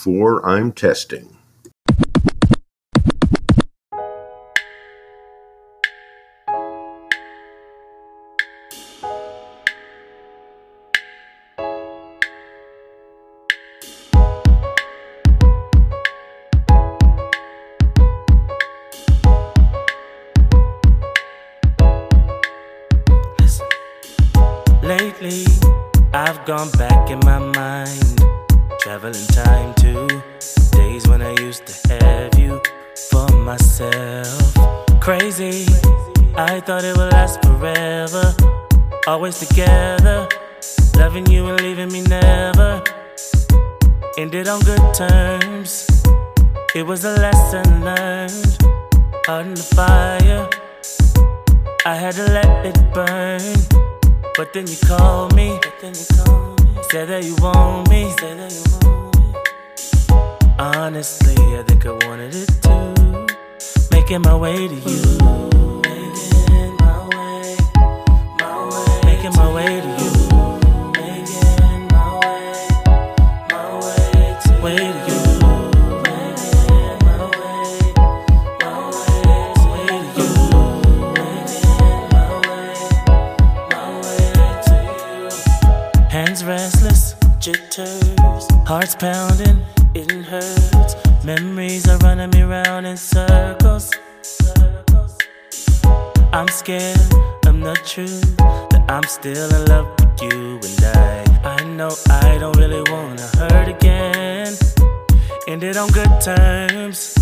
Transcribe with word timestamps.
Four. 0.00 0.46
I'm 0.48 0.72
testing. 0.72 1.39
In 92.90 92.96
circles. 92.96 93.90
I'm 96.32 96.48
scared 96.48 96.98
of 97.46 97.60
the 97.60 97.78
truth 97.84 98.36
that 98.36 98.84
I'm 98.88 99.04
still 99.04 99.48
in 99.54 99.64
love 99.66 99.88
with 99.98 100.22
you 100.22 100.58
and 100.66 100.84
I. 100.96 101.58
I 101.58 101.64
know 101.76 101.90
I 102.10 102.38
don't 102.38 102.56
really 102.56 102.82
wanna 102.90 103.26
hurt 103.38 103.68
again. 103.68 104.52
Ended 105.46 105.76
on 105.76 105.88
good 105.90 106.14
terms. 106.20 107.14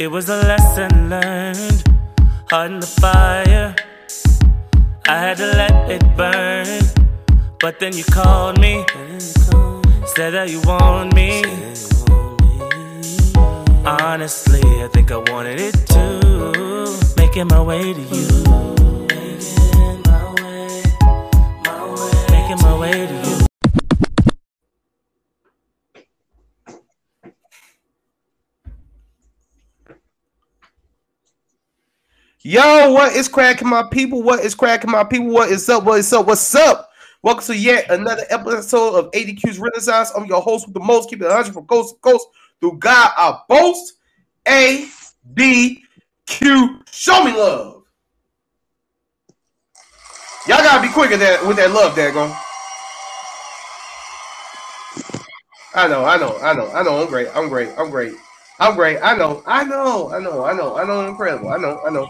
It 0.00 0.10
was 0.10 0.30
a 0.30 0.38
lesson 0.50 1.10
learned. 1.10 1.82
Heart 2.50 2.70
in 2.72 2.80
the 2.80 2.92
fire. 3.02 3.76
I 5.06 5.16
had 5.24 5.36
to 5.36 5.46
let 5.60 5.90
it 5.90 6.04
burn. 6.16 6.80
But 7.60 7.78
then 7.78 7.92
you 7.94 8.04
called 8.04 8.58
me, 8.58 8.84
said 10.14 10.30
that 10.30 10.48
you 10.48 10.60
want 10.62 11.14
me. 11.14 11.42
Honestly, 13.88 14.60
I 14.84 14.88
think 14.92 15.10
I 15.10 15.16
wanted 15.16 15.58
it 15.58 15.72
too. 15.86 16.84
Making 17.16 17.46
my 17.46 17.62
way 17.62 17.94
to 17.94 18.00
you. 18.00 18.28
Making 19.08 20.02
my 20.04 20.34
way, 20.34 20.82
my 21.64 21.94
way, 21.94 22.26
making 22.28 22.60
my 22.60 22.78
way 22.78 23.06
to 23.06 23.14
you. 23.14 23.46
Yo, 32.42 32.92
what 32.92 33.16
is 33.16 33.26
cracking 33.26 33.68
my 33.68 33.84
people? 33.90 34.22
What 34.22 34.40
is 34.40 34.54
cracking 34.54 34.90
my 34.90 35.04
people? 35.04 35.28
What 35.28 35.50
is 35.50 35.66
up? 35.70 35.84
What 35.84 36.00
is 36.00 36.12
up? 36.12 36.26
What's 36.26 36.54
up? 36.54 36.90
Welcome 37.22 37.46
to 37.46 37.56
yet 37.56 37.90
another 37.90 38.24
episode 38.28 38.96
of 38.96 39.10
ADQ's 39.12 39.58
Renaissance. 39.58 40.12
I'm 40.14 40.26
your 40.26 40.42
host 40.42 40.66
with 40.66 40.74
the 40.74 40.80
most, 40.80 41.08
keeping 41.08 41.24
it 41.24 41.30
100 41.30 41.54
from 41.54 41.66
coast 41.66 41.94
to 41.94 42.00
coast. 42.00 42.26
Through 42.60 42.78
God, 42.78 43.12
I 43.16 43.40
boast. 43.48 43.94
A 44.46 44.88
D 45.34 45.84
Q. 46.26 46.80
Show 46.90 47.22
me 47.24 47.32
love. 47.32 47.82
Y'all 50.46 50.62
gotta 50.62 50.80
be 50.80 50.92
quicker 50.92 51.18
that 51.18 51.46
with 51.46 51.58
that 51.58 51.70
love, 51.70 51.94
daggone. 51.94 52.34
I 55.74 55.86
know, 55.86 56.04
I 56.04 56.16
know, 56.16 56.38
I 56.38 56.54
know, 56.54 56.70
I 56.72 56.82
know. 56.82 57.02
I'm 57.02 57.08
great. 57.08 57.28
I'm 57.34 57.48
great. 57.48 57.68
I'm 57.76 57.90
great. 57.90 58.14
I'm 58.58 58.74
great. 58.74 58.98
I 59.02 59.14
know. 59.16 59.42
I 59.46 59.64
know. 59.64 60.10
I 60.12 60.18
know. 60.18 60.44
I 60.44 60.52
know. 60.54 60.76
I 60.76 60.84
know. 60.84 61.06
Incredible. 61.06 61.50
I 61.50 61.58
know. 61.58 61.80
I 61.86 61.90
know. 61.90 62.08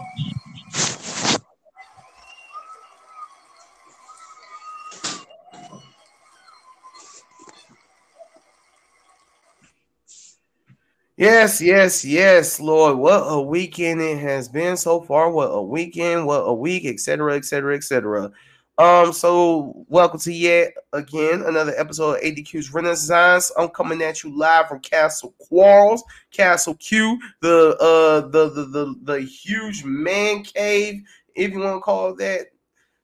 Yes, 11.19 11.59
yes, 11.59 12.05
yes, 12.05 12.61
Lord. 12.61 12.97
What 12.97 13.17
a 13.17 13.41
weekend 13.41 13.99
it 13.99 14.19
has 14.19 14.47
been 14.47 14.77
so 14.77 15.01
far. 15.01 15.29
What 15.29 15.47
a 15.47 15.61
weekend, 15.61 16.25
what 16.25 16.43
a 16.45 16.53
week, 16.53 16.85
etc., 16.85 17.35
etc., 17.35 17.75
etc. 17.75 18.31
Um, 18.77 19.11
so 19.11 19.85
welcome 19.89 20.21
to 20.21 20.31
yet 20.31 20.71
again 20.93 21.41
another 21.41 21.73
episode 21.75 22.15
of 22.15 22.21
ADQ's 22.21 22.73
Renaissance. 22.73 23.51
I'm 23.57 23.67
coming 23.67 24.01
at 24.01 24.23
you 24.23 24.33
live 24.33 24.69
from 24.69 24.79
Castle 24.79 25.35
Quarles, 25.39 26.05
Castle 26.31 26.75
Q, 26.75 27.19
the 27.41 27.75
uh 27.81 28.21
the 28.29 28.49
the 28.51 28.65
the, 28.67 28.95
the 29.01 29.19
huge 29.19 29.83
man 29.83 30.43
cave, 30.43 31.01
if 31.35 31.51
you 31.51 31.59
want 31.59 31.75
to 31.75 31.81
call 31.81 32.11
it 32.11 32.19
that. 32.19 32.47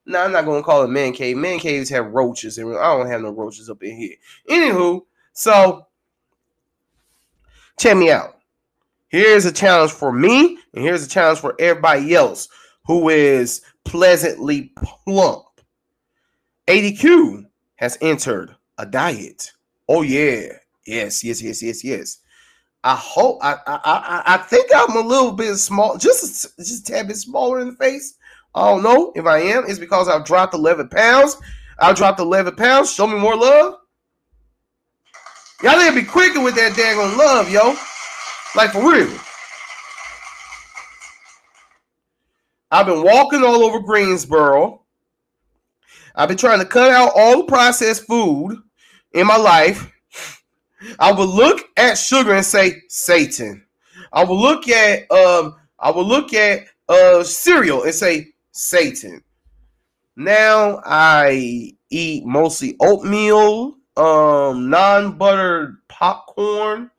No, 0.05 0.21
I'm 0.21 0.31
not 0.31 0.45
gonna 0.45 0.63
call 0.63 0.83
it 0.83 0.87
man 0.87 1.11
cave. 1.11 1.35
Man 1.35 1.59
caves 1.59 1.89
have 1.89 2.13
roaches, 2.13 2.59
and 2.59 2.77
I 2.77 2.95
don't 2.95 3.09
have 3.09 3.19
no 3.19 3.31
roaches 3.31 3.69
up 3.69 3.83
in 3.83 3.97
here. 3.97 4.15
Anywho, 4.49 5.01
so 5.33 5.85
check 7.79 7.97
me 7.97 8.11
out. 8.11 8.37
Here's 9.09 9.45
a 9.45 9.51
challenge 9.51 9.91
for 9.91 10.11
me, 10.11 10.57
and 10.73 10.83
here's 10.83 11.05
a 11.05 11.09
challenge 11.09 11.39
for 11.39 11.55
everybody 11.59 12.13
else 12.15 12.49
who 12.85 13.09
is 13.09 13.61
pleasantly 13.83 14.73
plump. 15.05 15.45
ADQ 16.67 17.45
has 17.75 17.97
entered 18.01 18.55
a 18.77 18.85
diet. 18.85 19.51
Oh 19.87 20.01
yeah, 20.01 20.47
yes, 20.85 21.23
yes, 21.23 21.41
yes, 21.41 21.61
yes, 21.61 21.83
yes. 21.83 22.17
I 22.83 22.95
hope 22.95 23.39
I 23.41 23.53
I 23.65 23.79
I, 23.83 24.23
I 24.35 24.37
think 24.37 24.69
I'm 24.75 24.95
a 24.95 25.07
little 25.07 25.31
bit 25.31 25.55
small, 25.55 25.97
just 25.97 26.57
just 26.57 26.89
a 26.89 27.03
bit 27.03 27.15
smaller 27.15 27.59
in 27.59 27.69
the 27.69 27.75
face. 27.75 28.15
I 28.53 28.69
don't 28.69 28.83
know 28.83 29.11
if 29.15 29.25
I 29.25 29.39
am. 29.39 29.65
It's 29.67 29.79
because 29.79 30.07
I've 30.07 30.25
dropped 30.25 30.53
11 30.53 30.89
pounds. 30.89 31.37
I 31.77 31.91
dropped 31.93 32.21
11 32.21 32.55
pounds. 32.55 32.91
Show 32.91 33.05
me 33.05 33.19
more 33.19 33.35
love. 33.35 33.75
Y'all 35.63 35.77
need 35.77 35.89
to 35.89 35.95
be 35.95 36.03
quicker 36.03 36.41
with 36.41 36.55
that 36.55 36.73
daggone 36.73 37.17
love, 37.17 37.49
yo. 37.49 37.75
Like 38.55 38.71
for 38.71 38.91
real. 38.91 39.11
I've 42.71 42.85
been 42.85 43.03
walking 43.03 43.43
all 43.43 43.63
over 43.63 43.79
Greensboro. 43.79 44.81
I've 46.15 46.27
been 46.27 46.37
trying 46.37 46.59
to 46.59 46.65
cut 46.65 46.91
out 46.91 47.11
all 47.15 47.37
the 47.37 47.45
processed 47.45 48.05
food 48.05 48.57
in 49.13 49.27
my 49.27 49.37
life. 49.37 49.91
I 50.99 51.11
would 51.11 51.29
look 51.29 51.61
at 51.77 51.97
sugar 51.97 52.33
and 52.35 52.45
say 52.45 52.81
Satan. 52.89 53.65
I 54.11 54.23
would 54.23 54.35
look 54.35 54.67
at 54.69 55.09
um 55.11 55.55
I 55.79 55.91
would 55.91 56.05
look 56.05 56.33
at 56.33 56.65
uh 56.89 57.23
cereal 57.23 57.83
and 57.83 57.93
say 57.93 58.27
Satan. 58.51 59.23
Now 60.15 60.81
I 60.85 61.73
eat 61.89 62.25
mostly 62.25 62.75
oatmeal, 62.79 63.77
um 63.97 64.69
non-buttered 64.69 65.77
popcorn 65.87 66.91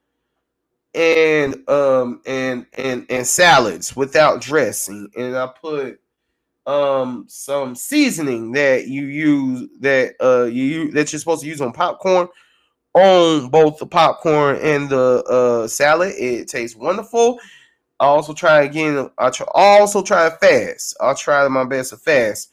and 0.94 1.68
um 1.68 2.20
and 2.26 2.66
and 2.74 3.06
and 3.10 3.26
salads 3.26 3.94
without 3.96 4.40
dressing 4.40 5.08
and 5.16 5.36
I 5.36 5.46
put 5.48 6.00
um 6.66 7.26
some 7.28 7.74
seasoning 7.74 8.52
that 8.52 8.88
you 8.88 9.04
use 9.06 9.68
that 9.80 10.14
uh 10.20 10.44
you 10.44 10.90
that 10.92 11.12
you're 11.12 11.20
supposed 11.20 11.42
to 11.42 11.48
use 11.48 11.60
on 11.60 11.72
popcorn 11.72 12.28
on 12.94 13.48
both 13.50 13.78
the 13.78 13.86
popcorn 13.86 14.56
and 14.62 14.88
the 14.88 15.22
uh 15.24 15.68
salad. 15.68 16.14
It 16.18 16.48
tastes 16.48 16.76
wonderful. 16.76 17.38
I 18.00 18.06
also 18.06 18.34
try 18.34 18.62
again. 18.62 19.10
I 19.18 19.30
try, 19.30 19.46
also 19.54 20.02
try 20.02 20.30
fast. 20.30 20.96
I'll 21.00 21.14
try 21.14 21.46
my 21.48 21.64
best 21.64 21.90
to 21.90 21.96
fast. 21.96 22.50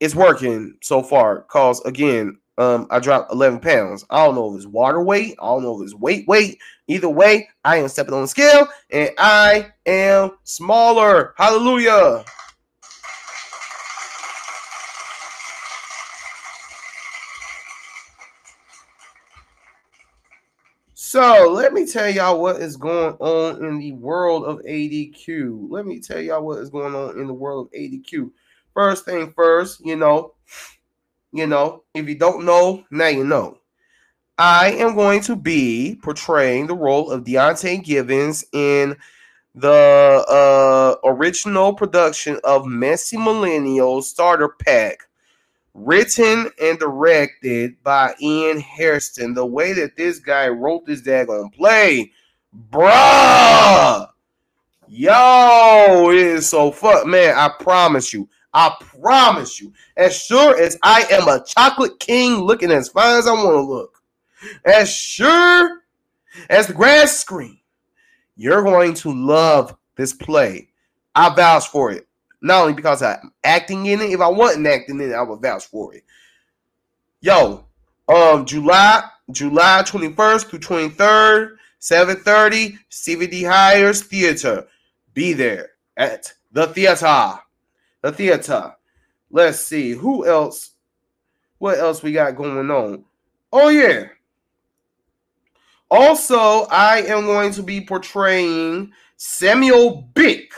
It's 0.00 0.14
working 0.14 0.76
so 0.82 1.02
far. 1.02 1.42
Cause 1.42 1.80
again, 1.84 2.38
Um, 2.56 2.86
I 2.90 3.00
dropped 3.00 3.32
11 3.32 3.60
pounds. 3.60 4.04
I 4.10 4.24
don't 4.24 4.36
know 4.36 4.52
if 4.52 4.56
it's 4.56 4.66
water 4.66 5.02
weight. 5.02 5.36
I 5.42 5.46
don't 5.46 5.62
know 5.62 5.80
if 5.80 5.84
it's 5.84 5.94
weight 5.94 6.26
weight. 6.28 6.60
Either 6.86 7.08
way, 7.08 7.48
I 7.64 7.78
am 7.78 7.88
stepping 7.88 8.14
on 8.14 8.22
the 8.22 8.28
scale 8.28 8.68
and 8.90 9.10
I 9.18 9.72
am 9.86 10.32
smaller. 10.44 11.34
Hallelujah. 11.36 12.24
So 21.14 21.48
let 21.48 21.72
me 21.72 21.86
tell 21.86 22.08
y'all 22.08 22.40
what 22.40 22.56
is 22.56 22.76
going 22.76 23.14
on 23.20 23.64
in 23.64 23.78
the 23.78 23.92
world 23.92 24.44
of 24.44 24.58
ADQ. 24.60 25.68
Let 25.70 25.86
me 25.86 26.00
tell 26.00 26.20
y'all 26.20 26.44
what 26.44 26.58
is 26.58 26.70
going 26.70 26.94
on 26.94 27.20
in 27.20 27.26
the 27.26 27.32
world 27.32 27.66
of 27.66 27.72
ADQ. 27.72 28.30
First 28.74 29.04
thing 29.04 29.32
first, 29.32 29.84
you 29.86 29.94
know, 29.94 30.33
you 31.34 31.48
know, 31.48 31.82
if 31.94 32.08
you 32.08 32.14
don't 32.14 32.44
know, 32.44 32.84
now 32.92 33.08
you 33.08 33.24
know. 33.24 33.58
I 34.38 34.70
am 34.72 34.94
going 34.94 35.20
to 35.22 35.34
be 35.34 35.98
portraying 36.00 36.68
the 36.68 36.76
role 36.76 37.10
of 37.10 37.24
Deontay 37.24 37.84
Givens 37.84 38.44
in 38.52 38.96
the 39.54 40.24
uh, 40.28 40.94
original 41.04 41.74
production 41.74 42.38
of 42.44 42.66
Messy 42.66 43.16
Millennial 43.16 44.00
Starter 44.00 44.48
Pack, 44.48 45.08
written 45.74 46.50
and 46.62 46.78
directed 46.78 47.82
by 47.82 48.14
Ian 48.22 48.60
Hairston. 48.60 49.34
The 49.34 49.46
way 49.46 49.72
that 49.72 49.96
this 49.96 50.20
guy 50.20 50.48
wrote 50.48 50.86
this 50.86 51.02
daggone 51.02 51.52
play, 51.52 52.12
bruh, 52.70 54.08
yo, 54.88 56.10
it 56.10 56.16
is 56.16 56.48
so 56.48 56.70
fuck, 56.70 57.06
man. 57.06 57.36
I 57.36 57.50
promise 57.60 58.12
you, 58.12 58.28
I 58.54 58.72
promise 58.78 59.60
you, 59.60 59.72
as 59.96 60.16
sure 60.16 60.56
as 60.56 60.78
I 60.82 61.04
am 61.10 61.26
a 61.26 61.44
chocolate 61.44 61.98
king 61.98 62.36
looking 62.36 62.70
as 62.70 62.88
fine 62.88 63.18
as 63.18 63.26
I 63.26 63.32
want 63.32 63.56
to 63.56 63.60
look, 63.60 64.00
as 64.64 64.94
sure 64.94 65.82
as 66.48 66.68
the 66.68 66.72
grass 66.72 67.18
screen, 67.18 67.58
you're 68.36 68.62
going 68.62 68.94
to 68.94 69.12
love 69.12 69.76
this 69.96 70.12
play. 70.12 70.68
I 71.16 71.34
vouch 71.34 71.68
for 71.68 71.90
it. 71.90 72.06
Not 72.42 72.62
only 72.62 72.74
because 72.74 73.02
I'm 73.02 73.32
acting 73.42 73.86
in 73.86 74.00
it, 74.00 74.10
if 74.10 74.20
I 74.20 74.28
wasn't 74.28 74.66
acting 74.66 75.00
in 75.00 75.10
it, 75.10 75.14
I 75.14 75.22
would 75.22 75.42
vouch 75.42 75.64
for 75.66 75.94
it. 75.94 76.04
Yo, 77.20 77.64
um, 78.08 78.44
July, 78.44 79.02
July 79.32 79.82
21st 79.84 80.46
through 80.46 80.58
23rd, 80.60 81.56
7:30, 81.80 82.78
CVD 82.90 83.48
Hires 83.48 84.02
Theater. 84.02 84.66
Be 85.12 85.32
there 85.32 85.70
at 85.96 86.32
the 86.52 86.66
theater 86.68 87.40
the 88.04 88.12
theater. 88.12 88.74
Let's 89.30 89.60
see 89.60 89.92
who 89.92 90.26
else. 90.26 90.72
What 91.56 91.78
else 91.78 92.02
we 92.02 92.12
got 92.12 92.36
going 92.36 92.70
on? 92.70 93.04
Oh 93.50 93.70
yeah. 93.70 94.08
Also, 95.90 96.66
I 96.70 96.98
am 96.98 97.24
going 97.24 97.52
to 97.52 97.62
be 97.62 97.80
portraying 97.80 98.92
Samuel 99.16 100.10
Byck. 100.14 100.48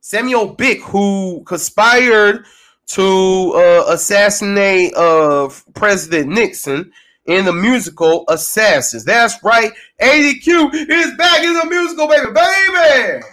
Samuel 0.00 0.54
Byck, 0.54 0.78
who 0.80 1.42
conspired 1.44 2.44
to 2.86 3.52
uh, 3.56 3.84
assassinate 3.88 4.94
uh, 4.94 5.48
President 5.74 6.28
Nixon 6.28 6.92
in 7.26 7.44
the 7.44 7.52
musical 7.52 8.24
Assassins. 8.28 9.04
That's 9.04 9.42
right. 9.42 9.72
ADQ 10.00 10.72
is 10.88 11.16
back 11.16 11.42
in 11.42 11.54
the 11.54 11.66
musical, 11.68 12.06
baby, 12.06 12.32
baby. 12.32 13.24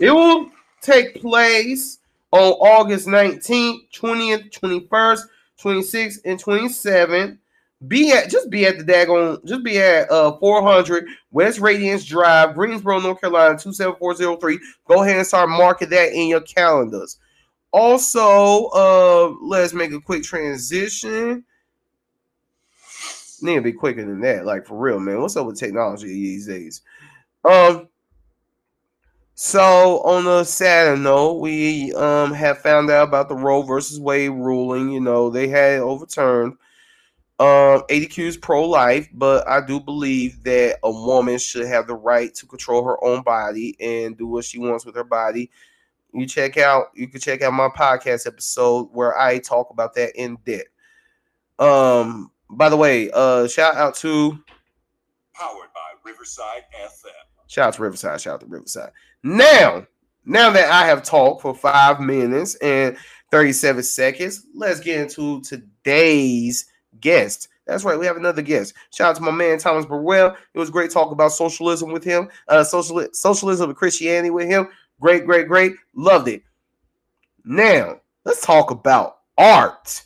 It 0.00 0.10
will 0.10 0.50
take 0.80 1.20
place 1.20 1.98
on 2.30 2.52
August 2.52 3.06
19th, 3.06 3.90
20th, 3.92 4.50
21st, 4.50 5.20
26th, 5.60 6.18
and 6.24 6.42
27th. 6.42 7.38
Be 7.86 8.10
at 8.10 8.28
just 8.28 8.50
be 8.50 8.66
at 8.66 8.76
the 8.76 8.84
daggone, 8.84 9.44
just 9.44 9.62
be 9.62 9.78
at 9.78 10.10
uh 10.10 10.36
400 10.38 11.06
West 11.30 11.60
Radiance 11.60 12.04
Drive, 12.04 12.54
Greensboro, 12.54 12.98
North 12.98 13.20
Carolina, 13.20 13.56
27403. 13.56 14.58
Go 14.86 15.02
ahead 15.02 15.16
and 15.16 15.26
start 15.26 15.48
marking 15.48 15.88
that 15.90 16.12
in 16.12 16.26
your 16.26 16.40
calendars. 16.40 17.18
Also, 17.70 18.66
uh, 18.74 19.32
let's 19.42 19.74
make 19.74 19.92
a 19.92 20.00
quick 20.00 20.24
transition. 20.24 21.44
Need 23.42 23.54
to 23.54 23.60
be 23.60 23.72
quicker 23.72 24.04
than 24.04 24.20
that, 24.22 24.44
like 24.44 24.66
for 24.66 24.76
real, 24.76 24.98
man. 24.98 25.20
What's 25.20 25.36
up 25.36 25.46
with 25.46 25.58
technology 25.58 26.08
these 26.08 26.48
days? 26.48 26.82
Um, 27.44 27.88
so 29.40 30.00
on 30.00 30.26
a 30.26 30.44
sad 30.44 30.98
note, 30.98 31.34
we 31.34 31.94
um 31.94 32.32
have 32.34 32.58
found 32.58 32.90
out 32.90 33.06
about 33.06 33.28
the 33.28 33.36
Roe 33.36 33.62
versus 33.62 34.00
Wade 34.00 34.32
ruling. 34.32 34.90
You 34.90 34.98
know, 34.98 35.30
they 35.30 35.46
had 35.46 35.78
overturned. 35.78 36.56
Um, 37.38 37.84
pro-life, 38.42 39.08
but 39.12 39.46
I 39.46 39.64
do 39.64 39.78
believe 39.78 40.42
that 40.42 40.80
a 40.82 40.90
woman 40.90 41.38
should 41.38 41.68
have 41.68 41.86
the 41.86 41.94
right 41.94 42.34
to 42.34 42.46
control 42.46 42.82
her 42.82 43.02
own 43.04 43.22
body 43.22 43.76
and 43.78 44.18
do 44.18 44.26
what 44.26 44.44
she 44.44 44.58
wants 44.58 44.84
with 44.84 44.96
her 44.96 45.04
body. 45.04 45.52
You 46.12 46.26
check 46.26 46.56
out, 46.56 46.86
you 46.94 47.06
can 47.06 47.20
check 47.20 47.40
out 47.42 47.52
my 47.52 47.68
podcast 47.68 48.26
episode 48.26 48.88
where 48.90 49.16
I 49.16 49.38
talk 49.38 49.70
about 49.70 49.94
that 49.94 50.16
in 50.20 50.36
depth. 50.44 50.66
Um, 51.60 52.32
by 52.50 52.68
the 52.68 52.76
way, 52.76 53.08
uh, 53.12 53.46
shout 53.46 53.76
out 53.76 53.94
to 53.98 54.30
powered 55.32 55.72
by 55.72 56.10
Riverside 56.10 56.64
FM. 56.76 57.27
Shout 57.48 57.68
out 57.68 57.74
to 57.74 57.82
Riverside. 57.82 58.20
Shout 58.20 58.34
out 58.34 58.40
to 58.40 58.46
Riverside. 58.46 58.92
Now, 59.24 59.86
now 60.24 60.50
that 60.50 60.70
I 60.70 60.86
have 60.86 61.02
talked 61.02 61.42
for 61.42 61.54
five 61.54 62.00
minutes 62.00 62.54
and 62.56 62.96
37 63.30 63.82
seconds, 63.82 64.46
let's 64.54 64.80
get 64.80 65.00
into 65.00 65.40
today's 65.40 66.66
guest. 67.00 67.48
That's 67.66 67.84
right, 67.84 67.98
we 67.98 68.06
have 68.06 68.16
another 68.16 68.42
guest. 68.42 68.74
Shout 68.94 69.10
out 69.10 69.16
to 69.16 69.22
my 69.22 69.30
man 69.30 69.58
Thomas 69.58 69.84
Burwell. 69.84 70.36
It 70.54 70.58
was 70.58 70.70
great 70.70 70.90
talking 70.90 71.12
about 71.12 71.32
socialism 71.32 71.90
with 71.90 72.04
him, 72.04 72.28
uh, 72.48 72.64
social, 72.64 73.06
socialism 73.12 73.70
and 73.70 73.76
Christianity 73.76 74.30
with 74.30 74.48
him. 74.48 74.68
Great, 75.00 75.26
great, 75.26 75.48
great. 75.48 75.72
Loved 75.94 76.28
it. 76.28 76.42
Now, 77.44 78.00
let's 78.24 78.44
talk 78.44 78.70
about 78.70 79.18
art, 79.36 80.02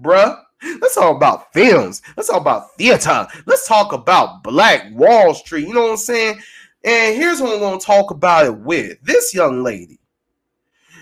bruh. 0.00 0.40
Let's 0.80 0.94
talk 0.94 1.14
about 1.14 1.52
films. 1.52 2.02
Let's 2.16 2.28
talk 2.28 2.40
about 2.40 2.74
theater. 2.76 3.26
Let's 3.46 3.68
talk 3.68 3.92
about 3.92 4.42
Black 4.42 4.86
Wall 4.92 5.34
Street. 5.34 5.68
You 5.68 5.74
know 5.74 5.82
what 5.82 5.90
I'm 5.90 5.96
saying? 5.96 6.40
And 6.86 7.16
here's 7.16 7.42
what 7.42 7.52
I'm 7.52 7.58
going 7.58 7.80
to 7.80 7.84
talk 7.84 8.12
about 8.12 8.46
it 8.46 8.56
with. 8.58 8.96
This 9.02 9.34
young 9.34 9.64
lady 9.64 9.98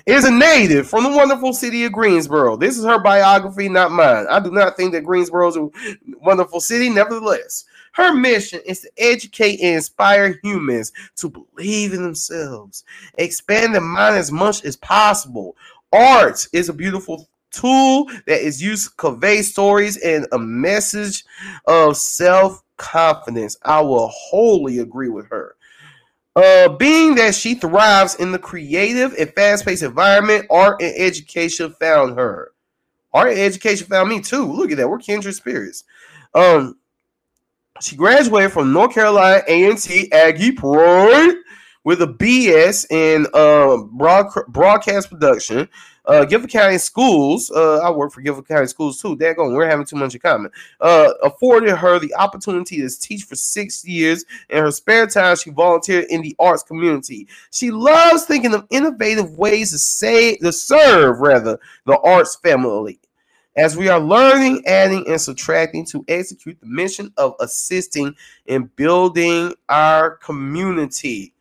is 0.07 0.25
a 0.25 0.31
native 0.31 0.88
from 0.88 1.05
the 1.05 1.11
wonderful 1.11 1.53
city 1.53 1.85
of 1.85 1.93
Greensboro. 1.93 2.57
This 2.57 2.79
is 2.79 2.87
her 2.87 2.99
biography, 2.99 3.69
not 3.69 3.93
mine. 3.93 4.26
I 4.31 4.41
do 4.41 4.50
not 4.50 4.79
think 4.79 4.93
that 4.93 5.05
Greensboro 5.05 5.49
is 5.49 5.57
a 5.57 5.69
wonderful 6.23 6.61
city. 6.61 6.88
Nevertheless, 6.88 7.67
her 7.93 8.14
mission 8.14 8.61
is 8.64 8.81
to 8.81 8.91
educate 8.97 9.61
and 9.61 9.76
inspire 9.76 10.41
humans 10.43 10.91
to 11.17 11.29
believe 11.29 11.93
in 11.93 12.03
themselves, 12.03 12.85
expand 13.19 13.75
their 13.75 13.83
mind 13.83 14.17
as 14.17 14.33
much 14.33 14.64
as 14.64 14.76
possible. 14.76 15.55
Art 15.93 16.49
is 16.55 16.71
a 16.71 16.75
beautiful 16.75 17.29
tool 17.50 18.07
that 18.26 18.41
is 18.41 18.62
used 18.62 18.88
to 18.88 18.97
convey 18.97 19.43
stories 19.43 19.99
and 19.99 20.26
a 20.33 20.38
message 20.38 21.25
of 21.67 21.99
self 21.99 22.62
confidence. 22.79 23.59
I 23.62 23.83
will 23.83 24.09
wholly 24.09 24.79
agree 24.79 25.11
with 25.11 25.29
her. 25.29 25.57
Uh, 26.37 26.69
being 26.69 27.14
that 27.14 27.35
she 27.35 27.55
thrives 27.55 28.17
in 28.17 28.33
the 28.33 28.38
creative 28.38 29.14
and 29.14 29.33
fast-paced 29.35 29.85
environment, 29.85 30.47
art 30.50 30.83
and 30.83 30.93
education 30.97 31.73
found 31.79 32.17
her. 32.19 32.53
Art 33.12 33.31
and 33.31 33.38
education 33.38 33.87
found 33.87 34.09
me 34.09 34.21
too. 34.21 34.50
Look 34.53 34.73
at 34.73 34.76
that. 34.79 34.88
We're 34.88 34.99
kindred 34.99 35.35
spirits. 35.35 35.85
Um, 36.35 36.76
she 37.81 37.95
graduated 37.95 38.53
from 38.53 38.73
North 38.73 38.95
Carolina 38.95 39.43
A&T 39.47 40.11
Aggie 40.12 40.53
Pride 40.53 41.35
with 41.85 42.03
a 42.03 42.07
BS 42.07 42.91
in 42.91 43.26
uh, 43.35 43.76
broad, 43.93 44.33
broadcast 44.49 45.11
production 45.11 45.69
uh, 46.07 46.26
County 46.26 46.79
Schools, 46.79 47.50
uh, 47.50 47.79
I 47.79 47.91
work 47.91 48.12
for 48.12 48.21
Guilford 48.21 48.47
County 48.47 48.67
Schools 48.67 49.00
too. 49.00 49.17
Daggone, 49.17 49.55
we're 49.55 49.69
having 49.69 49.87
too 49.87 49.97
much 49.97 50.14
in 50.14 50.21
common. 50.21 50.50
Uh, 50.81 51.11
afforded 51.23 51.75
her 51.76 51.99
the 51.99 52.14
opportunity 52.14 52.76
to 52.76 53.00
teach 53.00 53.25
for 53.25 53.37
six 53.37 53.85
years. 53.85 54.25
In 54.50 54.59
her 54.62 54.71
spare 54.71 55.07
time, 55.07 55.37
she 55.37 55.50
volunteered 55.50 56.07
in 56.11 56.21
the 56.21 56.37
arts 56.38 56.62
community. 56.62 57.26
She 57.53 57.71
loves 57.71 58.25
thinking 58.25 58.55
of 58.55 58.67
innovative 58.71 59.38
ways 59.38 59.71
to 59.71 59.79
say 59.79 60.37
to 60.37 60.53
serve 60.53 61.21
rather 61.21 61.59
the 61.87 61.99
arts 62.00 62.37
family. 62.37 63.00
As 63.57 63.76
we 63.76 63.88
are 63.88 64.00
learning, 64.00 64.64
adding, 64.67 65.07
and 65.07 65.21
subtracting 65.21 65.87
to 65.87 66.05
execute 66.09 66.59
the 66.61 66.67
mission 66.67 67.12
of 67.17 67.35
assisting 67.38 68.14
in 68.47 68.64
building 68.76 69.55
our 69.69 70.17
community. 70.17 71.34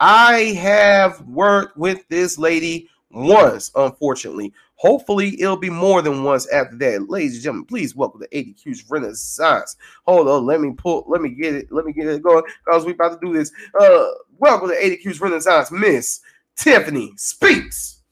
I 0.00 0.54
have 0.60 1.22
worked 1.22 1.76
with 1.76 2.06
this 2.08 2.38
lady 2.38 2.88
once, 3.10 3.70
unfortunately. 3.74 4.52
Hopefully, 4.74 5.40
it'll 5.40 5.56
be 5.56 5.70
more 5.70 6.02
than 6.02 6.22
once 6.22 6.46
after 6.48 6.76
that. 6.76 7.08
Ladies 7.08 7.34
and 7.34 7.42
gentlemen, 7.44 7.64
please 7.64 7.96
welcome 7.96 8.20
to 8.20 8.28
ADQ's 8.28 8.84
Renaissance. 8.90 9.76
Hold 10.04 10.28
on, 10.28 10.44
let 10.44 10.60
me 10.60 10.74
pull, 10.76 11.06
let 11.08 11.22
me 11.22 11.30
get 11.30 11.54
it, 11.54 11.72
let 11.72 11.86
me 11.86 11.94
get 11.94 12.06
it 12.06 12.22
going 12.22 12.44
because 12.64 12.84
we 12.84 12.92
about 12.92 13.18
to 13.18 13.26
do 13.26 13.32
this. 13.32 13.50
Uh, 13.78 14.08
welcome 14.36 14.68
to 14.68 14.76
ADQ's 14.76 15.18
Renaissance, 15.18 15.70
Miss 15.70 16.20
Tiffany 16.56 17.14
Speax. 17.16 18.02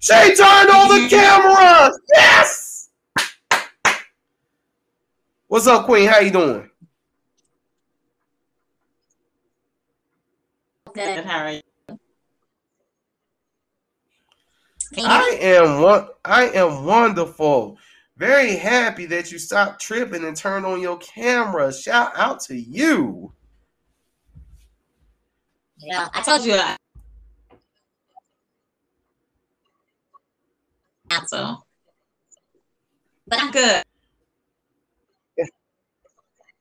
She 0.00 0.12
turned 0.34 0.70
on 0.70 0.88
the 0.88 1.08
camera. 1.10 1.92
Yes. 2.14 2.88
What's 5.46 5.66
up, 5.66 5.84
Queen? 5.84 6.08
How 6.08 6.20
you 6.20 6.30
doing? 6.30 6.70
Good. 10.94 11.24
How 11.24 11.44
are 11.44 11.52
you? 11.52 11.60
Can 14.94 15.04
you 15.04 15.38
hear 15.38 15.62
I 15.62 15.64
am 15.64 15.82
one. 15.82 16.08
I 16.24 16.48
am 16.48 16.84
wonderful. 16.84 17.78
Very 18.16 18.56
happy 18.56 19.06
that 19.06 19.30
you 19.30 19.38
stopped 19.38 19.80
tripping 19.80 20.24
and 20.24 20.36
turned 20.36 20.64
on 20.64 20.80
your 20.80 20.98
camera. 20.98 21.72
Shout 21.72 22.12
out 22.16 22.40
to 22.42 22.56
you. 22.56 23.32
Yeah, 25.78 26.08
I 26.12 26.22
told 26.22 26.44
you. 26.44 26.54
I- 26.54 26.76
So, 31.26 31.56
but 33.26 33.40
I'm 33.40 33.50
good. 33.50 33.82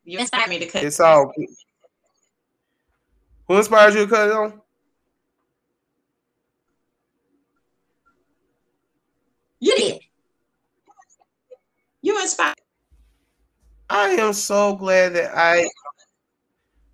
You 0.04 0.20
inspired 0.20 0.50
me 0.50 0.60
to 0.60 0.66
cook. 0.66 0.84
It's 0.84 1.00
all. 1.00 1.32
Who 3.48 3.58
inspired 3.58 3.94
you 3.94 4.06
to 4.06 4.08
cut 4.08 4.28
it 4.28 4.34
on? 4.34 4.62
You 9.60 9.76
did. 9.76 10.00
You 12.02 12.20
inspired. 12.20 12.56
I 13.90 14.10
am 14.10 14.34
so 14.34 14.76
glad 14.76 15.14
that 15.14 15.38
I. 15.38 15.68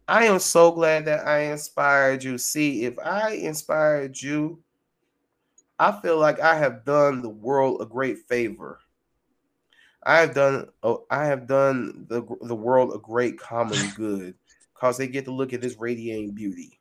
I 0.07 0.25
am 0.25 0.39
so 0.39 0.71
glad 0.71 1.05
that 1.05 1.25
I 1.25 1.51
inspired 1.51 2.24
you. 2.24 2.38
See, 2.38 2.83
if 2.83 3.00
I 3.00 3.31
inspired 3.31 4.21
you, 4.21 4.62
I 5.79 5.91
feel 6.01 6.17
like 6.17 6.39
I 6.39 6.55
have 6.55 6.86
done 6.86 7.22
the 7.22 7.29
world 7.29 7.82
a 7.82 7.86
great 7.86 8.20
favor. 8.27 8.79
I 10.03 10.20
have 10.20 10.34
done 10.34 10.67
oh, 10.84 11.05
I 11.10 11.25
have 11.25 11.48
done 11.48 12.05
the 12.08 12.24
the 12.41 12.55
world 12.55 12.94
a 12.94 13.00
great 13.00 13.39
common 13.39 13.89
good 13.96 14.36
because 14.74 14.98
they 14.98 15.08
get 15.08 15.25
to 15.25 15.32
look 15.32 15.53
at 15.53 15.62
this 15.62 15.77
radiating 15.77 16.32
beauty. 16.32 16.79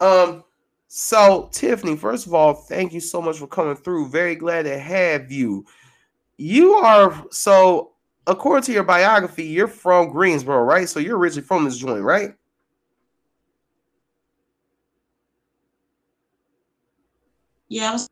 Um, 0.00 0.44
so 0.86 1.48
Tiffany, 1.52 1.96
first 1.96 2.26
of 2.26 2.34
all, 2.34 2.54
thank 2.54 2.92
you 2.92 3.00
so 3.00 3.20
much 3.20 3.38
for 3.38 3.46
coming 3.46 3.76
through. 3.76 4.08
Very 4.10 4.36
glad 4.36 4.62
to 4.62 4.78
have 4.78 5.32
you. 5.32 5.64
You 6.36 6.74
are 6.74 7.24
so 7.30 7.92
according 8.28 8.64
to 8.64 8.72
your 8.72 8.84
biography, 8.84 9.44
you're 9.44 9.66
from 9.66 10.10
Greensboro, 10.10 10.62
right? 10.62 10.88
So 10.88 11.00
you're 11.00 11.18
originally 11.18 11.46
from 11.46 11.64
this 11.64 11.78
joint, 11.78 12.02
right? 12.02 12.34
Yeah, 17.68 17.92
was, 17.92 18.08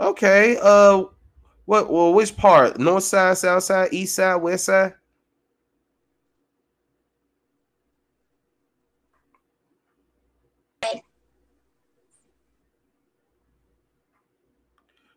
Okay. 0.00 0.58
Uh 0.60 1.04
what 1.66 1.90
well 1.92 2.14
which 2.14 2.36
part? 2.36 2.78
North 2.78 3.04
side, 3.04 3.38
south 3.38 3.64
side, 3.64 3.90
east 3.92 4.16
side, 4.16 4.36
west 4.36 4.66
side? 4.66 4.94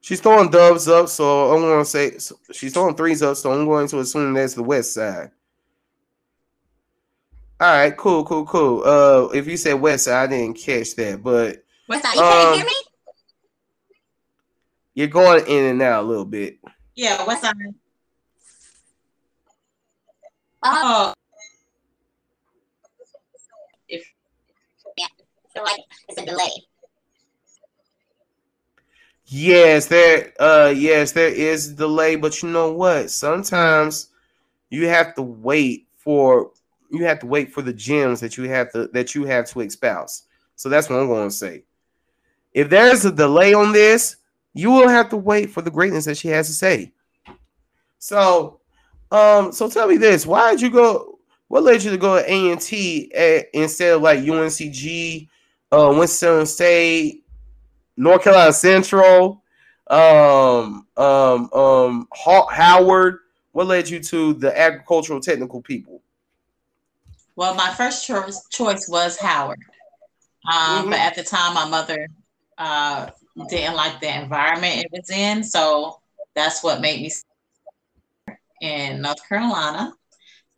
She's 0.01 0.19
throwing 0.21 0.49
dubs 0.49 0.87
up, 0.87 1.07
so 1.09 1.53
I'm 1.53 1.61
gonna 1.61 1.85
say 1.85 2.17
she's 2.51 2.73
throwing 2.73 2.95
threes 2.95 3.21
up, 3.21 3.37
so 3.37 3.51
I'm 3.51 3.65
going 3.65 3.87
to 3.89 3.99
assume 3.99 4.33
that's 4.33 4.53
the 4.53 4.63
west 4.63 4.93
side. 4.93 5.31
All 7.61 7.67
right, 7.75 7.95
cool, 7.97 8.23
cool, 8.23 8.45
cool. 8.45 8.83
Uh, 8.85 9.27
if 9.33 9.45
you 9.47 9.57
said 9.57 9.73
west 9.73 10.05
side, 10.05 10.29
I 10.29 10.37
didn't 10.37 10.57
catch 10.57 10.95
that, 10.95 11.21
but 11.21 11.61
what's 11.87 12.01
that? 12.03 12.15
You 12.15 12.21
can't 12.21 12.47
Um, 12.47 12.55
hear 12.55 12.65
me? 12.65 12.71
you're 14.93 15.07
going 15.07 15.45
in 15.45 15.65
and 15.65 15.81
out 15.81 16.03
a 16.05 16.07
little 16.07 16.25
bit. 16.25 16.57
Yeah, 16.95 17.25
what's 17.25 17.41
that? 17.41 17.55
Oh. 20.63 21.13
If 23.89 24.05
yeah, 24.97 25.05
I 25.05 25.53
feel 25.53 25.63
like 25.63 25.79
it's 26.07 26.21
a 26.21 26.25
delay. 26.25 26.49
Yes, 29.25 29.87
there 29.87 30.33
uh 30.39 30.73
yes, 30.75 31.11
there 31.11 31.29
is 31.29 31.73
delay, 31.73 32.15
but 32.15 32.41
you 32.41 32.49
know 32.49 32.71
what? 32.71 33.09
Sometimes 33.11 34.09
you 34.69 34.87
have 34.87 35.13
to 35.15 35.21
wait 35.21 35.87
for 35.97 36.51
you 36.89 37.05
have 37.05 37.19
to 37.19 37.27
wait 37.27 37.53
for 37.53 37.61
the 37.61 37.73
gems 37.73 38.19
that 38.19 38.37
you 38.37 38.49
have 38.49 38.71
to 38.71 38.87
that 38.87 39.15
you 39.15 39.25
have 39.25 39.49
to 39.49 39.61
espouse. 39.61 40.23
So 40.55 40.69
that's 40.69 40.89
what 40.89 40.99
I'm 40.99 41.07
going 41.07 41.29
to 41.29 41.35
say. 41.35 41.63
If 42.53 42.69
there's 42.69 43.05
a 43.05 43.11
delay 43.11 43.53
on 43.53 43.71
this, 43.71 44.17
you 44.53 44.71
will 44.71 44.89
have 44.89 45.09
to 45.09 45.17
wait 45.17 45.51
for 45.51 45.61
the 45.61 45.71
greatness 45.71 46.05
that 46.05 46.17
she 46.17 46.27
has 46.29 46.47
to 46.47 46.53
say. 46.53 46.91
So, 47.99 48.59
um, 49.11 49.51
so 49.51 49.69
tell 49.69 49.87
me 49.87 49.97
this: 49.97 50.25
Why 50.25 50.51
did 50.51 50.61
you 50.61 50.69
go? 50.69 51.19
What 51.47 51.63
led 51.63 51.83
you 51.83 51.91
to 51.91 51.97
go 51.97 52.19
to 52.19 52.31
A 52.31 52.51
and 52.51 52.61
T 52.61 53.11
instead 53.53 53.93
of 53.93 54.01
like 54.01 54.19
UNCG, 54.19 55.27
uh, 55.71 55.93
Winston 55.97 56.45
State, 56.45 57.25
North 57.97 58.23
Carolina 58.23 58.53
Central, 58.53 59.43
um, 59.87 60.85
um, 60.97 61.51
um, 61.53 62.07
Ho- 62.11 62.47
Howard? 62.47 63.19
What 63.51 63.65
led 63.65 63.89
you 63.89 63.99
to 63.99 64.33
the 64.33 64.57
agricultural 64.57 65.19
technical 65.19 65.61
people? 65.61 66.03
Well, 67.39 67.55
my 67.55 67.73
first 67.73 68.05
choice 68.05 68.45
choice 68.51 68.89
was 68.89 69.17
Howard, 69.17 69.63
um, 70.51 70.87
Mhm. 70.87 70.89
but 70.89 70.99
at 70.99 71.15
the 71.15 71.23
time, 71.23 71.53
my 71.53 71.63
mother 71.63 72.09
uh, 72.57 73.11
didn't 73.47 73.77
like 73.77 74.01
the 74.01 74.13
environment 74.13 74.83
it 74.83 74.91
was 74.91 75.09
in, 75.09 75.45
so 75.45 76.01
that's 76.35 76.61
what 76.61 76.81
made 76.81 76.99
me 76.99 77.09
in 78.59 78.99
North 78.99 79.25
Carolina. 79.29 79.93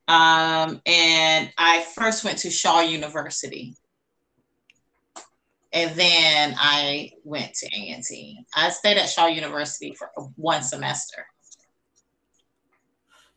Um, 0.07 0.81
and 0.87 1.53
I 1.55 1.83
first 1.93 2.23
went 2.23 2.39
to 2.39 2.49
Shaw 2.49 2.79
University, 2.79 3.75
and 5.71 5.95
then 5.95 6.55
I 6.57 7.11
went 7.23 7.53
to 7.57 7.67
A&T. 7.67 8.43
I 8.55 8.71
stayed 8.71 8.97
at 8.97 9.07
Shaw 9.07 9.27
University 9.27 9.93
for 9.93 10.09
one 10.35 10.63
semester. 10.63 11.27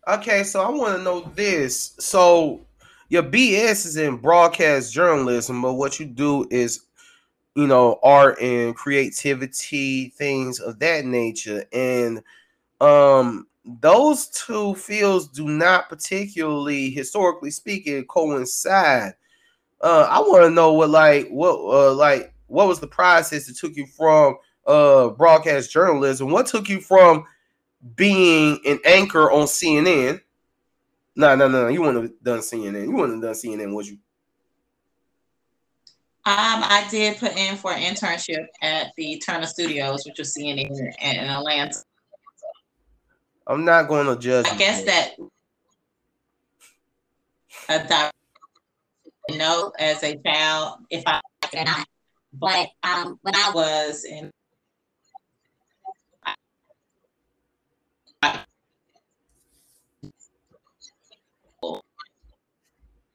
Okay, 0.09 0.45
so 0.45 0.63
I 0.63 0.71
want 0.71 0.97
to 0.97 1.03
know 1.03 1.21
this. 1.35 1.95
So 1.99 2.67
your 3.15 3.23
BS 3.23 3.87
is 3.87 3.97
in 3.97 4.17
broadcast 4.17 4.93
journalism, 4.93 5.63
but 5.63 5.75
what 5.75 6.01
you 6.01 6.07
do 6.07 6.49
is, 6.51 6.81
you 7.55 7.67
know, 7.69 7.99
art 8.03 8.41
and 8.41 8.75
creativity, 8.75 10.11
things 10.11 10.61
of 10.61 10.79
that 10.81 11.05
nature. 11.05 11.65
And 11.73 12.23
um 12.81 13.47
those 13.65 14.29
two 14.29 14.75
fields 14.77 15.29
do 15.29 15.49
not 15.49 15.89
particularly, 15.89 16.91
historically 16.91 17.51
speaking, 17.53 18.05
coincide. 18.07 19.15
Uh 19.83 20.09
I 20.11 20.21
want 20.21 20.45
to 20.45 20.51
know 20.51 20.73
what 20.75 20.91
like 20.91 21.29
what 21.29 21.57
uh 21.57 21.95
like 21.95 22.35
what 22.49 22.69
was 22.69 22.81
the 22.81 22.89
process 22.89 23.47
that 23.47 23.57
took 23.57 23.77
you 23.77 23.87
from 23.87 24.37
uh 24.67 25.11
broadcast 25.11 25.73
journalism? 25.73 26.31
What 26.31 26.47
took 26.47 26.69
you 26.69 26.81
from 26.81 27.27
being 27.97 28.59
an 28.67 28.79
anchor 28.85 29.31
on 29.31 29.47
CNN. 29.47 30.21
No, 31.17 31.37
no, 31.37 31.49
no, 31.49 31.69
you 31.69 31.81
wouldn't 31.81 32.03
have 32.03 32.13
done 32.23 32.41
CNN. 32.41 32.85
You 32.85 32.93
wouldn't 32.93 33.23
have 33.25 33.35
done 33.35 33.41
CNN, 33.41 33.75
would 33.75 33.87
you? 33.87 33.99
Um, 36.27 36.65
I 36.65 36.87
did 36.91 37.19
put 37.19 37.37
in 37.37 37.57
for 37.57 37.73
an 37.73 37.83
internship 37.83 38.47
at 38.63 38.93
the 38.97 39.19
Turner 39.19 39.47
Studios, 39.47 40.05
which 40.07 40.19
was 40.19 40.35
CNN 40.35 40.71
in, 41.01 41.19
Atlanta. 41.19 41.77
I'm 43.47 43.65
not 43.65 43.89
going 43.89 44.07
to 44.07 44.17
judge. 44.17 44.47
I 44.51 44.57
guess 44.57 44.85
that 44.85 45.17
a 47.69 47.87
doc- 47.87 48.13
know 49.37 49.73
as 49.79 50.03
a 50.03 50.17
child 50.17 50.79
if 50.91 51.03
I 51.07 51.21
liked 51.43 51.55
it 51.55 51.59
or 51.59 51.65
not. 51.65 51.87
But 52.33 52.69
um, 52.83 53.19
when 53.23 53.35
I 53.37 53.53
was 53.55 54.05
in 54.05 54.31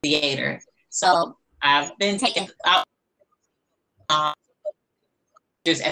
theater, 0.04 0.62
so 0.90 1.38
I've 1.62 1.98
been 1.98 2.18
taking 2.18 2.48
out. 2.66 2.86
Um, 4.10 4.34
just 5.66 5.84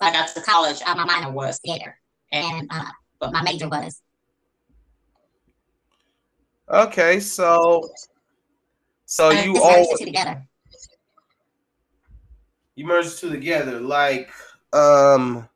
I 0.00 0.12
got 0.12 0.28
to 0.34 0.40
college, 0.42 0.80
uh, 0.86 0.94
my 0.94 1.04
minor 1.04 1.30
was 1.30 1.58
theater, 1.64 1.96
and 2.32 2.68
uh, 2.70 2.90
but 3.18 3.32
my 3.32 3.42
major 3.42 3.68
was 3.68 4.00
Okay, 6.70 7.18
so 7.18 7.90
so 9.06 9.30
you 9.30 9.60
all 9.60 9.96
together. 9.96 10.46
you 12.76 12.86
merged 12.86 13.18
two 13.18 13.28
together, 13.28 13.80
like 13.80 14.30
um, 14.72 15.48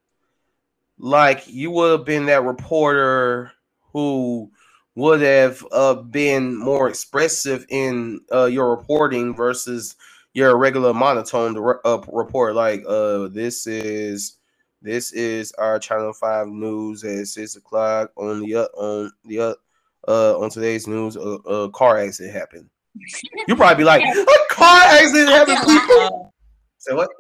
like 0.99 1.45
you 1.47 1.71
would 1.71 1.93
have 1.93 2.05
been 2.05 2.27
that 2.27 2.43
reporter 2.43 3.53
who 3.93 4.51
would 4.97 5.21
have 5.21 5.65
uh, 5.73 5.95
been 5.95 6.57
more 6.57 6.89
expressive 6.89 7.67
in 7.69 8.21
uh, 8.33 8.45
your 8.45 8.71
reporting 8.71 9.35
versus 9.35 9.97
your 10.35 10.57
regular 10.57 10.95
monotone 10.95 11.57
re- 11.57 11.75
uh, 11.85 12.01
report. 12.09 12.55
Like, 12.55 12.85
uh, 12.87 13.29
this 13.29 13.67
is 13.67 14.37
this 14.83 15.13
is 15.13 15.53
our 15.53 15.79
Channel 15.79 16.13
Five 16.13 16.49
news 16.49 17.03
at 17.05 17.27
six 17.27 17.57
o'clock 17.57 18.13
on 18.17 18.41
the 18.41 18.55
uh, 18.55 18.67
on 18.77 19.13
the 19.25 19.41
uh, 19.41 19.55
uh 20.07 20.39
on 20.39 20.51
today's 20.51 20.87
news. 20.87 21.17
A, 21.17 21.21
a 21.21 21.71
car 21.71 21.99
accident 21.99 22.35
happened. 22.35 22.69
You 23.47 23.57
probably 23.57 23.83
be 23.83 23.85
like, 23.85 24.03
a 24.03 24.25
car 24.49 24.81
accident 24.85 25.29
happened. 25.29 25.59
People. 25.67 26.33
Say 26.79 26.95
what? 26.95 27.11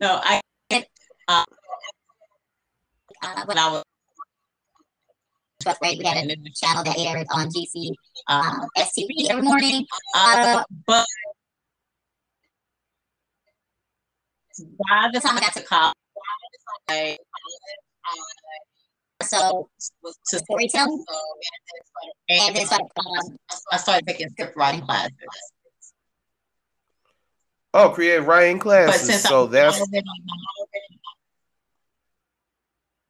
No, 0.00 0.20
I 0.22 0.40
uh, 1.28 1.44
uh, 3.26 3.44
when 3.46 3.58
I 3.58 3.70
was 3.70 3.82
right, 5.82 5.98
we 5.98 6.04
had 6.04 6.16
a 6.16 6.36
channel 6.54 6.84
that 6.84 6.98
aired 6.98 7.26
on 7.30 7.48
GC 7.48 7.90
um, 8.28 8.68
STV 8.76 9.30
every 9.30 9.42
morning. 9.42 9.86
Uh, 10.14 10.62
but 10.86 11.06
by 14.88 15.10
the 15.12 15.20
time 15.20 15.36
I 15.36 15.40
got 15.40 15.52
to 15.54 15.62
college, 15.62 15.94
I, 16.88 17.16
so 19.22 19.68
to 20.28 20.38
storytelling, 20.38 21.04
and 22.28 22.56
then 22.56 22.66
started, 22.66 22.86
um, 22.96 23.36
I 23.72 23.76
started 23.78 24.06
taking 24.06 24.28
script 24.30 24.56
writing 24.56 24.82
classes. 24.82 25.12
Oh, 27.74 27.90
creative 27.90 28.26
writing 28.26 28.58
classes. 28.58 29.22
So 29.22 29.46
I 29.46 29.50
that's 29.50 29.80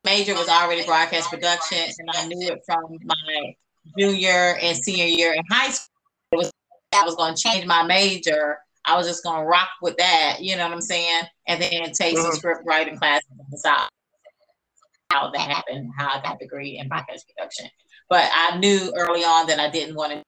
major 0.07 0.35
was 0.35 0.49
already 0.49 0.87
broadcast 0.87 1.29
production, 1.29 1.79
and 1.99 2.09
I 2.15 2.27
knew 2.29 2.53
it 2.53 2.63
from 2.65 2.97
my 3.05 3.55
junior 3.99 4.57
and 4.63 4.79
senior 4.79 5.05
year 5.05 5.35
in 5.35 5.43
high 5.51 5.71
school. 5.71 5.91
It 6.33 6.37
was 6.37 6.51
I 6.95 7.05
was 7.05 7.17
going 7.17 7.35
to 7.35 7.43
change 7.43 7.67
my 7.67 7.83
major. 7.83 8.59
I 8.87 8.97
was 8.97 9.07
just 9.07 9.25
going 9.25 9.41
to 9.41 9.45
rock 9.45 9.69
with 9.83 9.97
that. 9.99 10.39
You 10.41 10.57
know 10.57 10.65
what 10.65 10.73
I'm 10.73 10.81
saying? 10.81 11.23
And 11.49 11.61
then 11.61 11.93
take 11.93 12.17
some 12.17 12.31
Mhm. 12.31 12.37
script 12.37 12.63
writing 12.65 12.97
classes 12.97 13.29
on 13.39 13.47
the 13.51 13.59
side. 13.59 13.89
How 15.11 15.31
that 15.31 15.51
happened, 15.51 15.93
how 15.99 16.09
I 16.09 16.23
got 16.23 16.37
a 16.37 16.39
degree 16.39 16.79
in 16.79 16.89
broadcast 16.89 17.27
production. 17.29 17.69
But 18.09 18.31
I 18.33 18.57
knew 18.59 18.93
early 18.97 19.25
on 19.25 19.49
that 19.49 19.59
I 19.59 19.69
didn't 19.69 19.97
want 19.97 20.13
to. 20.13 20.23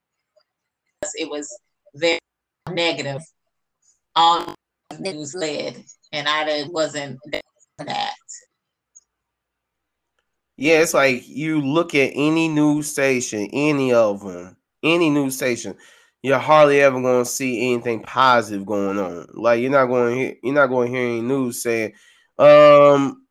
It 1.17 1.31
was 1.31 1.57
very 1.95 2.19
negative 2.69 3.23
on 4.17 4.55
news 4.99 5.35
led, 5.35 5.85
and 6.13 6.29
I 6.29 6.65
wasn't 6.69 7.21
that. 7.79 8.15
Yeah, 10.61 10.81
it's 10.81 10.93
like 10.93 11.29
you 11.29 11.61
look 11.61 11.95
at 11.95 12.11
any 12.15 12.49
news 12.49 12.91
station, 12.91 13.49
any 13.53 13.93
of 13.93 14.21
them, 14.25 14.57
any 14.83 15.09
news 15.09 15.37
station, 15.37 15.77
you're 16.21 16.41
hardly 16.41 16.81
ever 16.81 17.01
going 17.01 17.25
to 17.25 17.31
see 17.31 17.73
anything 17.73 18.03
positive 18.03 18.67
going 18.67 18.99
on. 18.99 19.29
Like 19.35 19.61
you're 19.61 19.71
not 19.71 19.87
going 19.87 20.11
to 20.11 20.21
hear, 20.21 20.35
you're 20.43 20.55
not 20.55 20.67
going 20.67 20.91
to 20.91 20.99
hear 20.99 21.09
any 21.09 21.21
news 21.21 21.63
saying, 21.63 21.93
um, 22.41 23.25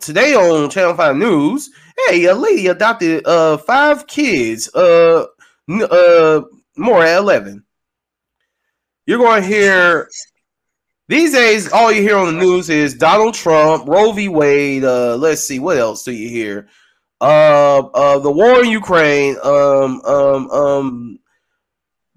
today 0.00 0.34
on 0.34 0.70
Channel 0.70 0.94
Five 0.94 1.16
News, 1.16 1.68
hey, 2.08 2.24
a 2.24 2.34
lady 2.34 2.68
adopted 2.68 3.26
uh 3.26 3.58
five 3.58 4.06
kids, 4.06 4.74
uh, 4.74 5.26
uh, 5.68 6.40
more 6.78 7.04
at 7.04 7.18
eleven. 7.18 7.62
You're 9.04 9.18
going 9.18 9.42
to 9.42 9.48
hear 9.48 10.08
these 11.10 11.32
days. 11.32 11.70
All 11.72 11.92
you 11.92 12.02
hear 12.02 12.16
on 12.16 12.26
the 12.26 12.40
news 12.40 12.70
is 12.70 12.94
Donald 12.94 13.34
Trump, 13.34 13.88
Roe 13.88 14.12
v. 14.12 14.28
Wade. 14.28 14.84
Uh, 14.84 15.16
let's 15.16 15.42
see, 15.42 15.58
what 15.58 15.76
else 15.76 16.04
do 16.04 16.12
you 16.12 16.28
hear? 16.28 16.68
Uh, 17.20 17.78
uh, 17.78 18.18
the 18.20 18.30
war 18.30 18.62
in 18.62 18.70
Ukraine. 18.70 19.36
Um, 19.42 20.00
um, 20.02 20.50
um, 20.50 21.18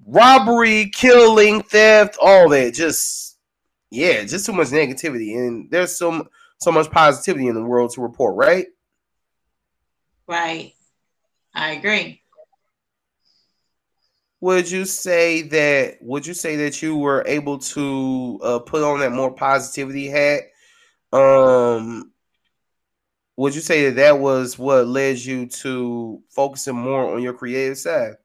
robbery, 0.06 0.92
killing, 0.94 1.64
theft, 1.64 2.18
all 2.22 2.48
that. 2.50 2.76
Just 2.76 3.38
yeah, 3.90 4.24
just 4.24 4.46
too 4.46 4.54
much 4.54 4.68
negativity, 4.68 5.38
and 5.38 5.70
there's 5.70 5.98
so 5.98 6.28
so 6.60 6.72
much 6.72 6.90
positivity 6.92 7.48
in 7.48 7.56
the 7.56 7.64
world 7.64 7.92
to 7.94 8.02
report, 8.02 8.36
right? 8.36 8.68
Right. 10.28 10.74
I 11.54 11.72
agree. 11.72 12.23
Would 14.44 14.70
you 14.70 14.84
say 14.84 15.44
that? 15.44 16.00
Would 16.02 16.28
you 16.28 16.34
say 16.34 16.58
that 16.58 16.82
you 16.82 16.98
were 16.98 17.24
able 17.26 17.60
to 17.60 18.42
uh, 18.44 18.60
put 18.60 18.84
on 18.84 19.00
that 19.00 19.14
more 19.14 19.34
positivity 19.34 20.10
hat? 20.10 20.42
Um, 21.14 22.12
would 23.38 23.56
you 23.56 23.62
say 23.62 23.86
that 23.86 23.96
that 23.96 24.20
was 24.20 24.60
what 24.60 24.86
led 24.86 25.20
you 25.20 25.46
to 25.46 26.22
focusing 26.30 26.76
more 26.76 27.16
on 27.16 27.22
your 27.22 27.32
creative 27.32 27.78
side? 27.78 28.16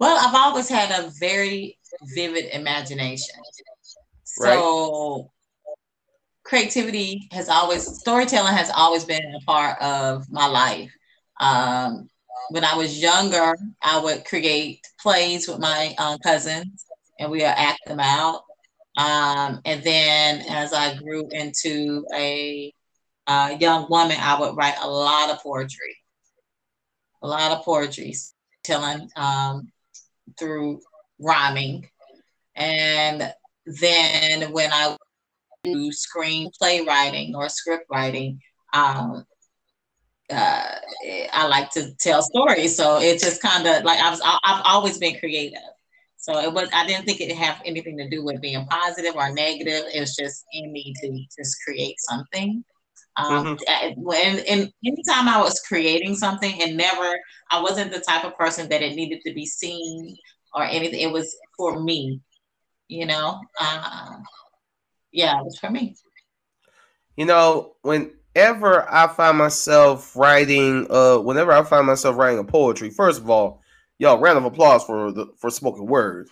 Well, 0.00 0.16
I've 0.18 0.34
always 0.34 0.70
had 0.70 0.90
a 0.90 1.10
very 1.20 1.78
vivid 2.14 2.46
imagination. 2.54 3.36
So 4.24 5.30
creativity 6.42 7.28
has 7.32 7.50
always 7.50 7.84
storytelling 7.98 8.54
has 8.54 8.70
always 8.74 9.04
been 9.04 9.34
a 9.34 9.44
part 9.44 9.78
of 9.82 10.24
my 10.32 10.46
life. 10.46 10.90
Um, 11.40 12.08
when 12.50 12.64
I 12.64 12.74
was 12.74 13.00
younger, 13.00 13.56
I 13.82 14.00
would 14.00 14.24
create 14.24 14.80
plays 15.00 15.48
with 15.48 15.58
my 15.58 15.94
uh, 15.98 16.18
cousins, 16.18 16.86
and 17.18 17.30
we 17.30 17.38
would 17.38 17.46
act 17.46 17.80
them 17.86 18.00
out. 18.00 18.42
Um, 18.96 19.60
and 19.64 19.82
then 19.82 20.44
as 20.48 20.72
I 20.72 20.96
grew 20.96 21.28
into 21.30 22.04
a 22.14 22.72
uh, 23.26 23.56
young 23.60 23.86
woman, 23.90 24.16
I 24.18 24.40
would 24.40 24.56
write 24.56 24.78
a 24.80 24.88
lot 24.88 25.30
of 25.30 25.42
poetry, 25.42 25.96
a 27.22 27.28
lot 27.28 27.52
of 27.52 27.64
poetry, 27.64 28.14
telling 28.64 29.08
um, 29.16 29.70
through 30.38 30.80
rhyming. 31.20 31.88
And 32.56 33.32
then 33.66 34.52
when 34.52 34.72
I 34.72 34.96
do 35.62 35.90
screenplay 35.90 36.86
writing 36.86 37.36
or 37.36 37.48
script 37.48 37.84
writing, 37.90 38.40
um, 38.72 39.24
uh, 40.30 40.74
I 41.32 41.46
like 41.46 41.70
to 41.72 41.94
tell 41.96 42.22
stories. 42.22 42.76
So 42.76 43.00
it's 43.00 43.22
just 43.24 43.42
kind 43.42 43.66
of 43.66 43.84
like 43.84 44.00
I 44.00 44.10
was, 44.10 44.20
I've 44.24 44.62
always 44.64 44.98
been 44.98 45.18
creative. 45.18 45.58
So 46.16 46.38
it 46.40 46.52
was, 46.52 46.68
I 46.74 46.86
didn't 46.86 47.04
think 47.06 47.20
it 47.20 47.34
had 47.34 47.56
anything 47.64 47.96
to 47.98 48.08
do 48.08 48.24
with 48.24 48.40
being 48.40 48.66
positive 48.66 49.14
or 49.16 49.32
negative. 49.32 49.84
It 49.94 50.00
was 50.00 50.16
just 50.16 50.44
in 50.52 50.72
me 50.72 50.92
to 51.02 51.24
just 51.38 51.56
create 51.64 51.96
something. 52.00 52.64
Um, 53.16 53.56
Mm-hmm. 53.66 54.00
when 54.02 54.38
and 54.48 54.72
anytime 54.84 55.28
I 55.28 55.40
was 55.40 55.60
creating 55.60 56.14
something, 56.14 56.62
and 56.62 56.76
never, 56.76 57.18
I 57.50 57.60
wasn't 57.60 57.92
the 57.92 58.00
type 58.00 58.24
of 58.24 58.36
person 58.38 58.68
that 58.68 58.82
it 58.82 58.94
needed 58.94 59.20
to 59.26 59.34
be 59.34 59.44
seen 59.44 60.16
or 60.54 60.64
anything. 60.64 61.00
It 61.00 61.12
was 61.12 61.34
for 61.56 61.80
me, 61.82 62.20
you 62.88 63.06
know. 63.06 63.40
Uh, 63.60 64.16
yeah, 65.12 65.38
it 65.38 65.44
was 65.44 65.58
for 65.58 65.70
me. 65.70 65.96
You 67.16 67.26
know, 67.26 67.74
whenever 68.38 68.88
I 68.88 69.08
find 69.08 69.36
myself 69.36 70.14
writing, 70.14 70.86
uh, 70.90 71.18
whenever 71.18 71.50
I 71.50 71.64
find 71.64 71.88
myself 71.88 72.16
writing 72.16 72.38
a 72.38 72.44
poetry, 72.44 72.88
first 72.88 73.20
of 73.20 73.28
all, 73.28 73.60
y'all, 73.98 74.20
round 74.20 74.38
of 74.38 74.44
applause 74.44 74.84
for 74.84 75.10
the 75.10 75.26
for 75.38 75.50
spoken 75.50 75.86
word. 75.86 76.28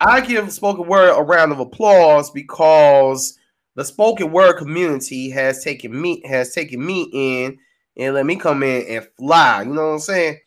I 0.00 0.20
give 0.22 0.52
spoken 0.52 0.88
word 0.88 1.16
a 1.16 1.22
round 1.22 1.52
of 1.52 1.60
applause 1.60 2.32
because 2.32 3.38
the 3.76 3.84
spoken 3.84 4.32
word 4.32 4.58
community 4.58 5.30
has 5.30 5.62
taken 5.62 6.00
me 6.00 6.20
has 6.26 6.52
taken 6.52 6.84
me 6.84 7.08
in 7.12 7.58
and 7.96 8.12
let 8.12 8.26
me 8.26 8.34
come 8.34 8.64
in 8.64 8.84
and 8.88 9.08
fly. 9.16 9.62
You 9.62 9.72
know 9.72 9.86
what 9.86 9.92
I'm 9.92 9.98
saying? 10.00 10.38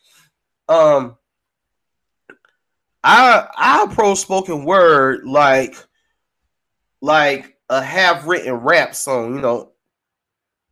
Um, 0.68 1.16
I 3.04 3.48
I 3.56 3.84
approach 3.84 4.20
spoken 4.20 4.66
word 4.66 5.26
like 5.26 5.76
like 7.02 7.58
a 7.70 7.82
half 7.82 8.28
written 8.28 8.54
rap 8.54 8.96
song. 8.96 9.36
You 9.36 9.42
know, 9.42 9.72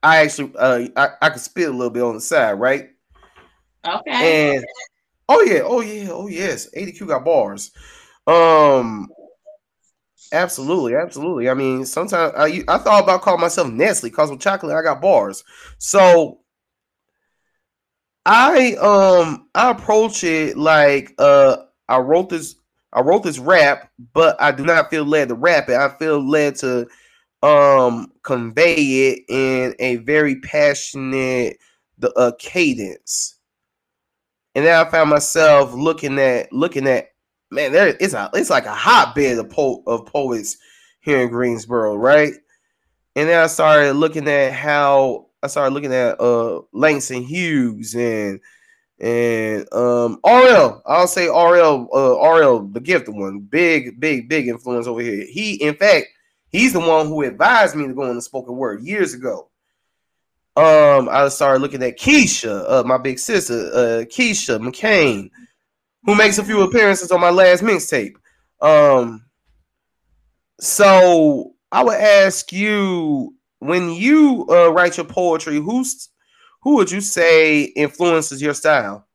I 0.04 0.18
actually 0.18 0.54
uh 0.58 0.88
I, 0.96 1.10
I 1.22 1.30
could 1.30 1.42
spit 1.42 1.70
a 1.70 1.72
little 1.72 1.89
bit 1.89 2.04
on 2.04 2.15
the 2.15 2.22
side, 2.22 2.54
right? 2.54 2.89
Okay. 3.86 4.56
And 4.56 4.65
oh 5.28 5.42
yeah, 5.42 5.62
oh 5.63 5.82
yeah, 5.82 6.10
oh 6.12 6.28
yes, 6.28 6.70
ADQ 6.76 7.08
got 7.08 7.26
bars. 7.26 7.72
Um, 8.28 9.10
absolutely, 10.32 10.96
absolutely. 10.96 11.50
I 11.50 11.54
mean, 11.56 11.86
sometimes 11.86 12.34
I 12.38 12.63
I 12.68 12.78
thought 12.78 13.04
about 13.04 13.22
calling 13.22 13.42
myself 13.42 13.72
Nestle 13.72 14.10
because 14.10 14.30
with 14.30 14.42
chocolate 14.42 14.76
I 14.76 14.84
got 14.84 15.02
bars. 15.02 15.44
So 15.80 16.39
I 18.26 18.74
um 18.76 19.48
I 19.56 19.72
approach 19.72 20.24
it 20.24 20.58
like 20.58 21.15
uh 21.18 21.58
I 21.89 21.99
wrote 21.99 22.30
this 22.30 22.56
I 22.93 23.02
wrote 23.02 23.23
this 23.23 23.39
rap, 23.39 23.91
but 24.13 24.41
I 24.41 24.52
do 24.52 24.65
not 24.65 24.91
feel 24.91 25.06
led 25.06 25.30
to 25.30 25.36
rap 25.36 25.69
it. 25.69 25.75
I 25.78 25.89
feel 25.97 26.28
led 26.28 26.56
to 26.58 26.88
um 27.43 28.12
convey 28.23 28.75
it 28.75 29.25
in 29.30 29.75
a 29.80 29.97
very 29.97 30.39
passionate 30.41 31.58
the 31.99 32.12
uh, 32.13 32.32
cadence. 32.39 33.36
and 34.56 34.65
then 34.65 34.86
I 34.86 34.89
found 34.89 35.10
myself 35.10 35.73
looking 35.73 36.19
at 36.19 36.52
looking 36.52 36.88
at 36.88 37.10
man, 37.52 37.71
there 37.71 37.95
it's 37.99 38.13
a 38.13 38.30
it's 38.34 38.49
like 38.49 38.65
a 38.65 38.73
hotbed 38.73 39.38
of 39.38 39.49
po- 39.49 39.84
of 39.88 40.06
poets 40.06 40.58
here 41.02 41.19
in 41.21 41.30
Greensboro, 41.30 41.95
right? 41.95 42.34
And 43.15 43.30
then 43.30 43.43
I 43.43 43.47
started 43.47 43.93
looking 43.95 44.28
at 44.28 44.54
how 44.54 45.28
I 45.43 45.47
started 45.47 45.73
looking 45.73 45.93
at 45.93 46.19
uh 46.21 46.62
Langston 46.73 47.23
Hughes 47.23 47.95
and 47.95 48.39
and 48.99 49.71
um 49.73 50.19
RL. 50.25 50.81
I'll 50.85 51.07
say 51.07 51.27
RL 51.27 51.88
uh 51.93 52.19
RL 52.19 52.67
the 52.67 52.79
gifted 52.79 53.15
one, 53.15 53.39
big 53.39 53.99
big 53.99 54.29
big 54.29 54.47
influence 54.47 54.88
over 54.88 55.01
here. 55.01 55.25
He 55.25 55.55
in 55.55 55.75
fact 55.75 56.07
he's 56.49 56.73
the 56.73 56.79
one 56.79 57.07
who 57.07 57.23
advised 57.23 57.75
me 57.75 57.88
to 57.88 57.93
go 57.93 58.09
into 58.09 58.21
spoken 58.21 58.55
word 58.55 58.81
years 58.81 59.13
ago. 59.13 59.49
Um, 60.55 61.07
I 61.09 61.29
started 61.29 61.62
looking 61.62 61.83
at 61.83 61.97
Keisha, 61.97 62.65
uh, 62.67 62.83
my 62.83 62.97
big 62.97 63.17
sister, 63.17 63.53
uh, 63.53 64.03
Keisha 64.05 64.59
McCain, 64.59 65.29
who 66.03 66.15
makes 66.15 66.38
a 66.38 66.43
few 66.43 66.63
appearances 66.63 67.12
on 67.12 67.21
my 67.21 67.29
last 67.29 67.63
mixtape. 67.63 68.15
Um, 68.59 69.23
so 70.59 71.53
I 71.71 71.83
would 71.83 71.95
ask 71.95 72.51
you 72.51 73.35
when 73.59 73.91
you 73.91 74.47
uh, 74.49 74.69
write 74.73 74.97
your 74.97 75.05
poetry, 75.05 75.55
who's 75.57 76.09
who 76.62 76.76
would 76.76 76.91
you 76.91 77.02
say 77.02 77.63
influences 77.63 78.41
your 78.41 78.54
style? 78.54 79.06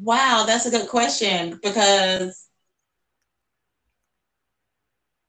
Wow, 0.00 0.44
that's 0.46 0.66
a 0.66 0.70
good 0.70 0.88
question 0.88 1.58
because 1.62 2.46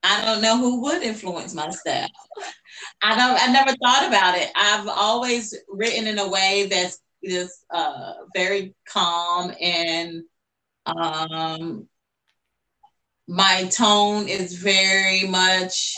I 0.03 0.23
don't 0.25 0.41
know 0.41 0.57
who 0.57 0.81
would 0.83 1.03
influence 1.03 1.53
my 1.53 1.69
style. 1.69 2.09
I 3.03 3.15
don't. 3.15 3.49
I 3.49 3.51
never 3.51 3.75
thought 3.77 4.07
about 4.07 4.37
it. 4.37 4.51
I've 4.55 4.87
always 4.87 5.55
written 5.69 6.07
in 6.07 6.19
a 6.19 6.29
way 6.29 6.67
that's 6.69 6.99
just 7.23 7.65
uh, 7.71 8.13
very 8.35 8.75
calm 8.87 9.51
and 9.61 10.23
um, 10.85 11.87
my 13.27 13.65
tone 13.65 14.27
is 14.27 14.55
very 14.55 15.23
much 15.27 15.95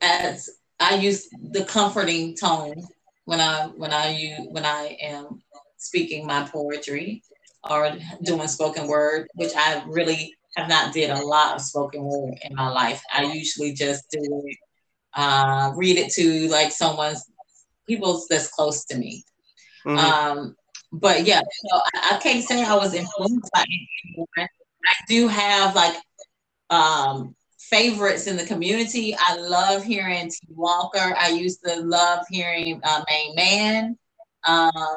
as 0.00 0.50
I 0.80 0.96
use 0.96 1.28
the 1.50 1.64
comforting 1.64 2.36
tone 2.36 2.82
when 3.24 3.40
I 3.40 3.66
when 3.76 3.92
I 3.92 4.10
use 4.10 4.46
when 4.50 4.64
I 4.64 4.96
am 5.00 5.42
speaking 5.76 6.26
my 6.26 6.48
poetry 6.48 7.22
or 7.68 7.92
doing 8.22 8.48
spoken 8.48 8.86
word, 8.86 9.28
which 9.34 9.52
I 9.56 9.82
really 9.86 10.34
have 10.56 10.68
not 10.68 10.92
did 10.92 11.10
a 11.10 11.22
lot 11.22 11.56
of 11.56 11.60
spoken 11.60 12.04
word 12.04 12.38
in 12.42 12.54
my 12.54 12.68
life. 12.68 13.02
I 13.12 13.24
usually 13.24 13.72
just 13.72 14.04
do 14.10 14.20
it, 14.20 14.56
uh, 15.14 15.72
read 15.74 15.98
it 15.98 16.12
to 16.12 16.48
like 16.48 16.72
someone's 16.72 17.24
people 17.86 18.22
that's 18.28 18.48
close 18.48 18.84
to 18.86 18.96
me. 18.96 19.24
Mm-hmm. 19.86 19.98
Um, 19.98 20.56
but 20.92 21.26
yeah, 21.26 21.40
so 21.40 21.80
I, 21.94 22.14
I, 22.14 22.18
can't 22.18 22.44
say 22.44 22.62
I 22.62 22.76
was 22.76 22.94
influenced 22.94 23.50
by 23.52 23.64
anyone. 23.64 24.26
I 24.38 24.94
do 25.08 25.28
have 25.28 25.74
like 25.74 25.96
um, 26.70 27.34
favorites 27.74 28.28
in 28.28 28.36
the 28.36 28.46
community. 28.46 29.16
I 29.18 29.34
love 29.34 29.82
hearing 29.82 30.30
T. 30.30 30.38
Walker. 30.50 31.12
I 31.18 31.30
used 31.30 31.58
to 31.64 31.80
love 31.80 32.24
hearing 32.30 32.80
uh, 32.84 33.02
Main 33.10 33.34
Man. 33.34 33.98
Um, 34.44 34.96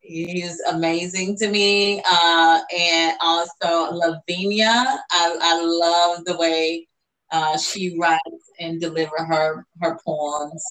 he's 0.00 0.58
amazing 0.62 1.36
to 1.36 1.48
me. 1.48 2.02
Uh, 2.10 2.60
and 2.76 3.16
also 3.20 3.92
Lavinia. 3.94 5.00
I, 5.12 5.38
I 5.40 5.60
love 5.62 6.24
the 6.24 6.36
way 6.36 6.88
uh, 7.30 7.56
she 7.58 7.96
writes 7.96 8.50
and 8.58 8.80
deliver 8.80 9.24
her 9.24 9.64
her 9.80 9.96
poems. 10.04 10.64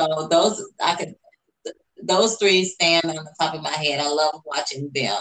So 0.00 0.26
those 0.28 0.64
I 0.82 0.94
could 0.94 1.14
those 2.02 2.36
three 2.36 2.64
stand 2.64 3.04
on 3.04 3.16
the 3.16 3.34
top 3.38 3.54
of 3.54 3.62
my 3.62 3.70
head. 3.70 4.00
I 4.00 4.08
love 4.08 4.40
watching 4.46 4.90
them. 4.94 5.16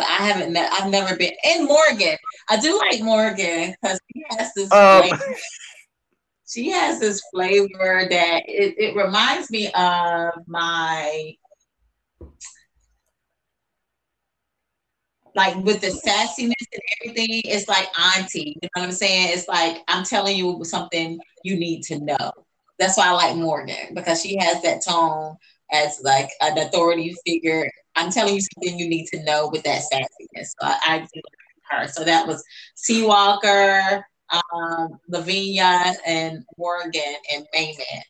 But 0.00 0.08
I 0.08 0.28
haven't 0.28 0.54
met 0.54 0.72
I've 0.72 0.90
never 0.90 1.14
been 1.14 1.34
in 1.44 1.66
Morgan. 1.66 2.16
I 2.48 2.58
do 2.58 2.78
like 2.78 3.02
Morgan 3.02 3.74
because 3.82 4.00
she 4.10 4.24
has 4.30 4.50
this 4.54 4.72
um. 4.72 5.02
flavor. 5.02 5.36
She 6.48 6.70
has 6.70 6.98
this 6.98 7.22
flavor 7.30 8.06
that 8.08 8.44
it, 8.46 8.76
it 8.78 8.96
reminds 8.96 9.50
me 9.50 9.70
of 9.72 10.32
my 10.46 11.34
like 15.34 15.54
with 15.56 15.82
the 15.82 15.88
sassiness 15.88 16.54
and 16.72 16.82
everything, 17.02 17.42
it's 17.44 17.68
like 17.68 17.88
auntie. 18.16 18.56
You 18.62 18.68
know 18.74 18.80
what 18.80 18.88
I'm 18.88 18.92
saying? 18.92 19.36
It's 19.36 19.48
like 19.48 19.82
I'm 19.86 20.02
telling 20.02 20.34
you 20.34 20.64
something 20.64 21.20
you 21.44 21.58
need 21.58 21.82
to 21.84 21.98
know. 22.00 22.32
That's 22.78 22.96
why 22.96 23.08
I 23.08 23.10
like 23.10 23.36
Morgan 23.36 23.94
because 23.94 24.22
she 24.22 24.38
has 24.38 24.62
that 24.62 24.82
tone 24.82 25.36
as 25.70 26.00
like 26.02 26.30
an 26.40 26.56
authority 26.56 27.14
figure. 27.26 27.70
I'm 28.00 28.10
telling 28.10 28.34
you 28.34 28.40
something 28.40 28.78
you 28.78 28.88
need 28.88 29.06
to 29.08 29.22
know 29.24 29.48
with 29.52 29.62
that 29.64 29.82
sassiness. 29.92 30.46
So 30.58 30.66
I, 30.66 30.78
I 30.86 30.98
do 31.12 31.20
her. 31.70 31.86
So 31.88 32.02
that 32.04 32.26
was 32.26 32.42
T. 32.84 33.04
Walker, 33.04 34.04
um, 34.32 34.98
Lavinia, 35.08 35.94
and 36.06 36.42
Morgan 36.56 37.14
and 37.34 37.46
Mayman. 37.54 38.02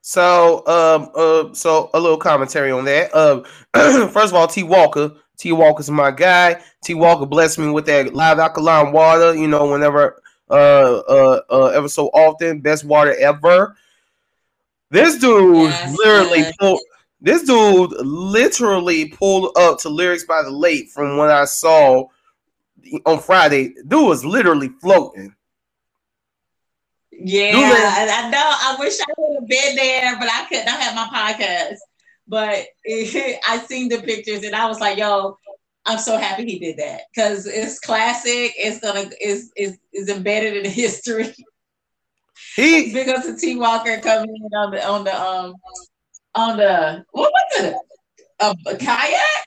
So, 0.00 0.66
um, 0.66 1.10
uh, 1.14 1.54
so 1.54 1.90
a 1.94 2.00
little 2.00 2.16
commentary 2.16 2.72
on 2.72 2.84
that. 2.86 3.14
Um, 3.14 3.44
first 4.10 4.32
of 4.32 4.34
all, 4.34 4.48
T. 4.48 4.62
Walker, 4.62 5.12
T. 5.38 5.52
Walker's 5.52 5.90
my 5.90 6.10
guy. 6.10 6.60
T. 6.82 6.94
Walker 6.94 7.26
blessed 7.26 7.58
me 7.58 7.70
with 7.70 7.86
that 7.86 8.14
live 8.14 8.38
alkaline 8.38 8.92
water. 8.92 9.34
You 9.34 9.46
know, 9.46 9.70
whenever, 9.70 10.22
uh, 10.50 10.98
uh, 11.08 11.40
uh 11.50 11.66
ever 11.66 11.88
so 11.88 12.06
often, 12.08 12.60
best 12.60 12.84
water 12.84 13.14
ever. 13.20 13.76
This 14.90 15.18
dude 15.18 15.70
yes, 15.70 15.96
literally 15.98 16.44
pulled. 16.58 16.80
This 17.22 17.44
dude 17.44 17.92
literally 18.04 19.10
pulled 19.10 19.56
up 19.56 19.78
to 19.80 19.88
lyrics 19.88 20.24
by 20.24 20.42
the 20.42 20.50
lake 20.50 20.88
from 20.88 21.16
what 21.16 21.30
I 21.30 21.44
saw 21.44 22.06
on 23.06 23.20
Friday. 23.20 23.74
Dude 23.86 24.08
was 24.08 24.24
literally 24.24 24.70
floating. 24.80 25.32
Yeah, 27.12 27.52
I 27.54 28.28
know. 28.28 28.42
I 28.44 28.76
wish 28.80 28.98
I 29.00 29.04
would 29.16 29.40
have 29.40 29.48
been 29.48 29.76
there, 29.76 30.16
but 30.18 30.28
I 30.32 30.46
couldn't. 30.48 30.66
I 30.66 30.72
had 30.72 30.96
my 30.96 31.08
podcast, 31.14 31.76
but 32.26 32.66
it, 32.82 33.38
I 33.48 33.58
seen 33.58 33.88
the 33.88 34.02
pictures 34.02 34.42
and 34.42 34.56
I 34.56 34.66
was 34.66 34.80
like, 34.80 34.98
"Yo, 34.98 35.38
I'm 35.86 35.98
so 35.98 36.18
happy 36.18 36.44
he 36.44 36.58
did 36.58 36.78
that 36.78 37.02
because 37.14 37.46
it's 37.46 37.78
classic. 37.78 38.52
It's 38.56 38.80
gonna 38.80 39.08
is 39.20 39.52
is 39.56 39.78
is 39.92 40.08
embedded 40.08 40.56
in 40.66 40.70
history." 40.72 41.32
He 42.56 42.92
because 42.92 43.28
of 43.28 43.38
T 43.38 43.54
Walker 43.54 43.98
coming 43.98 44.34
in 44.34 44.58
on 44.58 44.72
the 44.72 44.84
on 44.84 45.04
the 45.04 45.22
um 45.22 45.54
on 46.34 46.56
the 46.56 47.04
what 47.12 47.32
was 47.32 47.64
it? 47.64 47.74
A, 48.40 48.54
a 48.66 48.76
kayak? 48.76 49.44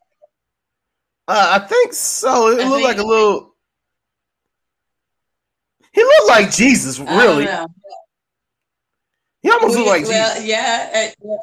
Uh, 1.27 1.59
I 1.61 1.67
think 1.67 1.93
so. 1.93 2.49
It 2.49 2.61
I 2.61 2.69
looked 2.69 2.83
like 2.83 2.97
a 2.97 3.03
little. 3.03 3.55
He 5.91 6.03
looked 6.03 6.27
like 6.27 6.51
Jesus, 6.51 6.99
really. 6.99 7.47
He 9.41 9.49
almost 9.49 9.77
looked 9.77 9.87
like 9.87 10.03
well, 10.03 10.33
Jesus. 10.35 10.45
Yeah, 10.45 11.11
uh, 11.19 11.37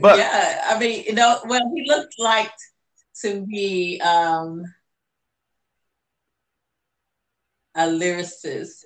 but 0.00 0.18
yeah, 0.18 0.64
I 0.68 0.78
mean, 0.78 1.04
you 1.04 1.14
know, 1.14 1.40
well, 1.46 1.72
he 1.74 1.84
looked 1.88 2.14
like 2.18 2.50
to 3.22 3.46
be 3.46 4.00
um 4.00 4.64
a 7.76 7.86
lyricist 7.86 8.84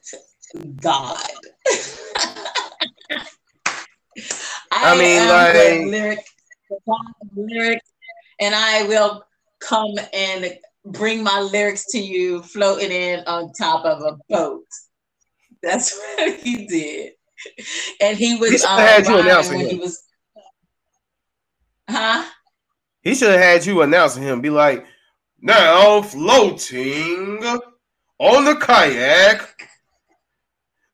God. 0.80 1.18
I, 4.80 4.92
I, 4.92 4.98
mean, 4.98 5.28
like 5.28 5.92
lyric, 5.92 6.24
lyric, 7.34 7.82
and 8.40 8.54
I 8.54 8.84
will 8.86 9.24
come 9.60 9.94
and 10.12 10.56
bring 10.84 11.22
my 11.22 11.40
lyrics 11.40 11.86
to 11.92 11.98
you 11.98 12.42
floating 12.42 12.92
in 12.92 13.20
on 13.26 13.52
top 13.52 13.84
of 13.84 14.00
a 14.02 14.16
boat. 14.28 14.64
That's 15.62 15.98
what 16.16 16.38
he 16.40 16.66
did. 16.66 17.12
And 18.00 18.16
he 18.16 18.36
was 18.36 18.62
he 18.62 18.68
um, 18.68 18.78
had 18.78 19.06
you 19.06 19.18
announcing 19.18 19.60
him. 19.60 19.68
He 19.68 19.78
was, 19.78 20.02
huh? 21.88 22.24
He 23.02 23.14
should 23.14 23.30
have 23.30 23.40
had 23.40 23.66
you 23.66 23.82
announcing 23.82 24.22
him. 24.22 24.40
Be 24.40 24.50
like, 24.50 24.86
now 25.40 26.02
floating 26.02 27.42
on 28.18 28.44
the 28.44 28.54
kayak 28.54 29.67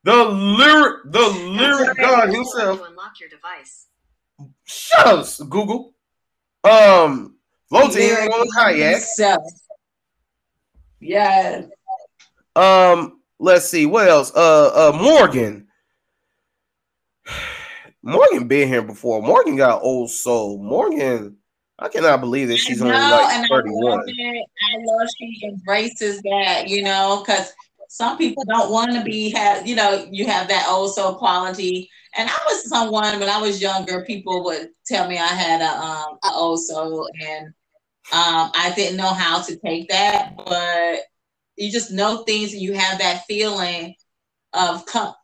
the 0.05 0.23
lyric, 0.23 1.11
the 1.11 1.29
lyric 1.29 1.97
God 1.97 2.29
himself. 2.29 2.79
Unlock 2.87 3.19
your 3.19 3.29
device. 3.29 3.87
Shut 4.63 5.07
up, 5.07 5.49
Google. 5.49 5.95
Um, 6.63 7.37
floating 7.69 8.11
on 8.11 8.47
kayak. 8.55 9.01
Yeah. 10.99 11.63
Um, 12.55 13.19
let's 13.39 13.67
see 13.67 13.87
what 13.87 14.07
else. 14.07 14.31
Uh, 14.35 14.93
uh, 14.93 14.97
Morgan. 15.01 15.67
Morgan 18.03 18.47
been 18.47 18.67
here 18.67 18.83
before. 18.83 19.23
Morgan 19.23 19.55
got 19.55 19.81
old 19.81 20.11
soul. 20.11 20.61
Morgan, 20.61 21.37
I 21.79 21.89
cannot 21.89 22.21
believe 22.21 22.49
that 22.49 22.57
she's 22.57 22.79
only 22.79 22.93
like 22.93 23.49
31. 23.49 23.91
I 23.91 24.03
I 24.03 24.77
love 24.83 25.07
she 25.17 25.41
embraces 25.47 26.21
that, 26.21 26.67
you 26.67 26.83
know, 26.83 27.23
because 27.25 27.51
some 27.95 28.17
people 28.17 28.43
don't 28.43 28.71
want 28.73 28.91
to 28.91 29.01
be 29.03 29.29
have 29.29 29.65
you 29.65 29.73
know 29.73 30.05
you 30.11 30.25
have 30.27 30.49
that 30.49 30.67
old 30.67 30.93
soul 30.93 31.15
quality. 31.15 31.89
And 32.17 32.29
i 32.29 32.37
was 32.45 32.67
someone 32.67 33.19
when 33.19 33.29
i 33.29 33.41
was 33.41 33.61
younger 33.61 34.03
people 34.03 34.43
would 34.43 34.69
tell 34.85 35.07
me 35.07 35.17
i 35.17 35.27
had 35.27 35.61
a 35.61 35.79
um 35.79 36.17
a 36.25 36.33
old 36.33 36.59
soul. 36.59 37.07
And 37.21 37.47
um 38.11 38.51
i 38.53 38.73
didn't 38.75 38.97
know 38.97 39.13
how 39.13 39.41
to 39.43 39.55
take 39.55 39.87
that. 39.87 40.35
But 40.35 41.03
you 41.55 41.71
just 41.71 41.91
know 41.91 42.23
things 42.23 42.51
and 42.51 42.61
you 42.61 42.73
have 42.73 42.99
that 42.99 43.23
feeling 43.29 43.95
of 44.51 44.85
com- 44.85 45.15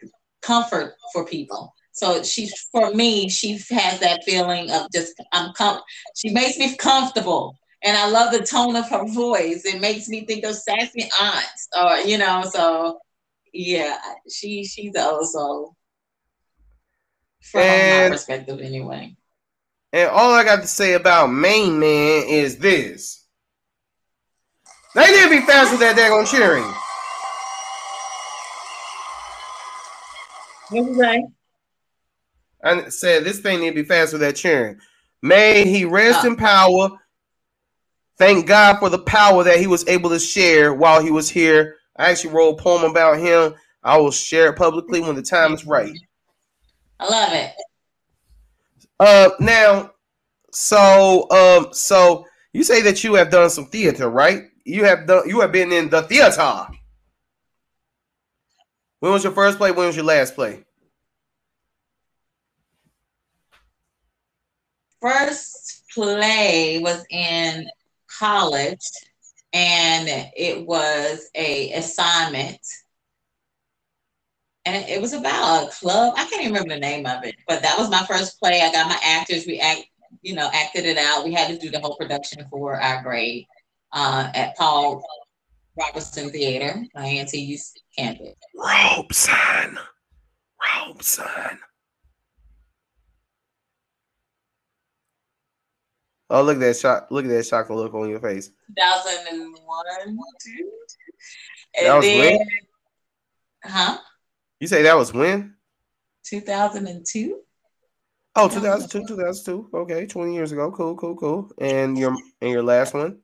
comfort 0.42 0.94
for 1.12 1.26
people. 1.26 1.74
So 1.92 2.24
she 2.24 2.50
for 2.72 2.94
me 2.94 3.28
she 3.28 3.60
has 3.72 4.00
that 4.00 4.24
feeling 4.24 4.72
of 4.72 4.88
just 4.94 5.14
i'm 5.34 5.52
com- 5.58 5.82
she 6.16 6.30
makes 6.30 6.58
me 6.58 6.74
comfortable 6.78 7.58
and 7.84 7.98
I 7.98 8.08
love 8.10 8.32
the 8.32 8.44
tone 8.44 8.76
of 8.76 8.88
her 8.90 9.06
voice. 9.08 9.66
It 9.66 9.82
makes 9.82 10.08
me 10.08 10.26
think 10.26 10.44
of 10.46 10.56
sassy 10.56 11.10
aunts, 11.22 11.68
or 11.78 11.98
you 12.08 12.18
know. 12.18 12.44
So 12.52 13.00
yeah, 13.54 13.98
she 14.30 14.64
she's 14.66 14.96
also 14.96 15.76
from 17.42 17.62
And- 17.62 18.12
my 18.12 18.16
perspective 18.18 18.60
anyway. 18.62 19.16
And 19.94 20.10
all 20.10 20.32
I 20.34 20.46
got 20.46 20.62
to 20.62 20.68
say 20.68 20.94
about 20.94 21.28
Main 21.28 21.78
Man 21.78 22.24
is 22.28 22.58
this. 22.58 23.26
They 24.96 25.06
need 25.06 25.24
to 25.24 25.30
be 25.42 25.46
fast 25.46 25.72
with 25.72 25.82
that 25.82 25.98
daggone 25.98 26.30
cheering. 26.32 26.64
What 30.70 30.90
was 30.90 31.02
I? 31.02 31.20
I 32.64 32.90
said 32.90 33.24
this 33.26 33.40
thing 33.40 33.60
need 33.60 33.72
to 33.72 33.76
be 33.76 33.84
fast 33.84 34.14
with 34.14 34.22
that 34.22 34.36
cheering. 34.38 34.80
May 35.22 35.66
he 35.68 35.84
rest 35.86 36.20
Oh. 36.24 36.28
in 36.28 36.36
power. 36.38 36.90
Thank 38.22 38.46
God 38.46 38.78
for 38.78 38.88
the 38.88 39.00
power 39.00 39.44
that 39.44 39.60
he 39.60 39.66
was 39.66 39.88
able 39.88 40.12
to 40.12 40.20
share 40.20 40.76
while 40.76 41.02
he 41.02 41.10
was 41.10 41.28
here. 41.28 41.78
I 41.98 42.12
actually 42.12 42.36
wrote 42.36 42.52
a 42.52 42.62
poem 42.62 42.84
about 42.84 43.18
him. 43.18 43.56
I 43.82 43.98
will 43.98 44.12
share 44.12 44.52
it 44.52 44.58
publicly 44.58 45.02
when 45.02 45.16
the 45.16 45.24
time 45.24 45.54
is 45.56 45.66
right. 45.66 45.98
I 47.00 47.10
love 47.10 47.34
it. 47.34 47.52
Uh, 49.00 49.30
now, 49.40 49.94
so 50.52 51.28
um, 51.32 51.74
so 51.74 52.28
you 52.54 52.64
say 52.64 52.84
that 52.84 53.04
you 53.04 53.16
have 53.16 53.32
done 53.32 53.50
some 53.50 53.66
theater, 53.66 54.08
right? 54.08 54.44
You 54.66 54.86
have 54.86 55.08
done. 55.08 55.28
You 55.28 55.40
have 55.40 55.52
been 55.52 55.72
in 55.72 55.90
the 55.90 56.04
theater. 56.04 56.68
When 59.00 59.14
was 59.14 59.24
your 59.24 59.34
first 59.34 59.58
play? 59.58 59.72
When 59.72 59.88
was 59.88 59.96
your 59.96 60.06
last 60.06 60.36
play? 60.36 60.64
First 65.02 65.86
play 65.96 66.78
was 66.84 67.04
in 67.10 67.68
college, 68.22 68.86
and 69.52 70.08
it 70.38 70.66
was 70.66 71.28
a 71.36 71.74
assignment. 71.74 72.60
And 74.66 74.88
it 74.88 75.02
was 75.02 75.14
about 75.14 75.68
a 75.68 75.72
club. 75.72 76.14
I 76.16 76.26
can't 76.26 76.44
even 76.44 76.54
remember 76.54 76.76
the 76.76 76.80
name 76.80 77.08
of 77.08 77.24
it, 77.26 77.36
but 77.48 77.64
that 77.64 77.80
was 77.80 77.90
my 77.90 78.06
first 78.06 78.40
play. 78.40 78.62
I 78.62 78.72
got 78.72 78.88
my 78.88 79.00
actors. 79.04 79.48
We 79.48 79.60
act, 79.60 79.86
you 80.22 80.36
know, 80.36 80.52
acted 80.54 80.86
it 80.86 80.98
out. 80.98 81.26
We 81.26 81.34
had 81.34 81.48
to 81.48 81.58
do 81.58 81.72
the 81.72 81.80
whole 81.80 81.96
production 81.96 82.46
for 82.52 82.80
our 82.80 83.02
grade 83.02 83.48
uh, 83.92 84.30
at 84.36 84.56
Paul 84.56 85.04
Robertson 85.80 86.30
Theater, 86.30 86.86
A&T's 86.96 87.74
campus. 87.98 88.36
Robeson. 88.56 89.80
Robeson. 90.62 91.60
Oh, 96.32 96.42
look 96.44 96.56
at 96.58 96.62
that 96.62 96.78
shock! 96.78 97.08
Look 97.12 97.26
at 97.26 97.30
that 97.30 97.46
shocked 97.46 97.70
look 97.70 97.94
on 97.94 98.10
your 98.10 98.20
face. 98.20 98.52
2001, 98.78 100.18
two. 100.44 100.72
That 101.76 101.86
And 101.86 101.96
was 101.98 102.06
then, 102.06 102.20
when? 102.20 102.48
huh? 103.64 103.98
You 104.60 104.68
say 104.68 104.82
that 104.84 104.96
was 104.98 105.14
when? 105.14 105.56
2002. 106.26 107.40
Oh, 108.36 108.48
2002, 108.48 109.08
2002. 109.08 109.70
Okay, 109.74 110.06
20 110.06 110.34
years 110.34 110.52
ago. 110.54 110.72
Cool, 110.72 110.96
cool, 110.96 111.16
cool. 111.18 111.52
And 111.60 111.98
your 111.98 112.16
and 112.42 112.50
your 112.52 112.64
last 112.64 112.94
one? 112.94 113.20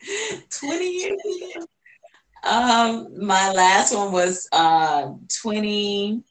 20 0.50 0.90
years 0.90 1.20
ago. 1.20 1.66
Um, 2.44 3.24
my 3.24 3.52
last 3.52 3.94
one 3.94 4.10
was 4.10 4.48
uh 4.52 5.12
2012. 5.28 6.24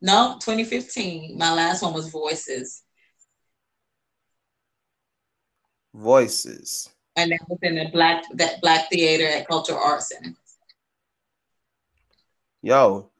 No, 0.00 0.36
2015. 0.40 1.36
My 1.36 1.52
last 1.52 1.82
one 1.82 1.92
was 1.92 2.08
Voices, 2.08 2.82
Voices. 5.94 6.88
and 7.16 7.30
that 7.32 7.40
was 7.48 7.58
in 7.62 7.74
the 7.74 7.88
black 7.92 8.24
that 8.34 8.60
black 8.62 8.88
theater 8.90 9.26
at 9.26 9.46
Cultural 9.46 9.78
Arts 9.78 10.08
Center. 10.08 10.34
Yo, 12.62 13.10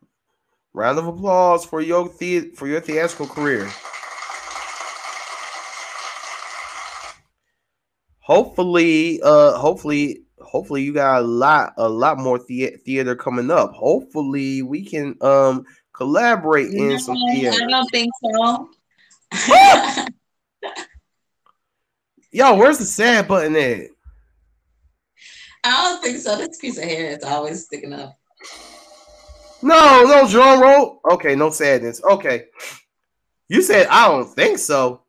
round 0.73 0.99
of 0.99 1.07
applause 1.07 1.65
for 1.65 1.81
your 1.81 2.11
the 2.19 2.51
for 2.57 2.67
your 2.67 2.81
theatrical 2.81 3.27
career. 3.27 3.71
Hopefully, 8.21 9.21
uh, 9.23 9.59
hopefully, 9.59 10.23
hopefully 10.41 10.83
you 10.83 10.93
got 10.95 11.21
a 11.21 11.25
lot, 11.27 11.75
a 11.77 11.89
lot 11.89 12.19
more 12.19 12.39
the- 12.47 12.77
theater 12.85 13.17
coming 13.17 13.51
up. 13.51 13.73
Hopefully, 13.73 14.63
we 14.63 14.85
can 14.85 15.17
um 15.21 15.65
collaborate 15.93 16.73
in 16.73 16.99
some 16.99 17.17
No, 17.17 17.51
I 17.51 17.67
don't 17.69 17.91
think 17.91 18.11
so. 18.25 18.71
Yo, 22.35 22.55
where's 22.55 22.79
the 22.79 22.85
sad 22.87 23.29
button 23.29 23.55
at? 23.57 23.89
I 25.65 25.85
don't 25.85 26.03
think 26.03 26.17
so. 26.17 26.37
This 26.37 26.57
piece 26.57 26.79
of 26.79 26.85
hair 26.85 27.11
is 27.11 27.23
always 27.23 27.67
sticking 27.67 27.93
up. 27.93 28.19
No, 29.63 30.05
no 30.05 30.27
drum 30.27 30.61
roll. 30.61 31.01
Okay, 31.13 31.37
no 31.37 31.51
sadness. 31.51 32.03
Okay, 32.03 32.47
you 33.49 33.61
said 33.61 33.87
I 33.89 34.09
don't 34.09 34.29
think 34.29 34.59
so. 34.59 35.03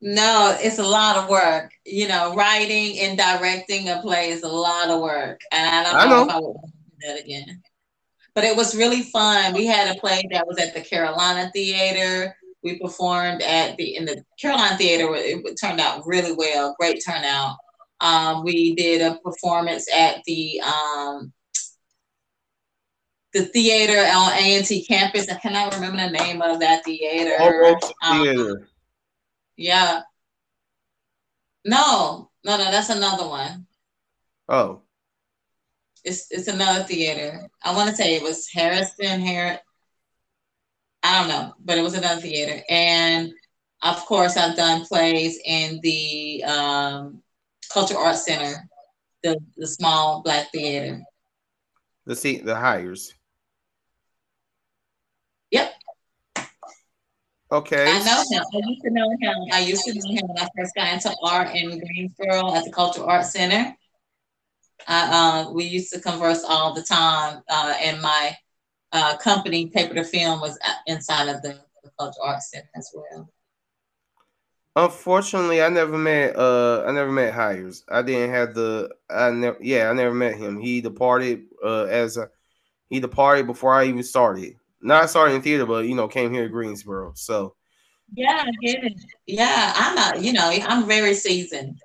No, 0.00 0.56
it's 0.60 0.78
a 0.78 0.84
lot 0.84 1.16
of 1.16 1.28
work. 1.28 1.70
You 1.86 2.08
know, 2.08 2.34
writing 2.34 2.98
and 3.00 3.16
directing 3.16 3.88
a 3.88 4.02
play 4.02 4.30
is 4.30 4.42
a 4.42 4.48
lot 4.48 4.88
of 4.88 5.00
work, 5.00 5.40
and 5.52 5.86
I 5.86 5.92
don't 5.92 6.00
I 6.00 6.04
know, 6.04 6.24
know. 6.24 6.28
if 6.28 6.30
I 6.30 6.40
would 6.40 6.56
do 6.56 7.06
that 7.06 7.20
again. 7.24 7.62
But 8.34 8.44
it 8.44 8.56
was 8.56 8.76
really 8.76 9.02
fun. 9.02 9.54
We 9.54 9.66
had 9.66 9.96
a 9.96 10.00
play 10.00 10.22
that 10.32 10.46
was 10.46 10.58
at 10.58 10.74
the 10.74 10.80
Carolina 10.80 11.50
Theater. 11.52 12.36
We 12.62 12.78
performed 12.78 13.42
at 13.42 13.76
the 13.76 13.96
in 13.96 14.04
the 14.04 14.24
Carolina 14.40 14.76
Theater. 14.76 15.08
It 15.14 15.54
turned 15.60 15.80
out 15.80 16.06
really 16.06 16.32
well. 16.32 16.74
Great 16.78 17.02
turnout. 17.06 17.56
Um, 18.00 18.44
we 18.44 18.74
did 18.74 19.00
a 19.02 19.16
performance 19.18 19.86
at 19.94 20.22
the 20.24 20.60
um, 20.60 21.32
the 23.32 23.44
theater 23.46 23.98
on 24.00 24.32
A 24.32 24.56
and 24.56 24.66
T 24.66 24.84
campus. 24.84 25.28
I 25.28 25.34
cannot 25.38 25.74
remember 25.74 25.98
the 25.98 26.10
name 26.10 26.42
of 26.42 26.60
that 26.60 26.84
theater. 26.84 27.34
All 27.40 27.78
Um, 28.02 28.22
Theater. 28.22 28.68
yeah. 29.56 30.02
No, 31.64 32.30
no, 32.44 32.56
no, 32.56 32.70
that's 32.70 32.88
another 32.90 33.28
one. 33.28 33.66
Oh, 34.48 34.82
It's 36.04 36.26
it's 36.30 36.48
another 36.48 36.84
theater. 36.84 37.48
I 37.62 37.74
want 37.74 37.90
to 37.90 37.96
say 37.96 38.14
it 38.16 38.22
was 38.22 38.48
Harrison, 38.48 39.20
Harris. 39.20 39.58
I 41.02 41.18
don't 41.20 41.28
know, 41.28 41.54
but 41.64 41.78
it 41.78 41.82
was 41.82 41.94
another 41.94 42.20
theater. 42.20 42.62
And 42.68 43.32
of 43.82 43.96
course, 44.06 44.36
I've 44.36 44.56
done 44.56 44.84
plays 44.84 45.38
in 45.44 45.80
the 45.82 46.44
um, 46.44 47.22
Cultural 47.72 48.02
Arts 48.02 48.24
Center, 48.24 48.68
the 49.22 49.38
the 49.56 49.66
small 49.66 50.22
black 50.22 50.50
theater. 50.52 51.00
the 52.06 52.16
seat, 52.16 52.44
the 52.44 52.56
hires. 52.56 53.14
Yep, 55.50 55.72
Okay. 57.50 57.86
I 57.90 58.02
know 58.04 58.22
him. 58.30 58.42
I 58.52 58.58
used 58.68 58.82
to 58.82 58.90
know 58.90 59.10
him. 59.20 59.36
I 59.52 59.60
used 59.60 59.84
to 59.84 59.94
know 59.94 60.10
him 60.10 60.26
when 60.28 60.38
I 60.38 60.48
first 60.56 60.74
got 60.74 60.92
into 60.92 61.14
art 61.22 61.54
in 61.56 61.78
Greensboro 61.78 62.54
at 62.54 62.64
the 62.64 62.70
Cultural 62.70 63.06
Arts 63.08 63.32
Center. 63.32 63.74
I, 64.86 65.44
uh, 65.46 65.50
we 65.52 65.64
used 65.64 65.92
to 65.94 66.00
converse 66.00 66.44
all 66.46 66.74
the 66.74 66.82
time, 66.82 67.42
uh, 67.48 67.74
and 67.80 68.02
my 68.02 68.36
uh, 68.92 69.16
company, 69.18 69.66
Paper 69.66 69.94
to 69.94 70.04
Film, 70.04 70.40
was 70.40 70.58
inside 70.86 71.28
of 71.28 71.42
the, 71.42 71.58
the 71.84 71.90
Cultural 71.98 72.26
Arts 72.26 72.50
Center 72.50 72.68
as 72.74 72.90
well. 72.94 73.30
Unfortunately, 74.76 75.60
I 75.60 75.68
never 75.68 75.98
met. 75.98 76.36
Uh, 76.36 76.84
I 76.86 76.92
never 76.92 77.10
met 77.10 77.34
Hires. 77.34 77.84
I 77.88 78.02
didn't 78.02 78.30
have 78.30 78.54
the. 78.54 78.90
I 79.10 79.30
never. 79.30 79.58
Yeah, 79.60 79.90
I 79.90 79.92
never 79.92 80.14
met 80.14 80.36
him. 80.36 80.60
He 80.60 80.80
departed. 80.80 81.46
Uh, 81.64 81.84
as 81.84 82.16
a. 82.16 82.30
He 82.88 83.00
departed 83.00 83.46
before 83.46 83.74
I 83.74 83.86
even 83.86 84.02
started. 84.02 84.54
Not 84.80 85.10
started 85.10 85.34
in 85.34 85.42
theater, 85.42 85.66
but 85.66 85.86
you 85.86 85.94
know, 85.94 86.08
came 86.08 86.32
here 86.32 86.44
to 86.44 86.48
Greensboro. 86.48 87.12
So 87.16 87.54
Yeah, 88.14 88.44
I 88.46 88.50
get 88.62 88.84
it. 88.84 88.94
Yeah, 89.26 89.72
I'm 89.76 89.94
not, 89.94 90.22
you 90.22 90.32
know, 90.32 90.48
I'm 90.50 90.86
very 90.86 91.14
seasoned 91.14 91.80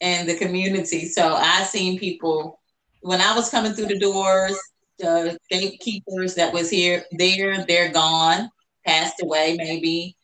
in 0.00 0.26
the 0.26 0.36
community. 0.36 1.08
So 1.08 1.34
I 1.34 1.64
seen 1.64 1.98
people 1.98 2.60
when 3.00 3.20
I 3.20 3.34
was 3.34 3.50
coming 3.50 3.72
through 3.72 3.86
the 3.86 3.98
doors, 3.98 4.56
the 4.98 5.38
gatekeepers 5.50 6.34
that 6.34 6.52
was 6.52 6.70
here, 6.70 7.04
there, 7.12 7.64
they're 7.66 7.92
gone, 7.92 8.50
passed 8.86 9.22
away, 9.22 9.56
maybe. 9.58 10.16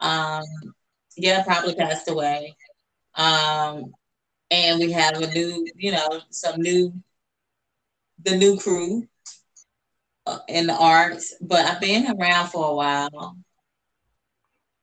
Um, 0.00 0.44
yeah, 1.16 1.42
probably 1.42 1.74
passed 1.74 2.08
away. 2.08 2.56
Um, 3.14 3.92
and 4.50 4.78
we 4.78 4.92
have 4.92 5.16
a 5.20 5.26
new, 5.32 5.66
you 5.76 5.92
know, 5.92 6.20
some 6.30 6.60
new, 6.60 6.92
the 8.24 8.36
new 8.36 8.58
crew 8.58 9.06
uh, 10.26 10.38
in 10.48 10.66
the 10.66 10.74
arts. 10.74 11.34
But 11.40 11.66
I've 11.66 11.80
been 11.80 12.14
around 12.18 12.48
for 12.48 12.70
a 12.70 12.74
while. 12.74 13.36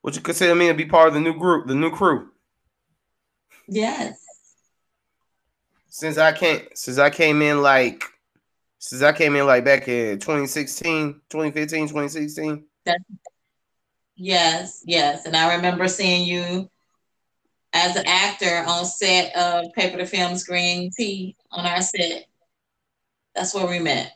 Would 0.03 0.15
you 0.15 0.21
consider 0.21 0.53
me 0.53 0.67
to 0.67 0.73
be 0.73 0.85
part 0.85 1.07
of 1.07 1.13
the 1.13 1.19
new 1.19 1.37
group, 1.37 1.67
the 1.67 1.75
new 1.75 1.89
crew? 1.89 2.29
Yes. 3.67 4.17
Since 5.87 6.17
I 6.17 6.33
came, 6.33 6.61
since 6.73 6.97
I 6.97 7.09
came 7.09 7.41
in 7.41 7.61
like, 7.61 8.03
since 8.87 9.01
I 9.01 9.13
came 9.13 9.35
in 9.35 9.47
like 9.47 9.65
back 9.65 9.87
in 9.87 10.19
2016, 10.19 11.13
2015, 11.29 11.87
2016. 11.87 12.63
Yes, 14.15 14.83
yes. 14.85 15.25
And 15.25 15.35
I 15.35 15.55
remember 15.55 15.87
seeing 15.87 16.25
you 16.27 16.69
as 17.73 17.95
an 17.95 18.05
actor 18.05 18.63
on 18.67 18.85
set 18.85 19.35
of 19.35 19.65
Paper 19.73 19.97
to 19.97 20.05
Film 20.05 20.37
Screen 20.37 20.91
T 20.95 21.35
on 21.51 21.65
our 21.65 21.81
set. 21.81 22.25
That's 23.33 23.53
where 23.55 23.67
we 23.67 23.79
met. 23.79 24.11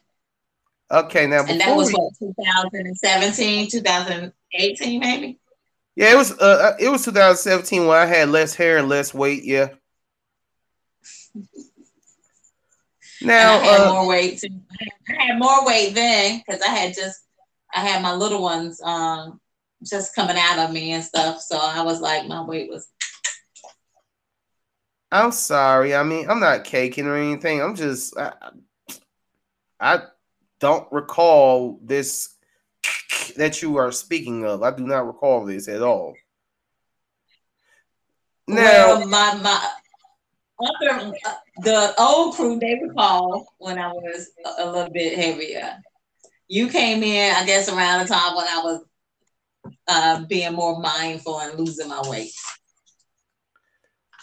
Okay, 0.92 1.26
now 1.28 1.46
And 1.46 1.60
that 1.60 1.76
was 1.76 1.88
we- 1.88 1.94
what 1.96 2.14
2017, 2.20 3.70
2018, 3.70 5.00
maybe. 5.00 5.40
yeah, 5.96 6.14
it 6.14 6.16
was 6.16 6.32
uh, 6.40 6.76
it 6.80 6.90
was 6.90 7.04
2017 7.06 7.88
when 7.88 7.98
I 7.98 8.06
had 8.06 8.30
less 8.30 8.54
hair 8.56 8.78
and 8.78 8.88
less 8.88 9.14
weight. 9.14 9.44
Yeah. 9.44 9.70
Now, 13.22 13.58
and 13.58 13.66
I 13.66 13.68
had 13.68 13.82
uh, 13.82 13.94
more 13.94 14.08
weight. 14.08 14.40
Too. 14.40 14.48
I 15.10 15.24
had 15.26 15.40
more 15.40 15.66
weight 15.66 15.94
then 15.94 16.42
because 16.46 16.62
I 16.62 16.70
had 16.70 16.96
just 16.96 17.20
I 17.74 17.82
had 17.82 18.02
my 18.02 18.14
little 18.14 18.42
ones 18.42 18.82
um 18.82 19.40
just 19.84 20.16
coming 20.16 20.38
out 20.38 20.60
of 20.60 20.72
me 20.72 20.92
and 20.94 21.04
stuff. 21.04 21.42
So 21.42 21.58
I 21.58 21.82
was 21.82 22.02
like, 22.02 22.28
my 22.28 22.44
weight 22.44 22.70
was 22.70 22.88
I'm 25.12 25.32
sorry. 25.32 25.96
I 25.96 26.04
mean, 26.04 26.30
I'm 26.30 26.40
not 26.40 26.64
caking 26.64 27.08
or 27.08 27.16
anything. 27.16 27.62
I'm 27.62 27.76
just 27.76 28.18
I, 28.18 28.34
I 29.80 30.02
don't 30.60 30.92
recall 30.92 31.80
this 31.84 32.36
that 33.38 33.62
you 33.62 33.78
are 33.78 33.92
speaking 33.92 34.46
of. 34.46 34.64
I 34.64 34.72
do 34.72 34.86
not 34.86 35.08
recall 35.08 35.46
this 35.46 35.68
at 35.68 35.82
all. 35.82 36.16
Now, 38.48 38.64
well, 38.64 39.08
my 39.08 39.34
my 39.42 39.70
other 40.62 41.14
the 41.64 41.94
old 41.98 42.36
crew 42.36 42.60
they 42.60 42.80
recall 42.82 43.48
when 43.58 43.78
I 43.78 43.88
was 43.88 44.30
a, 44.46 44.64
a 44.64 44.72
little 44.72 44.92
bit 44.92 45.18
heavier. 45.18 45.78
You 46.48 46.68
came 46.68 47.04
in, 47.04 47.36
I 47.36 47.46
guess, 47.46 47.70
around 47.70 48.02
the 48.02 48.14
time 48.14 48.36
when 48.36 48.48
I 48.48 48.62
was 48.64 48.84
uh, 49.88 50.26
being 50.26 50.54
more 50.54 50.80
mindful 50.80 51.40
and 51.40 51.60
losing 51.60 51.90
my 51.90 52.02
weight. 52.06 52.32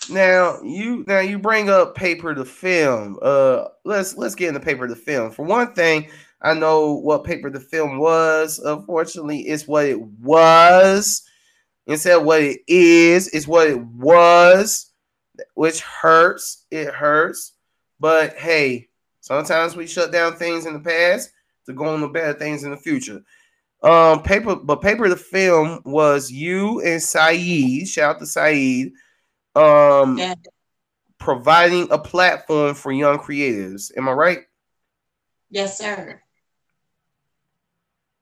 now 0.09 0.61
you 0.62 1.05
now 1.07 1.20
you 1.20 1.39
bring 1.39 1.68
up 1.68 1.95
paper 1.95 2.34
to 2.34 2.45
film. 2.45 3.18
Uh, 3.22 3.64
let's 3.84 4.16
let's 4.16 4.34
get 4.34 4.49
into 4.49 4.61
paper 4.61 4.87
to 4.87 4.95
film. 4.95 5.30
For 5.30 5.45
one 5.45 5.72
thing, 5.74 6.09
I 6.43 6.55
know 6.55 6.95
what 6.95 7.24
paper 7.24 7.51
to 7.51 7.61
film 7.61 7.99
was. 7.99 8.59
Unfortunately, 8.59 9.41
it's 9.41 9.66
what 9.66 9.87
it 9.87 10.01
was 10.01 11.22
instead 11.87 12.16
what 12.16 12.43
it 12.43 12.61
is. 12.66 13.28
It's 13.28 13.49
what 13.49 13.68
it 13.68 13.80
was, 13.80 14.93
which 15.55 15.80
hurts. 15.80 16.64
It 16.70 16.95
hurts, 16.95 17.53
but 18.01 18.34
hey, 18.34 18.89
sometimes 19.20 19.76
we 19.76 19.87
shut 19.87 20.12
down 20.12 20.37
things 20.37 20.66
in 20.66 20.74
the 20.74 20.80
past 20.80 21.30
to 21.66 21.72
go 21.72 21.87
on 21.87 22.01
to 22.01 22.09
better 22.09 22.39
things 22.39 22.64
in 22.64 22.70
the 22.70 22.76
future. 22.76 23.22
Um, 23.82 24.22
paper, 24.22 24.57
but 24.57 24.80
paper 24.80 25.09
the 25.09 25.16
film 25.16 25.80
was 25.84 26.30
you 26.30 26.80
and 26.80 27.03
Saeed. 27.03 27.89
Shout 27.89 28.16
out 28.16 28.18
to 28.20 28.26
Saeed. 28.26 28.93
Um, 29.55 30.18
Yeah. 30.18 30.34
providing 31.18 31.89
a 31.91 31.99
platform 31.99 32.74
for 32.74 32.93
young 32.93 33.18
creatives. 33.18 33.97
Am 33.97 34.09
I 34.09 34.12
right? 34.12 34.41
Yes, 35.51 35.78
sir. 35.78 36.20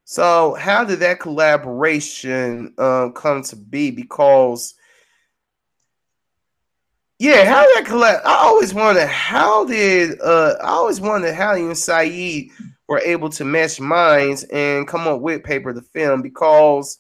So, 0.05 0.55
how 0.55 0.85
did 0.85 1.01
that 1.01 1.19
collaboration 1.21 2.75
um, 2.79 3.13
come 3.13 3.43
to 3.45 3.57
be? 3.57 3.91
Because, 3.91 4.75
yeah, 7.25 7.45
how 7.45 7.63
did 7.63 7.87
that 7.87 7.91
collab? 7.91 8.21
I 8.25 8.35
always 8.37 8.75
wondered 8.75 9.09
how 9.09 9.65
did 9.65 10.21
uh, 10.21 10.57
I 10.61 10.69
always 10.69 11.01
wondered 11.01 11.35
how 11.35 11.55
you 11.55 11.69
and 11.69 11.79
Saeed 11.79 12.51
were 12.87 13.01
able 13.01 13.31
to 13.31 13.45
mesh 13.45 13.81
minds 13.81 14.45
and 14.45 14.87
come 14.87 15.09
up 15.09 15.21
with 15.21 15.43
paper 15.43 15.73
to 15.73 15.81
film. 15.81 16.21
Because, 16.21 16.99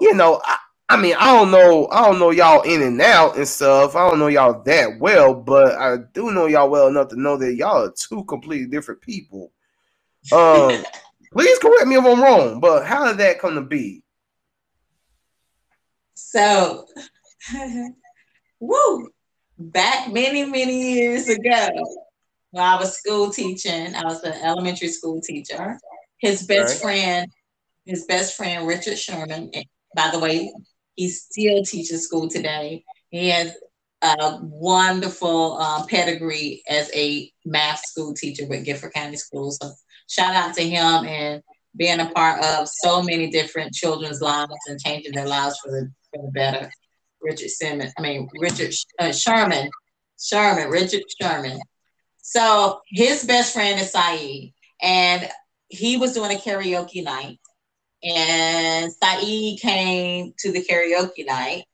you 0.00 0.14
know, 0.14 0.40
I, 0.44 0.58
I 0.88 0.96
mean, 0.96 1.14
I 1.18 1.34
don't 1.34 1.50
know, 1.50 1.88
I 1.90 2.04
don't 2.04 2.18
know 2.18 2.30
y'all 2.30 2.62
in 2.62 2.82
and 2.82 3.00
out 3.00 3.36
and 3.36 3.48
stuff. 3.48 3.96
I 3.96 4.08
don't 4.08 4.18
know 4.18 4.26
y'all 4.26 4.62
that 4.64 4.98
well, 5.00 5.34
but 5.34 5.76
I 5.76 5.96
do 6.12 6.30
know 6.32 6.46
y'all 6.46 6.68
well 6.68 6.88
enough 6.88 7.08
to 7.08 7.20
know 7.20 7.38
that 7.38 7.54
y'all 7.54 7.86
are 7.86 7.92
two 7.92 8.24
completely 8.24 8.66
different 8.66 9.00
people. 9.00 9.52
Um. 10.32 10.84
Please 11.32 11.58
correct 11.58 11.86
me 11.86 11.96
if 11.96 12.04
I'm 12.04 12.22
wrong, 12.22 12.60
but 12.60 12.86
how 12.86 13.06
did 13.06 13.18
that 13.18 13.38
come 13.38 13.56
to 13.56 13.60
be? 13.60 14.02
So, 16.14 16.86
woo, 18.60 19.08
back 19.58 20.12
many, 20.12 20.44
many 20.44 20.94
years 20.94 21.28
ago, 21.28 21.68
when 22.50 22.64
I 22.64 22.76
was 22.76 22.96
school 22.96 23.30
teaching, 23.30 23.94
I 23.94 24.04
was 24.04 24.22
an 24.22 24.34
elementary 24.42 24.88
school 24.88 25.20
teacher. 25.20 25.78
His 26.18 26.46
best 26.46 26.82
Right. 26.82 26.82
friend, 26.82 27.32
his 27.84 28.04
best 28.06 28.36
friend, 28.36 28.66
Richard 28.66 28.98
Sherman, 28.98 29.50
by 29.94 30.10
the 30.10 30.18
way, 30.18 30.52
he 30.94 31.08
still 31.10 31.62
teaches 31.64 32.04
school 32.04 32.28
today. 32.28 32.84
He 33.10 33.28
has 33.28 33.54
a 34.02 34.38
wonderful 34.42 35.58
um, 35.58 35.86
pedigree 35.86 36.62
as 36.68 36.90
a 36.94 37.30
math 37.44 37.80
school 37.84 38.14
teacher 38.14 38.46
with 38.46 38.64
Guilford 38.64 38.92
County 38.92 39.16
Schools. 39.16 39.58
So, 39.60 39.72
shout 40.08 40.34
out 40.34 40.54
to 40.56 40.62
him 40.62 41.04
and 41.06 41.42
being 41.76 42.00
a 42.00 42.10
part 42.10 42.42
of 42.42 42.68
so 42.68 43.02
many 43.02 43.30
different 43.30 43.74
children's 43.74 44.20
lives 44.20 44.52
and 44.66 44.80
changing 44.80 45.12
their 45.12 45.26
lives 45.26 45.58
for 45.62 45.70
the 45.70 45.90
for 46.10 46.22
the 46.24 46.30
better. 46.30 46.70
Richard 47.26 47.50
Simmons, 47.50 47.92
I 47.98 48.02
mean 48.02 48.28
Richard 48.40 48.72
uh, 48.98 49.12
Sherman, 49.12 49.70
Sherman, 50.18 50.70
Richard 50.70 51.02
Sherman. 51.20 51.58
So 52.18 52.80
his 52.88 53.24
best 53.24 53.52
friend 53.52 53.80
is 53.80 53.92
Saeed, 53.92 54.54
and 54.80 55.28
he 55.68 55.96
was 55.96 56.14
doing 56.14 56.36
a 56.36 56.40
karaoke 56.40 57.04
night, 57.04 57.38
and 58.02 58.92
Saeed 58.92 59.60
came 59.60 60.32
to 60.38 60.52
the 60.52 60.64
karaoke 60.64 61.26
night, 61.26 61.64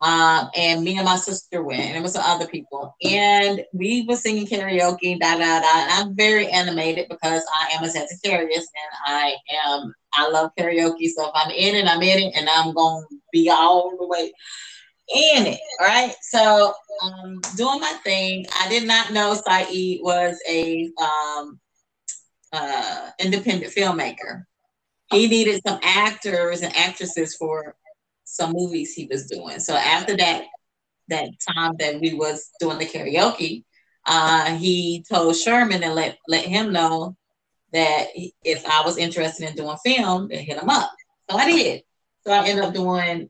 um, 0.00 0.50
and 0.56 0.82
me 0.82 0.96
and 0.96 1.04
my 1.04 1.16
sister 1.16 1.62
went, 1.62 1.80
and 1.80 1.96
it 1.96 2.02
was 2.02 2.14
some 2.14 2.24
other 2.24 2.46
people, 2.48 2.94
and 3.02 3.64
we 3.72 4.04
were 4.08 4.16
singing 4.16 4.46
karaoke, 4.46 5.18
da 5.20 5.36
da 5.36 5.60
da. 5.60 5.82
And 5.82 5.90
I'm 5.92 6.16
very 6.16 6.48
animated 6.48 7.08
because 7.08 7.44
I 7.60 7.76
am 7.76 7.84
a 7.84 7.90
Sagittarius, 7.90 8.66
and 8.66 8.92
I 9.06 9.36
am 9.66 9.94
I 10.14 10.28
love 10.28 10.50
karaoke. 10.58 11.08
So 11.08 11.26
if 11.26 11.32
I'm 11.34 11.50
in 11.50 11.74
it, 11.74 11.86
I'm 11.86 12.02
in 12.02 12.18
it, 12.18 12.34
and 12.36 12.48
I'm 12.48 12.72
gonna 12.74 13.06
be 13.32 13.50
all 13.50 13.96
the 13.98 14.06
way 14.06 14.32
in 15.14 15.46
it. 15.46 15.60
Right. 15.80 16.14
So 16.22 16.74
um, 17.02 17.40
doing 17.56 17.80
my 17.80 17.92
thing. 18.04 18.46
I 18.60 18.68
did 18.68 18.86
not 18.86 19.12
know 19.12 19.34
Saeed 19.34 20.00
was 20.02 20.38
a 20.48 20.90
um, 21.00 21.60
uh, 22.52 23.10
independent 23.18 23.72
filmmaker. 23.74 24.44
He 25.10 25.28
needed 25.28 25.60
some 25.66 25.78
actors 25.82 26.62
and 26.62 26.74
actresses 26.76 27.34
for 27.36 27.76
some 28.24 28.52
movies 28.54 28.94
he 28.94 29.06
was 29.10 29.26
doing. 29.26 29.60
So 29.60 29.74
after 29.74 30.16
that, 30.16 30.44
that 31.08 31.28
time 31.54 31.74
that 31.78 32.00
we 32.00 32.14
was 32.14 32.50
doing 32.60 32.78
the 32.78 32.86
karaoke, 32.86 33.64
uh, 34.06 34.56
he 34.56 35.04
told 35.10 35.36
Sherman 35.36 35.82
and 35.82 35.94
let 35.94 36.18
let 36.28 36.44
him 36.44 36.72
know 36.72 37.16
that 37.72 38.08
if 38.44 38.66
I 38.66 38.82
was 38.84 38.98
interested 38.98 39.48
in 39.48 39.56
doing 39.56 39.76
film, 39.84 40.28
then 40.28 40.44
hit 40.44 40.60
him 40.60 40.70
up. 40.70 40.92
So 41.30 41.36
I 41.36 41.50
did. 41.50 41.82
So 42.26 42.32
I 42.32 42.46
ended 42.46 42.64
up 42.64 42.74
doing. 42.74 43.28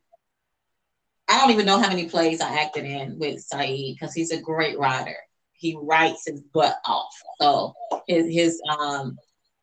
I 1.28 1.38
don't 1.38 1.50
even 1.50 1.66
know 1.66 1.78
how 1.78 1.88
many 1.88 2.08
plays 2.08 2.40
I 2.40 2.60
acted 2.60 2.84
in 2.84 3.18
with 3.18 3.40
Saeed 3.40 3.96
because 3.98 4.14
he's 4.14 4.32
a 4.32 4.40
great 4.40 4.78
writer. 4.78 5.16
He 5.52 5.78
writes 5.80 6.24
his 6.26 6.40
butt 6.40 6.76
off. 6.84 7.14
So 7.40 7.74
his 8.06 8.26
his 8.32 8.60
um 8.78 9.16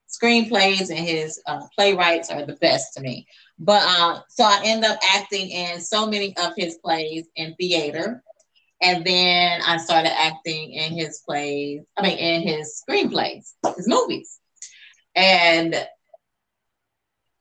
screenplays 0.09 0.89
and 0.89 0.99
his 0.99 1.39
uh, 1.45 1.61
playwrights 1.75 2.31
are 2.31 2.45
the 2.45 2.55
best 2.55 2.93
to 2.95 3.01
me. 3.01 3.27
But 3.59 3.83
uh, 3.85 4.21
so 4.29 4.43
I 4.43 4.61
end 4.65 4.83
up 4.83 4.99
acting 5.13 5.49
in 5.49 5.79
so 5.79 6.07
many 6.07 6.35
of 6.37 6.53
his 6.57 6.77
plays 6.83 7.25
in 7.35 7.55
theater. 7.55 8.23
And 8.81 9.05
then 9.05 9.61
I 9.61 9.77
started 9.77 10.17
acting 10.17 10.71
in 10.71 10.93
his 10.93 11.21
plays, 11.25 11.81
I 11.97 12.01
mean, 12.01 12.17
in 12.17 12.41
his 12.41 12.81
screenplays, 12.81 13.53
his 13.75 13.87
movies. 13.87 14.38
And 15.19 15.75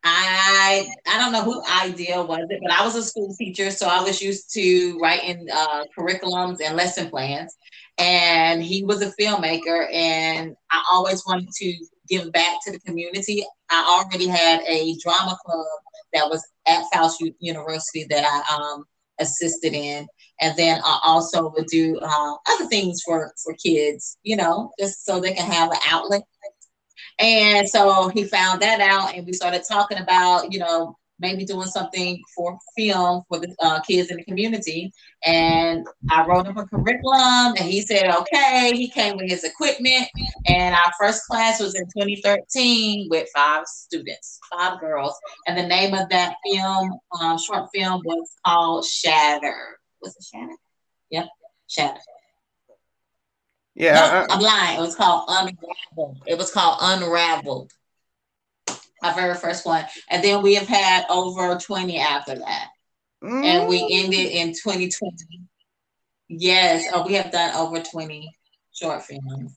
I 0.05 0.89
I 1.07 1.19
don't 1.19 1.33
know 1.33 1.43
who 1.45 1.63
idea 1.65 2.21
was 2.23 2.47
it, 2.51 2.61
but 2.63 2.73
I 2.73 2.85
was 2.85 2.97
a 2.97 3.03
school 3.03 3.35
teacher, 3.39 3.71
so 3.71 3.87
I 3.87 4.03
was 4.03 4.21
used 4.21 4.53
to 4.55 4.99
writing 5.01 5.47
uh, 5.53 5.85
curriculums 5.97 6.59
and 6.65 6.77
lesson 6.77 7.09
plans. 7.09 7.55
And 7.99 8.63
he 8.63 8.85
was 8.85 9.03
a 9.03 9.13
filmmaker, 9.21 9.93
and 9.93 10.57
I 10.71 10.83
always 10.93 11.23
wanted 11.27 11.51
to 11.51 11.87
give 12.09 12.33
back 12.33 12.59
to 12.65 12.73
the 12.73 12.81
community. 12.81 13.45
I 13.71 14.05
already 14.05 14.27
had 14.27 14.61
a 14.67 14.97
drama 15.03 15.37
club 15.45 15.67
that 16.13 16.29
was 16.29 16.45
at 16.67 16.85
Faust 16.93 17.23
University 17.39 18.07
that 18.11 18.25
I 18.25 18.57
um, 18.57 18.85
assisted 19.21 19.73
in, 19.73 20.07
and 20.41 20.57
then 20.57 20.81
I 20.85 21.01
also 21.05 21.53
would 21.57 21.67
do 21.67 21.99
uh, 22.01 22.35
other 22.51 22.67
things 22.67 23.03
for 23.05 23.33
for 23.45 23.55
kids, 23.55 24.17
you 24.25 24.37
know, 24.37 24.71
just 24.81 25.05
so 25.05 25.21
they 25.21 25.35
can 25.35 25.51
have 25.51 25.71
an 25.71 25.79
outlet. 25.89 26.23
And 27.19 27.69
so 27.69 28.09
he 28.09 28.25
found 28.25 28.63
that 28.63 28.81
out, 28.81 29.15
and 29.15 29.27
we 29.27 29.33
started 29.33 29.63
talking 29.69 29.99
about, 29.99 30.53
you 30.53 30.59
know, 30.59 30.97
maybe 31.21 31.45
doing 31.45 31.67
something 31.67 32.23
for 32.35 32.59
film 32.77 33.23
for 33.29 33.41
the 33.41 33.55
uh, 33.61 33.81
kids 33.81 34.11
in 34.11 34.19
the 34.19 34.25
community. 34.25 34.93
And 35.25 35.87
I 36.11 36.25
wrote 36.25 36.47
up 36.47 36.57
a 36.57 36.65
curriculum, 36.65 37.55
and 37.59 37.69
he 37.69 37.81
said, 37.81 38.09
okay. 38.09 38.73
He 38.75 38.89
came 38.89 39.17
with 39.17 39.29
his 39.29 39.45
equipment, 39.45 40.07
and 40.47 40.75
our 40.75 40.93
first 40.99 41.25
class 41.27 41.61
was 41.61 41.75
in 41.75 41.85
2013 41.87 43.09
with 43.11 43.29
five 43.35 43.65
students, 43.67 44.39
five 44.53 44.79
girls. 44.81 45.15
And 45.47 45.59
the 45.59 45.67
name 45.67 45.95
of 45.95 46.09
that 46.11 46.37
film, 46.45 46.99
um, 47.21 47.39
short 47.39 47.69
film, 47.75 48.03
was 48.05 48.31
called 48.47 48.85
Shatter. 48.85 49.79
Was 50.03 50.17
it 50.17 50.25
Shatter? 50.25 50.57
Yep, 51.11 51.27
Shatter. 51.67 52.01
Yeah, 53.79 53.95
No, 53.95 54.01
I- 54.03 54.35
I'm 54.35 54.41
lying. 54.41 54.79
It 54.79 54.81
was 54.83 54.97
called 54.97 55.25
Unraveled. 55.29 56.23
It 56.27 56.37
was 56.37 56.51
called 56.51 56.79
Unraveled. 56.81 57.71
My 59.01 59.13
very 59.15 59.37
first 59.37 59.65
one. 59.65 59.87
And 60.11 60.23
then 60.25 60.43
we 60.43 60.55
have 60.57 60.67
had 60.67 61.07
over 61.09 61.57
20 61.57 61.99
after 62.01 62.35
that. 62.41 62.69
And 63.23 63.69
we 63.69 63.81
Mm. 63.83 64.05
ended 64.05 64.27
in 64.33 64.53
2020. 64.53 65.43
Yes, 66.29 66.87
oh, 66.93 67.07
we 67.07 67.15
have 67.15 67.31
done 67.31 67.55
over 67.55 67.81
20 67.81 68.37
short 68.73 69.05
films. 69.05 69.57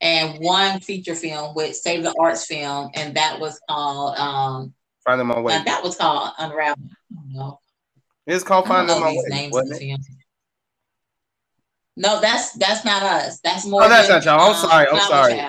And 0.00 0.38
one 0.38 0.78
feature 0.78 1.16
film 1.16 1.56
with 1.56 1.74
Save 1.76 2.04
the 2.04 2.14
Arts 2.20 2.46
Film, 2.46 2.90
and 2.94 3.16
that 3.16 3.40
was 3.40 3.60
called 3.68 4.16
um 4.18 4.74
finding 5.04 5.26
my 5.26 5.40
way. 5.40 5.54
and 5.54 5.66
that 5.66 5.82
was 5.82 5.96
called 5.96 6.32
Unraveled. 6.38 6.90
I 6.92 7.14
don't 7.16 7.32
know. 7.32 7.60
It's 8.24 8.44
called 8.44 8.68
finding 8.68 9.00
my 9.00 9.08
way. 9.10 9.24
names 9.28 9.52
wasn't 9.52 9.72
of 9.72 9.76
it? 9.82 9.84
films. 9.84 10.08
No, 11.98 12.20
that's 12.20 12.52
that's 12.52 12.84
not 12.84 13.02
us. 13.02 13.40
That's 13.40 13.66
more. 13.66 13.82
Oh, 13.82 13.88
that's 13.88 14.08
not 14.08 14.24
y'all. 14.24 14.38
I'm 14.38 14.54
sorry. 14.54 14.86
I'm 14.86 15.00
sorry. 15.00 15.48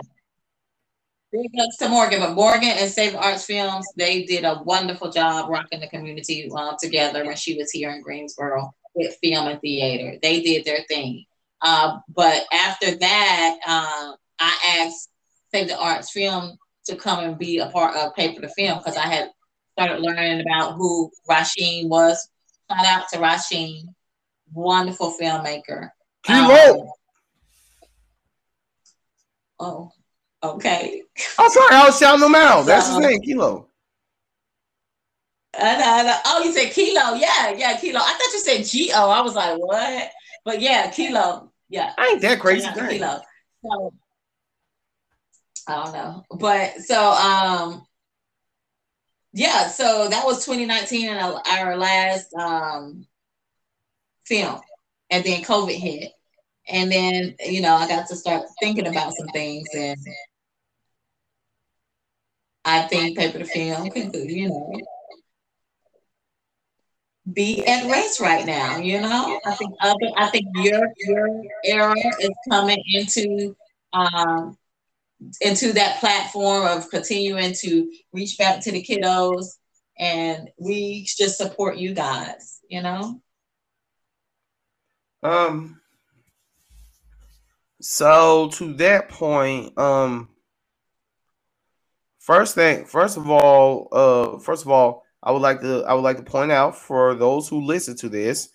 Big 1.31 1.51
ups 1.61 1.77
to 1.77 1.87
Morgan, 1.89 2.21
but 2.21 2.33
Morgan 2.33 2.69
and 2.69 2.89
Save 2.89 3.11
the 3.11 3.19
Arts 3.19 3.45
Films, 3.45 3.85
they 3.95 4.23
did 4.23 4.45
a 4.45 4.63
wonderful 4.63 5.11
job 5.11 5.47
rocking 5.47 5.79
the 5.79 5.87
community 5.87 6.49
uh, 6.57 6.73
together 6.81 7.23
when 7.23 7.35
she 7.35 7.55
was 7.55 7.69
here 7.69 7.91
in 7.91 8.01
Greensboro 8.01 8.73
with 8.95 9.15
film 9.23 9.47
and 9.47 9.61
theater. 9.61 10.17
They 10.23 10.41
did 10.41 10.65
their 10.65 10.79
thing. 10.87 11.25
Uh, 11.61 11.99
but 12.15 12.45
after 12.51 12.95
that, 12.95 13.57
uh, 13.67 14.13
I 14.39 14.79
asked 14.79 15.09
Save 15.53 15.67
the 15.67 15.77
Arts 15.77 16.11
Film 16.11 16.57
to 16.85 16.95
come 16.95 17.23
and 17.23 17.37
be 17.37 17.59
a 17.59 17.67
part 17.67 17.95
of 17.95 18.15
Paper 18.15 18.41
to 18.41 18.49
Film 18.49 18.79
because 18.79 18.97
I 18.97 19.05
had 19.05 19.29
started 19.73 20.01
learning 20.01 20.41
about 20.41 20.77
who 20.77 21.11
Rasheen 21.29 21.89
was. 21.89 22.27
Shout 22.71 22.87
out 22.87 23.07
to 23.09 23.19
Rasheen, 23.19 23.83
wonderful 24.51 25.15
filmmaker. 25.21 25.91
Kilo. 26.23 26.81
Um, 26.81 26.89
oh, 29.59 29.91
okay. 30.43 31.03
I'm 31.37 31.49
sorry, 31.49 31.75
I 31.75 31.85
was 31.85 31.99
shouting 31.99 32.25
him 32.25 32.35
out. 32.35 32.65
That's 32.65 32.87
his 32.87 32.97
name, 32.97 33.21
Kilo. 33.21 33.67
I 35.57 35.77
know, 35.77 35.83
I 35.85 36.03
know. 36.03 36.17
Oh, 36.25 36.43
you 36.43 36.53
said 36.53 36.71
kilo. 36.71 37.15
Yeah, 37.15 37.49
yeah, 37.57 37.75
kilo. 37.77 37.99
I 37.99 38.03
thought 38.03 38.33
you 38.33 38.39
said 38.39 38.63
G 38.65 38.91
O. 38.93 39.09
I 39.09 39.21
was 39.21 39.35
like, 39.35 39.57
what? 39.57 40.11
But 40.45 40.61
yeah, 40.61 40.89
kilo. 40.91 41.51
Yeah. 41.69 41.91
I 41.97 42.09
ain't 42.09 42.21
that 42.21 42.39
crazy. 42.39 42.65
Shout 42.65 42.77
out 42.77 42.81
to 42.81 42.81
Dang. 42.87 42.99
Kilo. 42.99 43.21
So, 43.65 43.93
I 45.67 45.83
don't 45.83 45.93
know. 45.93 46.25
But 46.39 46.77
so 46.81 47.11
um 47.11 47.85
yeah, 49.33 49.67
so 49.67 50.07
that 50.09 50.25
was 50.25 50.45
2019 50.45 51.09
and 51.09 51.19
our- 51.19 51.41
our 51.47 51.77
last 51.77 52.33
um 52.35 53.05
film. 54.25 54.61
And 55.09 55.23
then 55.23 55.41
COVID 55.43 55.75
hit. 55.75 56.11
And 56.67 56.91
then, 56.91 57.35
you 57.39 57.61
know, 57.61 57.75
I 57.75 57.87
got 57.87 58.07
to 58.09 58.15
start 58.15 58.43
thinking 58.59 58.87
about 58.87 59.13
some 59.13 59.27
things 59.27 59.67
and 59.75 59.97
I 62.65 62.83
think 62.83 63.17
paper 63.17 63.39
to 63.39 63.45
film 63.45 63.89
could, 63.89 64.13
you 64.13 64.49
know, 64.49 64.79
be 67.31 67.65
at 67.65 67.89
rest 67.89 68.19
right 68.19 68.45
now. 68.45 68.77
You 68.77 69.01
know, 69.01 69.39
I 69.45 69.51
think 69.53 69.73
other, 69.81 70.11
I 70.17 70.27
think 70.27 70.45
your 70.55 70.87
your 71.07 71.43
era 71.63 71.95
is 72.19 72.29
coming 72.49 72.83
into 72.93 73.55
um 73.93 74.57
into 75.41 75.73
that 75.73 75.99
platform 75.99 76.65
of 76.65 76.89
continuing 76.89 77.53
to 77.61 77.91
reach 78.13 78.37
back 78.37 78.61
to 78.61 78.71
the 78.71 78.83
kiddos, 78.83 79.45
and 79.97 80.49
we 80.59 81.07
just 81.17 81.37
support 81.37 81.77
you 81.77 81.93
guys. 81.93 82.59
You 82.69 82.81
know, 82.81 83.21
Um. 85.23 85.79
So 87.81 88.49
to 88.53 88.73
that 88.73 89.09
point, 89.09 89.77
um, 89.77 90.29
first 92.19 92.55
thing, 92.55 92.85
first 92.85 93.15
of 93.15 93.29
all, 93.29 93.87
uh, 93.91 94.39
first 94.39 94.65
of 94.65 94.71
all, 94.71 95.05
I 95.23 95.31
would 95.31 95.41
like 95.41 95.61
to, 95.61 95.83
I 95.85 95.93
would 95.93 96.03
like 96.03 96.17
to 96.17 96.23
point 96.23 96.51
out 96.51 96.77
for 96.77 97.15
those 97.15 97.47
who 97.47 97.61
listen 97.61 97.95
to 97.97 98.09
this, 98.09 98.49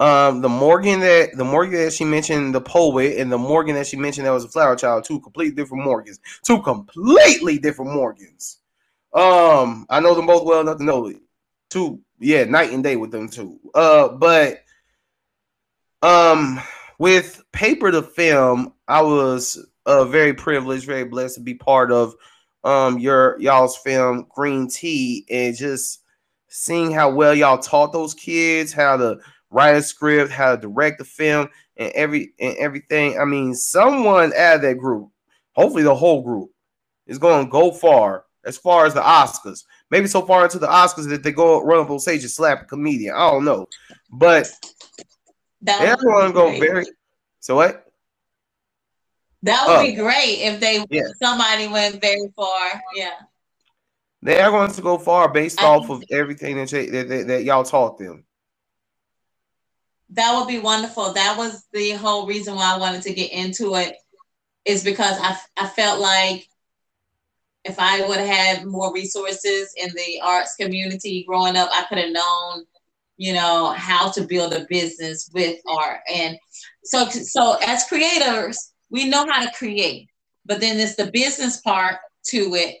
um, 0.00 0.42
the 0.42 0.48
Morgan 0.48 1.00
that 1.00 1.30
the 1.36 1.44
Morgan 1.44 1.78
that 1.84 1.92
she 1.92 2.04
mentioned, 2.04 2.54
the 2.54 2.60
poet, 2.60 3.18
and 3.18 3.30
the 3.30 3.38
Morgan 3.38 3.76
that 3.76 3.86
she 3.86 3.96
mentioned 3.96 4.26
that 4.26 4.32
was 4.32 4.44
a 4.44 4.48
flower 4.48 4.76
child, 4.76 5.04
two 5.04 5.20
completely 5.20 5.54
different 5.54 5.84
Morgans, 5.84 6.20
two 6.44 6.60
completely 6.62 7.58
different 7.58 7.94
Morgans. 7.94 8.58
Um, 9.12 9.86
I 9.88 10.00
know 10.00 10.14
them 10.14 10.26
both 10.26 10.44
well 10.44 10.60
enough 10.60 10.78
to 10.78 10.84
know 10.84 11.06
it. 11.06 11.16
Two, 11.70 12.00
yeah, 12.18 12.44
night 12.44 12.72
and 12.72 12.82
day 12.84 12.96
with 12.96 13.10
them 13.10 13.28
two. 13.28 13.58
Uh, 13.74 14.08
but 14.08 14.64
um, 16.06 16.60
with 16.98 17.42
paper 17.52 17.90
to 17.90 18.02
film, 18.02 18.72
I 18.86 19.02
was 19.02 19.66
uh 19.86 20.04
very 20.04 20.34
privileged, 20.34 20.86
very 20.86 21.04
blessed 21.04 21.36
to 21.36 21.40
be 21.40 21.54
part 21.54 21.90
of 21.90 22.14
um 22.64 22.98
your 22.98 23.38
y'all's 23.40 23.76
film 23.76 24.26
Green 24.30 24.68
Tea 24.68 25.26
and 25.30 25.56
just 25.56 26.02
seeing 26.48 26.92
how 26.92 27.10
well 27.10 27.34
y'all 27.34 27.58
taught 27.58 27.92
those 27.92 28.14
kids 28.14 28.72
how 28.72 28.96
to 28.96 29.18
write 29.50 29.76
a 29.76 29.82
script, 29.82 30.30
how 30.30 30.54
to 30.54 30.60
direct 30.60 30.98
the 30.98 31.04
film, 31.04 31.48
and 31.76 31.90
every 31.92 32.32
and 32.38 32.56
everything. 32.56 33.18
I 33.18 33.24
mean, 33.24 33.54
someone 33.54 34.32
out 34.34 34.56
of 34.56 34.62
that 34.62 34.78
group, 34.78 35.10
hopefully 35.54 35.82
the 35.82 35.94
whole 35.94 36.22
group, 36.22 36.50
is 37.08 37.18
going 37.18 37.46
to 37.46 37.50
go 37.50 37.72
far 37.72 38.24
as 38.44 38.56
far 38.56 38.86
as 38.86 38.94
the 38.94 39.00
Oscars. 39.00 39.64
Maybe 39.90 40.06
so 40.06 40.22
far 40.22 40.44
into 40.44 40.60
the 40.60 40.68
Oscars 40.68 41.08
that 41.08 41.24
they 41.24 41.32
go 41.32 41.62
run 41.62 41.80
up 41.80 41.90
on 41.90 41.98
stage 41.98 42.22
and 42.22 42.30
slap 42.30 42.62
a 42.62 42.64
comedian. 42.64 43.14
I 43.14 43.28
don't 43.28 43.44
know, 43.44 43.66
but 44.12 44.48
that 45.66 45.80
everyone 45.82 46.28
be 46.28 46.32
go 46.32 46.48
great. 46.48 46.60
very. 46.60 46.86
So 47.40 47.54
what? 47.56 47.86
That 49.42 49.66
would 49.66 49.76
Oh. 49.76 49.82
be 49.82 49.92
great 49.94 50.38
if 50.40 50.60
they 50.60 50.84
Yeah. 50.90 51.02
somebody 51.22 51.68
went 51.68 52.00
very 52.00 52.32
far. 52.34 52.82
Yeah. 52.94 53.14
They 54.22 54.40
are 54.40 54.50
going 54.50 54.72
to 54.72 54.80
go 54.82 54.98
far 54.98 55.28
based 55.30 55.62
I 55.62 55.66
off 55.66 55.88
of 55.90 56.02
everything 56.10 56.56
that, 56.56 56.72
y- 56.72 56.90
that, 56.90 57.08
that, 57.08 57.26
that 57.28 57.44
y'all 57.44 57.62
taught 57.62 57.98
them. 57.98 58.24
That 60.10 60.36
would 60.36 60.48
be 60.48 60.58
wonderful. 60.58 61.12
That 61.12 61.36
was 61.36 61.64
the 61.72 61.92
whole 61.92 62.26
reason 62.26 62.54
why 62.54 62.74
I 62.74 62.78
wanted 62.78 63.02
to 63.02 63.14
get 63.14 63.30
into 63.32 63.74
it, 63.76 63.96
is 64.64 64.82
because 64.82 65.16
I, 65.20 65.36
I 65.56 65.68
felt 65.68 66.00
like 66.00 66.48
if 67.64 67.76
I 67.78 68.06
would 68.06 68.18
have 68.18 68.28
had 68.28 68.64
more 68.66 68.92
resources 68.92 69.72
in 69.76 69.90
the 69.94 70.20
arts 70.22 70.56
community 70.56 71.24
growing 71.26 71.56
up, 71.56 71.68
I 71.72 71.84
could 71.88 71.98
have 71.98 72.12
known, 72.12 72.64
you 73.16 73.32
know, 73.32 73.72
how 73.72 74.10
to 74.10 74.22
build 74.22 74.52
a 74.52 74.66
business 74.68 75.30
with 75.32 75.58
art. 75.66 76.00
And 76.12 76.36
so, 76.84 77.08
so 77.08 77.58
as 77.62 77.84
creators, 77.84 78.72
we 78.90 79.08
know 79.08 79.26
how 79.28 79.44
to 79.44 79.52
create, 79.56 80.08
but 80.44 80.60
then 80.60 80.78
it's 80.78 80.96
the 80.96 81.10
business 81.10 81.60
part 81.60 81.96
to 82.26 82.54
it 82.54 82.76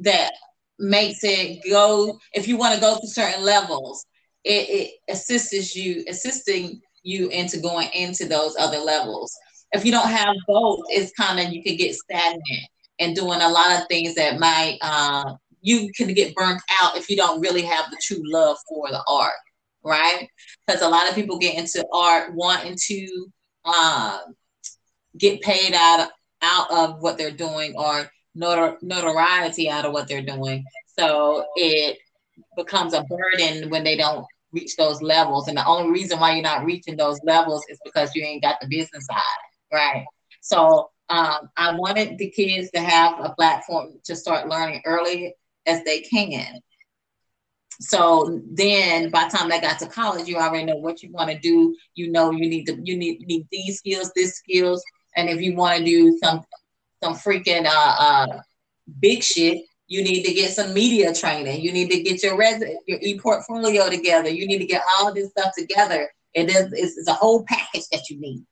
that 0.00 0.32
makes 0.78 1.20
it 1.22 1.60
go. 1.68 2.18
If 2.32 2.46
you 2.48 2.56
want 2.56 2.74
to 2.74 2.80
go 2.80 2.98
to 3.00 3.06
certain 3.06 3.42
levels, 3.42 4.04
it, 4.44 4.68
it 4.68 4.90
assists 5.08 5.74
you, 5.74 6.04
assisting 6.08 6.80
you 7.02 7.28
into 7.28 7.58
going 7.58 7.88
into 7.94 8.26
those 8.26 8.56
other 8.58 8.78
levels. 8.78 9.34
If 9.72 9.84
you 9.84 9.92
don't 9.92 10.08
have 10.08 10.34
both, 10.46 10.80
it's 10.88 11.12
kind 11.12 11.40
of 11.40 11.52
you 11.52 11.62
could 11.62 11.78
get 11.78 11.94
stagnant 11.94 12.68
and 12.98 13.16
doing 13.16 13.40
a 13.40 13.48
lot 13.48 13.80
of 13.80 13.88
things 13.88 14.14
that 14.16 14.38
might 14.38 14.78
uh, 14.82 15.34
you 15.62 15.90
can 15.96 16.12
get 16.12 16.34
burnt 16.34 16.60
out 16.82 16.96
if 16.96 17.08
you 17.08 17.16
don't 17.16 17.40
really 17.40 17.62
have 17.62 17.90
the 17.90 17.98
true 18.02 18.20
love 18.24 18.58
for 18.68 18.88
the 18.90 19.02
art, 19.08 19.32
right? 19.84 20.28
Because 20.66 20.82
a 20.82 20.88
lot 20.88 21.08
of 21.08 21.14
people 21.14 21.38
get 21.38 21.56
into 21.56 21.86
art 21.92 22.34
wanting 22.34 22.76
to 22.88 23.26
uh, 23.64 24.18
get 25.16 25.40
paid 25.42 25.74
out 25.74 26.08
out 26.42 26.70
of 26.70 27.00
what 27.00 27.16
they're 27.18 27.30
doing 27.30 27.74
or 27.76 28.10
notor- 28.36 28.76
notoriety 28.82 29.70
out 29.70 29.84
of 29.84 29.92
what 29.92 30.08
they're 30.08 30.22
doing. 30.22 30.64
So 30.98 31.46
it 31.56 31.98
becomes 32.56 32.94
a 32.94 33.04
burden 33.04 33.70
when 33.70 33.84
they 33.84 33.96
don't 33.96 34.26
reach 34.52 34.76
those 34.76 35.00
levels. 35.00 35.48
And 35.48 35.56
the 35.56 35.66
only 35.66 35.90
reason 35.90 36.18
why 36.18 36.32
you're 36.32 36.42
not 36.42 36.64
reaching 36.64 36.96
those 36.96 37.20
levels 37.24 37.64
is 37.68 37.78
because 37.84 38.14
you 38.14 38.24
ain't 38.24 38.42
got 38.42 38.56
the 38.60 38.68
business 38.68 39.06
side, 39.06 39.20
right? 39.72 40.04
So 40.40 40.90
um, 41.08 41.50
I 41.56 41.74
wanted 41.74 42.18
the 42.18 42.30
kids 42.30 42.70
to 42.72 42.80
have 42.80 43.18
a 43.20 43.34
platform 43.34 43.92
to 44.04 44.16
start 44.16 44.48
learning 44.48 44.82
early 44.84 45.34
as 45.66 45.84
they 45.84 46.00
can. 46.00 46.60
So 47.82 48.40
then 48.52 49.10
by 49.10 49.24
the 49.24 49.36
time 49.36 49.48
they 49.48 49.60
got 49.60 49.78
to 49.80 49.86
college, 49.86 50.28
you 50.28 50.36
already 50.36 50.64
know 50.64 50.76
what 50.76 51.02
you 51.02 51.10
want 51.10 51.30
to 51.30 51.38
do. 51.38 51.76
You 51.94 52.10
know 52.10 52.30
you 52.30 52.48
need 52.48 52.64
to 52.66 52.78
you 52.82 52.96
need 52.96 53.26
need 53.26 53.46
these 53.50 53.78
skills, 53.78 54.12
this 54.14 54.36
skills, 54.36 54.82
and 55.16 55.28
if 55.28 55.40
you 55.40 55.56
want 55.56 55.78
to 55.78 55.84
do 55.84 56.18
some 56.22 56.44
some 57.02 57.14
freaking 57.14 57.66
uh 57.66 57.96
uh 57.98 58.40
big 59.00 59.22
shit, 59.22 59.62
you 59.88 60.02
need 60.02 60.24
to 60.24 60.32
get 60.32 60.52
some 60.52 60.72
media 60.72 61.12
training. 61.12 61.60
You 61.60 61.72
need 61.72 61.90
to 61.90 62.02
get 62.02 62.22
your 62.22 62.36
res 62.36 62.62
your 62.86 62.98
e-portfolio 63.02 63.90
together. 63.90 64.28
You 64.28 64.46
need 64.46 64.58
to 64.58 64.66
get 64.66 64.82
all 64.98 65.12
this 65.12 65.30
stuff 65.30 65.52
together. 65.56 66.10
It 66.34 66.48
is 66.48 66.72
it's, 66.72 66.96
it's 66.96 67.08
a 67.08 67.14
whole 67.14 67.44
package 67.44 67.88
that 67.90 68.08
you 68.08 68.20
need. 68.20 68.44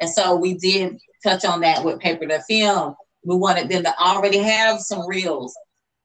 And 0.00 0.10
so 0.10 0.36
we 0.36 0.54
did 0.54 0.98
touch 1.22 1.44
on 1.44 1.60
that 1.60 1.84
with 1.84 2.00
paper 2.00 2.26
to 2.26 2.40
film. 2.42 2.94
We 3.24 3.36
wanted 3.36 3.68
them 3.68 3.82
to 3.82 3.98
already 3.98 4.38
have 4.38 4.80
some 4.80 5.06
reels 5.06 5.54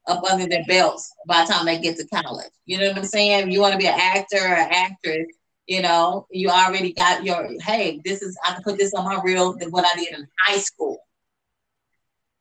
up 0.08 0.24
under 0.24 0.48
their 0.48 0.66
belts 0.68 1.12
by 1.28 1.44
the 1.44 1.54
time 1.54 1.66
they 1.66 1.80
get 1.80 1.98
to 1.98 2.08
college. 2.08 2.52
You 2.66 2.78
know 2.78 2.90
what 2.90 2.98
I'm 2.98 3.06
saying? 3.06 3.52
You 3.52 3.62
want 3.62 3.74
to 3.74 3.80
be 3.80 3.88
an 3.88 4.00
actor 4.00 4.38
or 4.38 4.56
actress, 4.56 5.28
you 5.68 5.82
know, 5.82 6.28
you 6.30 6.50
already 6.50 6.94
got 6.94 7.24
your 7.24 7.50
hey, 7.62 8.02
this 8.04 8.22
is 8.22 8.38
I 8.46 8.54
can 8.54 8.64
put 8.64 8.78
this 8.78 8.94
on 8.94 9.06
my 9.06 9.22
reel 9.24 9.58
than 9.58 9.70
what 9.70 9.86
I 9.86 9.98
did 9.98 10.14
in 10.14 10.28
high 10.46 10.58
school. 10.58 11.00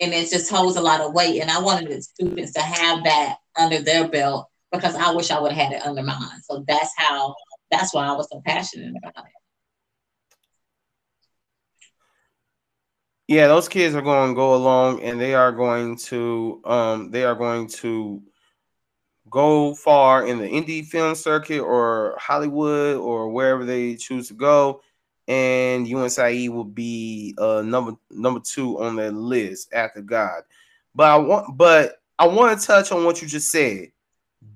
And 0.01 0.13
it 0.13 0.31
just 0.31 0.51
holds 0.51 0.77
a 0.77 0.81
lot 0.81 1.01
of 1.01 1.13
weight. 1.13 1.41
And 1.41 1.51
I 1.51 1.61
wanted 1.61 1.91
the 1.91 2.03
students 2.03 2.53
to 2.55 2.61
have 2.61 3.05
that 3.05 3.37
under 3.57 3.81
their 3.81 4.09
belt 4.09 4.49
because 4.73 4.97
I 4.97 5.13
wish 5.13 5.31
I 5.31 5.39
would 5.39 5.53
have 5.53 5.71
had 5.71 5.73
it 5.73 5.87
under 5.87 6.03
mine. 6.03 6.41
So 6.43 6.65
that's 6.67 6.93
how 6.97 7.35
that's 7.71 7.95
why 7.95 8.07
I 8.07 8.13
was 8.13 8.29
so 8.31 8.43
passionate 8.45 8.95
about 8.97 9.25
it. 9.25 9.42
Yeah, 13.33 13.47
those 13.47 13.67
kids 13.67 13.95
are 13.95 14.03
going 14.03 14.33
to 14.33 14.35
go 14.35 14.55
along 14.55 15.01
and 15.03 15.19
they 15.19 15.33
are 15.33 15.53
going 15.53 15.97
to 15.97 16.61
um 16.67 17.11
they 17.11 17.25
are 17.25 17.35
going 17.35 17.67
to 17.69 18.23
go 19.31 19.75
far 19.75 20.27
in 20.27 20.37
the 20.37 20.47
indie 20.47 20.85
film 20.85 21.15
circuit 21.15 21.61
or 21.61 22.15
Hollywood 22.21 22.99
or 22.99 23.31
wherever 23.31 23.65
they 23.65 23.95
choose 23.95 24.29
to 24.29 24.35
go 24.35 24.83
and 25.29 25.87
UNCIE 25.87 26.51
will 26.51 26.67
be 26.67 27.35
uh 27.39 27.63
number 27.63 27.93
number 28.11 28.39
2 28.39 28.83
on 28.83 28.97
their 28.97 29.11
list 29.11 29.73
after 29.73 30.03
God. 30.03 30.43
But 30.95 31.11
I 31.11 31.17
want 31.17 31.57
but 31.57 32.03
I 32.19 32.27
want 32.27 32.61
to 32.61 32.67
touch 32.67 32.93
on 32.93 33.07
what 33.07 33.23
you 33.23 33.29
just 33.29 33.51
said. 33.51 33.93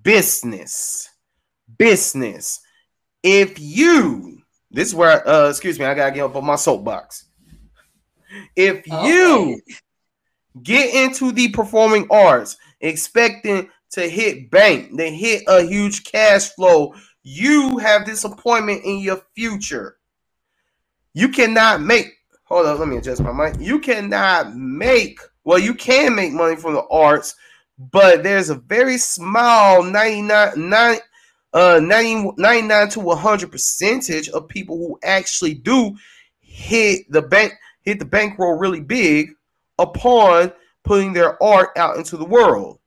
Business. 0.03 1.09
Business. 1.79 2.61
If 3.22 3.59
you 3.59 4.43
this 4.70 4.89
is 4.89 4.95
where 4.95 5.27
uh 5.27 5.49
excuse 5.49 5.79
me, 5.79 5.87
I 5.87 5.95
got 5.95 6.11
to 6.11 6.14
get 6.14 6.24
up 6.24 6.37
on 6.37 6.45
my 6.45 6.57
soapbox 6.57 7.26
if 8.55 8.87
you 8.87 9.61
get 10.62 10.95
into 10.95 11.32
the 11.32 11.49
performing 11.49 12.07
arts 12.11 12.57
expecting 12.80 13.68
to 13.91 14.09
hit 14.09 14.51
bank, 14.51 14.97
to 14.97 15.11
hit 15.11 15.45
a 15.47 15.62
huge 15.62 16.05
cash 16.05 16.51
flow, 16.51 16.95
you 17.22 17.78
have 17.78 18.05
disappointment 18.05 18.84
in 18.84 19.01
your 19.01 19.20
future. 19.34 19.97
You 21.12 21.28
cannot 21.28 21.80
make, 21.82 22.07
hold 22.45 22.66
on, 22.66 22.78
let 22.78 22.89
me 22.89 22.99
adjust 22.99 23.22
my 23.22 23.32
mic. 23.32 23.61
You 23.61 23.78
cannot 23.78 24.55
make, 24.55 25.18
well, 25.45 25.59
you 25.59 25.74
can 25.74 26.14
make 26.14 26.32
money 26.32 26.57
from 26.57 26.74
the 26.74 26.87
arts, 26.91 27.34
but 27.78 28.22
there's 28.22 28.51
a 28.51 28.55
very 28.55 28.99
small 28.99 29.82
99, 29.82 30.68
nine, 30.68 30.99
uh, 31.53 31.80
90, 31.82 32.32
99 32.37 32.89
to 32.91 33.01
100 33.01 33.51
percentage 33.51 34.28
of 34.28 34.49
people 34.49 34.76
who 34.76 34.99
actually 35.03 35.55
do 35.55 35.97
hit 36.41 37.11
the 37.11 37.22
bank 37.22 37.55
hit 37.87 38.01
the 38.01 38.05
bankroll 38.05 38.59
really 38.59 38.80
big 38.80 39.30
upon 39.78 40.53
putting 40.84 41.12
their 41.14 41.43
art 41.43 41.70
out 41.76 41.97
into 41.97 42.16
the 42.16 42.24
world. 42.24 42.80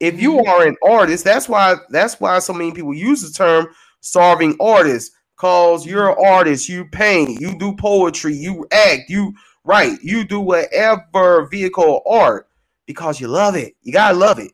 If 0.00 0.20
you 0.20 0.34
Mhm. 0.34 0.48
are 0.48 0.66
an 0.66 0.76
artist, 0.82 1.24
that's 1.24 1.48
why 1.48 1.76
that's 1.90 2.20
why 2.20 2.38
so 2.38 2.52
many 2.52 2.72
people 2.72 2.94
use 2.94 3.22
the 3.22 3.30
term 3.30 3.68
starving 4.00 4.56
artist. 4.60 5.12
Cause 5.36 5.84
you're 5.84 6.10
an 6.10 6.24
artist, 6.24 6.66
you 6.66 6.86
paint, 6.86 7.40
you 7.40 7.58
do 7.58 7.76
poetry, 7.76 8.34
you 8.34 8.66
act, 8.72 9.10
you 9.10 9.34
write, 9.64 10.00
you 10.02 10.24
do 10.24 10.40
whatever 10.40 11.46
vehicle 11.46 12.02
art 12.06 12.48
because 12.86 13.20
you 13.20 13.28
love 13.28 13.54
it. 13.54 13.74
You 13.82 13.92
gotta 13.92 14.16
love 14.16 14.38
it. 14.38 14.52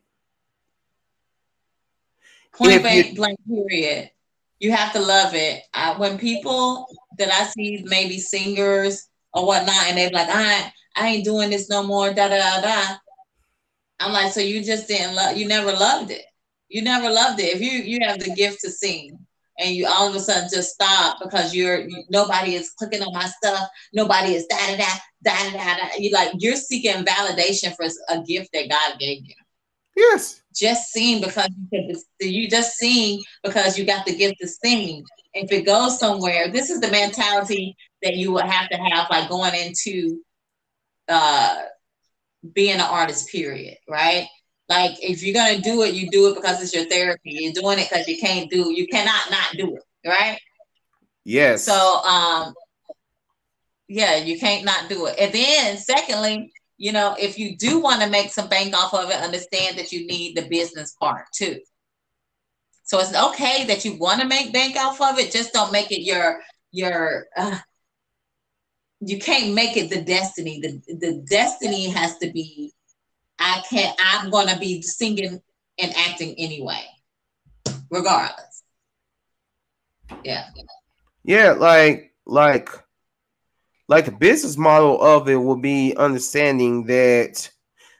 Point 2.51 2.81
blank, 2.81 3.15
blank, 3.15 3.39
period. 3.47 4.11
You 4.59 4.71
have 4.73 4.91
to 4.93 4.99
love 4.99 5.33
it. 5.35 5.63
I, 5.73 5.97
when 5.97 6.17
people 6.17 6.85
that 7.17 7.31
I 7.31 7.45
see, 7.45 7.83
maybe 7.85 8.19
singers 8.19 9.07
or 9.33 9.45
whatnot, 9.45 9.87
and 9.87 9.97
they're 9.97 10.09
like, 10.11 10.29
I, 10.29 10.71
I 10.95 11.09
ain't 11.09 11.25
doing 11.25 11.49
this 11.49 11.69
no 11.69 11.83
more, 11.83 12.13
da 12.13 12.27
da 12.27 12.37
da 12.37 12.61
da. 12.61 12.95
I'm 13.99 14.11
like, 14.13 14.31
so 14.33 14.41
you 14.41 14.63
just 14.63 14.87
didn't 14.87 15.15
love, 15.15 15.37
you 15.37 15.47
never 15.47 15.71
loved 15.71 16.11
it. 16.11 16.25
You 16.69 16.81
never 16.81 17.09
loved 17.09 17.39
it. 17.39 17.55
If 17.55 17.61
you 17.61 17.71
you 17.71 17.99
have 18.05 18.19
the 18.19 18.33
gift 18.33 18.61
to 18.61 18.71
sing, 18.71 19.17
and 19.59 19.75
you 19.75 19.87
all 19.87 20.07
of 20.09 20.15
a 20.15 20.19
sudden 20.19 20.49
just 20.51 20.73
stop 20.73 21.17
because 21.23 21.53
you're 21.53 21.87
you, 21.87 22.03
nobody 22.09 22.55
is 22.55 22.71
clicking 22.71 23.01
on 23.01 23.13
my 23.13 23.25
stuff, 23.25 23.69
nobody 23.93 24.33
is 24.33 24.45
da 24.47 24.57
da 24.57 24.77
da 24.77 24.85
da 25.23 25.51
da 25.51 25.77
da. 25.77 25.87
You 25.97 26.11
like 26.11 26.31
you're 26.39 26.55
seeking 26.55 27.05
validation 27.05 27.75
for 27.75 27.85
a 28.09 28.21
gift 28.23 28.49
that 28.53 28.69
God 28.69 28.99
gave 28.99 29.23
you 29.23 29.35
Yes. 29.95 30.41
just 30.55 30.91
sing 30.91 31.21
because 31.21 31.49
you 31.71 31.95
could 32.19 32.31
you 32.31 32.49
just 32.49 32.75
sing 32.77 33.21
because 33.43 33.77
you 33.77 33.85
got 33.85 34.05
the 34.05 34.15
gift 34.15 34.35
to 34.41 34.47
sing. 34.47 35.05
If 35.33 35.51
it 35.51 35.65
goes 35.65 35.99
somewhere, 35.99 36.49
this 36.49 36.69
is 36.69 36.79
the 36.79 36.89
mentality 36.89 37.75
that 38.03 38.15
you 38.15 38.31
would 38.33 38.45
have 38.45 38.69
to 38.69 38.77
have 38.77 39.07
like 39.09 39.29
going 39.29 39.55
into 39.55 40.19
uh 41.09 41.57
being 42.53 42.75
an 42.75 42.81
artist, 42.81 43.29
period, 43.29 43.77
right? 43.89 44.27
Like 44.69 44.91
if 45.01 45.23
you're 45.23 45.33
gonna 45.33 45.61
do 45.61 45.83
it, 45.83 45.93
you 45.93 46.09
do 46.09 46.29
it 46.29 46.35
because 46.35 46.61
it's 46.61 46.73
your 46.73 46.85
therapy. 46.85 47.21
You're 47.23 47.53
doing 47.53 47.79
it 47.79 47.89
because 47.89 48.07
you 48.07 48.17
can't 48.17 48.49
do 48.49 48.71
you 48.71 48.87
cannot 48.87 49.31
not 49.31 49.53
do 49.53 49.75
it, 49.75 50.09
right? 50.09 50.39
Yes. 51.23 51.63
So 51.63 51.73
um 51.73 52.53
yeah, 53.87 54.15
you 54.17 54.39
can't 54.39 54.65
not 54.65 54.89
do 54.89 55.05
it. 55.07 55.15
And 55.19 55.33
then 55.33 55.77
secondly, 55.77 56.51
you 56.77 56.91
know, 56.91 57.15
if 57.19 57.37
you 57.37 57.55
do 57.57 57.79
want 57.79 58.01
to 58.01 58.09
make 58.09 58.31
some 58.31 58.49
bank 58.49 58.75
off 58.75 58.93
of 58.93 59.09
it, 59.09 59.15
understand 59.17 59.77
that 59.77 59.91
you 59.91 60.07
need 60.07 60.35
the 60.35 60.47
business 60.49 60.95
part 60.99 61.25
too. 61.33 61.59
So 62.83 62.99
it's 62.99 63.15
okay 63.15 63.65
that 63.67 63.85
you 63.85 63.95
want 63.97 64.21
to 64.21 64.27
make 64.27 64.53
bank 64.53 64.75
off 64.75 64.99
of 64.99 65.19
it, 65.19 65.31
just 65.31 65.53
don't 65.53 65.71
make 65.71 65.91
it 65.91 66.01
your 66.01 66.41
your 66.71 67.27
uh, 67.37 67.59
you 69.05 69.19
can't 69.19 69.53
make 69.53 69.77
it 69.77 69.89
the 69.89 70.01
destiny. 70.01 70.59
The 70.59 70.95
the 70.95 71.25
destiny 71.29 71.89
has 71.89 72.17
to 72.19 72.31
be 72.31 72.71
I 73.39 73.61
can't 73.69 73.95
I'm 73.99 74.29
gonna 74.29 74.57
be 74.59 74.81
singing 74.81 75.41
and 75.77 75.93
acting 75.95 76.35
anyway, 76.37 76.85
regardless. 77.89 78.63
Yeah. 80.23 80.45
Yeah, 81.23 81.51
like 81.51 82.13
like 82.25 82.69
like 83.87 84.05
the 84.05 84.11
business 84.11 84.57
model 84.57 85.01
of 85.01 85.27
it 85.29 85.35
will 85.35 85.57
be 85.57 85.95
understanding 85.97 86.85
that 86.85 87.49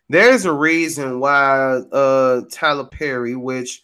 there's 0.10 0.46
a 0.46 0.54
reason 0.54 1.20
why 1.20 1.82
uh 1.92 2.42
Tyler 2.52 2.86
Perry, 2.86 3.36
which 3.36 3.82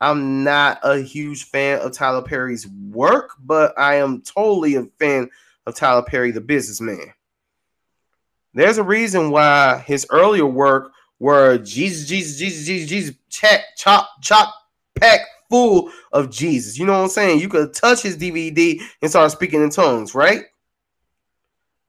I'm 0.00 0.44
not 0.44 0.80
a 0.82 0.98
huge 0.98 1.44
fan 1.44 1.80
of 1.80 1.92
Tyler 1.92 2.22
Perry's 2.22 2.66
work, 2.66 3.30
but 3.42 3.78
I 3.78 3.96
am 3.96 4.22
totally 4.22 4.74
a 4.74 4.84
fan 4.98 5.30
of 5.66 5.74
Tyler 5.74 6.02
Perry, 6.02 6.30
the 6.30 6.40
businessman. 6.40 7.12
There's 8.52 8.78
a 8.78 8.84
reason 8.84 9.30
why 9.30 9.78
his 9.86 10.06
earlier 10.10 10.46
work 10.46 10.92
were 11.18 11.58
Jesus, 11.58 12.08
Jesus, 12.08 12.38
Jesus, 12.38 12.66
Jesus, 12.66 12.88
Jesus, 12.88 13.16
chop, 13.28 13.60
chop, 13.76 14.08
chop, 14.22 14.54
pack 14.94 15.20
full 15.50 15.90
of 16.12 16.30
Jesus. 16.30 16.78
You 16.78 16.86
know 16.86 16.92
what 16.92 17.04
I'm 17.04 17.08
saying? 17.08 17.40
You 17.40 17.48
could 17.48 17.74
touch 17.74 18.02
his 18.02 18.16
DVD 18.16 18.80
and 19.02 19.10
start 19.10 19.32
speaking 19.32 19.62
in 19.62 19.70
tongues, 19.70 20.14
right? 20.14 20.42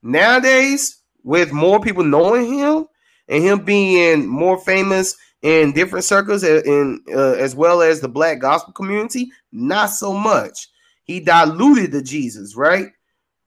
Nowadays, 0.02 1.02
with 1.24 1.52
more 1.52 1.80
people 1.80 2.04
knowing 2.04 2.54
him 2.54 2.86
and 3.28 3.44
him 3.44 3.66
being 3.66 4.28
more 4.28 4.60
famous 4.60 5.18
in 5.42 5.74
different 5.74 6.06
circles, 6.06 6.44
in 6.44 7.02
uh, 7.14 7.34
as 7.34 7.56
well 7.56 7.82
as 7.82 8.02
the 8.02 8.08
Black 8.08 8.40
gospel 8.40 8.74
community, 8.74 9.32
not 9.52 9.88
so 9.88 10.14
much. 10.14 10.70
He 11.04 11.20
diluted 11.20 11.92
the 11.92 12.02
Jesus, 12.02 12.56
right? 12.56 12.88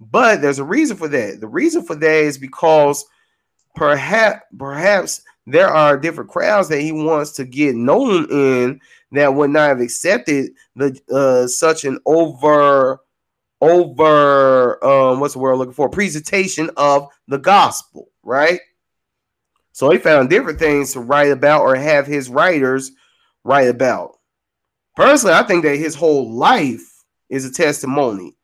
But 0.01 0.41
there's 0.41 0.59
a 0.59 0.65
reason 0.65 0.97
for 0.97 1.09
that. 1.09 1.41
The 1.41 1.49
reason 1.49 1.83
for 1.83 1.95
that 1.95 2.11
is 2.11 2.39
because 2.39 3.05
perhaps 3.75 4.45
perhaps 4.57 5.23
there 5.47 5.69
are 5.69 5.97
different 5.97 6.31
crowds 6.31 6.69
that 6.69 6.81
he 6.81 6.93
wants 6.93 7.33
to 7.33 7.45
get 7.45 7.75
known 7.75 8.27
in 8.31 8.81
that 9.13 9.35
would 9.35 9.51
not 9.51 9.69
have 9.69 9.81
accepted 9.81 10.53
the 10.77 10.99
uh, 11.11 11.47
such 11.47 11.85
an 11.85 11.99
over 12.07 13.01
over 13.61 14.85
um 14.85 15.19
what's 15.19 15.35
the 15.35 15.41
word 15.41 15.53
I'm 15.53 15.59
looking 15.59 15.75
for 15.75 15.89
presentation 15.89 16.71
of 16.77 17.09
the 17.27 17.39
gospel, 17.39 18.11
right? 18.23 18.61
So 19.73 19.91
he 19.91 19.99
found 19.99 20.31
different 20.31 20.59
things 20.59 20.93
to 20.93 21.01
write 21.01 21.31
about 21.31 21.63
or 21.63 21.75
have 21.75 22.07
his 22.07 22.29
writers 22.29 22.93
write 23.45 23.69
about. 23.69 24.19
Personally, 24.97 25.35
I 25.35 25.45
think 25.45 25.63
that 25.65 25.77
his 25.77 25.95
whole 25.95 26.33
life 26.33 27.05
is 27.29 27.45
a 27.45 27.53
testimony. 27.53 28.35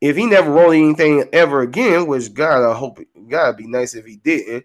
If 0.00 0.16
he 0.16 0.26
never 0.26 0.50
wrote 0.50 0.72
anything 0.72 1.24
ever 1.32 1.62
again, 1.62 2.06
which 2.06 2.32
God, 2.32 2.68
I 2.68 2.74
hope 2.74 3.00
God 3.28 3.56
be 3.56 3.66
nice 3.66 3.94
if 3.94 4.06
he 4.06 4.16
didn't. 4.16 4.64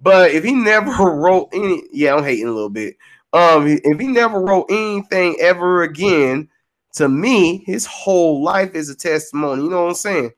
But 0.00 0.30
if 0.30 0.44
he 0.44 0.52
never 0.52 0.90
wrote 1.10 1.50
any, 1.52 1.82
yeah, 1.92 2.14
I'm 2.14 2.24
hating 2.24 2.46
a 2.46 2.52
little 2.52 2.70
bit. 2.70 2.96
Um, 3.32 3.66
if 3.66 4.00
he 4.00 4.08
never 4.08 4.40
wrote 4.40 4.66
anything 4.70 5.36
ever 5.40 5.82
again, 5.82 6.48
to 6.94 7.08
me, 7.08 7.62
his 7.66 7.86
whole 7.86 8.42
life 8.42 8.74
is 8.74 8.88
a 8.88 8.94
testimony. 8.94 9.62
You 9.62 9.70
know 9.70 9.82
what 9.82 9.90
I'm 9.90 9.94
saying? 9.94 10.30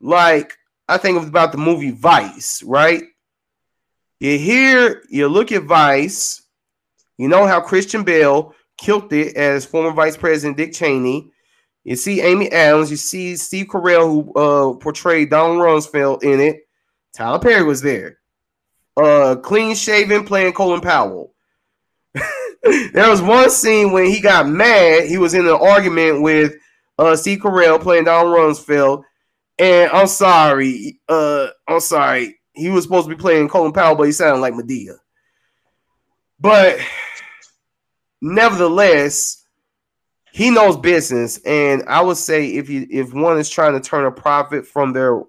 Like, 0.00 0.56
I 0.88 0.98
think 0.98 1.16
it 1.16 1.20
was 1.20 1.28
about 1.28 1.52
the 1.52 1.58
movie 1.58 1.90
Vice, 1.90 2.62
right? 2.62 3.02
You 4.20 4.38
hear, 4.38 5.02
you 5.08 5.28
look 5.28 5.50
at 5.50 5.64
Vice, 5.64 6.42
you 7.16 7.28
know 7.28 7.46
how 7.46 7.60
Christian 7.60 8.02
Bale 8.02 8.54
killed 8.78 9.12
it 9.12 9.36
as 9.36 9.64
former 9.64 9.92
Vice 9.92 10.16
President 10.16 10.56
Dick 10.56 10.72
Cheney. 10.72 11.32
You 11.90 11.96
see 11.96 12.20
Amy 12.20 12.52
Adams, 12.52 12.88
you 12.88 12.96
see 12.96 13.34
Steve 13.34 13.66
Carell, 13.66 14.06
who 14.06 14.32
uh, 14.34 14.74
portrayed 14.74 15.28
Donald 15.28 15.58
Rumsfeld 15.58 16.22
in 16.22 16.38
it. 16.38 16.68
Tyler 17.12 17.40
Perry 17.40 17.64
was 17.64 17.82
there. 17.82 18.20
Uh, 18.96 19.34
clean 19.34 19.74
shaven, 19.74 20.24
playing 20.24 20.52
Colin 20.52 20.82
Powell. 20.82 21.34
there 22.62 23.10
was 23.10 23.20
one 23.20 23.50
scene 23.50 23.90
when 23.90 24.06
he 24.06 24.20
got 24.20 24.48
mad. 24.48 25.08
He 25.08 25.18
was 25.18 25.34
in 25.34 25.48
an 25.48 25.58
argument 25.60 26.22
with 26.22 26.52
uh, 26.96 27.16
Steve 27.16 27.40
Carell 27.40 27.80
playing 27.80 28.04
Donald 28.04 28.36
Rumsfeld. 28.36 29.02
And 29.58 29.90
I'm 29.90 30.06
sorry, 30.06 31.00
uh, 31.08 31.48
I'm 31.66 31.80
sorry. 31.80 32.38
He 32.52 32.68
was 32.68 32.84
supposed 32.84 33.08
to 33.08 33.16
be 33.16 33.20
playing 33.20 33.48
Colin 33.48 33.72
Powell, 33.72 33.96
but 33.96 34.04
he 34.04 34.12
sounded 34.12 34.42
like 34.42 34.54
Madea. 34.54 34.94
But 36.38 36.78
nevertheless, 38.22 39.39
he 40.32 40.50
knows 40.50 40.76
business, 40.76 41.38
and 41.44 41.82
I 41.88 42.00
would 42.00 42.16
say 42.16 42.46
if 42.46 42.68
you 42.68 42.86
if 42.90 43.12
one 43.12 43.38
is 43.38 43.50
trying 43.50 43.72
to 43.72 43.80
turn 43.80 44.06
a 44.06 44.12
profit 44.12 44.66
from 44.66 44.92
their 44.92 45.22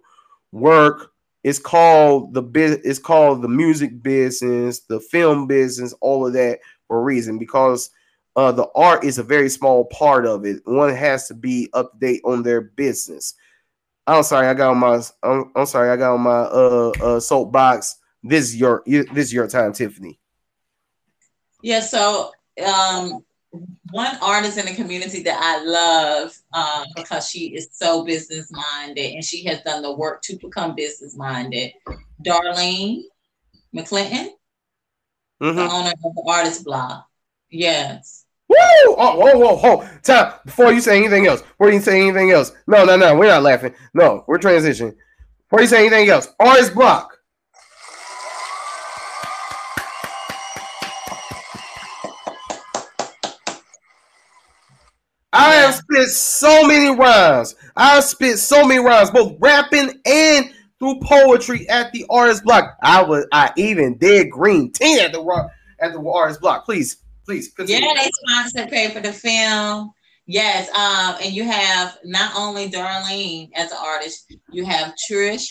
work, 0.52 1.12
it's 1.44 1.60
called 1.60 2.34
the 2.34 2.42
bit. 2.42 2.82
It's 2.84 3.00
called 3.00 3.42
the 3.42 3.48
music 3.48 4.04
business, 4.04 4.82
the 4.82 5.00
film 5.00 5.48
business, 5.48 5.94
all 6.02 6.28
of 6.28 6.34
that 6.34 6.60
for 6.88 7.00
a 7.00 7.02
reason 7.02 7.40
because 7.40 7.90
uh, 8.36 8.52
the 8.52 8.68
art 8.76 9.04
is 9.04 9.18
a 9.18 9.24
very 9.24 9.50
small 9.50 9.86
part 9.86 10.26
of 10.26 10.46
it. 10.46 10.62
One 10.66 10.94
has 10.94 11.28
to 11.28 11.34
be 11.34 11.70
up 11.74 11.92
to 11.94 12.00
date 12.00 12.22
on 12.24 12.44
their 12.44 12.62
business. 12.62 13.34
I'm 14.08 14.24
sorry, 14.24 14.48
I 14.48 14.54
got 14.54 14.72
on 14.72 14.78
my. 14.78 15.02
I'm, 15.24 15.52
I'm 15.56 15.66
sorry, 15.66 15.90
I 15.90 15.96
got 15.96 16.14
on 16.14 16.22
my 16.22 16.42
uh, 16.42 16.92
uh 17.02 17.20
soapbox. 17.20 17.98
This 18.24 18.46
is 18.46 18.56
your 18.56 18.84
this 18.86 19.28
is 19.28 19.34
your 19.34 19.48
time, 19.48 19.74
Tiffany. 19.74 20.20
Yeah. 21.62 21.80
So 21.80 22.32
um, 22.66 23.24
one 23.92 24.18
artist 24.22 24.58
in 24.58 24.66
the 24.66 24.74
community 24.74 25.24
that 25.24 25.38
I 25.42 25.64
love 25.64 26.38
um, 26.54 26.86
because 26.96 27.30
she 27.30 27.54
is 27.56 27.70
so 27.74 28.06
business 28.06 28.50
minded 28.52 29.14
and 29.14 29.24
she 29.24 29.44
has 29.46 29.62
done 29.64 29.82
the 29.82 29.94
work 29.94 30.22
to 30.24 30.38
become 30.38 30.76
business 30.76 31.16
minded. 31.18 31.72
Darlene 32.26 33.02
McClinton, 33.76 34.30
Mhm. 35.42 35.56
the 35.56 35.70
owner 35.70 35.92
of 36.06 36.16
the 36.16 36.24
Artist 36.28 36.64
Block. 36.64 37.08
Yes. 37.50 38.26
Woo! 38.48 38.56
Oh, 38.98 39.16
whoa, 39.18 39.38
whoa, 39.38 39.56
whoa! 39.58 39.90
Time 40.04 40.34
before 40.46 40.72
you 40.74 40.82
say 40.82 40.98
anything 40.98 41.26
else. 41.28 41.42
Before 41.42 41.72
you 41.72 41.80
say 41.80 42.02
anything 42.02 42.32
else. 42.32 42.52
No, 42.68 42.84
no, 42.86 42.96
no. 42.98 43.16
We're 43.16 43.28
not 43.28 43.44
laughing. 43.44 43.74
No, 43.94 44.24
we're 44.28 44.40
transitioning. 44.40 44.96
Before 45.50 45.62
you 45.62 45.68
say 45.68 45.86
anything 45.88 46.10
else, 46.10 46.28
artist 46.40 46.74
block. 46.74 47.11
I 55.72 55.74
spit 55.74 56.10
so 56.10 56.68
many 56.68 56.96
rhymes. 56.96 57.56
I 57.78 58.00
spit 58.02 58.40
so 58.40 58.66
many 58.66 58.84
rhymes, 58.84 59.10
both 59.10 59.38
rapping 59.40 60.02
and 60.06 60.52
through 60.80 61.00
poetry 61.02 61.70
at 61.70 61.94
the 61.94 62.06
artist 62.10 62.44
block. 62.44 62.76
I 62.82 63.04
was, 63.04 63.26
I 63.32 63.52
even 63.56 63.98
did 63.98 64.30
green 64.30 64.72
tea 64.72 65.00
at 65.00 65.14
the 65.14 65.50
at 65.80 65.94
the 65.94 66.02
artist 66.02 66.42
block. 66.42 66.66
Please, 66.66 66.98
please, 67.26 67.54
continue. 67.54 67.88
Yeah, 67.88 67.94
they 67.94 68.10
sponsored 68.28 68.70
pay 68.70 68.90
for 68.90 69.00
the 69.00 69.14
film. 69.14 69.94
Yes, 70.26 70.68
um, 70.70 71.16
and 71.24 71.34
you 71.34 71.46
have 71.46 71.98
not 72.04 72.34
only 72.36 72.70
Darlene 72.70 73.50
as 73.56 73.72
an 73.72 73.78
artist, 73.82 74.34
you 74.52 74.66
have 74.66 74.94
Trish. 75.10 75.48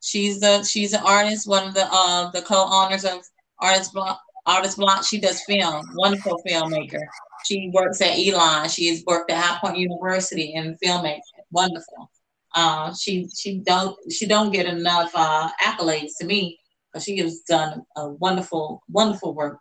She's 0.00 0.40
the 0.40 0.64
she's 0.64 0.94
an 0.94 1.02
artist, 1.04 1.46
one 1.46 1.68
of 1.68 1.74
the 1.74 1.86
uh 1.90 2.30
the 2.30 2.42
co-owners 2.42 3.04
of 3.04 3.20
Artist 3.58 3.92
Block. 3.92 4.20
Artist 4.46 4.78
Block. 4.78 5.04
She 5.04 5.20
does 5.20 5.42
film, 5.44 5.84
wonderful 5.94 6.40
filmmaker. 6.48 7.02
She 7.44 7.70
works 7.72 8.00
at 8.00 8.18
Elon. 8.18 8.68
She 8.68 8.88
has 8.88 9.02
worked 9.06 9.30
at 9.30 9.42
High 9.42 9.58
Point 9.60 9.78
University 9.78 10.54
in 10.54 10.76
filmmaking. 10.82 11.20
Wonderful. 11.50 12.10
Uh, 12.54 12.92
she 12.94 13.28
she 13.28 13.58
don't 13.58 13.96
she 14.12 14.26
don't 14.26 14.50
get 14.52 14.66
enough 14.66 15.10
uh, 15.14 15.48
accolades 15.62 16.12
to 16.20 16.26
me 16.26 16.58
because 16.92 17.04
she 17.04 17.16
has 17.18 17.40
done 17.40 17.82
a 17.96 18.08
wonderful 18.08 18.82
wonderful 18.88 19.34
work 19.34 19.60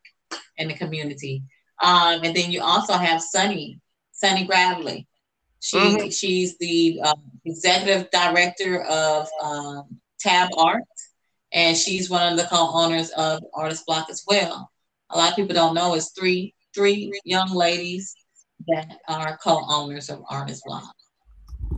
in 0.58 0.68
the 0.68 0.74
community. 0.74 1.44
Um, 1.82 2.24
and 2.24 2.36
then 2.36 2.52
you 2.52 2.62
also 2.62 2.94
have 2.94 3.22
Sunny, 3.22 3.80
Sunny 4.12 4.46
Gravely. 4.46 5.08
She 5.62 5.78
Mhm. 5.78 6.14
she's 6.18 6.58
the 6.58 7.00
um, 7.04 7.22
executive 7.46 8.10
director 8.12 8.82
of 8.84 9.28
um, 9.42 10.00
Tab 10.20 10.50
Art, 10.58 10.84
and 11.54 11.78
she's 11.78 12.10
one 12.10 12.32
of 12.34 12.38
the 12.38 12.46
co-owners 12.46 13.10
of 13.12 13.44
Artist 13.54 13.86
Block 13.86 14.10
as 14.10 14.24
well. 14.28 14.72
A 15.12 15.18
lot 15.18 15.30
of 15.32 15.36
people 15.36 15.54
don't 15.56 15.74
know 15.76 15.94
it's 15.96 16.12
three 16.12 16.54
three 16.74 17.20
young 17.26 17.52
ladies 17.54 18.16
that 18.68 18.98
are 19.08 19.38
co-owners 19.38 20.10
of 20.10 20.24
Artist 20.30 20.64
Block. 20.66 20.94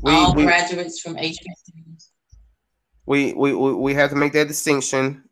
We, 0.01 0.11
All 0.11 0.33
we, 0.33 0.43
graduates 0.43 0.99
from 1.01 1.15
HBCUs. 1.15 2.09
we, 3.05 3.33
we, 3.33 3.53
we, 3.53 3.73
we 3.73 3.93
have 3.93 4.09
to 4.09 4.15
make 4.15 4.33
that 4.33 4.47
distinction. 4.47 5.23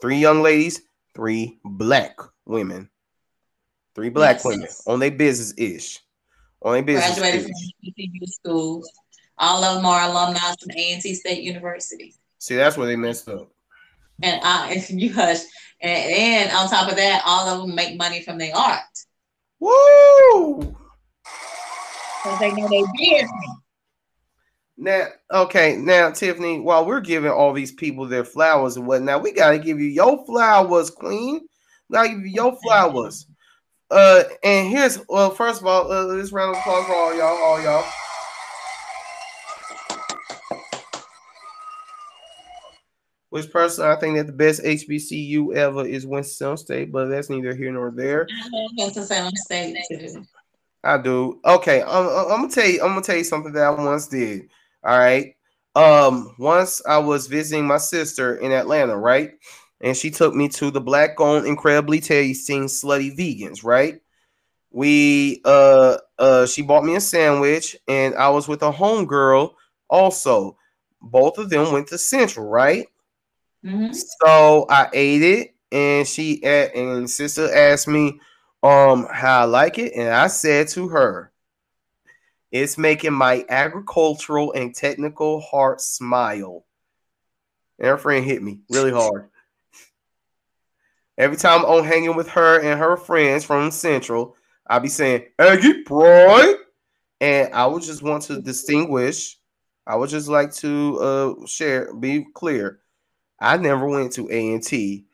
Three 0.00 0.18
young 0.18 0.42
ladies, 0.42 0.82
three 1.14 1.58
black 1.64 2.18
women. 2.44 2.90
Three 3.94 4.10
black 4.10 4.36
Yes. 4.36 4.44
women 4.44 4.68
on 4.86 5.00
their 5.00 5.10
business 5.10 5.54
ish. 5.56 6.00
On 6.62 6.74
their 6.74 6.82
business. 6.82 7.18
Graduated 7.18 7.42
from. 7.42 7.52
HBCU 7.86 8.28
schools. 8.28 8.90
All 9.38 9.62
of 9.64 9.76
them 9.76 9.86
are 9.86 10.08
alumni 10.10 10.38
from 10.60 10.70
A&T 10.76 11.14
State 11.14 11.42
University. 11.42 12.14
See, 12.38 12.56
that's 12.56 12.76
where 12.76 12.86
they 12.86 12.96
messed 12.96 13.28
up. 13.28 13.50
And 14.22 14.40
I, 14.42 14.72
if 14.74 14.90
you 14.90 15.12
hush, 15.12 15.38
and, 15.80 16.12
and 16.12 16.50
on 16.52 16.68
top 16.68 16.90
of 16.90 16.96
that, 16.96 17.22
all 17.24 17.48
of 17.48 17.60
them 17.66 17.74
make 17.74 17.96
money 17.96 18.22
from 18.22 18.38
their 18.38 18.54
art 18.54 18.80
Woo! 19.60 20.76
because 22.28 22.38
they 22.40 22.52
know 22.52 22.68
they 22.68 22.84
business. 22.96 23.30
Now, 24.76 25.06
okay, 25.32 25.76
now 25.76 26.10
Tiffany, 26.10 26.60
while 26.60 26.86
we're 26.86 27.00
giving 27.00 27.30
all 27.30 27.52
these 27.52 27.72
people 27.72 28.06
their 28.06 28.24
flowers 28.24 28.76
and 28.76 28.86
whatnot, 28.86 29.22
we 29.22 29.32
gotta 29.32 29.58
give 29.58 29.80
you 29.80 29.86
your 29.86 30.24
flowers, 30.24 30.90
Queen. 30.90 31.40
Gotta 31.90 32.10
give 32.10 32.20
you 32.20 32.26
your 32.26 32.56
flowers. 32.62 33.26
Uh, 33.90 34.22
and 34.44 34.68
here's 34.68 35.00
well, 35.08 35.30
first 35.30 35.60
of 35.60 35.66
all, 35.66 35.90
uh, 35.90 36.06
this 36.14 36.30
round 36.30 36.54
of 36.54 36.60
applause 36.60 36.86
for 36.86 36.94
all 36.94 37.16
y'all, 37.16 37.42
all 37.42 37.62
y'all. 37.62 37.84
Which 43.30 43.50
person 43.50 43.84
I 43.84 43.96
think 43.96 44.16
that 44.16 44.26
the 44.26 44.32
best 44.32 44.62
HBCU 44.62 45.54
ever 45.54 45.84
is 45.86 46.06
Winston 46.06 46.56
State, 46.56 46.90
but 46.90 47.06
that's 47.06 47.28
neither 47.28 47.54
here 47.54 47.70
nor 47.70 47.90
there. 47.90 48.26
Winston-Salem 48.78 49.34
State. 49.36 49.76
I 50.82 50.96
do. 50.96 51.40
Okay, 51.44 51.82
I'm, 51.82 52.06
I'm 52.08 52.28
gonna 52.28 52.48
tell 52.48 52.66
you. 52.66 52.80
I'm 52.80 52.90
gonna 52.90 53.02
tell 53.02 53.16
you 53.16 53.24
something 53.24 53.52
that 53.52 53.64
I 53.64 53.70
once 53.70 54.08
did. 54.08 54.48
All 54.82 54.98
right. 54.98 55.34
Um, 55.74 56.34
once 56.38 56.80
I 56.86 56.98
was 56.98 57.26
visiting 57.26 57.66
my 57.66 57.76
sister 57.76 58.36
in 58.36 58.52
Atlanta, 58.52 58.96
right, 58.96 59.32
and 59.80 59.96
she 59.96 60.10
took 60.10 60.34
me 60.34 60.48
to 60.50 60.70
the 60.70 60.80
black-owned, 60.80 61.46
incredibly 61.46 62.00
tasting 62.00 62.64
Slutty 62.64 63.16
Vegans, 63.16 63.62
right. 63.62 64.00
We 64.70 65.40
uh 65.44 65.98
uh 66.18 66.46
she 66.46 66.62
bought 66.62 66.84
me 66.84 66.94
a 66.96 67.00
sandwich, 67.00 67.76
and 67.86 68.14
I 68.14 68.30
was 68.30 68.48
with 68.48 68.62
a 68.62 68.72
homegirl 68.72 69.52
also. 69.90 70.56
Both 71.00 71.38
of 71.38 71.48
them 71.50 71.72
went 71.72 71.88
to 71.88 71.98
Central, 71.98 72.48
right. 72.48 72.86
Mhm. 73.64 73.94
So 73.94 74.66
I 74.70 74.88
ate 74.92 75.22
it, 75.22 75.54
and 75.72 76.06
she 76.06 76.42
and 76.44 77.08
sister 77.10 77.52
asked 77.54 77.88
me 77.88 78.20
um 78.62 79.06
how 79.12 79.42
I 79.42 79.44
like 79.44 79.78
it, 79.78 79.92
and 79.94 80.08
I 80.08 80.28
said 80.28 80.68
to 80.68 80.88
her, 80.88 81.32
"It's 82.52 82.76
making 82.78 83.14
my 83.14 83.44
agricultural 83.48 84.52
and 84.52 84.74
technical 84.74 85.40
heart 85.40 85.80
smile." 85.80 86.64
And 87.78 87.88
her 87.88 87.98
friend 87.98 88.24
hit 88.24 88.42
me 88.42 88.60
really 88.70 88.92
hard. 88.92 89.30
Every 91.16 91.36
time 91.36 91.64
I'm 91.66 91.84
hanging 91.84 92.14
with 92.16 92.28
her 92.28 92.60
and 92.60 92.78
her 92.78 92.96
friends 92.96 93.44
from 93.44 93.70
Central, 93.70 94.36
I 94.66 94.78
be 94.78 94.88
saying 94.88 95.26
"Aggie 95.38 95.82
boy," 95.84 96.54
and 97.20 97.52
I 97.54 97.66
would 97.66 97.82
just 97.82 98.02
want 98.02 98.22
to 98.24 98.40
distinguish. 98.40 99.38
I 99.86 99.96
would 99.96 100.10
just 100.10 100.28
like 100.28 100.52
to 100.56 100.98
uh 101.00 101.46
share, 101.46 101.94
be 101.94 102.26
clear. 102.34 102.80
I 103.40 103.56
never 103.56 103.86
went 103.86 104.12
to 104.14 104.30
A 104.30 104.52
and 104.54 104.62
T. 104.62 105.06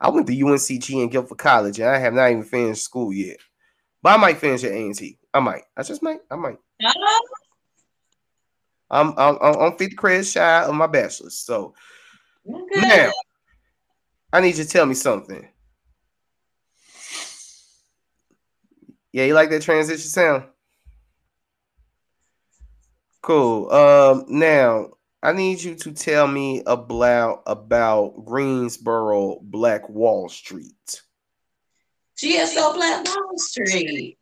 I 0.00 0.08
went 0.08 0.26
to 0.26 0.32
UNCG 0.32 1.02
in 1.02 1.08
Guilford 1.08 1.38
College, 1.38 1.78
and 1.78 1.88
I 1.88 1.98
have 1.98 2.14
not 2.14 2.30
even 2.30 2.42
finished 2.42 2.82
school 2.82 3.12
yet. 3.12 3.36
But 4.02 4.14
I 4.14 4.16
might 4.16 4.38
finish 4.38 4.64
at 4.64 4.72
A 4.72 4.76
and 4.76 4.94
T. 4.94 5.18
I 5.32 5.40
might. 5.40 5.62
I 5.76 5.82
just 5.82 6.02
might. 6.02 6.20
I 6.30 6.36
might. 6.36 6.58
I'm 8.90 9.14
I'm 9.16 9.38
I'm 9.40 9.56
I'm 9.60 9.76
50 9.76 9.94
credits 9.94 10.32
shy 10.32 10.64
of 10.64 10.74
my 10.74 10.86
bachelor's. 10.86 11.36
So 11.36 11.74
okay. 12.48 12.80
now 12.80 13.12
I 14.32 14.40
need 14.40 14.56
you 14.56 14.64
to 14.64 14.68
tell 14.68 14.86
me 14.86 14.94
something. 14.94 15.48
Yeah, 19.12 19.24
you 19.24 19.34
like 19.34 19.50
that 19.50 19.62
transition 19.62 20.08
sound? 20.08 20.44
Cool. 23.22 23.70
Um, 23.70 24.24
now 24.28 24.90
I 25.22 25.32
need 25.32 25.62
you 25.62 25.74
to 25.74 25.92
tell 25.92 26.26
me 26.26 26.62
about 26.66 27.42
about 27.46 28.24
Greensboro 28.24 29.40
Black 29.42 29.88
Wall 29.88 30.28
Street. 30.28 31.02
GSO 32.16 32.74
Black 32.74 33.04
Wall 33.06 33.36
Street. 33.36 34.18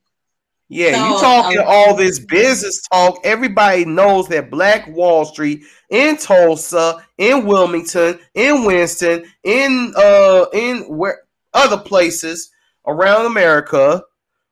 Yeah, 0.69 1.09
you 1.09 1.15
So, 1.17 1.21
talking 1.21 1.59
um, 1.59 1.65
all 1.67 1.97
this 1.97 2.19
business 2.19 2.83
talk. 2.93 3.21
Everybody 3.25 3.85
knows 3.85 4.29
that 4.29 4.51
Black 4.51 4.87
Wall 4.89 5.25
Street 5.25 5.63
in 5.89 6.17
Tulsa, 6.19 7.07
in 7.17 7.47
Wilmington, 7.47 8.19
in 8.35 8.65
Winston, 8.65 9.25
in 9.45 9.95
uh 9.97 10.47
in 10.53 10.81
where 10.89 11.23
other 11.55 11.79
places 11.79 12.51
around 12.87 13.27
America 13.27 14.03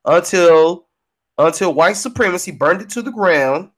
until 0.04 0.86
until 1.38 1.74
white 1.74 1.96
supremacy 1.96 2.50
burned 2.50 2.80
it 2.80 2.90
to 2.90 3.02
the 3.02 3.12
ground. 3.12 3.70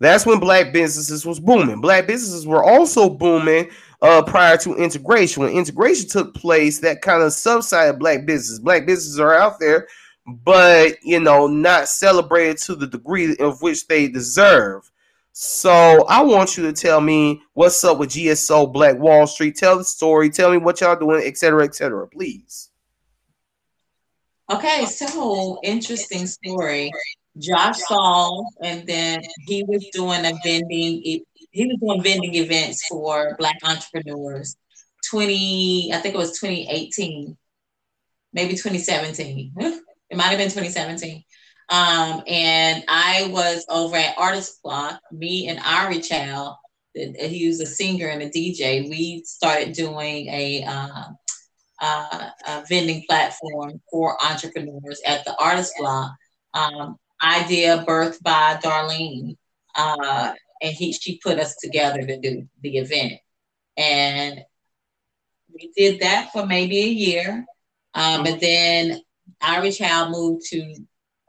That's 0.00 0.26
when 0.26 0.40
black 0.40 0.72
businesses 0.72 1.24
was 1.24 1.40
booming. 1.40 1.80
Black 1.80 2.06
businesses 2.06 2.46
were 2.46 2.64
also 2.64 3.08
booming 3.08 3.70
uh, 4.02 4.22
prior 4.22 4.56
to 4.58 4.74
integration. 4.76 5.42
When 5.42 5.52
integration 5.52 6.08
took 6.08 6.34
place, 6.34 6.80
that 6.80 7.00
kind 7.00 7.22
of 7.22 7.32
subsided 7.32 7.98
black 7.98 8.26
business. 8.26 8.58
Black 8.58 8.86
businesses 8.86 9.20
are 9.20 9.34
out 9.34 9.60
there, 9.60 9.88
but 10.26 10.96
you 11.02 11.20
know, 11.20 11.46
not 11.46 11.88
celebrated 11.88 12.58
to 12.58 12.74
the 12.74 12.86
degree 12.86 13.36
of 13.38 13.62
which 13.62 13.86
they 13.86 14.08
deserve. 14.08 14.90
So 15.32 16.04
I 16.06 16.22
want 16.22 16.56
you 16.56 16.62
to 16.64 16.72
tell 16.72 17.00
me 17.00 17.42
what's 17.54 17.82
up 17.82 17.98
with 17.98 18.10
GSO 18.10 18.72
Black 18.72 18.98
Wall 18.98 19.26
Street. 19.26 19.56
Tell 19.56 19.78
the 19.78 19.84
story. 19.84 20.30
Tell 20.30 20.50
me 20.50 20.58
what 20.58 20.80
y'all 20.80 20.96
doing, 20.96 21.22
et 21.24 21.36
cetera, 21.38 21.64
et 21.64 21.74
cetera, 21.74 22.06
please. 22.06 22.70
Okay, 24.52 24.84
so 24.84 25.58
interesting 25.64 26.26
story. 26.26 26.92
Josh 27.38 27.80
Saul, 27.80 28.52
and 28.62 28.86
then 28.86 29.20
he 29.46 29.64
was 29.64 29.86
doing 29.92 30.24
a 30.24 30.32
vending. 30.44 31.02
He 31.02 31.24
was 31.54 31.78
doing 31.80 32.02
vending 32.02 32.34
events 32.34 32.86
for 32.86 33.36
Black 33.38 33.56
entrepreneurs. 33.64 34.56
Twenty, 35.08 35.92
I 35.92 35.98
think 35.98 36.14
it 36.14 36.18
was 36.18 36.38
2018, 36.38 37.36
maybe 38.32 38.52
2017. 38.52 39.52
It 40.10 40.18
might 40.18 40.24
have 40.24 40.38
been 40.38 40.50
2017. 40.50 41.24
Um, 41.70 42.22
and 42.28 42.84
I 42.88 43.28
was 43.32 43.64
over 43.68 43.96
at 43.96 44.16
Artist 44.18 44.62
Block. 44.62 45.00
Me 45.10 45.48
and 45.48 45.58
Ari 45.58 46.02
Chow, 46.02 46.56
he 46.94 47.48
was 47.48 47.60
a 47.60 47.66
singer 47.66 48.06
and 48.08 48.22
a 48.22 48.28
DJ. 48.28 48.88
We 48.88 49.22
started 49.24 49.72
doing 49.72 50.28
a 50.28 50.62
um, 50.64 51.16
uh, 51.80 52.30
a 52.46 52.64
vending 52.68 53.02
platform 53.08 53.80
for 53.90 54.22
entrepreneurs 54.24 55.00
at 55.06 55.24
the 55.24 55.34
Artist 55.42 55.72
Block. 55.78 56.12
Um, 56.52 56.96
idea 57.24 57.84
birthed 57.86 58.22
by 58.22 58.58
Darlene, 58.62 59.36
uh, 59.74 60.32
and 60.62 60.72
he 60.72 60.92
she 60.92 61.18
put 61.18 61.38
us 61.38 61.56
together 61.56 62.04
to 62.06 62.18
do 62.20 62.48
the 62.62 62.78
event, 62.78 63.14
and 63.76 64.40
we 65.52 65.72
did 65.76 66.00
that 66.00 66.32
for 66.32 66.46
maybe 66.46 66.78
a 66.78 66.88
year, 66.88 67.46
um, 67.94 68.24
but 68.24 68.40
then 68.40 69.00
Irish 69.40 69.78
Child 69.78 70.10
moved 70.10 70.46
to 70.50 70.74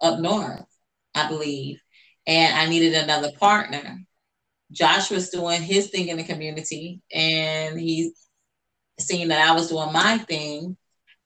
up 0.01 0.19
north, 0.19 0.65
I 1.13 1.27
believe, 1.27 1.81
and 2.27 2.55
I 2.55 2.67
needed 2.69 2.93
another 2.93 3.31
partner. 3.39 3.99
Josh 4.71 5.11
was 5.11 5.29
doing 5.29 5.61
his 5.61 5.89
thing 5.89 6.09
in 6.09 6.17
the 6.17 6.23
community, 6.23 7.01
and 7.13 7.79
he 7.79 8.11
seeing 8.99 9.29
that 9.29 9.47
I 9.47 9.53
was 9.53 9.69
doing 9.69 9.93
my 9.93 10.17
thing, 10.17 10.77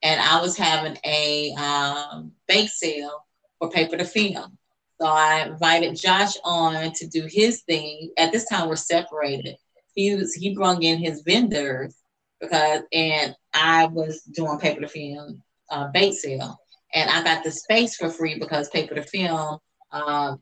and 0.02 0.22
I 0.22 0.42
was 0.42 0.58
having 0.58 0.98
a 1.06 1.54
um, 1.54 2.34
bake 2.48 2.70
sale 2.70 3.26
for 3.60 3.70
paper 3.70 3.98
to 3.98 4.06
film. 4.06 4.59
So 5.00 5.08
I 5.08 5.48
invited 5.48 5.96
Josh 5.96 6.34
on 6.44 6.92
to 6.94 7.08
do 7.08 7.26
his 7.30 7.62
thing. 7.62 8.12
At 8.18 8.32
this 8.32 8.46
time, 8.48 8.68
we're 8.68 8.76
separated. 8.76 9.56
He 9.96 10.16
was 10.16 10.34
he 10.34 10.54
brought 10.54 10.84
in 10.84 10.98
his 11.00 11.22
vendors 11.22 11.96
because, 12.42 12.82
and 12.92 13.36
I 13.54 13.86
was 13.88 14.22
doing 14.24 14.60
paper 14.60 14.82
to 14.82 14.88
film 14.88 15.42
uh, 15.70 15.88
bake 15.92 16.14
sale, 16.14 16.60
and 16.94 17.10
I 17.10 17.24
got 17.24 17.44
the 17.44 17.52
space 17.52 17.96
for 17.96 18.10
free 18.10 18.40
because 18.40 18.70
paper 18.70 18.96
to 18.96 19.04
film. 19.04 19.60
Um, 19.92 20.42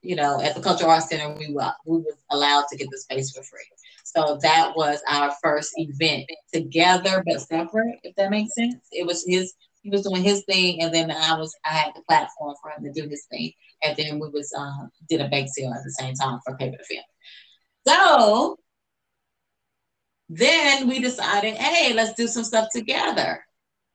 you 0.00 0.14
know, 0.14 0.40
at 0.40 0.54
the 0.54 0.62
Cultural 0.62 0.90
Arts 0.90 1.08
Center, 1.08 1.34
we 1.34 1.52
were 1.52 1.72
we 1.84 1.98
was 1.98 2.16
allowed 2.30 2.66
to 2.70 2.76
get 2.76 2.88
the 2.90 2.98
space 2.98 3.32
for 3.32 3.42
free. 3.42 3.66
So 4.04 4.38
that 4.42 4.74
was 4.76 5.02
our 5.08 5.34
first 5.42 5.72
event 5.76 6.30
together 6.52 7.22
but 7.26 7.40
separate, 7.40 7.98
if 8.04 8.14
that 8.16 8.30
makes 8.30 8.54
sense. 8.54 8.76
It 8.92 9.06
was 9.06 9.24
his 9.26 9.54
he 9.82 9.90
was 9.90 10.02
doing 10.02 10.22
his 10.22 10.44
thing 10.44 10.82
and 10.82 10.94
then 10.94 11.10
I 11.10 11.36
was 11.38 11.54
I 11.64 11.70
had 11.70 11.92
the 11.94 12.02
platform 12.02 12.54
for 12.62 12.70
him 12.70 12.84
to 12.84 12.92
do 12.92 13.08
his 13.08 13.26
thing. 13.30 13.52
And 13.82 13.96
then 13.96 14.18
we 14.18 14.28
was 14.28 14.52
um 14.56 14.90
did 15.08 15.20
a 15.20 15.28
bake 15.28 15.48
sale 15.48 15.72
at 15.72 15.84
the 15.84 15.92
same 15.92 16.14
time 16.14 16.40
for 16.44 16.56
paper 16.56 16.76
to 16.76 16.84
film. 16.84 17.04
So 17.86 18.58
then 20.28 20.88
we 20.88 21.00
decided, 21.00 21.54
hey, 21.54 21.94
let's 21.94 22.14
do 22.14 22.26
some 22.26 22.44
stuff 22.44 22.68
together. 22.74 23.44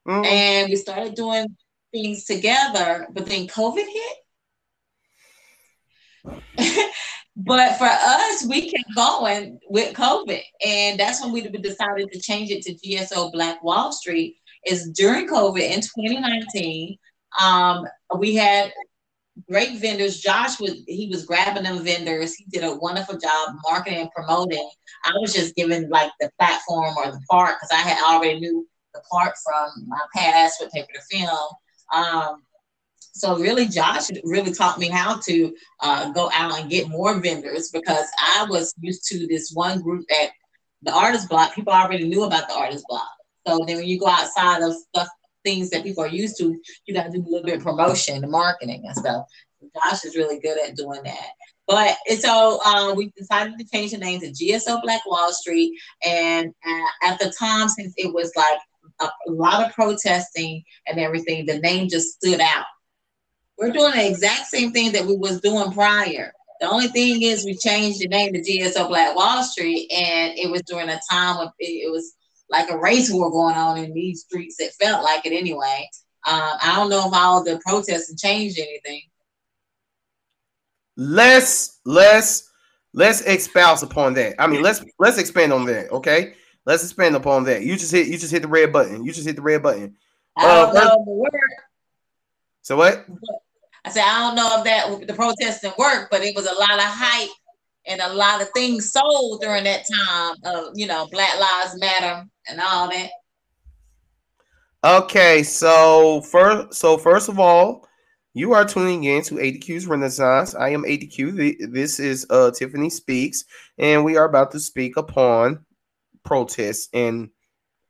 Mhm. 0.08 0.26
And 0.26 0.70
we 0.70 0.76
started 0.76 1.16
doing 1.16 1.56
things 1.92 2.26
together, 2.26 3.08
but 3.12 3.26
then 3.26 3.48
COVID 3.48 3.86
hit. 3.86 4.18
but 7.36 7.78
for 7.78 7.86
us, 7.86 8.46
we 8.48 8.72
kept 8.72 8.96
going 8.96 9.60
with 9.70 9.94
COVID. 9.96 10.42
And 10.66 11.00
that's 11.00 11.22
when 11.22 11.32
we 11.32 11.42
decided 11.42 12.12
to 12.12 12.20
change 12.20 12.50
it 12.52 12.64
to 12.64 12.74
GSO 12.74 13.32
Black 13.32 13.64
Wall 13.64 13.92
Street. 13.92 14.38
Is 14.66 14.90
during 14.92 15.28
COVID 15.28 15.60
in 15.60 15.82
2019. 15.82 16.98
Um, 17.38 17.86
we 18.18 18.36
had 18.36 18.72
great 19.50 19.80
vendors. 19.80 20.20
Josh 20.20 20.60
was 20.60 20.84
he 20.88 21.08
was 21.10 21.26
grabbing 21.26 21.64
them 21.64 21.84
vendors. 21.84 22.36
He 22.36 22.46
did 22.46 22.64
a 22.64 22.76
wonderful 22.76 23.18
job 23.18 23.56
marketing 23.64 24.02
and 24.02 24.12
promoting. 24.12 24.70
I 25.06 25.12
was 25.20 25.34
just 25.34 25.56
given 25.56 25.90
like 25.90 26.12
the 26.20 26.30
platform 26.40 26.96
or 26.98 27.12
the 27.12 27.22
part 27.30 27.56
because 27.56 27.72
I 27.72 27.88
had 27.88 28.04
already 28.04 28.40
knew 28.40 28.68
the 28.94 29.02
part 29.12 29.34
from 29.44 29.88
my 29.88 30.00
past 30.16 30.58
with 30.60 30.72
paper 30.72 30.90
to 30.94 31.18
film. 31.18 31.50
Um, 31.94 32.44
so 33.00 33.38
really, 33.38 33.68
Josh 33.68 34.10
really 34.24 34.54
taught 34.54 34.80
me 34.80 34.90
how 34.90 35.20
to 35.20 35.56
uh, 35.82 36.12
go 36.12 36.32
out 36.34 36.60
and 36.60 36.70
get 36.70 36.90
more 36.90 37.20
vendors 37.20 37.70
because 37.70 38.08
I 38.18 38.46
was 38.50 38.74
used 38.82 39.06
to 39.10 39.28
this 39.28 39.52
one 39.54 39.82
group 39.82 40.06
at 40.12 40.32
the 40.82 40.94
artist 40.94 41.30
block. 41.30 41.54
People 41.54 41.74
already 41.74 42.08
knew 42.08 42.24
about 42.24 42.48
the 42.48 42.56
artist 42.56 42.86
block. 42.88 43.08
So 43.48 43.60
then 43.68 43.78
when 43.78 43.86
you 43.86 44.00
go 44.00 44.08
outside 44.08 44.62
of 44.64 44.74
stuff, 44.74 45.08
things 45.44 45.70
that 45.70 45.84
people 45.84 46.04
are 46.04 46.08
used 46.08 46.38
to, 46.38 46.58
you 46.86 46.94
got 46.94 47.04
to 47.04 47.12
do 47.12 47.22
a 47.22 47.30
little 47.30 47.46
bit 47.46 47.58
of 47.58 47.64
promotion 47.64 48.24
and 48.24 48.32
marketing 48.32 48.84
and 48.86 48.96
stuff. 48.96 49.26
Josh 49.62 50.06
is 50.06 50.16
really 50.16 50.39
good 50.39 50.58
at 50.60 50.76
doing 50.76 51.04
that. 51.04 51.30
But 51.68 51.96
so 52.20 52.60
uh, 52.66 52.94
we 52.96 53.12
decided 53.18 53.58
to 53.58 53.66
change 53.66 53.91
the 53.91 53.98
name 53.98 54.20
to 54.20 54.32
GSO 54.32 54.82
Black 54.82 55.06
Wall 55.06 55.32
Street. 55.32 55.80
And 56.06 56.54
uh, 56.66 57.08
at 57.08 57.20
the 57.20 57.34
time, 57.38 57.70
since 57.70 57.94
it 57.98 58.14
was 58.14 58.32
like 58.36 58.60
a, 59.02 59.06
a 59.06 59.32
lot 59.32 59.66
of 59.66 59.74
protesting 59.74 60.64
and 60.88 61.00
everything, 61.00 61.46
the 61.46 61.60
name 61.60 61.88
just 61.89 62.18
stood 62.18 62.41
out. 62.41 62.66
We're 63.58 63.72
doing 63.72 63.94
the 63.94 64.08
exact 64.08 64.48
same 64.48 64.72
thing 64.72 64.91
that 64.94 65.06
we 65.06 65.16
was 65.16 65.39
doing 65.39 65.72
prior. 65.72 66.34
The 66.60 66.70
only 66.70 66.88
thing 66.88 67.22
is 67.22 67.46
we 67.46 67.56
changed 67.56 68.00
the 68.00 68.08
name 68.08 68.34
to 68.34 68.41
GSO 68.41 68.88
Black 68.88 69.16
Wall 69.16 69.44
Street, 69.44 69.91
and 69.91 70.38
it 70.38 70.50
was 70.50 70.62
during 70.64 70.89
a 70.89 71.00
time 71.10 71.38
when 71.38 71.48
it, 71.60 71.66
it 71.66 71.91
was 71.91 72.14
like 72.50 72.70
a 72.70 72.78
race 72.78 73.12
war 73.12 73.32
going 73.32 73.56
on 73.56 73.78
in 73.78 73.94
these 73.94 74.22
streets. 74.22 74.60
It 74.60 74.74
felt 74.74 75.04
like 75.04 75.26
it 75.26 75.34
anyway. 75.34 75.89
Um, 76.28 76.52
I 76.62 76.74
don't 76.76 76.89
know 76.89 77.08
if 77.08 77.14
all 77.14 77.44
the 77.44 77.60
protests 77.66 78.10
have 78.10 78.18
changed 78.18 78.58
anything. 78.60 79.02
let's 80.96 81.80
let's 81.86 82.50
let's 82.94 83.22
expound 83.22 83.82
upon 83.84 84.14
that. 84.16 84.36
I 84.39 84.48
mean, 84.48 84.62
let's 84.62 84.84
let's 85.00 85.18
expand 85.18 85.52
on 85.54 85.66
that. 85.66 85.91
Okay, 85.91 86.34
let's 86.66 86.84
expand 86.84 87.16
upon 87.16 87.44
that. 87.46 87.64
You 87.64 87.76
just 87.76 87.91
hit 87.91 88.08
you 88.08 88.18
just 88.18 88.32
hit 88.32 88.41
the 88.41 88.48
red 88.48 88.72
button. 88.72 89.04
You 89.04 89.12
just 89.12 89.28
hit 89.28 89.36
the 89.36 89.41
red 89.41 89.64
button. 89.64 89.96
I 90.38 90.46
Uh, 90.46 90.66
don't 90.66 90.74
know 90.76 90.82
if 91.02 91.08
it 91.08 91.12
worked. 91.18 91.62
So 92.62 92.78
what? 92.78 93.06
I 93.86 93.89
said 93.89 94.04
I 94.06 94.20
don't 94.20 94.36
know 94.36 94.58
if 94.60 94.64
that 94.66 95.08
the 95.08 95.14
protesting 95.14 95.74
worked, 95.78 96.10
but 96.12 96.22
it 96.24 96.36
was 96.36 96.46
a 96.46 96.54
lot 96.54 96.72
of 96.78 96.86
hype 96.86 97.30
and 97.86 98.00
a 98.00 98.14
lot 98.14 98.41
of 98.41 98.50
things 98.52 98.91
sold 98.91 99.41
during 99.41 99.66
that 99.66 99.86
time 99.94 100.36
of 100.46 100.72
you 100.76 100.88
know 100.88 101.08
Black 101.12 101.38
Lives 101.39 101.78
Matter 101.80 102.26
and 102.48 102.60
all 102.60 102.89
that. 102.89 103.10
Okay, 104.84 105.44
so 105.44 106.22
first, 106.22 106.74
so 106.74 106.98
first 106.98 107.30
of 107.30 107.39
all, 107.39 107.88
you 108.34 108.54
are 108.54 108.66
tuning 108.66 109.04
in 109.06 109.22
to 109.24 109.36
ADQ's 109.36 109.86
Renaissance. 109.88 110.56
I 110.56 110.70
am 110.70 110.84
ADQ. 110.84 111.72
This 111.72 112.00
is 112.00 112.26
uh 112.30 112.52
Tiffany 112.52 112.89
Speax, 112.89 113.46
and 113.78 114.04
we 114.04 114.18
are 114.18 114.26
about 114.26 114.52
to 114.52 114.60
speak 114.60 114.98
upon 114.98 115.66
protests 116.24 116.89
and 116.94 117.30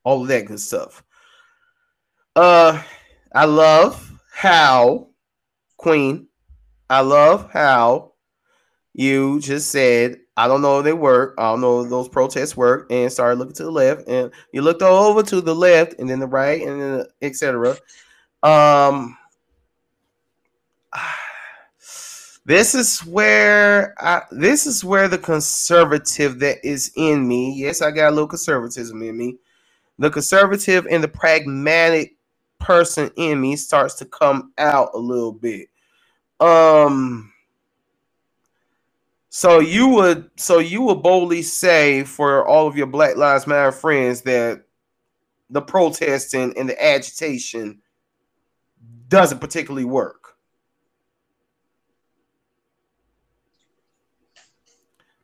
all 0.03 0.21
of 0.21 0.27
that 0.27 0.45
good 0.45 0.59
stuff. 0.59 1.03
Uh, 2.35 2.81
I 3.33 3.45
love 3.45 4.11
how 4.33 5.09
Queen. 5.77 6.27
I 6.89 7.01
love 7.01 7.49
how 7.51 8.13
you 8.93 9.39
just 9.39 9.71
said, 9.71 10.19
I 10.37 10.47
don't 10.47 10.61
know 10.61 10.79
if 10.79 10.85
they 10.85 10.93
work. 10.93 11.35
I 11.37 11.43
don't 11.51 11.61
know 11.61 11.81
if 11.83 11.89
those 11.89 12.09
protests 12.09 12.57
work. 12.57 12.87
And 12.91 13.11
started 13.11 13.37
looking 13.39 13.55
to 13.55 13.63
the 13.63 13.71
left, 13.71 14.07
and 14.07 14.31
you 14.51 14.61
looked 14.61 14.81
all 14.81 15.05
over 15.05 15.23
to 15.23 15.41
the 15.41 15.55
left, 15.55 15.95
and 15.99 16.09
then 16.09 16.19
the 16.19 16.27
right, 16.27 16.61
and 16.61 16.81
then 16.81 17.05
etc. 17.21 17.77
Um, 18.43 19.17
this 22.45 22.75
is 22.75 22.99
where 23.01 23.95
I, 23.99 24.23
this 24.31 24.67
is 24.67 24.83
where 24.83 25.07
the 25.07 25.19
conservative 25.19 26.39
that 26.39 26.59
is 26.65 26.91
in 26.97 27.27
me. 27.27 27.53
Yes, 27.57 27.81
I 27.81 27.91
got 27.91 28.09
a 28.09 28.15
little 28.15 28.27
conservatism 28.27 29.01
in 29.03 29.17
me. 29.17 29.37
The 29.99 30.11
conservative 30.11 30.87
and 30.91 31.03
the 31.03 31.09
pragmatic 31.09 32.15
person 32.59 33.11
in 33.17 33.41
me 33.41 33.55
starts 33.57 33.95
to 33.95 34.05
come 34.05 34.53
out 34.57 34.91
a 34.93 34.99
little 34.99 35.33
bit. 35.33 35.69
Um 36.41 37.32
so 39.35 39.59
you 39.59 39.87
would 39.87 40.29
so 40.35 40.59
you 40.59 40.83
would 40.83 41.01
boldly 41.01 41.41
say 41.41 42.03
for 42.03 42.47
all 42.47 42.67
of 42.67 42.77
your 42.77 42.85
Black 42.85 43.17
Lives 43.17 43.47
Matter 43.47 43.71
friends 43.71 44.21
that 44.21 44.65
the 45.49 45.59
protesting 45.59 46.53
and 46.55 46.69
the 46.69 46.83
agitation 46.83 47.81
doesn't 49.07 49.39
particularly 49.39 49.85
work. 49.85 50.35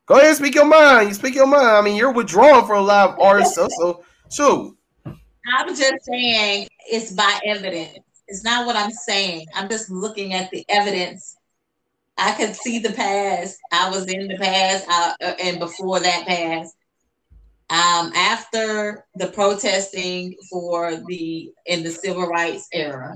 Go 0.07 0.17
ahead 0.17 0.35
speak 0.35 0.55
your 0.55 0.65
mind. 0.65 1.09
You 1.09 1.13
speak 1.13 1.35
your 1.35 1.45
mind. 1.45 1.67
I 1.67 1.81
mean, 1.81 1.95
you're 1.95 2.11
withdrawn 2.11 2.65
from 2.65 2.77
a 2.77 2.81
lot 2.81 3.11
of 3.11 3.19
artists, 3.19 3.53
so, 3.53 3.69
so 3.69 4.03
shoot. 4.31 4.75
I'm 5.05 5.67
just 5.67 6.03
saying 6.05 6.67
it's 6.87 7.11
by 7.11 7.39
evidence. 7.45 7.99
It's 8.27 8.43
not 8.43 8.65
what 8.65 8.75
I'm 8.75 8.89
saying. 8.89 9.45
I'm 9.53 9.69
just 9.69 9.91
looking 9.91 10.33
at 10.33 10.49
the 10.49 10.65
evidence. 10.67 11.37
I 12.19 12.33
could 12.33 12.55
see 12.55 12.79
the 12.79 12.91
past. 12.91 13.57
I 13.71 13.89
was 13.89 14.05
in 14.07 14.27
the 14.27 14.37
past 14.37 14.85
uh, 14.89 15.13
uh, 15.21 15.35
and 15.41 15.59
before 15.59 15.99
that 15.99 16.27
past. 16.27 16.75
Um, 17.71 18.11
after 18.15 19.05
the 19.15 19.27
protesting 19.27 20.35
for 20.49 20.95
the 21.07 21.51
in 21.67 21.83
the 21.83 21.91
civil 21.91 22.27
rights 22.27 22.67
era. 22.73 23.15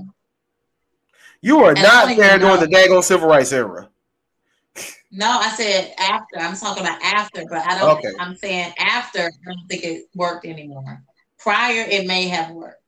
You 1.40 1.58
are 1.64 1.70
And 1.70 1.82
not 1.82 2.16
there 2.16 2.38
during 2.38 2.60
the 2.60 2.66
daggone 2.66 3.02
civil 3.02 3.28
rights 3.28 3.52
era. 3.52 3.90
No, 5.10 5.28
I 5.28 5.50
said 5.50 5.94
after. 5.98 6.38
I'm 6.38 6.56
talking 6.56 6.82
about 6.82 7.02
after, 7.02 7.44
but 7.48 7.68
I 7.68 7.78
don't. 7.78 7.98
Okay. 7.98 8.12
I'm 8.18 8.36
saying 8.36 8.72
after. 8.78 9.20
I 9.20 9.52
don't 9.52 9.68
think 9.68 9.84
it 9.84 10.04
worked 10.14 10.46
anymore. 10.46 11.02
Prior, 11.38 11.84
it 11.88 12.06
may 12.06 12.28
have 12.28 12.50
worked, 12.50 12.82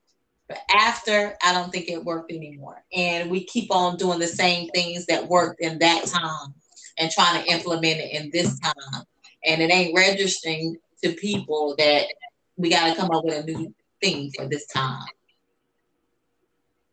but 0.48 0.58
after, 0.72 1.36
I 1.44 1.52
don't 1.52 1.72
think 1.72 1.88
it 1.88 2.04
worked 2.04 2.30
anymore. 2.30 2.82
And 2.92 3.30
we 3.30 3.44
keep 3.44 3.74
on 3.74 3.96
doing 3.96 4.18
the 4.18 4.28
same 4.28 4.68
things 4.70 5.06
that 5.06 5.28
worked 5.28 5.60
in 5.60 5.78
that 5.80 6.06
time 6.06 6.54
and 6.98 7.10
trying 7.10 7.42
to 7.42 7.50
implement 7.50 8.00
it 8.00 8.12
in 8.12 8.30
this 8.32 8.58
time. 8.60 9.04
And 9.44 9.60
it 9.60 9.72
ain't 9.72 9.96
registering 9.96 10.76
to 11.02 11.12
people 11.12 11.74
that 11.78 12.06
we 12.56 12.70
got 12.70 12.88
to 12.88 12.94
come 12.96 13.10
up 13.10 13.24
with 13.24 13.44
a 13.44 13.44
new 13.44 13.74
thing 14.00 14.30
for 14.36 14.46
this 14.46 14.66
time. 14.66 15.04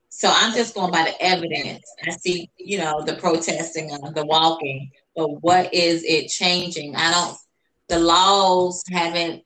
So 0.10 0.30
I'm 0.32 0.54
just 0.54 0.76
going 0.76 0.92
by 0.92 1.04
the 1.04 1.24
evidence. 1.24 1.84
I 2.08 2.12
see, 2.12 2.50
you 2.58 2.78
know, 2.78 3.04
the 3.04 3.16
protesting, 3.16 3.88
the 3.88 4.26
walking, 4.26 4.92
but 5.16 5.42
what 5.42 5.74
is 5.74 6.04
it 6.04 6.30
changing? 6.30 6.96
I 6.96 7.12
don't. 7.12 7.38
The 7.90 8.00
laws 8.00 8.84
haven't 8.92 9.44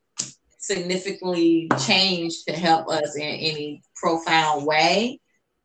significantly 0.67 1.69
changed 1.85 2.45
to 2.47 2.53
help 2.53 2.89
us 2.89 3.15
in 3.15 3.23
any 3.23 3.81
profound 3.95 4.65
way. 4.65 5.19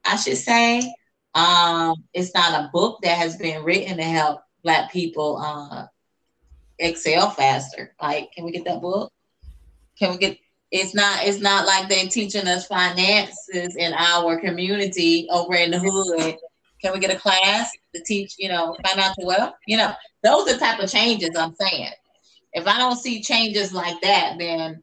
I 0.05 0.16
should 0.16 0.36
say. 0.36 0.92
Um, 1.34 1.94
it's 2.12 2.34
not 2.34 2.61
a 2.61 2.70
book 2.72 3.00
that 3.03 3.16
has 3.16 3.36
been 3.36 3.64
written 3.64 3.96
to 3.96 4.03
help 4.03 4.42
Black 4.62 4.92
people 4.92 5.38
uh, 5.38 5.86
excel 6.78 7.30
faster. 7.30 7.94
Like, 8.00 8.30
can 8.32 8.44
we 8.44 8.53
get 8.53 8.64
that 8.66 8.80
book? 8.80 9.12
Can 9.98 10.12
we 10.12 10.18
get? 10.18 10.38
It's 10.70 10.94
not. 10.94 11.20
It's 11.22 11.40
not 11.40 11.66
like 11.66 11.88
they're 11.88 12.09
teaching 12.09 12.46
us 12.46 12.66
finances 12.66 13.76
in 13.76 13.92
our 13.94 14.40
community 14.40 15.26
over 15.30 15.55
in 15.55 15.70
the 15.70 15.78
hood. 15.78 16.36
Can 16.80 16.92
we 16.92 16.98
get 16.98 17.14
a 17.14 17.18
class 17.18 17.70
to 17.94 18.03
teach? 18.03 18.34
You 18.38 18.48
know, 18.48 18.76
financial 18.86 19.26
wealth. 19.26 19.55
You 19.66 19.78
know, 19.78 19.92
those 20.22 20.48
are 20.48 20.55
the 20.55 20.59
type 20.59 20.80
of 20.80 20.90
changes 20.90 21.30
I'm 21.36 21.55
saying. 21.55 21.92
If 22.53 22.66
I 22.66 22.78
don't 22.78 22.96
see 22.96 23.22
changes 23.22 23.72
like 23.72 24.00
that, 24.03 24.36
then 24.38 24.82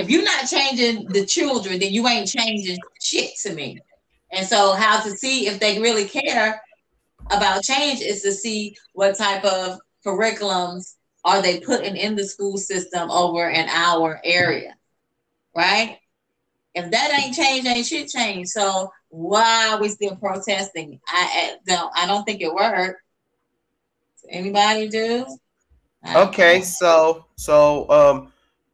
if 0.00 0.08
you're 0.08 0.24
not 0.24 0.48
changing 0.48 1.06
the 1.08 1.26
children, 1.26 1.78
then 1.78 1.92
you 1.92 2.08
ain't 2.08 2.26
changing 2.26 2.78
shit 3.02 3.32
to 3.42 3.52
me. 3.52 3.78
And 4.32 4.46
so, 4.46 4.72
how 4.72 5.02
to 5.02 5.10
see 5.10 5.46
if 5.46 5.60
they 5.60 5.78
really 5.78 6.06
care 6.06 6.62
about 7.30 7.62
change 7.62 8.00
is 8.00 8.22
to 8.22 8.32
see 8.32 8.76
what 8.94 9.18
type 9.18 9.44
of 9.44 9.78
curriculums 10.04 10.94
are 11.24 11.42
they 11.42 11.60
putting 11.60 11.96
in 11.96 12.16
the 12.16 12.24
school 12.24 12.56
system 12.56 13.10
over 13.10 13.50
in 13.50 13.68
our 13.68 14.20
area, 14.24 14.74
right? 15.54 15.98
If 16.74 16.90
that 16.92 17.20
ain't 17.20 17.34
changed, 17.34 17.66
ain't 17.66 17.86
shit 17.86 18.08
changed. 18.08 18.50
So 18.50 18.90
why 19.10 19.68
are 19.68 19.80
we 19.80 19.88
still 19.88 20.16
protesting? 20.16 20.98
I, 21.08 21.28
I 21.34 21.56
don't. 21.66 21.92
I 21.94 22.06
don't 22.06 22.24
think 22.24 22.40
it 22.40 22.54
worked. 22.54 23.02
Anybody 24.30 24.88
do? 24.88 25.26
Okay, 26.14 26.58
know. 26.58 26.64
so 26.64 27.24
so 27.36 27.90
um 27.90 28.32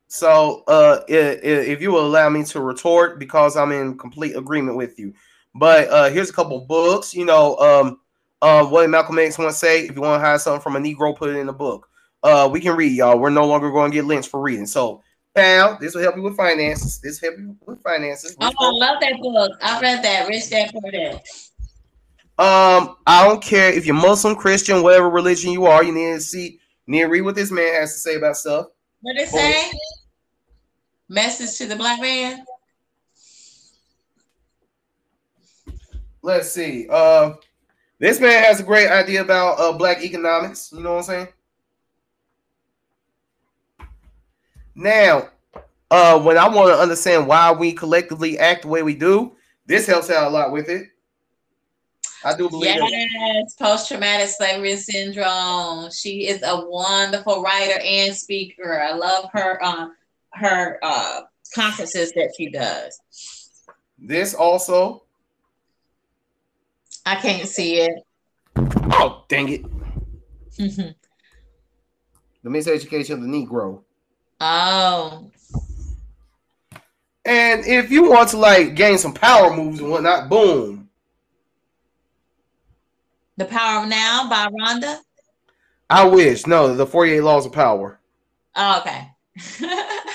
so 0.09 0.63
uh 0.69 1.01
i- 1.09 1.13
i- 1.13 1.67
if 1.73 1.81
you 1.81 1.91
will 1.91 2.07
allow 2.07 2.29
me 2.29 2.45
to 2.45 2.61
retort 2.61 3.19
because 3.19 3.57
I'm 3.57 3.73
in 3.73 3.99
complete 3.99 4.37
agreement 4.37 4.77
with 4.77 4.99
you. 4.99 5.13
But 5.55 5.89
uh 5.89 6.11
here's 6.11 6.31
a 6.31 6.33
couple 6.33 6.61
books, 6.67 7.15
you 7.15 7.25
know, 7.25 7.57
um 7.59 8.01
uh 8.43 8.65
what 8.65 8.83
did 8.83 8.91
Malcolm 8.91 9.19
X 9.19 9.39
once 9.39 9.57
say, 9.57 9.87
if 9.87 9.95
you 9.97 10.03
want 10.03 10.21
to 10.21 10.27
hide 10.27 10.41
something 10.41 10.63
from 10.63 10.77
a 10.77 10.81
Negro, 10.81 11.17
put 11.17 11.31
it 11.31 11.37
in 11.39 11.49
a 11.49 11.53
book. 11.53 11.89
Uh 12.23 12.49
we 12.51 12.61
can 12.61 12.77
read, 12.77 12.93
y'all. 12.93 13.19
We're 13.19 13.31
no 13.31 13.47
longer 13.47 13.71
going 13.71 13.91
to 13.91 13.95
get 13.95 14.05
lynched 14.05 14.31
for 14.31 14.41
reading. 14.41 14.67
So 14.67 15.03
pal, 15.35 15.79
this 15.81 15.95
will 15.95 16.03
help 16.03 16.17
you 16.17 16.23
with 16.23 16.37
finances. 16.37 17.01
This 17.01 17.21
will 17.21 17.31
help 17.31 17.41
you 17.41 17.57
with 17.67 17.83
finances. 17.83 18.37
Oh, 18.41 18.53
I 18.59 18.71
love 18.71 19.01
that 19.01 19.21
book. 19.21 19.53
I 19.63 19.81
read 19.81 20.03
that. 20.05 20.29
Rich 20.29 20.51
Dad 20.51 20.71
Poor 20.73 20.91
Dad. 20.91 21.23
Um, 22.39 22.97
I 23.07 23.27
don't 23.27 23.43
care 23.43 23.73
if 23.73 23.87
you're 23.87 23.95
Muslim, 23.95 24.37
Christian, 24.37 24.83
whatever 24.83 25.09
religion 25.09 25.53
you 25.53 25.65
are, 25.65 25.83
you 25.83 25.93
need 25.93 26.13
to 26.15 26.21
see, 26.21 26.61
you 26.87 26.93
need 26.93 27.01
to 27.01 27.07
read 27.07 27.23
what 27.23 27.35
this 27.35 27.51
man 27.51 27.73
has 27.81 27.95
to 27.95 27.99
say 27.99 28.17
about 28.17 28.37
stuff. 28.37 28.67
What 29.01 29.17
it 29.17 29.29
say? 29.29 29.71
Message 31.09 31.57
to 31.59 31.67
the 31.67 31.77
black 31.77 32.01
man. 32.01 32.45
Let's 36.23 36.51
see. 36.51 36.89
Uh, 36.91 37.35
this 37.99 38.21
man 38.21 38.43
has 38.43 38.61
a 38.61 38.65
great 38.65 38.91
idea 38.91 39.23
about 39.23 39.61
uh, 39.61 39.73
black 39.73 40.03
economics. 40.03 40.73
You 40.73 40.81
know 40.81 40.95
what 40.95 40.99
I'm 40.99 41.05
saying? 41.05 41.29
Now, 44.75 45.29
uh, 45.91 46.21
when 46.21 46.37
I 46.37 46.49
want 46.49 46.69
to 46.69 46.79
understand 46.79 47.27
why 47.27 47.53
we 47.53 47.73
collectively 47.73 48.39
act 48.39 48.63
the 48.63 48.69
way 48.69 48.83
we 48.83 48.95
do, 48.95 49.37
this 49.67 49.87
helps 49.87 50.11
out 50.11 50.27
a 50.27 50.31
lot 50.31 50.53
with 50.53 50.69
it. 50.69 50.89
I 52.25 52.37
do 52.37 52.49
believe. 52.49 52.75
Yes, 52.77 53.55
post 53.55 53.89
traumatic 53.89 54.29
slavery 54.29 54.77
syndrome. 54.77 55.91
She 55.91 56.29
is 56.29 56.43
a 56.43 56.67
wonderful 56.67 57.43
writer 57.43 57.79
and 57.81 58.15
speaker. 58.15 58.81
I 58.81 58.93
love 58.95 59.31
her 59.33 59.63
um 59.63 59.95
her 60.33 60.79
uh 60.83 61.23
conferences 61.55 62.13
that 62.13 62.35
she 62.37 62.51
does. 62.51 63.01
This 63.99 64.35
also. 64.35 65.03
I 67.05 67.15
can't 67.17 67.49
see 67.49 67.81
it. 67.81 68.03
Oh, 68.57 69.25
dang 69.29 69.49
it. 69.49 69.65
The 72.43 72.51
miseducation 72.51 73.15
of 73.15 73.23
the 73.23 73.29
Negro. 73.29 73.83
oh, 74.41 75.31
And 77.25 77.65
if 77.67 77.91
you 77.91 78.11
want 78.11 78.31
to 78.31 78.39
like 78.39 78.75
gain 78.75 78.99
some 78.99 79.15
power 79.15 79.55
moves 79.55 79.79
and 79.81 79.91
whatnot, 79.91 80.29
boom. 80.29 80.86
The 83.37 83.45
Power 83.45 83.83
of 83.83 83.89
Now 83.89 84.29
by 84.29 84.49
Rhonda. 84.49 84.99
I 85.91 86.05
wish. 86.07 86.47
No, 86.47 86.75
the 86.75 86.87
48 86.87 87.21
Laws 87.21 87.47
of 87.47 87.53
Power. 87.53 88.01
Oh, 88.55 88.81
okay. 88.81 89.11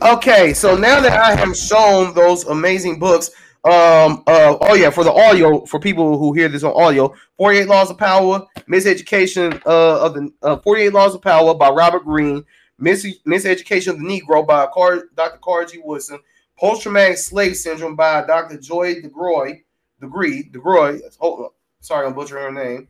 Okay, 0.00 0.54
so 0.54 0.76
now 0.76 1.00
that 1.00 1.12
I 1.20 1.34
have 1.34 1.56
shown 1.56 2.14
those 2.14 2.44
amazing 2.44 3.00
books, 3.00 3.30
um, 3.64 4.22
uh, 4.28 4.56
oh 4.60 4.74
yeah, 4.74 4.90
for 4.90 5.02
the 5.02 5.10
audio, 5.12 5.64
for 5.66 5.80
people 5.80 6.16
who 6.16 6.32
hear 6.32 6.48
this 6.48 6.62
on 6.62 6.72
audio, 6.80 7.12
48 7.36 7.66
Laws 7.66 7.90
of 7.90 7.98
Power, 7.98 8.46
Miseducation 8.70 9.60
uh, 9.66 10.06
of 10.06 10.14
the 10.14 10.32
uh, 10.42 10.56
48 10.58 10.92
Laws 10.92 11.16
of 11.16 11.22
Power 11.22 11.52
by 11.52 11.68
Robert 11.70 12.04
Greene, 12.04 12.44
Mis- 12.78 13.18
Miseducation 13.26 13.88
of 13.88 13.98
the 13.98 14.04
Negro 14.04 14.46
by 14.46 14.68
Car- 14.72 15.08
Dr. 15.16 15.38
Carter 15.42 15.72
G. 15.72 15.80
Woodson, 15.82 16.20
Post 16.56 16.82
Traumatic 16.82 17.18
Slave 17.18 17.56
Syndrome 17.56 17.96
by 17.96 18.24
Dr. 18.24 18.56
Joy 18.56 19.00
DeGroy, 19.00 19.64
DeGree, 20.00 20.52
DeGroy, 20.52 21.00
oh, 21.20 21.52
sorry, 21.80 22.06
I'm 22.06 22.14
butchering 22.14 22.54
her 22.54 22.64
name, 22.64 22.88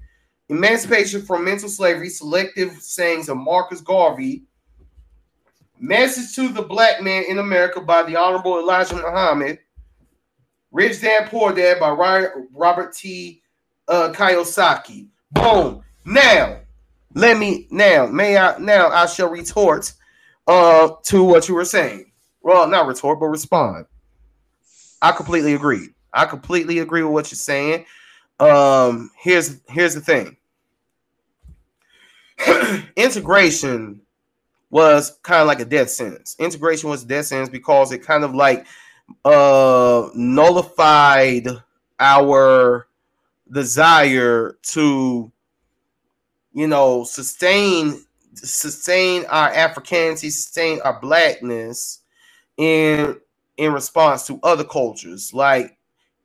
Emancipation 0.49 1.22
from 1.22 1.45
Mental 1.45 1.68
Slavery, 1.68 2.09
Selective 2.09 2.72
Sayings 2.80 3.28
of 3.28 3.36
Marcus 3.36 3.80
Garvey, 3.80 4.45
Message 5.80 6.34
to 6.34 6.49
the 6.49 6.62
Black 6.62 7.03
Man 7.03 7.24
in 7.28 7.39
America 7.39 7.80
by 7.80 8.03
the 8.03 8.16
Honorable 8.16 8.59
Elijah 8.59 8.97
Muhammad. 8.97 9.61
Rich 10.72 11.01
Dad 11.01 11.30
Poor 11.30 11.53
Dad 11.53 11.78
by 11.78 11.91
Robert 11.91 12.93
T. 12.93 13.43
Uh, 13.86 14.12
Kiyosaki. 14.12 15.07
Boom. 15.30 15.82
Now, 16.05 16.59
let 17.14 17.39
me 17.39 17.68
now 17.70 18.07
may 18.07 18.36
I 18.36 18.59
now 18.59 18.89
I 18.89 19.07
shall 19.07 19.30
retort 19.30 19.93
uh 20.47 20.91
to 21.05 21.24
what 21.24 21.49
you 21.49 21.55
were 21.55 21.64
saying. 21.64 22.11
Well, 22.43 22.66
not 22.68 22.86
retort, 22.86 23.20
but 23.20 23.26
respond. 23.26 23.86
I 25.01 25.12
completely 25.12 25.55
agree. 25.55 25.89
I 26.12 26.24
completely 26.26 26.80
agree 26.80 27.03
with 27.03 27.12
what 27.12 27.30
you're 27.30 27.36
saying. 27.36 27.86
Um, 28.41 29.11
here's 29.16 29.61
here's 29.68 29.95
the 29.95 30.01
thing. 30.01 30.36
Integration 32.97 34.01
was 34.70 35.18
kind 35.22 35.41
of 35.41 35.47
like 35.47 35.61
a 35.61 35.64
death 35.64 35.91
sentence. 35.91 36.36
Integration 36.39 36.91
was 36.91 37.05
a 37.05 37.07
death 37.07 37.26
sentence 37.26 37.49
because 37.49 37.93
it 37.93 38.03
kind 38.03 38.24
of 38.24 38.34
like 38.34 38.66
uh 39.24 40.09
nullified 40.14 41.49
our 41.99 42.86
desire 43.51 44.59
to 44.62 45.32
you 46.53 46.66
know 46.66 47.05
sustain 47.05 48.05
sustain 48.34 49.24
our 49.30 49.49
africanity 49.55 50.28
sustain 50.28 50.80
our 50.82 51.01
blackness 51.01 52.01
in 52.59 53.18
in 53.57 53.72
response 53.72 54.26
to 54.26 54.39
other 54.43 54.64
cultures 54.64 55.32
like 55.32 55.77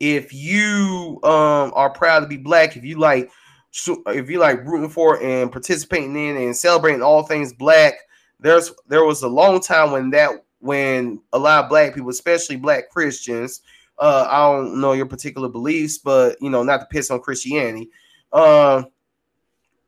if 0.03 0.33
you 0.33 1.17
um 1.23 1.71
are 1.75 1.89
proud 1.89 2.19
to 2.19 2.27
be 2.27 2.35
black 2.35 2.75
if 2.75 2.83
you 2.83 2.99
like 2.99 3.31
so 3.71 4.03
if 4.07 4.29
you 4.29 4.37
like 4.37 4.65
rooting 4.65 4.89
for 4.89 5.21
and 5.23 5.49
participating 5.49 6.15
in 6.15 6.35
and 6.35 6.55
celebrating 6.55 7.01
all 7.01 7.23
things 7.23 7.53
black 7.53 7.93
there's 8.41 8.73
there 8.89 9.05
was 9.05 9.23
a 9.23 9.27
long 9.27 9.61
time 9.61 9.91
when 9.91 10.09
that 10.09 10.31
when 10.59 11.21
a 11.31 11.39
lot 11.39 11.63
of 11.63 11.69
black 11.69 11.95
people 11.95 12.09
especially 12.09 12.57
black 12.57 12.89
christians 12.89 13.61
uh 13.99 14.27
i 14.29 14.39
don't 14.51 14.79
know 14.79 14.91
your 14.91 15.05
particular 15.05 15.47
beliefs 15.47 15.97
but 15.97 16.35
you 16.41 16.49
know 16.49 16.63
not 16.63 16.79
to 16.79 16.85
piss 16.87 17.09
on 17.09 17.21
christianity 17.21 17.89
um 18.33 18.85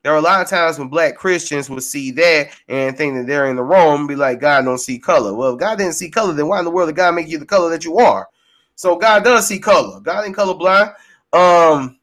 there 0.02 0.14
are 0.14 0.18
a 0.18 0.22
lot 0.22 0.40
of 0.40 0.48
times 0.48 0.78
when 0.78 0.88
black 0.88 1.16
Christians 1.16 1.68
would 1.68 1.82
see 1.82 2.12
that 2.12 2.50
and 2.68 2.96
think 2.96 3.16
that 3.16 3.26
they're 3.26 3.48
in 3.48 3.56
the 3.56 3.64
wrong 3.64 4.06
be 4.06 4.16
like, 4.16 4.40
God 4.40 4.64
don't 4.64 4.78
see 4.78 5.00
color. 5.00 5.34
Well, 5.34 5.54
if 5.54 5.60
God 5.60 5.80
didn't 5.80 5.96
see 5.96 6.12
color, 6.12 6.32
then 6.32 6.48
why 6.48 6.60
in 6.60 6.66
the 6.66 6.70
world 6.70 6.90
did 6.90 6.96
God 6.96 7.16
make 7.16 7.28
you 7.28 7.40
the 7.40 7.46
color 7.48 7.72
that 7.72 7.84
you 7.84 7.98
are? 7.98 8.30
So 8.76 8.96
God 8.98 9.24
does 9.24 9.48
see 9.48 9.60
color. 9.60 10.00
God 10.02 10.26
ain't 10.26 10.36
colorblind. 10.36 10.94
Um, 11.34 11.98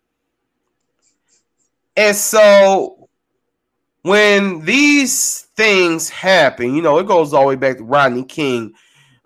and 1.97 2.17
so 2.17 3.09
when 4.03 4.65
these 4.65 5.43
things 5.57 6.09
happen, 6.09 6.75
you 6.75 6.83
know, 6.83 6.99
it 6.99 7.07
goes 7.07 7.33
all 7.33 7.43
the 7.43 7.49
way 7.49 7.57
back 7.57 7.79
to 7.79 7.85
Rodney 7.85 8.25
King. 8.25 8.75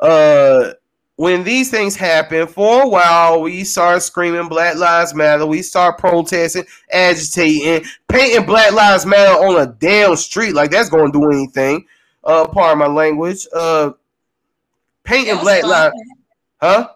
Uh, 0.00 0.72
when 1.16 1.44
these 1.44 1.70
things 1.70 1.96
happen, 1.96 2.46
for 2.46 2.82
a 2.82 2.88
while, 2.88 3.40
we 3.40 3.64
start 3.64 4.02
screaming 4.02 4.48
Black 4.48 4.76
Lives 4.76 5.14
Matter. 5.14 5.46
We 5.46 5.62
start 5.62 5.96
protesting, 5.96 6.66
agitating, 6.92 7.88
painting 8.06 8.44
Black 8.44 8.72
Lives 8.72 9.06
Matter 9.06 9.42
on 9.42 9.62
a 9.62 9.66
damn 9.66 10.14
street 10.16 10.52
like 10.52 10.70
that's 10.70 10.90
going 10.90 11.10
to 11.10 11.18
do 11.18 11.30
anything. 11.30 11.86
Uh, 12.22 12.46
pardon 12.46 12.78
my 12.80 12.86
language. 12.86 13.46
Uh, 13.54 13.92
painting 15.04 15.38
Black 15.38 15.64
Lives, 15.64 15.94
huh? 16.60 16.88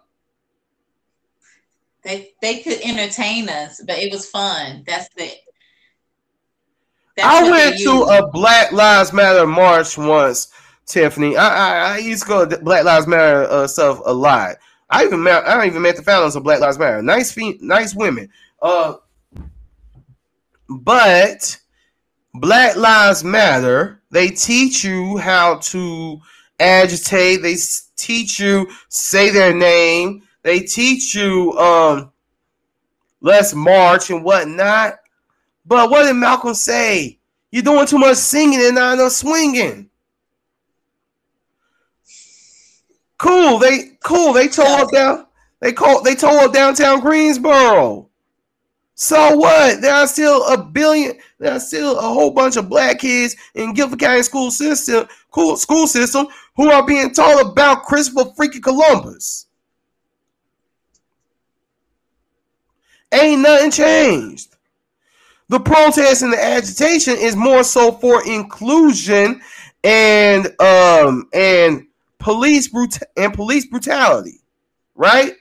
They 2.03 2.33
they 2.41 2.61
could 2.61 2.81
entertain 2.83 3.49
us, 3.49 3.83
but 3.87 3.99
it 3.99 4.13
was 4.13 4.29
fun. 4.29 4.85
That's 4.87 5.09
the. 5.17 5.31
That's 7.17 7.27
I 7.27 7.51
went 7.51 7.79
to 7.79 8.03
a 8.05 8.31
Black 8.31 8.73
Lives 8.73 9.13
Matter 9.13 9.47
march 9.47 9.99
once 9.99 10.49
Tiffany. 10.87 11.37
I, 11.37 11.49
I, 11.49 11.95
I 11.95 11.99
used 11.99 12.23
to 12.23 12.29
go 12.29 12.47
to 12.47 12.59
Black 12.59 12.85
Lives 12.85 13.07
Matter 13.07 13.43
uh, 13.43 13.67
stuff 13.67 14.01
a 14.05 14.13
lot. 14.13 14.57
I 14.91 15.05
even 15.05 15.23
met, 15.23 15.47
I 15.47 15.55
don't 15.55 15.67
even 15.67 15.83
met 15.83 15.97
the 15.97 16.03
founders 16.03 16.37
of 16.37 16.43
Black 16.43 16.61
Lives 16.61 16.79
Matter. 16.79 17.03
Nice, 17.03 17.37
nice 17.61 17.95
women. 17.95 18.29
Uh, 18.61 18.95
but 20.69 21.59
Black 22.35 22.77
Lives 22.77 23.23
Matter. 23.25 24.03
They 24.11 24.29
teach 24.29 24.83
you 24.85 25.19
how 25.19 25.57
to 25.57 26.21
agitate. 26.59 27.43
They 27.43 27.57
teach 27.97 28.41
you 28.41 28.69
say 28.89 29.31
their 29.31 29.55
name. 29.55 30.23
They 30.43 30.61
teach 30.61 31.15
you 31.15 31.53
um, 31.59 32.13
let's 33.21 33.55
march 33.55 34.11
and 34.11 34.25
whatnot. 34.25 34.99
But 35.67 35.91
what 35.91 36.05
did 36.05 36.15
Malcolm 36.15 36.55
say? 36.55 37.19
You're 37.51 37.63
doing 37.63 37.87
too 37.87 37.99
much 37.99 38.17
singing 38.17 38.61
and 38.61 38.75
not 38.77 38.95
enough 38.95 39.13
swinging. 39.13 39.91
Cool. 43.19 43.59
They 43.59 43.99
cool. 44.03 44.33
They 44.33 44.49
tore 44.49 44.67
up 44.67 44.93
down. 44.93 45.27
They 45.61 45.73
called. 45.73 46.05
they 46.05 46.15
tore 46.15 46.39
up 46.39 46.53
downtown 46.53 47.01
Greensboro. 47.01 48.09
So 48.95 49.37
what? 49.37 49.81
There 49.81 49.95
are 49.95 50.07
still 50.07 50.47
a 50.49 50.63
billion. 50.63 51.19
There 51.39 51.53
are 51.53 51.61
still 51.61 51.99
a 51.99 52.03
whole 52.03 52.31
bunch 52.31 52.57
of 52.57 52.69
black 52.69 53.01
kids 53.01 53.37
in 53.55 53.75
Guilford 53.75 53.99
County 53.99 54.23
school 54.23 54.51
system, 54.51 55.07
cool 55.31 55.57
school 55.57 55.87
system, 55.87 56.29
who 56.57 56.71
are 56.71 56.87
being 56.87 57.13
taught 57.13 57.41
about 57.41 57.85
Christopher 57.85 58.31
freaking 58.31 58.63
Columbus. 58.63 59.47
Ain't 63.13 63.43
nothing 63.43 63.71
changed. 63.71 64.57
The 65.49 65.59
protest 65.59 66.23
and 66.23 66.33
the 66.33 66.43
agitation 66.43 67.17
is 67.17 67.35
more 67.35 67.65
so 67.65 67.93
for 67.93 68.25
inclusion 68.27 69.41
and 69.83 70.47
um 70.61 71.29
and 71.33 71.87
police 72.19 72.69
brut- 72.69 73.03
and 73.17 73.35
police 73.35 73.67
brutality, 73.67 74.41
right? 74.95 75.35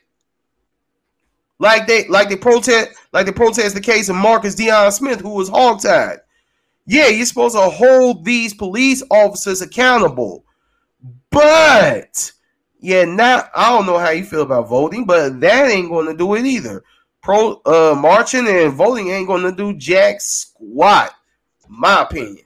Like 1.60 1.88
they 1.88 2.08
like 2.08 2.30
they 2.30 2.38
protest 2.38 2.90
like 3.12 3.26
they 3.26 3.32
protest 3.32 3.76
the 3.76 3.82
case 3.82 4.10
of 4.10 4.16
Marcus 4.16 4.56
Deon 4.56 4.92
Smith, 4.92 5.20
who 5.20 5.36
was 5.36 5.50
hogtied. 5.50 6.20
Yeah, 6.88 7.10
you're 7.10 7.26
supposed 7.26 7.56
to 7.56 7.62
hold 7.62 8.26
these 8.26 8.54
police 8.54 9.04
officers 9.12 9.62
accountable, 9.62 10.44
but 11.30 12.32
yeah, 12.80 13.04
not 13.04 13.52
I 13.54 13.70
don't 13.70 13.86
know 13.86 14.00
how 14.00 14.10
you 14.10 14.24
feel 14.24 14.42
about 14.42 14.70
voting, 14.70 15.06
but 15.06 15.40
that 15.42 15.70
ain't 15.70 15.90
going 15.90 16.08
to 16.08 16.18
do 16.18 16.34
it 16.36 16.46
either. 16.46 16.84
Pro 17.22 17.62
uh, 17.66 17.96
marching 17.98 18.48
and 18.48 18.74
voting 18.74 19.10
ain't 19.10 19.28
to 19.28 19.52
do 19.52 19.74
jack 19.74 20.22
squat. 20.22 21.14
My 21.68 22.02
opinion. 22.02 22.46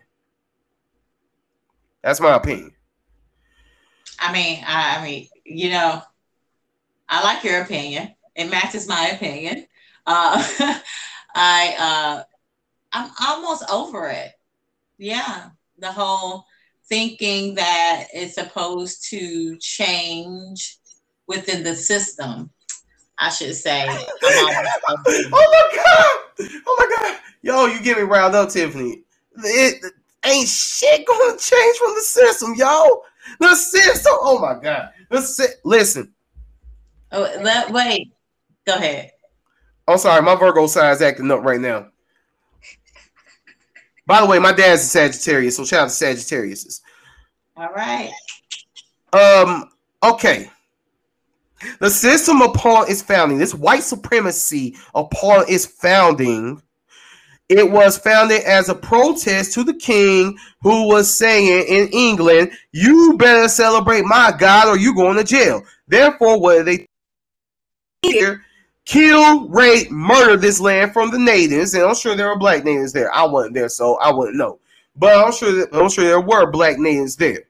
That's 2.01 2.19
my 2.19 2.35
opinion. 2.35 2.73
I 4.19 4.33
mean, 4.33 4.63
I, 4.65 4.97
I 4.97 5.03
mean, 5.03 5.27
you 5.45 5.69
know, 5.69 6.01
I 7.07 7.23
like 7.23 7.43
your 7.43 7.61
opinion. 7.61 8.13
It 8.35 8.49
matches 8.49 8.87
my 8.87 9.09
opinion. 9.09 9.67
Uh, 10.05 10.43
I 11.35 11.75
uh, 11.79 12.23
I'm 12.91 13.11
almost 13.21 13.69
over 13.71 14.09
it. 14.09 14.31
Yeah, 14.97 15.49
the 15.77 15.91
whole 15.91 16.45
thinking 16.87 17.55
that 17.55 18.07
it's 18.13 18.35
supposed 18.35 19.09
to 19.09 19.57
change 19.57 20.77
within 21.27 21.63
the 21.63 21.75
system. 21.75 22.51
I 23.23 23.29
should 23.29 23.55
say. 23.55 23.85
oh 24.23 24.49
my 25.31 25.77
god! 25.77 26.49
Oh 26.67 26.75
my 26.77 26.95
god! 26.97 27.19
Yo, 27.41 27.65
you 27.67 27.81
get 27.81 27.95
me 27.95 28.03
riled 28.03 28.35
up, 28.35 28.49
Tiffany. 28.49 29.03
It, 29.37 29.81
it 29.81 29.93
ain't 30.25 30.47
shit 30.47 31.07
gonna 31.07 31.37
change 31.37 31.77
from 31.77 31.95
the 31.95 32.01
system, 32.01 32.53
yo. 32.57 33.01
The 33.39 33.55
system. 33.55 34.11
Oh 34.15 34.39
my 34.39 34.61
god. 34.61 34.89
The 35.09 35.21
si- 35.21 35.55
listen. 35.63 36.13
Oh, 37.13 37.21
let, 37.41 37.71
wait. 37.71 38.11
Go 38.67 38.75
ahead. 38.75 39.11
I'm 39.87 39.97
sorry, 39.97 40.21
my 40.21 40.35
Virgo 40.35 40.67
sign's 40.67 41.01
acting 41.01 41.31
up 41.31 41.43
right 41.43 41.61
now. 41.61 41.87
By 44.05 44.19
the 44.19 44.27
way, 44.27 44.37
my 44.37 44.51
dad's 44.51 44.81
a 44.81 44.85
Sagittarius, 44.85 45.55
so 45.55 45.63
shout 45.63 45.83
out 45.83 45.89
to 45.89 45.95
Sagittarius. 45.95 46.81
All 47.55 47.71
right. 47.71 48.11
Um. 49.13 49.69
Okay. 50.03 50.51
The 51.79 51.89
system 51.89 52.41
upon 52.41 52.89
its 52.89 53.01
founding, 53.01 53.37
this 53.37 53.53
white 53.53 53.83
supremacy 53.83 54.75
upon 54.95 55.45
its 55.47 55.65
founding, 55.65 56.61
it 57.49 57.69
was 57.69 57.97
founded 57.97 58.41
as 58.43 58.69
a 58.69 58.75
protest 58.75 59.53
to 59.53 59.63
the 59.63 59.73
king 59.73 60.37
who 60.61 60.87
was 60.87 61.13
saying 61.13 61.65
in 61.67 61.89
England, 61.89 62.51
You 62.71 63.15
better 63.17 63.47
celebrate 63.47 64.05
my 64.05 64.33
God 64.37 64.67
or 64.67 64.77
you 64.77 64.95
going 64.95 65.17
to 65.17 65.23
jail. 65.23 65.63
Therefore, 65.87 66.39
what 66.39 66.65
they 66.65 66.87
here 68.01 68.43
kill, 68.85 69.47
rape, 69.49 69.89
murder 69.91 70.37
this 70.37 70.59
land 70.59 70.93
from 70.93 71.11
the 71.11 71.19
natives, 71.19 71.73
and 71.73 71.83
I'm 71.83 71.95
sure 71.95 72.15
there 72.15 72.27
were 72.27 72.37
black 72.37 72.63
natives 72.63 72.93
there. 72.93 73.13
I 73.13 73.25
wasn't 73.25 73.55
there, 73.55 73.69
so 73.69 73.95
I 73.95 74.11
wouldn't 74.11 74.37
know. 74.37 74.59
But 74.95 75.17
I'm 75.17 75.31
sure 75.31 75.51
that, 75.53 75.73
I'm 75.73 75.89
sure 75.89 76.03
there 76.03 76.21
were 76.21 76.51
black 76.51 76.77
natives 76.77 77.15
there. 77.15 77.43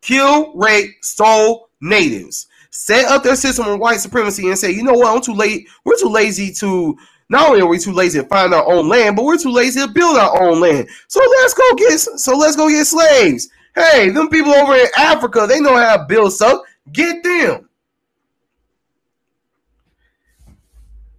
Kill, 0.00 0.54
rape, 0.54 0.90
stole 1.02 1.68
natives. 1.80 2.47
Set 2.78 3.06
up 3.06 3.24
their 3.24 3.34
system 3.34 3.66
of 3.66 3.80
white 3.80 3.98
supremacy 3.98 4.46
and 4.46 4.56
say, 4.56 4.70
you 4.70 4.84
know 4.84 4.92
what, 4.92 5.12
I'm 5.12 5.20
too 5.20 5.34
late. 5.34 5.68
We're 5.84 5.98
too 5.98 6.08
lazy 6.08 6.52
to 6.54 6.96
not 7.28 7.48
only 7.48 7.60
are 7.60 7.66
we 7.66 7.76
too 7.76 7.92
lazy 7.92 8.20
to 8.20 8.26
find 8.28 8.54
our 8.54 8.64
own 8.72 8.88
land, 8.88 9.16
but 9.16 9.24
we're 9.24 9.36
too 9.36 9.50
lazy 9.50 9.80
to 9.80 9.88
build 9.88 10.16
our 10.16 10.40
own 10.40 10.60
land. 10.60 10.88
So 11.08 11.18
let's 11.18 11.54
go 11.54 11.74
get 11.74 11.98
so 11.98 12.36
let's 12.36 12.54
go 12.54 12.68
get 12.68 12.86
slaves. 12.86 13.48
Hey, 13.74 14.10
them 14.10 14.28
people 14.28 14.54
over 14.54 14.76
in 14.76 14.86
Africa, 14.96 15.44
they 15.48 15.58
know 15.58 15.76
how 15.76 15.96
to 15.96 16.04
build 16.04 16.32
stuff. 16.32 16.62
Get 16.92 17.24
them. 17.24 17.68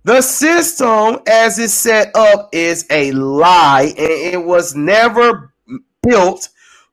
The 0.05 0.21
system 0.21 1.19
as 1.27 1.59
it's 1.59 1.73
set 1.73 2.15
up 2.15 2.47
is 2.53 2.85
a 2.89 3.11
lie, 3.11 3.93
and 3.97 4.33
it 4.33 4.41
was 4.41 4.75
never 4.75 5.53
built 6.01 6.47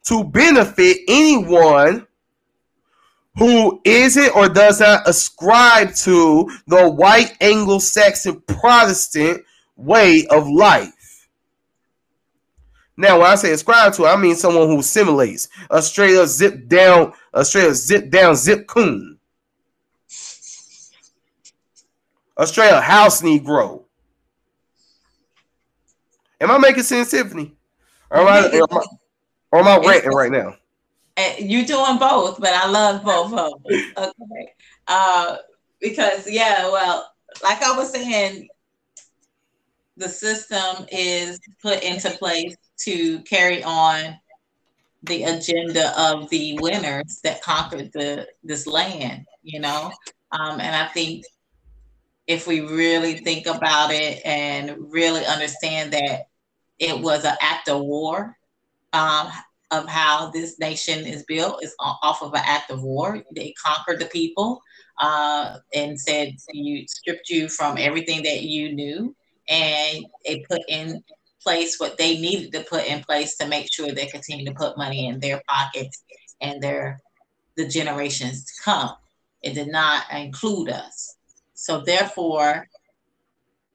to 0.07 0.25
benefit 0.25 0.99
anyone 1.07 2.05
who 3.39 3.81
isn't 3.85 4.35
or 4.35 4.49
does 4.49 4.81
not 4.81 5.09
ascribe 5.09 5.95
to 5.95 6.51
the 6.67 6.89
white 6.89 7.37
Anglo 7.41 7.79
Saxon 7.79 8.41
Protestant 8.43 9.45
way 9.77 10.27
of 10.31 10.49
life. 10.49 11.29
Now, 12.97 13.21
when 13.21 13.31
I 13.31 13.35
say 13.35 13.53
ascribe 13.53 13.93
to, 13.95 14.07
I 14.07 14.17
mean 14.17 14.37
someone 14.37 14.69
who 14.69 14.79
assimilates 14.79 15.49
a 15.71 15.83
straight 15.83 16.17
up 16.17 16.29
zip 16.29 16.67
down, 16.67 17.13
a 17.35 17.45
straight 17.45 17.69
up 17.69 17.75
zip 17.75 18.11
down 18.11 18.35
zip 18.37 18.67
coon, 18.67 19.19
a 22.39 22.47
straight 22.47 22.71
up 22.71 22.83
house 22.83 23.21
Negro. 23.21 23.83
Am 26.41 26.51
I 26.51 26.59
making 26.59 26.85
sense, 26.85 27.11
Tiffany? 27.11 27.55
Or 28.11 28.21
am 28.21 28.29
I, 28.29 28.47
or 28.47 28.63
am 28.63 28.79
I, 28.79 28.83
or 29.53 29.59
am 29.61 29.69
I 29.69 29.87
ranting 29.87 30.13
right 30.13 30.31
now? 30.31 30.55
You 31.39 31.65
doing 31.65 31.99
both, 31.99 32.41
but 32.41 32.53
I 32.53 32.69
love 32.69 33.03
both 33.05 33.33
of 33.33 33.63
them. 33.65 33.93
Okay. 33.97 34.53
Uh, 34.87 35.37
because 35.81 36.31
yeah, 36.31 36.71
well, 36.71 37.11
like 37.43 37.63
I 37.63 37.77
was 37.77 37.91
saying, 37.93 38.49
the 39.97 40.09
system 40.09 40.87
is 40.93 41.41
put 41.63 41.83
into 41.83 42.11
place 42.11 42.55
to 42.81 43.21
carry 43.21 43.63
on 43.65 44.19
the 45.03 45.25
agenda 45.25 45.99
of 45.99 46.29
the 46.31 46.59
winners 46.61 47.21
that 47.25 47.43
conquered 47.43 47.93
the 47.93 48.27
this 48.43 48.67
land, 48.67 49.25
you 49.43 49.61
know. 49.61 49.91
Um, 50.33 50.61
and 50.61 50.75
I 50.77 50.87
think 50.89 51.25
if 52.27 52.47
we 52.47 52.61
really 52.61 53.19
think 53.19 53.47
about 53.47 53.93
it 53.93 54.21
and 54.25 54.77
really 54.93 55.25
understand 55.25 55.93
that 55.93 56.27
it 56.79 57.01
was 57.01 57.25
an 57.25 57.37
act 57.41 57.69
of 57.69 57.81
war, 57.81 58.37
um, 58.93 59.29
of 59.71 59.89
how 59.89 60.31
this 60.31 60.59
nation 60.59 61.05
is 61.07 61.25
built 61.25 61.63
is 61.63 61.75
off 61.81 62.23
of 62.23 62.33
an 62.35 62.43
act 62.45 62.71
of 62.71 62.83
war. 62.83 63.23
They 63.35 63.53
conquered 63.63 63.99
the 63.99 64.07
people 64.07 64.63
uh, 65.01 65.59
and 65.75 66.01
said 66.01 66.37
you 66.53 66.87
stripped 66.89 67.29
you 67.29 67.49
from 67.49 67.77
everything 67.79 68.23
that 68.23 68.43
you 68.43 68.73
knew, 68.73 69.15
and 69.49 70.07
they 70.25 70.45
put 70.49 70.63
in 70.69 71.03
place 71.43 71.79
what 71.79 71.99
they 71.99 72.19
needed 72.19 72.53
to 72.53 72.65
put 72.69 72.87
in 72.87 73.03
place 73.03 73.37
to 73.37 73.47
make 73.47 73.73
sure 73.73 73.93
they 73.93 74.07
continue 74.07 74.47
to 74.47 74.55
put 74.55 74.79
money 74.79 75.07
in 75.07 75.21
their 75.21 75.43
pockets 75.49 76.03
and 76.41 76.63
their 76.63 77.01
the 77.57 77.67
generations 77.67 78.45
to 78.45 78.63
come. 78.63 78.91
It 79.43 79.55
did 79.55 79.69
not 79.69 80.05
include 80.13 80.69
us. 80.69 81.17
So 81.55 81.81
therefore, 81.81 82.69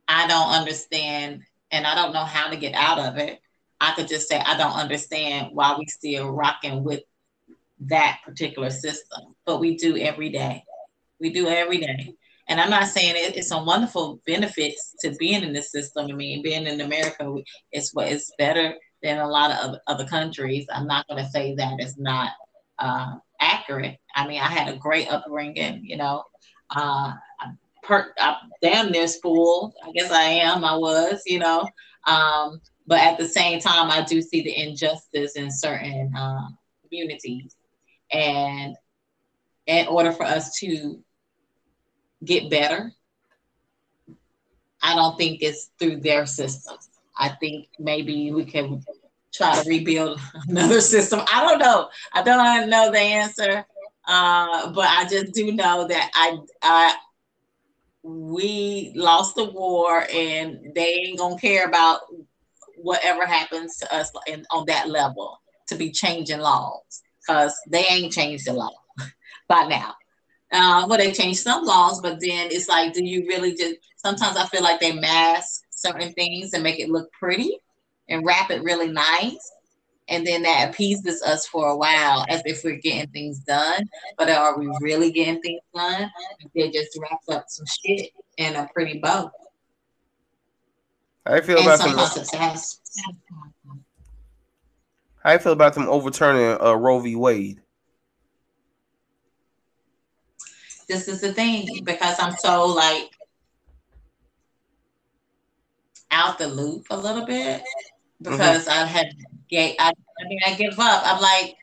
I 0.08 0.28
don't 0.28 0.50
understand 0.50 1.42
and 1.72 1.88
I 1.88 1.96
don't 1.96 2.14
know 2.14 2.26
how 2.26 2.50
to 2.50 2.58
get 2.58 2.76
out 2.76 3.00
of 3.00 3.18
it 3.18 3.41
I 3.82 3.94
could 3.94 4.08
just 4.08 4.30
say 4.30 4.40
I 4.40 4.56
don't 4.58 4.76
understand 4.76 5.50
why 5.54 5.76
we 5.78 5.88
still 5.88 6.30
rocking 6.30 6.84
with 6.84 7.02
that 7.82 8.20
particular 8.24 8.70
system, 8.70 9.36
but 9.46 9.60
we 9.60 9.76
do 9.76 9.98
every 9.98 10.30
day. 10.30 10.64
We 11.20 11.32
do 11.32 11.48
every 11.48 11.80
day. 11.80 12.14
And 12.48 12.62
I'm 12.62 12.70
not 12.70 12.88
saying 12.88 13.16
it, 13.16 13.36
it's 13.36 13.48
some 13.48 13.66
wonderful 13.66 14.22
benefits 14.28 14.96
to 15.02 15.16
being 15.16 15.44
in 15.44 15.52
this 15.52 15.72
system. 15.72 16.08
I 16.08 16.14
mean, 16.14 16.44
being 16.44 16.68
in 16.68 16.82
America, 16.82 17.34
it's 17.72 17.94
what 17.94 18.10
is 18.10 18.32
better 18.38 18.76
than 19.02 19.18
a 19.18 19.28
lot 19.28 19.52
of 19.52 19.78
other 19.88 20.06
countries. 20.06 20.68
I'm 20.72 20.88
not 20.88 21.08
going 21.08 21.24
to 21.24 21.30
say 21.32 21.56
that 21.56 21.76
it's 21.80 21.98
not 21.98 22.32
uh, 22.78 23.16
accurate. 23.40 23.98
I 24.16 24.28
mean, 24.28 24.42
I 24.42 24.48
had 24.48 24.68
a 24.68 24.78
great 24.78 25.12
upbringing. 25.12 25.82
You 25.84 25.98
know, 25.98 26.24
uh, 26.76 27.14
I'm, 27.40 27.58
per- 27.84 28.14
I'm 28.20 28.36
damn 28.62 28.92
near 28.92 29.08
spoiled. 29.08 29.74
I 29.84 29.92
guess 29.92 30.12
I 30.12 30.24
am. 30.24 30.64
I 30.64 30.76
was. 30.76 31.22
You 31.26 31.40
know, 31.40 31.68
um, 32.06 32.62
but 32.92 33.00
at 33.00 33.18
the 33.18 33.26
same 33.26 33.62
time, 33.62 33.90
I 33.90 34.02
do 34.04 34.22
see 34.22 34.42
the 34.42 34.54
injustice 34.54 35.38
in 35.38 35.50
certain 35.50 36.14
uh, 36.14 36.50
communities. 36.84 37.56
And 38.12 38.76
in 39.66 39.88
order 39.88 40.12
for 40.12 40.26
us 40.26 40.60
to 40.60 41.02
get 42.26 42.50
better, 42.50 42.92
I 44.84 44.94
don't 44.94 45.18
think 45.18 45.42
it's 45.42 45.70
through 45.80 46.02
their 46.02 46.26
system. 46.26 46.76
I 47.18 47.30
think 47.30 47.70
maybe 47.80 48.34
we 48.34 48.44
can 48.44 48.84
try 49.34 49.64
to 49.64 49.70
rebuild 49.70 50.20
another 50.50 50.82
system. 50.82 51.22
I 51.32 51.48
don't 51.48 51.60
know. 51.60 51.88
I 52.12 52.24
don't 52.24 52.70
know 52.70 52.92
the 52.92 53.00
answer, 53.00 53.66
uh, 54.06 54.74
but 54.74 54.90
I 54.90 55.08
just 55.10 55.34
do 55.34 55.54
know 55.54 55.88
that 55.88 56.12
I, 56.14 56.40
I 56.62 56.96
we 58.04 58.92
lost 58.96 59.36
the 59.36 59.46
war, 59.46 60.06
and 60.14 60.74
they 60.76 60.90
ain't 61.06 61.20
gonna 61.20 61.40
care 61.40 61.66
about 61.66 62.02
whatever 62.82 63.26
happens 63.26 63.78
to 63.78 63.94
us 63.94 64.12
in, 64.28 64.46
on 64.52 64.66
that 64.68 64.90
level 64.90 65.40
to 65.68 65.76
be 65.76 65.92
changing 65.92 66.40
laws 66.40 67.02
because 67.20 67.54
they 67.70 67.86
ain't 67.86 68.14
changed 68.14 68.46
the 68.46 68.54
law 68.54 68.72
by 69.48 69.64
now. 69.64 69.96
Uh, 70.52 70.86
well, 70.88 70.98
they 70.98 71.12
changed 71.12 71.40
some 71.40 71.64
laws, 71.64 72.02
but 72.02 72.20
then 72.20 72.50
it's 72.52 72.68
like, 72.68 72.94
do 72.94 73.04
you 73.04 73.26
really 73.28 73.56
just? 73.56 73.76
Sometimes 73.96 74.36
I 74.36 74.46
feel 74.48 74.64
like 74.64 74.80
they 74.80 74.92
mask 74.92 75.64
certain 75.70 76.12
things 76.14 76.54
and 76.54 76.64
make 76.64 76.80
it 76.80 76.90
look 76.90 77.10
pretty 77.14 77.58
and 78.10 78.26
wrap 78.26 78.52
it 78.52 78.64
really 78.64 78.92
nice, 78.92 79.52
and 80.10 80.28
then 80.28 80.42
that 80.44 80.70
appeases 80.70 81.22
us 81.24 81.48
for 81.48 81.70
a 81.70 81.78
while 81.78 82.26
as 82.28 82.42
if 82.46 82.66
we're 82.66 82.76
getting 82.76 83.10
things 83.12 83.40
done. 83.40 83.88
But 84.18 84.30
are 84.30 84.60
we 84.60 84.70
really 84.82 85.12
getting 85.12 85.42
things 85.42 85.62
done? 85.74 86.12
They 86.54 86.70
just 86.70 87.00
wrap 87.00 87.20
up 87.30 87.46
some 87.48 87.66
shit 87.86 88.10
in 88.38 88.56
a 88.56 88.70
pretty 88.74 89.00
bow. 89.00 89.32
How 91.26 91.36
you 91.36 91.42
feel 91.44 91.58
and 91.58 91.68
about 91.68 91.80
some 91.80 91.96
them? 91.96 92.06
success. 92.06 92.80
How 95.24 95.34
you 95.34 95.40
feel 95.40 95.54
about 95.54 95.76
them 95.76 95.88
overturning 95.88 96.58
uh, 96.60 96.74
Roe 96.74 97.00
v. 97.00 97.16
Wade? 97.16 97.62
This 100.88 101.08
is 101.08 101.22
the 101.22 101.34
thing 101.34 101.84
because 101.84 102.18
I'm 102.20 102.36
so 102.36 102.66
like 102.66 103.12
out 106.10 106.38
the 106.38 106.48
loop 106.48 106.88
a 106.90 106.98
little 106.98 107.26
bit 107.26 107.64
because 108.22 108.68
I 108.68 108.86
had 108.86 109.08
gave 109.50 109.76
I, 109.80 109.90
I 109.90 110.28
mean 110.28 110.40
I 110.46 110.56
give 110.56 110.78
up. 110.80 111.04
I'm 111.06 111.22
like 111.22 111.56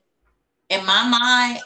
in 0.70 0.86
my 0.86 1.08
mind 1.08 1.60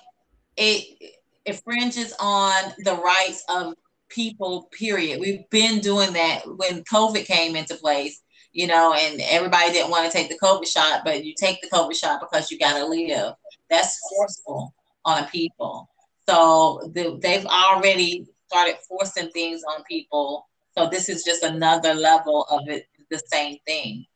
it 0.57 1.13
it 1.45 1.63
fringes 1.63 2.15
on 2.19 2.73
the 2.79 2.97
rights 2.97 3.45
of 3.49 3.75
people, 4.15 4.69
period. 4.73 5.21
We've 5.21 5.49
been 5.51 5.81
doing 5.81 6.13
that 6.13 6.43
when 6.47 6.85
COVID 6.85 7.25
came 7.25 7.57
into 7.57 7.75
place, 7.77 8.23
you 8.53 8.67
know, 8.67 8.95
and 8.95 9.21
everybody 9.23 9.73
didn't 9.73 9.91
want 9.91 10.11
to 10.11 10.17
take 10.17 10.29
the 10.29 10.39
COVID 10.39 10.67
shot, 10.67 11.03
but 11.05 11.25
you 11.25 11.35
take 11.37 11.61
the 11.61 11.71
COVID 11.71 11.95
shot 11.95 12.21
because 12.21 12.51
you 12.51 12.59
got 12.59 12.79
to 12.79 12.87
live. 12.87 13.35
That's 13.71 13.99
forceful 14.17 14.75
on 15.05 15.27
people. 15.29 15.89
So 16.29 16.91
the, 16.95 17.19
they've 17.21 17.47
already 17.47 18.27
started 18.49 18.77
forcing 18.89 19.31
things 19.31 19.63
on 19.69 19.83
people. 19.85 20.49
So 20.77 20.89
this 20.89 21.09
is 21.09 21.25
just 21.25 21.43
another 21.43 21.95
level 21.95 22.45
of 22.51 22.69
it, 22.69 22.87
the 23.11 23.21
same 23.27 23.59
thing. 23.67 24.07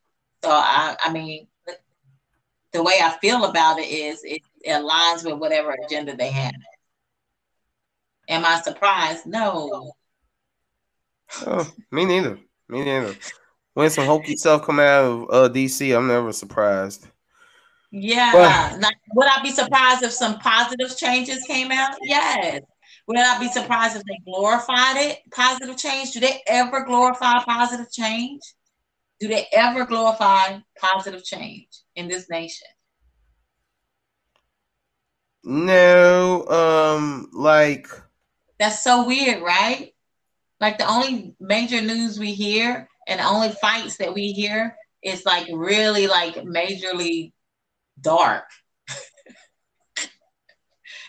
So 0.44 0.51
I, 0.51 0.97
I 1.02 1.12
mean, 1.12 1.47
the 2.73 2.82
way 2.82 2.94
I 3.02 3.16
feel 3.20 3.44
about 3.44 3.78
it 3.78 3.89
is 3.89 4.23
it, 4.24 4.43
it 4.62 4.73
aligns 4.73 5.24
with 5.24 5.39
whatever 5.39 5.74
agenda 5.86 6.14
they 6.14 6.31
have. 6.31 6.52
Am 8.28 8.44
I 8.44 8.61
surprised? 8.61 9.27
No. 9.27 9.93
Oh, 11.47 11.73
me 11.90 12.05
neither. 12.05 12.39
Me 12.69 12.85
neither. 12.85 13.15
When 13.74 13.90
some 13.90 14.07
hokey 14.07 14.36
stuff 14.36 14.65
come 14.65 14.81
out 14.81 15.05
of 15.05 15.23
uh, 15.31 15.53
DC, 15.53 15.97
I'm 15.97 16.09
never 16.09 16.32
surprised. 16.32 17.07
Yeah. 17.90 18.77
But- 18.81 18.94
would 19.15 19.28
I 19.28 19.43
be 19.43 19.51
surprised 19.51 20.03
if 20.03 20.12
some 20.12 20.39
positive 20.39 20.97
changes 20.97 21.44
came 21.47 21.70
out? 21.70 21.97
Yes. 22.03 22.62
Would 23.07 23.19
I 23.19 23.39
be 23.39 23.48
surprised 23.48 23.97
if 23.97 24.03
they 24.03 24.19
glorified 24.24 24.97
it? 24.97 25.20
Positive 25.32 25.77
change? 25.77 26.11
Do 26.11 26.20
they 26.20 26.43
ever 26.47 26.85
glorify 26.85 27.35
positive 27.44 27.90
change? 27.93 28.43
Do 29.20 29.28
they 29.28 29.47
ever 29.53 29.86
glorify 29.86 30.59
positive 30.81 31.24
change 31.24 31.69
in 31.94 32.09
this 32.09 32.28
nation? 32.28 32.66
No, 35.44 36.44
um, 36.48 37.31
like 37.32 37.86
That's 38.59 38.83
so 38.83 39.07
weird, 39.07 39.43
right? 39.43 39.93
Like 40.61 40.78
the 40.78 40.89
only 40.89 41.35
major 41.39 41.81
news 41.83 42.19
we 42.19 42.33
hear 42.33 42.89
and 43.07 43.20
the 43.20 43.24
only 43.24 43.51
fights 43.51 43.99
that 43.99 44.15
we 44.15 44.33
hear 44.33 44.77
is 45.03 45.24
like 45.24 45.47
really 45.53 46.07
like 46.07 46.35
majorly 46.37 47.33
dark. 48.01 48.45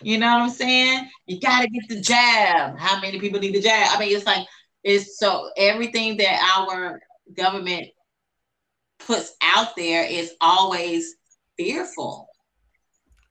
you 0.02 0.18
know 0.18 0.28
what 0.28 0.42
I'm 0.44 0.50
saying? 0.50 1.10
You 1.26 1.40
gotta 1.40 1.68
get 1.68 1.88
the 1.88 2.02
jab. 2.02 2.78
How 2.78 3.00
many 3.00 3.20
people 3.20 3.40
need 3.40 3.56
the 3.56 3.62
jab? 3.62 3.96
I 3.96 4.00
mean, 4.00 4.16
it's 4.16 4.26
like 4.26 4.46
it's 4.84 5.18
so 5.18 5.50
everything 5.58 6.18
that 6.18 6.58
our 6.58 7.00
government 7.36 7.88
puts 9.00 9.36
out 9.42 9.76
there 9.76 10.06
is 10.06 10.34
always 10.42 11.16
fearful. 11.58 12.28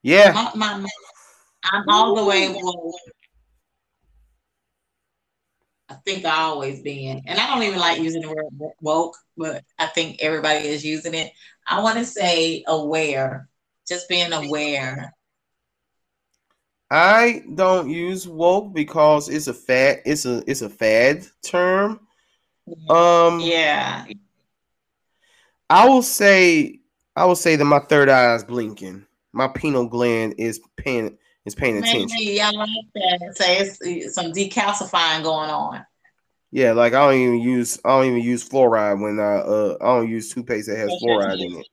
yeah, 0.02 0.32
My, 0.32 0.50
my, 0.54 0.86
I'm 1.64 1.88
all 1.88 2.14
the 2.14 2.24
way 2.24 2.48
woke. 2.48 2.94
I 5.88 5.94
think 6.04 6.24
I 6.24 6.42
always 6.42 6.82
been, 6.82 7.22
and 7.26 7.38
I 7.38 7.46
don't 7.46 7.62
even 7.62 7.78
like 7.78 8.00
using 8.00 8.22
the 8.22 8.28
word 8.28 8.72
woke, 8.80 9.16
but 9.36 9.62
I 9.78 9.86
think 9.86 10.18
everybody 10.20 10.66
is 10.66 10.84
using 10.84 11.14
it. 11.14 11.32
I 11.68 11.80
want 11.80 11.98
to 11.98 12.04
say 12.04 12.64
aware, 12.66 13.48
just 13.86 14.08
being 14.08 14.32
aware. 14.32 15.12
I 16.90 17.42
don't 17.54 17.88
use 17.90 18.26
woke 18.26 18.72
because 18.74 19.28
it's 19.28 19.46
a 19.48 19.54
fad. 19.54 20.02
It's 20.04 20.24
a 20.24 20.42
it's 20.48 20.62
a 20.62 20.70
fad 20.70 21.26
term. 21.44 22.00
Um, 22.88 23.40
Yeah. 23.40 24.06
I 25.68 25.88
will 25.88 26.02
say, 26.02 26.80
I 27.16 27.24
will 27.24 27.36
say 27.36 27.56
that 27.56 27.64
my 27.64 27.80
third 27.80 28.08
eye 28.08 28.34
is 28.34 28.44
blinking. 28.44 29.04
My 29.32 29.48
pineal 29.48 29.86
gland 29.86 30.34
is 30.38 30.60
paying 30.76 31.18
is 31.46 31.54
paying 31.54 31.78
attention. 31.78 32.08
Maybe 32.18 32.40
I 32.40 32.50
like 32.50 32.68
that. 32.94 33.36
Say 33.36 33.58
it's 33.80 34.14
some 34.14 34.32
decalcifying 34.32 35.22
going 35.22 35.48
on. 35.48 35.86
Yeah, 36.50 36.72
like 36.72 36.92
I 36.92 37.06
don't 37.06 37.20
even 37.20 37.40
use 37.40 37.78
I 37.84 37.90
don't 37.90 38.06
even 38.06 38.22
use 38.22 38.46
fluoride 38.46 39.00
when 39.00 39.18
I 39.18 39.36
uh 39.36 39.76
I 39.80 39.84
don't 39.84 40.10
use 40.10 40.32
toothpaste 40.32 40.68
that 40.68 40.76
has 40.76 40.92
fluoride 41.02 41.44
in 41.44 41.60
it. 41.60 41.66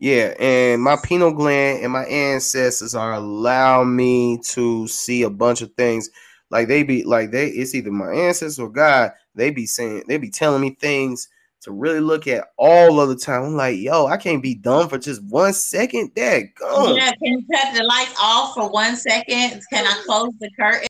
Yeah, 0.00 0.34
and 0.38 0.80
my 0.80 0.96
pineal 1.02 1.32
gland 1.32 1.82
and 1.82 1.92
my 1.92 2.04
ancestors 2.04 2.94
are 2.94 3.14
allow 3.14 3.82
me 3.82 4.38
to 4.50 4.86
see 4.86 5.22
a 5.22 5.30
bunch 5.30 5.60
of 5.60 5.72
things. 5.74 6.10
Like 6.50 6.68
they 6.68 6.84
be 6.84 7.02
like 7.04 7.30
they 7.30 7.48
it's 7.48 7.74
either 7.74 7.90
my 7.90 8.12
ancestors 8.12 8.58
or 8.58 8.70
God. 8.70 9.12
They 9.34 9.50
be 9.50 9.66
saying 9.66 10.04
they 10.06 10.18
be 10.18 10.30
telling 10.30 10.62
me 10.62 10.70
things 10.70 11.28
to 11.62 11.72
really 11.72 12.00
look 12.00 12.26
at 12.26 12.48
all 12.56 13.00
of 13.00 13.08
the 13.08 13.16
time. 13.16 13.42
I'm 13.42 13.54
like, 13.56 13.78
yo, 13.78 14.06
I 14.06 14.16
can't 14.16 14.42
be 14.42 14.54
dumb 14.54 14.88
for 14.88 14.98
just 14.98 15.22
one 15.24 15.52
second. 15.52 16.14
Dad, 16.14 16.44
go. 16.58 16.94
Yeah, 16.94 17.10
can 17.12 17.32
you 17.38 17.44
cut 17.52 17.74
the 17.74 17.84
lights 17.84 18.14
off 18.20 18.54
for 18.54 18.70
one 18.70 18.96
second? 18.96 19.62
Can 19.72 19.86
I 19.86 20.02
close 20.06 20.32
the 20.40 20.50
curtain? 20.58 20.87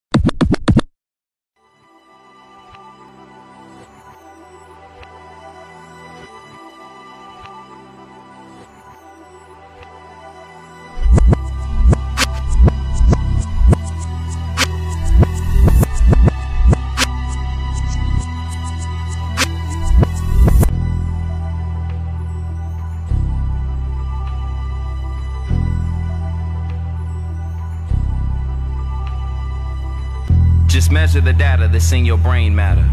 Measure 30.99 31.21
the 31.21 31.33
data 31.33 31.69
that's 31.71 31.93
in 31.93 32.05
your 32.05 32.19
brain 32.19 32.53
matter. 32.53 32.85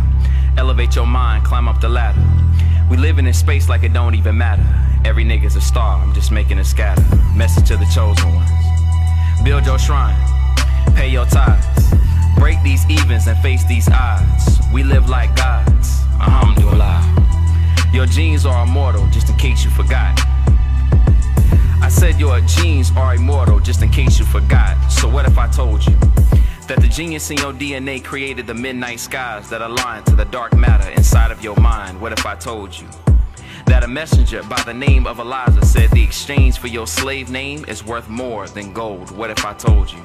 Elevate 0.58 0.96
your 0.96 1.08
mind, 1.08 1.44
climb 1.44 1.68
up 1.68 1.82
the 1.82 1.90
ladder. 1.90 2.22
We 2.88 2.98
live 2.98 3.18
in 3.18 3.34
space 3.34 3.68
like 3.68 3.82
it 3.82 3.94
don't 3.94 4.14
even 4.14 4.38
matter. 4.38 4.64
Every 5.04 5.26
nigga's 5.26 5.56
a 5.56 5.62
star, 5.62 5.98
I'm 6.04 6.14
just 6.14 6.32
making 6.32 6.60
it 6.60 6.66
scatter. 6.66 7.02
Message 7.36 7.68
to 7.70 7.78
the 7.78 7.86
chosen 7.96 8.36
ones. 8.36 8.52
Build 9.44 9.66
your 9.66 9.80
shrine, 9.80 10.16
pay 10.94 11.10
your 11.10 11.26
tithes. 11.26 11.96
Break 12.38 12.62
these 12.62 12.88
evens 12.92 13.26
and 13.26 13.40
face 13.40 13.66
these 13.66 13.90
odds. 13.90 14.60
We 14.72 14.84
live 14.84 15.10
like 15.10 15.36
gods. 15.36 16.04
Alhamdulillah. 16.22 17.02
Your 17.92 18.06
genes 18.06 18.46
are 18.46 18.68
immortal, 18.68 19.08
just 19.08 19.30
in 19.30 19.36
case 19.38 19.66
you 19.66 19.72
forgot. 19.72 20.14
I 21.82 21.90
said 21.90 22.20
your 22.20 22.40
genes 22.42 22.92
are 22.96 23.16
immortal, 23.16 23.60
just 23.60 23.82
in 23.82 23.90
case 23.90 24.20
you 24.20 24.26
forgot. 24.26 24.92
So 24.92 25.10
what 25.10 25.26
if 25.26 25.40
I 25.40 25.48
told 25.48 25.84
you 25.88 25.98
that 26.68 26.82
the 26.82 26.88
genius 26.88 27.30
in 27.30 27.38
your 27.38 27.54
DNA 27.54 28.04
created 28.04 28.48
the 28.48 28.54
midnight 28.54 29.00
skies 29.00 29.50
that 29.50 29.62
align 29.62 30.04
to 30.04 30.16
the 30.16 30.26
dark 30.26 30.54
matter 30.54 30.90
inside 30.92 31.32
of 31.32 31.44
your 31.44 31.56
mind? 31.58 32.00
What 32.02 32.12
if 32.12 32.26
I 32.26 32.36
told 32.36 32.78
you 32.78 32.88
that 33.68 33.84
a 33.84 33.88
messenger 33.88 34.42
by 34.44 34.62
the 34.64 34.74
name 34.74 35.06
of 35.06 35.20
Elijah 35.20 35.64
said 35.64 35.92
the 35.92 36.04
exchange 36.04 36.58
for 36.58 36.68
your 36.68 36.88
slave 36.88 37.30
name 37.30 37.66
is 37.68 37.86
worth 37.86 38.10
more 38.10 38.48
than 38.48 38.74
gold? 38.74 39.12
What 39.12 39.30
if 39.30 39.46
I 39.46 39.54
told 39.54 39.92
you 39.92 40.02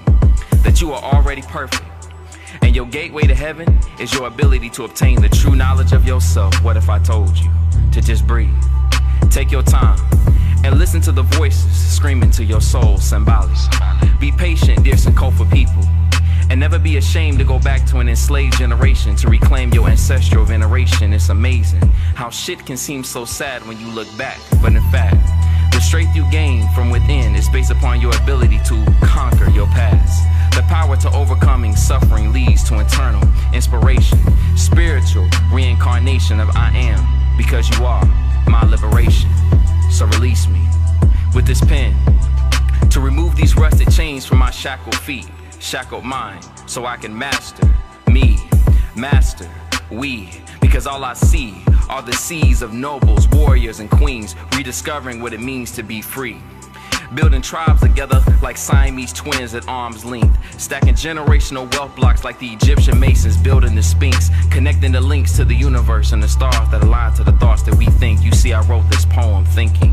that 0.63 0.81
you 0.81 0.93
are 0.93 1.03
already 1.03 1.43
perfect? 1.43 1.83
And 2.63 2.77
your 2.77 2.87
gateway 2.87 3.23
to 3.23 3.35
heaven 3.35 3.79
is 3.99 4.13
your 4.13 4.27
ability 4.27 4.69
to 4.71 4.85
obtain 4.85 5.21
the 5.21 5.29
true 5.29 5.57
knowledge 5.57 5.93
of 5.93 6.07
yourself. 6.07 6.63
What 6.63 6.77
if 6.77 6.91
I 6.91 6.99
told 6.99 7.39
you 7.39 7.51
to 7.93 8.03
just 8.03 8.27
breathe? 8.27 8.55
Take 9.31 9.51
your 9.51 9.63
time 9.63 9.99
and 10.63 10.79
listen 10.79 11.01
to 11.03 11.13
the 11.13 11.23
voices 11.23 11.75
screaming 11.75 12.31
to 12.33 12.45
your 12.45 12.61
soul, 12.61 12.99
symbolic. 12.99 13.57
Be 14.19 14.31
patient, 14.31 14.85
dear 14.85 14.95
Sankofa 14.95 15.51
people, 15.51 15.83
and 16.51 16.59
never 16.59 16.79
be 16.79 16.97
ashamed 16.97 17.39
to 17.39 17.45
go 17.45 17.61
back 17.61 17.87
to 17.87 17.99
an 17.99 18.09
enslaved 18.09 18.59
generation 18.59 19.15
to 19.17 19.29
reclaim 19.29 19.73
your 19.73 19.89
ancestral 19.89 20.45
veneration. 20.45 21.13
It's 21.13 21.29
amazing 21.29 21.81
how 22.17 22.29
shit 22.29 22.67
can 22.67 22.77
seem 22.77 23.05
so 23.05 23.25
sad 23.25 23.67
when 23.67 23.79
you 23.79 23.87
look 23.89 24.09
back, 24.19 24.39
but 24.61 24.73
in 24.73 24.83
fact, 24.91 25.17
the 25.73 25.81
strength 25.81 26.17
you 26.17 26.29
gain 26.31 26.69
from 26.75 26.91
within 26.91 27.37
is 27.37 27.49
based 27.49 27.71
upon 27.71 28.01
your 28.01 28.15
ability 28.17 28.59
to 28.67 28.85
conquer 29.03 29.49
your 29.51 29.69
past. 29.69 30.27
The 30.57 30.63
power 30.63 30.97
to 30.97 31.11
overcoming 31.15 31.77
suffering 31.77 32.33
leads 32.33 32.65
to 32.65 32.81
internal 32.81 33.23
inspiration, 33.55 34.19
spiritual 34.57 35.29
reincarnation 35.53 36.41
of 36.41 36.51
I 36.57 36.77
am, 36.77 37.37
because 37.39 37.71
you 37.71 37.85
are 37.85 38.05
my 38.49 38.65
liberation. 38.65 39.31
So 39.91 40.07
release 40.07 40.49
me 40.49 40.69
with 41.33 41.47
this 41.47 41.61
pen 41.61 41.95
to 42.91 43.01
remove 43.01 43.37
these 43.37 43.57
rusted 43.57 43.93
chains 43.93 44.27
from 44.27 44.39
my 44.39 44.51
shackled 44.51 44.97
feet, 44.97 45.29
shackled 45.61 46.05
mind, 46.05 46.45
so 46.67 46.87
I 46.87 46.97
can 46.97 47.17
master 47.17 47.69
me, 48.09 48.39
master 48.97 49.49
we. 49.91 50.31
Because 50.61 50.87
all 50.87 51.05
I 51.05 51.15
see 51.15 51.63
are 51.89 52.03
the 52.03 52.13
seas 52.13 52.63
of 52.63 52.73
nobles, 52.73 53.29
warriors, 53.29 53.81
and 53.81 53.91
queens, 53.91 54.35
rediscovering 54.57 55.21
what 55.21 55.33
it 55.33 55.41
means 55.41 55.71
to 55.73 55.83
be 55.83 56.01
free. 56.01 56.39
Building 57.15 57.43
tribes 57.43 57.81
together 57.81 58.23
like 58.41 58.57
Siamese 58.57 59.13
twins 59.13 59.55
at 59.55 59.67
arm's 59.67 60.05
length. 60.05 60.39
Stacking 60.61 60.95
generational 60.95 61.73
wealth 61.75 61.97
blocks 61.97 62.23
like 62.23 62.39
the 62.39 62.47
Egyptian 62.47 63.01
masons 63.01 63.37
building 63.37 63.75
the 63.75 63.83
Sphinx. 63.83 64.31
Connecting 64.51 64.93
the 64.93 65.01
links 65.01 65.35
to 65.37 65.45
the 65.45 65.55
universe 65.55 66.13
and 66.13 66.23
the 66.23 66.29
stars 66.29 66.71
that 66.71 66.85
align 66.85 67.13
to 67.15 67.25
the 67.25 67.33
thoughts 67.33 67.63
that 67.63 67.75
we 67.75 67.87
think. 67.87 68.23
You 68.23 68.31
see, 68.31 68.53
I 68.53 68.63
wrote 68.63 68.89
this 68.91 69.05
poem 69.07 69.45
thinking 69.45 69.93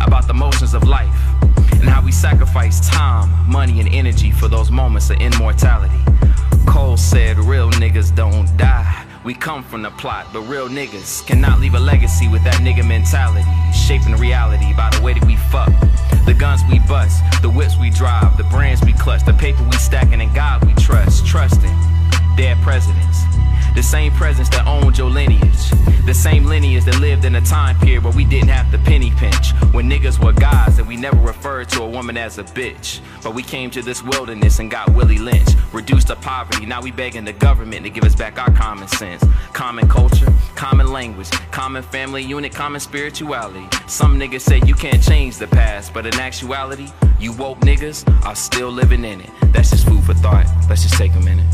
about 0.00 0.26
the 0.26 0.34
motions 0.34 0.74
of 0.74 0.86
life 0.86 1.14
and 1.72 1.88
how 1.88 2.04
we 2.04 2.12
sacrifice 2.12 2.88
time, 2.88 3.28
money, 3.50 3.80
and 3.80 3.88
energy 3.92 4.30
for 4.30 4.48
those 4.48 4.70
moments 4.70 5.10
of 5.10 5.20
immortality. 5.20 5.98
Cole 6.66 6.96
said, 6.96 7.38
Real 7.38 7.70
niggas 7.72 8.14
don't 8.14 8.54
die. 8.56 9.06
We 9.24 9.34
come 9.34 9.62
from 9.62 9.82
the 9.82 9.90
plot, 9.90 10.28
but 10.32 10.42
real 10.42 10.68
niggas 10.68 11.26
cannot 11.26 11.60
leave 11.60 11.74
a 11.74 11.80
legacy 11.80 12.26
with 12.28 12.42
that 12.44 12.54
nigga 12.54 12.86
mentality. 12.86 13.46
Shaping 13.72 14.16
reality 14.16 14.72
by 14.74 14.90
the 14.90 15.02
way 15.02 15.12
that 15.12 15.24
we 15.24 15.36
fuck. 15.36 15.68
The 16.24 16.34
guns 16.34 16.62
we 16.70 16.78
bust, 16.80 17.22
the 17.42 17.50
whips 17.50 17.76
we 17.78 17.90
drive, 17.90 18.36
the 18.36 18.44
brands 18.44 18.82
we 18.82 18.92
clutch, 18.94 19.24
the 19.24 19.34
paper 19.34 19.62
we 19.64 19.72
stacking, 19.72 20.20
and 20.20 20.34
God 20.34 20.64
we 20.64 20.72
trust. 20.74 21.26
Trusting 21.26 21.74
dead 22.36 22.56
presidents. 22.62 23.39
The 23.74 23.82
same 23.82 24.12
presence 24.12 24.48
that 24.50 24.66
owned 24.66 24.98
your 24.98 25.08
lineage. 25.08 25.70
The 26.04 26.14
same 26.14 26.44
lineage 26.44 26.84
that 26.84 26.98
lived 27.00 27.24
in 27.24 27.36
a 27.36 27.40
time 27.40 27.78
period 27.78 28.04
where 28.04 28.12
we 28.12 28.24
didn't 28.24 28.48
have 28.48 28.70
the 28.72 28.78
penny 28.78 29.12
pinch. 29.16 29.52
When 29.72 29.88
niggas 29.88 30.22
were 30.22 30.32
guys 30.32 30.78
and 30.78 30.88
we 30.88 30.96
never 30.96 31.16
referred 31.18 31.68
to 31.70 31.82
a 31.82 31.88
woman 31.88 32.16
as 32.16 32.38
a 32.38 32.44
bitch. 32.44 33.00
But 33.22 33.34
we 33.34 33.42
came 33.42 33.70
to 33.70 33.82
this 33.82 34.02
wilderness 34.02 34.58
and 34.58 34.70
got 34.70 34.92
Willie 34.94 35.18
Lynch. 35.18 35.48
Reduced 35.72 36.08
to 36.08 36.16
poverty, 36.16 36.66
now 36.66 36.82
we 36.82 36.90
begging 36.90 37.24
the 37.24 37.32
government 37.32 37.84
to 37.84 37.90
give 37.90 38.04
us 38.04 38.14
back 38.14 38.38
our 38.38 38.52
common 38.52 38.88
sense. 38.88 39.24
Common 39.52 39.88
culture, 39.88 40.32
common 40.56 40.92
language, 40.92 41.30
common 41.52 41.82
family 41.82 42.22
unit, 42.22 42.52
common 42.52 42.80
spirituality. 42.80 43.66
Some 43.86 44.18
niggas 44.18 44.40
say 44.40 44.60
you 44.66 44.74
can't 44.74 45.02
change 45.02 45.38
the 45.38 45.46
past, 45.46 45.94
but 45.94 46.06
in 46.06 46.14
actuality, 46.14 46.88
you 47.20 47.32
woke 47.32 47.60
niggas 47.60 48.04
are 48.26 48.34
still 48.34 48.70
living 48.70 49.04
in 49.04 49.20
it. 49.20 49.30
That's 49.52 49.70
just 49.70 49.86
food 49.86 50.02
for 50.02 50.14
thought. 50.14 50.46
Let's 50.68 50.82
just 50.82 50.94
take 50.94 51.14
a 51.14 51.20
minute. 51.20 51.46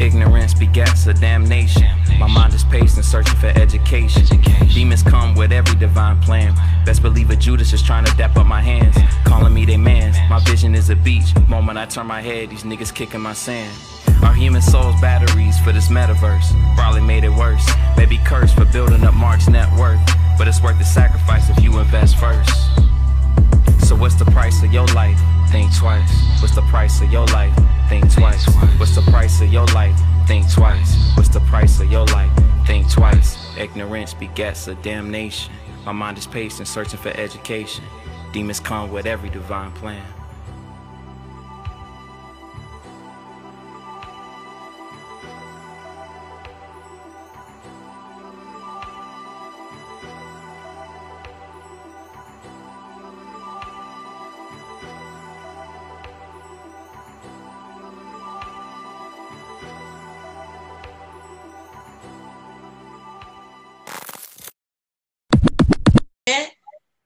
Ignorance 0.00 0.54
begets 0.54 1.06
a 1.06 1.14
damnation. 1.14 1.86
My 2.18 2.26
mind 2.26 2.52
is 2.52 2.64
pacing, 2.64 3.04
searching 3.04 3.36
for 3.36 3.46
education. 3.46 4.24
Demons 4.72 5.02
come 5.02 5.34
with 5.34 5.52
every 5.52 5.78
divine 5.78 6.20
plan. 6.20 6.54
Best 6.84 7.00
believe 7.00 7.30
a 7.30 7.36
Judas 7.36 7.72
is 7.72 7.82
trying 7.82 8.04
to 8.04 8.16
dap 8.16 8.36
up 8.36 8.46
my 8.46 8.60
hands. 8.60 8.96
Calling 9.24 9.54
me 9.54 9.64
they 9.64 9.76
mans. 9.76 10.16
My 10.28 10.40
vision 10.40 10.74
is 10.74 10.90
a 10.90 10.96
beach. 10.96 11.32
Moment 11.48 11.78
I 11.78 11.86
turn 11.86 12.06
my 12.06 12.20
head, 12.20 12.50
these 12.50 12.64
niggas 12.64 12.92
kicking 12.92 13.20
my 13.20 13.34
sand. 13.34 13.72
Our 14.22 14.34
human 14.34 14.62
souls 14.62 15.00
batteries 15.00 15.58
for 15.60 15.72
this 15.72 15.88
metaverse. 15.88 16.76
Probably 16.76 17.00
made 17.00 17.24
it 17.24 17.32
worse. 17.32 17.68
Maybe 17.96 18.18
cursed 18.24 18.56
for 18.56 18.64
building 18.64 19.04
up 19.04 19.14
Mark's 19.14 19.48
net 19.48 19.70
worth. 19.78 20.00
But 20.36 20.48
it's 20.48 20.60
worth 20.62 20.78
the 20.78 20.84
sacrifice 20.84 21.48
if 21.50 21.62
you 21.62 21.78
invest 21.78 22.16
first. 22.18 22.50
So 23.86 23.94
what's 23.94 24.16
the 24.16 24.24
price 24.26 24.62
of 24.62 24.72
your 24.72 24.86
life? 24.88 25.20
Think 25.54 25.72
twice. 25.72 26.10
What's 26.42 26.52
the 26.56 26.62
price 26.62 27.00
of 27.00 27.12
your 27.12 27.26
life? 27.26 27.56
Think 27.88 28.12
twice. 28.12 28.44
What's 28.76 28.96
the 28.96 29.02
price 29.02 29.40
of 29.40 29.52
your 29.52 29.66
life? 29.66 29.96
Think 30.26 30.50
twice. 30.50 31.12
What's 31.16 31.28
the 31.28 31.38
price 31.42 31.78
of 31.78 31.92
your 31.92 32.04
life? 32.06 32.32
Think 32.66 32.90
twice. 32.90 33.38
Ignorance 33.56 34.14
begets 34.14 34.66
a 34.66 34.74
damnation. 34.74 35.54
My 35.86 35.92
mind 35.92 36.18
is 36.18 36.26
pacing, 36.26 36.66
searching 36.66 36.98
for 36.98 37.10
education. 37.10 37.84
Demons 38.32 38.58
come 38.58 38.90
with 38.90 39.06
every 39.06 39.30
divine 39.30 39.70
plan. 39.70 40.02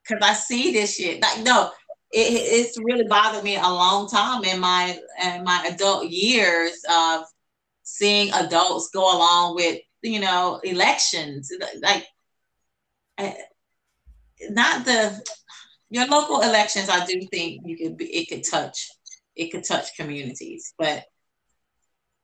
Because 0.08 0.22
I 0.22 0.32
see 0.34 0.72
this 0.72 0.96
shit. 0.96 1.20
Like, 1.20 1.42
no, 1.42 1.70
it, 2.10 2.32
it's 2.32 2.78
really 2.78 3.06
bothered 3.06 3.44
me 3.44 3.56
a 3.56 3.62
long 3.62 4.08
time 4.08 4.44
in 4.44 4.60
my 4.60 4.98
in 5.22 5.44
my 5.44 5.68
adult 5.70 6.08
years 6.08 6.72
of 6.90 7.24
seeing 7.82 8.32
adults 8.32 8.90
go 8.92 9.02
along 9.16 9.54
with 9.56 9.80
you 10.02 10.20
know 10.20 10.60
elections. 10.64 11.52
Like 11.82 12.06
eh, 13.18 13.34
not 14.50 14.84
the 14.84 15.22
your 15.90 16.06
local 16.06 16.42
elections 16.42 16.90
i 16.90 17.04
do 17.06 17.18
think 17.30 17.62
you 17.64 17.74
could 17.76 17.96
be 17.96 18.04
it 18.04 18.28
could 18.28 18.44
touch 18.44 18.90
it 19.36 19.50
could 19.50 19.64
touch 19.64 19.94
communities. 19.96 20.74
But 20.78 21.04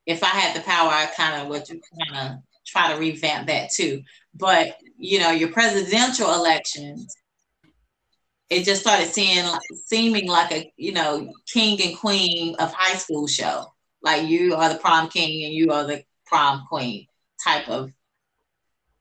if 0.06 0.22
i 0.22 0.28
had 0.28 0.56
the 0.56 0.64
power 0.64 0.90
i 0.90 1.06
kind 1.06 1.42
of 1.42 1.48
would 1.48 1.66
kind 1.66 2.30
of 2.30 2.38
try 2.66 2.92
to 2.92 2.98
revamp 2.98 3.48
that 3.48 3.70
too. 3.70 4.02
But 4.34 4.78
you 4.96 5.18
know 5.18 5.30
your 5.30 5.50
presidential 5.50 6.32
elections 6.32 7.14
it 8.50 8.64
just 8.64 8.82
started 8.82 9.08
seeing 9.08 9.44
seeming 9.86 10.28
like 10.28 10.52
a 10.52 10.72
you 10.76 10.92
know 10.92 11.32
king 11.46 11.80
and 11.82 11.96
queen 11.98 12.54
of 12.56 12.72
high 12.72 12.96
school 12.96 13.26
show. 13.26 13.72
Like 14.02 14.28
you 14.28 14.54
are 14.54 14.68
the 14.68 14.78
prom 14.78 15.08
king 15.08 15.44
and 15.44 15.54
you 15.54 15.70
are 15.70 15.86
the 15.86 16.04
prom 16.26 16.66
queen 16.68 17.06
type 17.42 17.68
of 17.68 17.90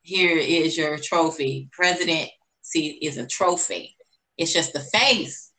here 0.01 0.37
is 0.37 0.77
your 0.77 0.97
trophy. 0.97 1.69
President 1.71 2.29
see 2.61 2.87
is 3.01 3.17
a 3.17 3.27
trophy. 3.27 3.95
It's 4.37 4.53
just 4.53 4.73
the 4.73 4.79
face 4.79 5.51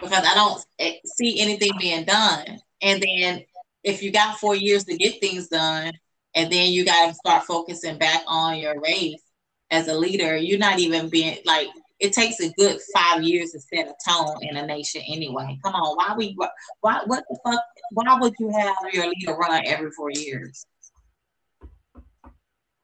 because 0.00 0.24
i 0.24 0.34
don't 0.34 0.64
see 1.04 1.40
anything 1.40 1.72
being 1.78 2.04
done. 2.04 2.58
And 2.82 3.02
then 3.02 3.44
if 3.82 4.02
you 4.02 4.12
got 4.12 4.38
four 4.38 4.54
years 4.54 4.84
to 4.84 4.96
get 4.96 5.20
things 5.20 5.48
done 5.48 5.92
and 6.34 6.52
then 6.52 6.72
you 6.72 6.84
got 6.84 7.08
to 7.08 7.14
start 7.14 7.44
focusing 7.44 7.98
back 7.98 8.22
on 8.26 8.58
your 8.58 8.80
race 8.80 9.22
as 9.70 9.88
a 9.88 9.94
leader 9.94 10.36
you're 10.36 10.58
not 10.58 10.78
even 10.78 11.08
being 11.08 11.36
like 11.44 11.68
it 12.00 12.12
takes 12.12 12.38
a 12.40 12.50
good 12.50 12.78
five 12.94 13.22
years 13.22 13.52
to 13.52 13.60
set 13.60 13.88
a 13.88 13.94
tone 14.08 14.36
in 14.42 14.56
a 14.56 14.66
nation 14.66 15.02
anyway. 15.08 15.58
Come 15.64 15.74
on, 15.74 15.96
why 15.96 16.14
we 16.16 16.36
why 16.80 17.00
what 17.06 17.24
the 17.28 17.38
fuck 17.44 17.60
why 17.92 18.18
would 18.20 18.34
you 18.38 18.50
have 18.50 18.76
your 18.92 19.08
leader 19.08 19.34
run 19.34 19.62
every 19.66 19.90
four 19.90 20.10
years? 20.10 20.64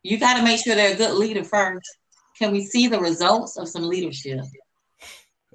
You 0.02 0.18
got 0.18 0.36
to 0.36 0.42
make 0.42 0.62
sure 0.62 0.74
they're 0.74 0.94
a 0.94 0.96
good 0.96 1.14
leader 1.14 1.44
first. 1.44 1.88
Can 2.38 2.52
we 2.52 2.64
see 2.64 2.88
the 2.88 3.00
results 3.00 3.56
of 3.56 3.68
some 3.68 3.88
leadership? 3.88 4.40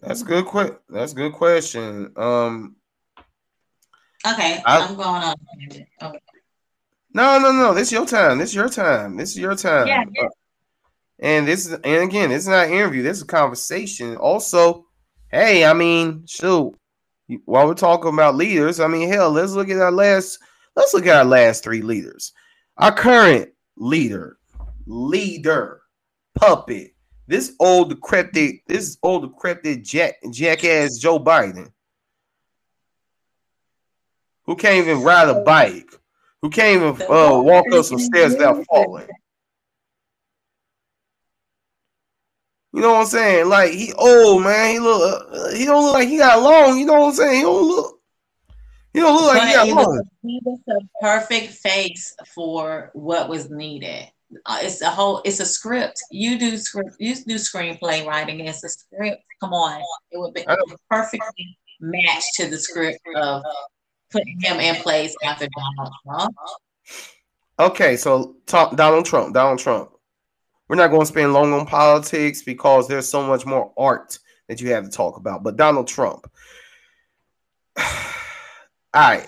That's 0.01 0.23
good. 0.23 0.45
Quick. 0.45 0.79
That's 0.89 1.13
good 1.13 1.33
question. 1.33 2.11
Um. 2.15 2.75
Okay, 4.27 4.61
I, 4.65 4.79
am 4.79 4.95
going 4.95 5.07
on. 5.07 5.35
Okay. 6.01 6.19
No, 7.13 7.39
no, 7.39 7.51
no. 7.51 7.73
This 7.73 7.87
is 7.87 7.91
your 7.93 8.05
time. 8.05 8.37
This 8.37 8.49
is 8.49 8.55
your 8.55 8.69
time. 8.69 9.17
This 9.17 9.31
is 9.31 9.37
your 9.37 9.55
time. 9.55 9.87
Yeah. 9.87 10.03
yeah. 10.13 10.27
And 11.21 11.47
this 11.47 11.65
is, 11.65 11.73
and 11.73 12.03
again, 12.03 12.29
this 12.29 12.43
is 12.43 12.47
not 12.47 12.67
an 12.67 12.73
interview. 12.73 13.03
This 13.03 13.17
is 13.17 13.23
a 13.23 13.27
conversation. 13.27 14.15
Also, 14.15 14.85
hey, 15.29 15.65
I 15.65 15.73
mean, 15.73 16.23
shoot, 16.25 16.73
while 17.45 17.67
we're 17.67 17.73
talking 17.73 18.13
about 18.13 18.35
leaders, 18.35 18.79
I 18.79 18.87
mean, 18.87 19.09
hell, 19.09 19.29
let's 19.31 19.51
look 19.51 19.69
at 19.69 19.77
our 19.77 19.91
last. 19.91 20.39
Let's 20.75 20.93
look 20.93 21.05
at 21.07 21.17
our 21.17 21.25
last 21.25 21.63
three 21.63 21.81
leaders. 21.81 22.31
Our 22.77 22.93
current 22.93 23.49
leader, 23.75 24.37
leader, 24.85 25.81
puppet. 26.35 26.95
This 27.27 27.53
old 27.59 27.89
decrepit, 27.89 28.61
this 28.65 28.97
old 29.03 29.21
decrepit 29.21 29.83
jack, 29.83 30.15
jackass 30.31 30.97
Joe 30.97 31.19
Biden, 31.19 31.71
who 34.45 34.55
can't 34.55 34.77
even 34.77 35.03
ride 35.03 35.29
a 35.29 35.41
bike, 35.41 35.91
who 36.41 36.49
can't 36.49 36.81
even 36.81 37.07
uh, 37.07 37.39
walk 37.39 37.65
up 37.71 37.85
some 37.85 37.99
stairs 37.99 38.33
without 38.33 38.65
falling. 38.65 39.07
You 42.71 42.81
know 42.81 42.93
what 42.93 43.01
I'm 43.01 43.05
saying? 43.07 43.49
Like 43.49 43.71
he 43.71 43.93
old 43.93 44.43
man. 44.43 44.71
He 44.71 44.79
look. 44.79 45.29
Uh, 45.31 45.49
he 45.51 45.65
don't 45.65 45.83
look 45.83 45.93
like 45.93 46.07
he 46.07 46.17
got 46.17 46.41
long. 46.41 46.77
You 46.77 46.85
know 46.85 46.99
what 46.99 47.07
I'm 47.07 47.13
saying? 47.13 47.35
He 47.37 47.41
don't 47.41 47.67
look. 47.67 47.99
He 48.93 48.99
don't 48.99 49.15
look 49.15 49.27
like 49.27 49.41
but 49.41 49.47
he 49.47 49.53
got 49.53 49.65
he 49.65 49.73
long. 49.73 49.85
Was, 49.85 50.05
he 50.21 50.39
was 50.43 50.59
the 50.67 50.81
perfect 51.01 51.53
face 51.53 52.15
for 52.33 52.91
what 52.93 53.29
was 53.29 53.49
needed. 53.49 54.07
Uh, 54.45 54.59
it's 54.61 54.81
a 54.81 54.89
whole. 54.89 55.21
It's 55.25 55.39
a 55.39 55.45
script. 55.45 55.99
You 56.11 56.37
do 56.37 56.57
script. 56.57 56.95
You 56.99 57.15
do 57.15 57.35
screenplay 57.35 58.05
writing. 58.05 58.39
It's 58.41 58.63
a 58.63 58.69
script. 58.69 59.23
Come 59.39 59.53
on, 59.53 59.81
it 60.11 60.19
would 60.19 60.33
be 60.33 60.45
perfectly 60.89 61.57
matched 61.79 62.33
to 62.35 62.49
the 62.49 62.57
script 62.57 62.99
of 63.15 63.41
putting 64.11 64.39
him 64.41 64.59
in 64.59 64.75
place 64.75 65.15
after 65.23 65.47
Donald 65.55 65.93
Trump. 66.05 66.35
Okay, 67.59 67.97
so 67.97 68.35
talk 68.45 68.75
Donald 68.75 69.05
Trump. 69.05 69.33
Donald 69.33 69.59
Trump. 69.59 69.91
We're 70.69 70.75
not 70.75 70.91
going 70.91 71.01
to 71.01 71.07
spend 71.07 71.33
long 71.33 71.51
on 71.51 71.65
politics 71.65 72.43
because 72.43 72.87
there's 72.87 73.07
so 73.07 73.25
much 73.25 73.45
more 73.45 73.73
art 73.75 74.19
that 74.47 74.61
you 74.61 74.69
have 74.71 74.85
to 74.85 74.89
talk 74.89 75.17
about. 75.17 75.43
But 75.43 75.57
Donald 75.57 75.87
Trump. 75.87 76.31
All 77.77 77.85
right. 78.93 79.27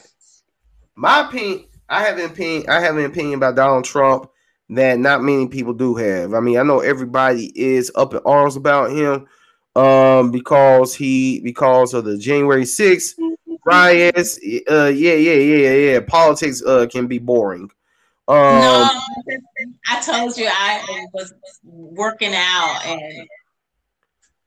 My 0.95 1.27
opinion, 1.27 1.65
I 1.89 2.03
have 2.03 2.19
an 2.19 2.25
opinion, 2.25 2.69
I 2.69 2.79
have 2.79 2.95
an 2.95 3.05
opinion 3.05 3.35
about 3.35 3.55
Donald 3.55 3.85
Trump 3.85 4.29
that 4.69 4.99
not 4.99 5.23
many 5.23 5.47
people 5.47 5.73
do 5.73 5.95
have. 5.95 6.33
I 6.35 6.39
mean, 6.39 6.57
I 6.57 6.63
know 6.63 6.79
everybody 6.79 7.51
is 7.59 7.91
up 7.95 8.13
in 8.13 8.21
arms 8.23 8.55
about 8.55 8.91
him 8.91 9.27
um 9.75 10.31
because 10.31 10.93
he 10.93 11.39
because 11.39 11.93
of 11.93 12.03
the 12.03 12.17
January 12.17 12.63
6th 12.63 13.15
riots. 13.65 14.37
Uh 14.69 14.91
yeah, 14.93 15.13
yeah, 15.13 15.33
yeah, 15.33 15.73
yeah. 15.73 15.99
Politics 16.01 16.61
uh 16.65 16.85
can 16.87 17.07
be 17.07 17.19
boring. 17.19 17.69
Um, 18.27 18.37
no, 18.37 18.89
I 19.87 20.01
told 20.01 20.37
you 20.37 20.47
I 20.49 21.05
was 21.13 21.33
working 21.63 22.33
out 22.33 22.81
and. 22.85 23.27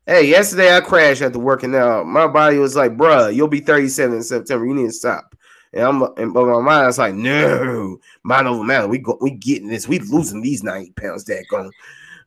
Hey, 0.07 0.29
yesterday 0.29 0.77
I 0.77 0.81
crashed 0.81 1.23
after 1.23 1.39
working 1.39 1.75
out. 1.75 2.07
My 2.07 2.27
body 2.27 2.59
was 2.59 2.77
like, 2.77 2.93
"Bruh, 2.97 3.35
you'll 3.35 3.49
be 3.49 3.61
37 3.61 4.17
in 4.17 4.23
September. 4.23 4.67
You 4.67 4.75
need 4.75 4.87
to 4.87 4.93
stop." 4.93 5.35
And 5.73 5.83
I'm, 5.83 6.03
and 6.19 6.33
but 6.33 6.47
my 6.47 6.61
mind 6.61 6.91
is 6.91 6.99
like, 6.99 7.15
"No, 7.15 7.99
mind 8.23 8.47
over 8.47 8.63
matter. 8.63 8.87
We 8.87 8.99
go, 8.99 9.19
we 9.21 9.31
getting 9.31 9.69
this. 9.69 9.89
We 9.89 9.99
losing 9.99 10.43
these 10.43 10.63
90 10.63 10.93
pounds. 10.93 11.25
That 11.25 11.47
going." 11.49 11.73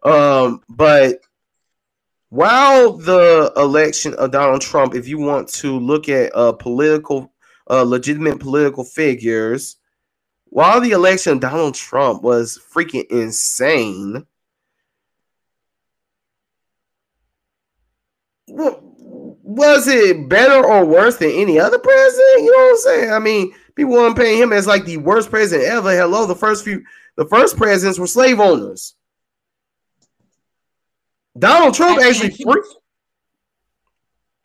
Um, 0.04 0.62
but 0.70 1.22
while 2.30 2.94
the 2.94 3.54
election 3.56 4.14
of 4.16 4.32
Donald 4.32 4.62
Trump, 4.62 4.96
if 4.96 5.08
you 5.08 5.18
want 5.18 5.48
to 5.50 5.80
look 5.80 6.10
at 6.10 6.36
uh 6.36 6.54
political, 6.54 7.32
uh, 7.70 7.84
legitimate 7.84 8.40
political 8.40 8.84
figures, 8.84 9.78
while 10.50 10.82
the 10.82 10.92
election 10.92 11.34
of 11.34 11.40
Donald 11.40 11.76
Trump 11.76 12.24
was 12.24 12.60
freaking 12.74 13.06
insane, 13.10 14.26
was 18.48 19.88
it 19.88 20.30
better 20.30 20.66
or 20.66 20.86
worse 20.86 21.18
than 21.18 21.32
any 21.32 21.60
other 21.60 21.80
president? 21.80 22.44
You 22.44 22.52
know 22.52 22.64
what 22.64 22.72
I'm 22.72 22.78
saying? 22.78 23.12
I 23.12 23.20
mean, 23.20 23.54
people 23.76 23.94
weren't 23.94 24.18
paying 24.18 24.42
him 24.42 24.54
as 24.54 24.68
like 24.68 24.86
the 24.86 24.98
worst 24.98 25.30
president 25.30 25.68
ever. 25.68 25.92
Hello, 25.92 26.26
the 26.26 26.36
first 26.36 26.64
few, 26.64 26.84
the 27.16 27.26
first 27.26 27.58
presidents 27.58 28.00
were 28.00 28.08
slave 28.08 28.40
owners. 28.40 28.96
Donald 31.38 31.74
Trump 31.76 32.02
actually. 32.02 32.36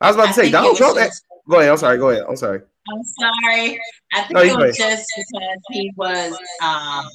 I 0.00 0.08
was 0.08 0.16
about 0.16 0.26
to 0.26 0.32
say 0.34 0.50
Donald 0.50 0.76
Trump. 0.76 0.98
Just- 0.98 1.24
go 1.48 1.58
ahead. 1.58 1.70
I'm 1.70 1.78
sorry. 1.78 1.98
Go 1.98 2.10
ahead. 2.10 2.24
I'm 2.28 2.36
sorry. 2.36 2.62
I'm 2.90 3.02
sorry. 3.04 3.80
I 4.12 4.22
think 4.22 4.32
no, 4.32 4.42
it 4.42 4.56
was 4.56 4.76
just 4.76 5.06
because 5.16 5.58
he 5.70 5.92
was 5.96 6.36
um, 6.62 7.06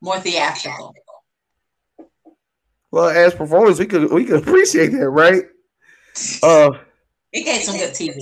more 0.00 0.20
theatrical. 0.20 0.94
Well, 2.90 3.08
as 3.08 3.34
performers, 3.34 3.78
we 3.78 3.86
could 3.86 4.12
we 4.12 4.24
could 4.24 4.42
appreciate 4.42 4.88
that, 4.88 5.08
right? 5.08 5.44
Uh, 6.42 6.72
it 7.32 7.44
gave 7.44 7.62
some 7.62 7.76
good 7.76 7.94
TV. 7.94 8.14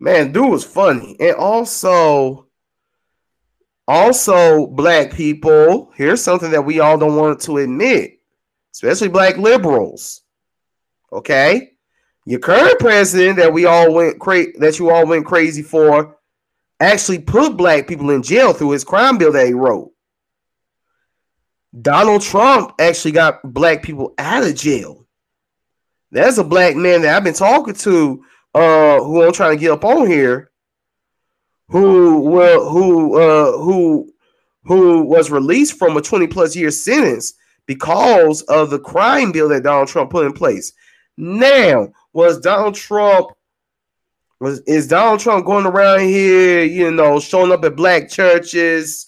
Man, 0.00 0.32
dude 0.32 0.50
was 0.50 0.64
funny, 0.64 1.16
and 1.20 1.36
also, 1.36 2.48
also 3.86 4.66
black 4.66 5.12
people. 5.12 5.92
Here's 5.94 6.22
something 6.22 6.50
that 6.50 6.64
we 6.64 6.80
all 6.80 6.98
don't 6.98 7.14
want 7.14 7.40
to 7.42 7.58
admit, 7.58 8.18
especially 8.72 9.08
black 9.08 9.36
liberals. 9.36 10.22
Okay, 11.12 11.71
your 12.24 12.40
current 12.40 12.78
president 12.78 13.36
that 13.36 13.52
we 13.52 13.66
all 13.66 13.92
went 13.92 14.18
crazy 14.20 14.52
that 14.58 14.78
you 14.78 14.90
all 14.90 15.06
went 15.06 15.26
crazy 15.26 15.62
for 15.62 16.16
actually 16.80 17.18
put 17.18 17.56
black 17.56 17.86
people 17.86 18.10
in 18.10 18.22
jail 18.22 18.52
through 18.52 18.70
his 18.70 18.84
crime 18.84 19.18
bill 19.18 19.32
that 19.32 19.46
he 19.46 19.54
wrote. 19.54 19.90
Donald 21.80 22.22
Trump 22.22 22.74
actually 22.78 23.12
got 23.12 23.40
black 23.42 23.82
people 23.82 24.14
out 24.18 24.44
of 24.44 24.54
jail. 24.54 25.06
There's 26.10 26.38
a 26.38 26.44
black 26.44 26.76
man 26.76 27.02
that 27.02 27.16
I've 27.16 27.24
been 27.24 27.32
talking 27.32 27.74
to, 27.74 28.24
uh, 28.54 29.02
who 29.02 29.22
I'm 29.22 29.32
trying 29.32 29.56
to 29.56 29.60
get 29.60 29.70
up 29.70 29.84
on 29.84 30.06
here, 30.06 30.50
who 31.68 32.20
well, 32.20 32.68
who 32.68 33.18
uh, 33.18 33.52
who 33.58 34.12
who 34.64 35.02
was 35.02 35.30
released 35.30 35.78
from 35.78 35.96
a 35.96 36.02
20 36.02 36.26
plus 36.26 36.54
year 36.54 36.70
sentence 36.70 37.34
because 37.66 38.42
of 38.42 38.70
the 38.70 38.78
crime 38.78 39.32
bill 39.32 39.48
that 39.48 39.62
Donald 39.62 39.88
Trump 39.88 40.10
put 40.10 40.26
in 40.26 40.32
place. 40.32 40.72
Now, 41.16 41.88
was 42.12 42.40
Donald 42.40 42.74
Trump 42.74 43.30
was 44.42 44.60
is 44.66 44.88
Donald 44.88 45.20
Trump 45.20 45.46
going 45.46 45.66
around 45.66 46.00
here, 46.00 46.64
you 46.64 46.90
know, 46.90 47.20
showing 47.20 47.52
up 47.52 47.64
at 47.64 47.76
black 47.76 48.10
churches, 48.10 49.06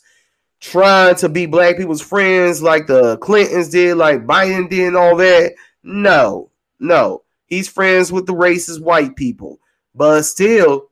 trying 0.61 1.17
to 1.17 1.29
be 1.29 1.47
black 1.47 1.77
people's 1.77 2.01
friends 2.01 2.63
like 2.63 2.87
the 2.87 3.19
Clintons 3.19 3.71
did, 3.71 3.97
like 3.97 4.27
Biden 4.27 4.71
did, 4.71 4.89
and 4.89 4.97
all 4.97 5.17
that. 5.17 5.55
No, 5.83 6.51
no. 6.79 7.25
He's 7.47 7.69
friends 7.69 8.13
with 8.13 8.27
the 8.27 8.33
racist 8.33 8.81
white 8.81 9.17
people. 9.17 9.59
But 9.95 10.23
still, 10.23 10.91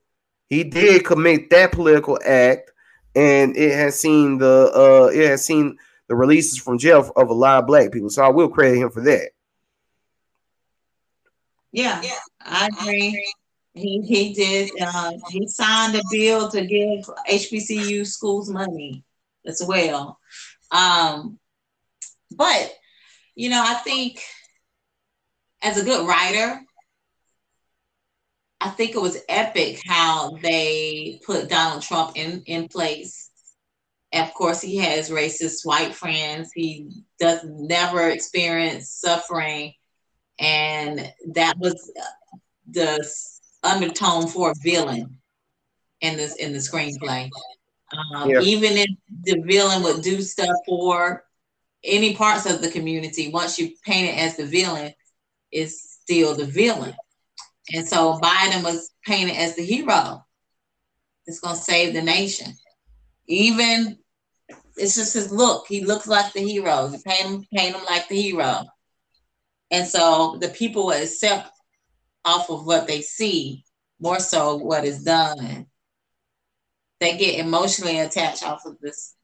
he 0.49 0.65
did 0.65 1.05
commit 1.05 1.49
that 1.51 1.73
political 1.73 2.19
act, 2.27 2.73
and 3.15 3.57
it 3.57 3.73
has 3.73 3.99
seen 3.99 4.39
the 4.39 4.73
uh 4.75 5.11
it 5.15 5.29
has 5.29 5.45
seen 5.45 5.79
the 6.09 6.17
releases 6.17 6.59
from 6.59 6.79
jail 6.79 7.11
of 7.15 7.29
a 7.31 7.33
lot 7.33 7.61
of 7.61 7.67
black 7.69 7.93
people. 7.93 8.11
So 8.11 8.25
I 8.25 8.29
will 8.29 8.49
credit 8.49 8.79
him 8.79 8.91
for 8.91 9.03
that. 9.03 9.31
Yeah, 11.73 12.03
I 12.41 12.69
agree. 12.69 13.25
He 13.75 14.03
he 14.03 14.35
did. 14.35 14.71
Uh, 14.81 15.13
he 15.31 15.47
signed 15.49 15.95
a 15.97 16.03
bill 16.11 16.51
to 16.51 16.67
give 16.67 17.09
HBCU 17.27 18.05
schools 18.07 18.51
money 18.51 19.05
as 19.47 19.63
well. 19.67 20.19
Um, 20.71 21.39
but 22.37 22.73
you 23.35 23.51
know, 23.51 23.63
I 23.65 23.75
think 23.75 24.21
as 25.63 25.79
a 25.79 25.85
good 25.85 26.07
writer, 26.07 26.61
I 28.61 28.71
think 28.71 28.95
it 28.95 29.03
was 29.03 29.19
epic 29.29 29.81
how 29.87 30.37
they 30.43 31.21
put 31.27 31.49
Donald 31.49 31.83
Trump 31.83 32.13
in 32.17 32.43
in 32.47 32.69
place. 32.69 33.31
And 34.13 34.29
of 34.29 34.35
course, 34.35 34.61
he 34.61 34.77
has 34.79 35.11
racist 35.11 35.65
white 35.65 35.95
friends. 35.95 36.51
He 36.55 37.05
does 37.19 37.41
never 37.45 38.09
experience 38.11 38.91
suffering, 38.91 39.75
and 40.39 41.13
that 41.35 41.59
was 41.59 41.91
the 42.71 43.05
undertone 43.63 44.27
for 44.27 44.51
a 44.51 44.55
villain 44.63 45.19
in 46.01 46.17
this 46.17 46.37
in 46.37 46.53
the 46.53 46.59
screenplay. 46.59 47.31
Um, 48.17 48.31
yeah. 48.31 48.41
Even 48.41 48.73
if 48.73 48.91
the 49.23 49.41
villain 49.43 49.83
would 49.83 50.03
do 50.03 50.23
stuff 50.23 50.57
for 50.67 51.25
any 51.85 52.15
parts 52.15 52.47
of 52.47 52.63
the 52.63 52.71
community, 52.71 53.31
once 53.31 53.59
you 53.59 53.73
paint 53.85 54.09
it 54.09 54.19
as 54.19 54.37
the 54.37 54.47
villain, 54.47 54.93
it's 55.51 55.99
still 56.03 56.35
the 56.35 56.47
villain. 56.47 56.95
And 57.73 57.87
so 57.87 58.19
Biden 58.23 58.65
was 58.65 58.91
painted 59.05 59.37
as 59.37 59.55
the 59.57 59.65
hero. 59.65 60.25
It's 61.27 61.41
gonna 61.41 61.57
save 61.57 61.95
the 61.95 62.03
nation. 62.03 62.55
Even 63.29 63.99
it's 64.77 64.97
just 64.97 65.15
his 65.15 65.31
look. 65.31 65.67
He 65.69 65.85
looks 65.85 66.07
like 66.07 66.33
the 66.33 66.41
hero. 66.41 66.89
You 66.89 66.99
paint 67.05 67.23
him, 67.23 67.45
paint 67.55 67.77
him 67.77 67.85
like 67.85 68.09
the 68.09 68.21
hero. 68.21 68.65
And 69.73 69.89
so 69.89 70.37
the 70.39 70.51
people 70.51 70.87
will 70.87 71.03
accept 71.03 71.49
off 72.27 72.51
of 72.51 72.67
what 72.67 72.87
they 72.87 73.01
see, 73.01 73.65
more 73.99 74.21
so 74.21 74.57
what 74.57 74.85
is 74.85 75.03
done. 75.03 75.67
They 77.01 77.17
get 77.17 77.41
emotionally 77.41 77.99
attached 77.99 78.45
off 78.45 78.67
of 78.67 78.79
this, 78.81 79.15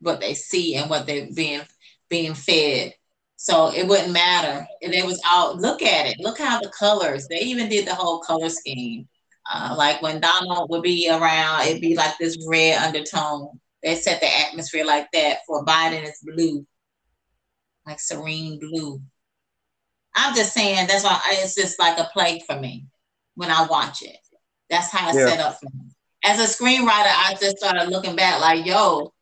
what 0.00 0.20
they 0.20 0.34
see 0.34 0.76
and 0.76 0.88
what 0.88 1.06
they're 1.06 1.28
being 1.34 1.62
being 2.08 2.34
fed. 2.34 2.94
So 3.36 3.72
it 3.74 3.86
wouldn't 3.86 4.12
matter. 4.12 4.64
And 4.80 4.94
it 4.94 5.04
was 5.04 5.20
all 5.28 5.56
look 5.56 5.82
at 5.82 6.06
it. 6.06 6.20
Look 6.20 6.38
how 6.38 6.60
the 6.60 6.70
colors. 6.70 7.26
They 7.26 7.40
even 7.40 7.68
did 7.68 7.86
the 7.86 7.94
whole 7.94 8.20
color 8.20 8.48
scheme. 8.48 9.08
Uh, 9.52 9.74
like 9.76 10.00
when 10.00 10.20
Donald 10.20 10.70
would 10.70 10.82
be 10.82 11.10
around, 11.10 11.66
it'd 11.66 11.82
be 11.82 11.96
like 11.96 12.16
this 12.18 12.38
red 12.48 12.78
undertone. 12.78 13.60
They 13.82 13.96
set 13.96 14.20
the 14.20 14.38
atmosphere 14.46 14.84
like 14.84 15.08
that. 15.12 15.38
For 15.46 15.64
Biden, 15.64 16.04
it's 16.04 16.22
blue, 16.22 16.64
like 17.86 18.00
serene 18.00 18.58
blue. 18.60 19.02
I'm 20.14 20.34
just 20.34 20.52
saying 20.52 20.86
that's 20.86 21.04
why 21.04 21.20
it's 21.24 21.54
just 21.54 21.78
like 21.78 21.98
a 21.98 22.08
play 22.12 22.40
for 22.46 22.58
me 22.58 22.86
when 23.34 23.50
I 23.50 23.66
watch 23.66 24.02
it. 24.02 24.16
That's 24.70 24.90
how 24.90 25.08
it's 25.08 25.18
yeah. 25.18 25.28
set 25.28 25.40
up 25.40 25.58
for 25.60 25.68
me. 25.74 25.90
As 26.24 26.40
a 26.40 26.64
screenwriter, 26.64 26.88
I 26.88 27.36
just 27.40 27.58
started 27.58 27.90
looking 27.90 28.16
back 28.16 28.40
like, 28.40 28.64
yo, 28.64 29.12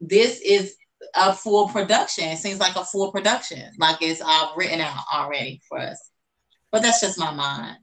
this 0.00 0.40
is 0.40 0.74
a 1.14 1.32
full 1.32 1.68
production. 1.68 2.24
It 2.24 2.38
seems 2.38 2.58
like 2.58 2.76
a 2.76 2.84
full 2.84 3.12
production, 3.12 3.72
like 3.78 3.98
it's 4.00 4.20
all 4.20 4.54
written 4.56 4.80
out 4.80 5.04
already 5.12 5.60
for 5.68 5.78
us. 5.78 6.10
But 6.72 6.82
that's 6.82 7.00
just 7.00 7.18
my 7.18 7.32
mind. 7.32 7.76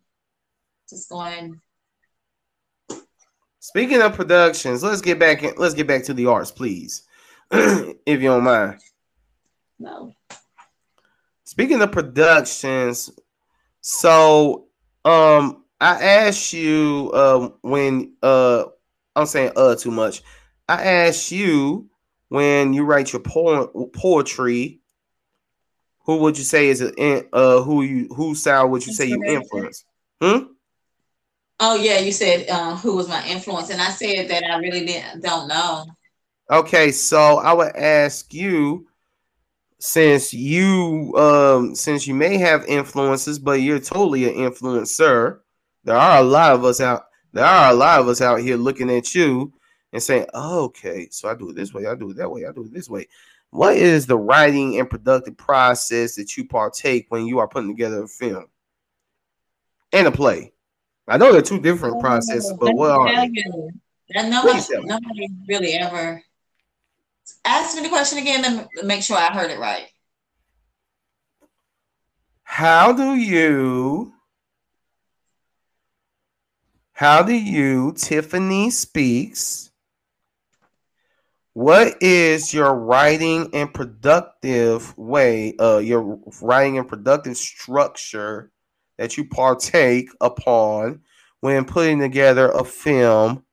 Just 0.89 1.09
going. 1.09 1.61
Speaking 3.59 4.01
of 4.01 4.15
productions, 4.15 4.83
let's 4.83 5.01
get 5.01 5.19
back 5.19 5.43
in, 5.43 5.53
let's 5.55 5.75
get 5.75 5.87
back 5.87 6.03
to 6.05 6.13
the 6.13 6.25
arts, 6.25 6.51
please, 6.51 7.03
if 7.51 8.21
you 8.21 8.29
don't 8.29 8.43
mind. 8.43 8.79
No. 9.79 10.13
Speaking 11.51 11.81
of 11.81 11.91
productions, 11.91 13.09
so 13.81 14.67
um 15.03 15.65
I 15.81 16.01
asked 16.01 16.53
you 16.53 17.11
uh 17.13 17.49
when 17.61 18.13
uh 18.23 18.67
I'm 19.17 19.25
saying 19.25 19.51
uh 19.57 19.75
too 19.75 19.91
much. 19.91 20.23
I 20.69 20.81
asked 20.81 21.29
you 21.29 21.89
when 22.29 22.71
you 22.71 22.85
write 22.85 23.11
your 23.11 23.21
poetry, 23.21 24.79
who 26.05 26.19
would 26.19 26.37
you 26.37 26.45
say 26.45 26.69
is 26.69 26.79
a 26.81 27.35
uh 27.35 27.61
who 27.63 27.81
you 27.83 28.07
who 28.15 28.33
style 28.33 28.69
would 28.69 28.87
you 28.87 28.93
say 28.93 29.07
you 29.07 29.21
influence? 29.25 29.83
Hmm? 30.21 30.53
Oh 31.59 31.75
yeah, 31.75 31.99
you 31.99 32.13
said 32.13 32.47
uh, 32.49 32.77
who 32.77 32.95
was 32.95 33.09
my 33.09 33.27
influence, 33.27 33.69
and 33.69 33.81
I 33.81 33.89
said 33.89 34.29
that 34.29 34.45
I 34.45 34.55
really 34.59 34.85
didn't 34.85 35.21
don't 35.21 35.49
know. 35.49 35.83
Okay, 36.49 36.93
so 36.93 37.39
I 37.39 37.51
would 37.51 37.75
ask 37.75 38.33
you 38.33 38.87
since 39.81 40.31
you 40.31 41.11
um 41.17 41.73
since 41.73 42.05
you 42.05 42.13
may 42.13 42.37
have 42.37 42.63
influences, 42.67 43.39
but 43.39 43.61
you're 43.61 43.79
totally 43.79 44.29
an 44.29 44.35
influencer. 44.35 45.39
There 45.83 45.97
are 45.97 46.19
a 46.19 46.23
lot 46.23 46.53
of 46.53 46.63
us 46.63 46.79
out. 46.79 47.05
There 47.33 47.43
are 47.43 47.71
a 47.71 47.73
lot 47.73 47.99
of 47.99 48.07
us 48.07 48.21
out 48.21 48.41
here 48.41 48.57
looking 48.57 48.91
at 48.91 49.15
you 49.15 49.51
and 49.91 50.01
saying, 50.01 50.27
oh, 50.35 50.65
okay, 50.65 51.07
so 51.09 51.27
I 51.27 51.33
do 51.33 51.49
it 51.49 51.55
this 51.55 51.73
way, 51.73 51.87
I 51.87 51.95
do 51.95 52.11
it 52.11 52.17
that 52.17 52.29
way, 52.29 52.45
I 52.45 52.51
do 52.51 52.65
it 52.65 52.73
this 52.73 52.89
way. 52.89 53.07
What 53.49 53.75
is 53.75 54.05
the 54.05 54.17
writing 54.17 54.79
and 54.79 54.89
productive 54.89 55.35
process 55.35 56.15
that 56.15 56.37
you 56.37 56.47
partake 56.47 57.07
when 57.09 57.25
you 57.25 57.39
are 57.39 57.47
putting 57.47 57.69
together 57.69 58.03
a 58.03 58.07
film 58.07 58.45
and 59.91 60.07
a 60.07 60.11
play? 60.11 60.53
I 61.07 61.17
know 61.17 61.31
they're 61.31 61.41
two 61.41 61.59
different 61.59 61.99
processes, 61.99 62.53
but 62.59 62.75
what 62.75 62.91
are 62.91 63.07
they? 63.07 63.31
Nobody, 64.13 64.61
nobody 64.83 65.27
really 65.47 65.73
ever 65.73 66.21
ask 67.45 67.75
me 67.75 67.83
the 67.83 67.89
question 67.89 68.19
again 68.19 68.45
and 68.45 68.67
make 68.83 69.03
sure 69.03 69.17
I 69.17 69.33
heard 69.33 69.51
it 69.51 69.59
right. 69.59 69.87
How 72.43 72.91
do 72.91 73.15
you 73.15 74.13
how 77.01 77.23
do 77.23 77.33
you, 77.33 77.93
Tiffany 77.93 78.69
Speax, 78.69 79.71
what 81.53 81.95
is 81.99 82.53
your 82.53 82.75
writing 82.75 83.49
and 83.53 83.73
productive 83.73 84.95
way, 84.99 85.55
uh, 85.57 85.79
your 85.79 86.19
writing 86.43 86.77
and 86.77 86.87
productive 86.87 87.37
structure 87.37 88.51
that 88.99 89.17
you 89.17 89.25
partake 89.25 90.09
upon 90.21 91.01
when 91.39 91.65
putting 91.65 91.97
together 91.99 92.51
a 92.51 92.63
film 92.63 93.45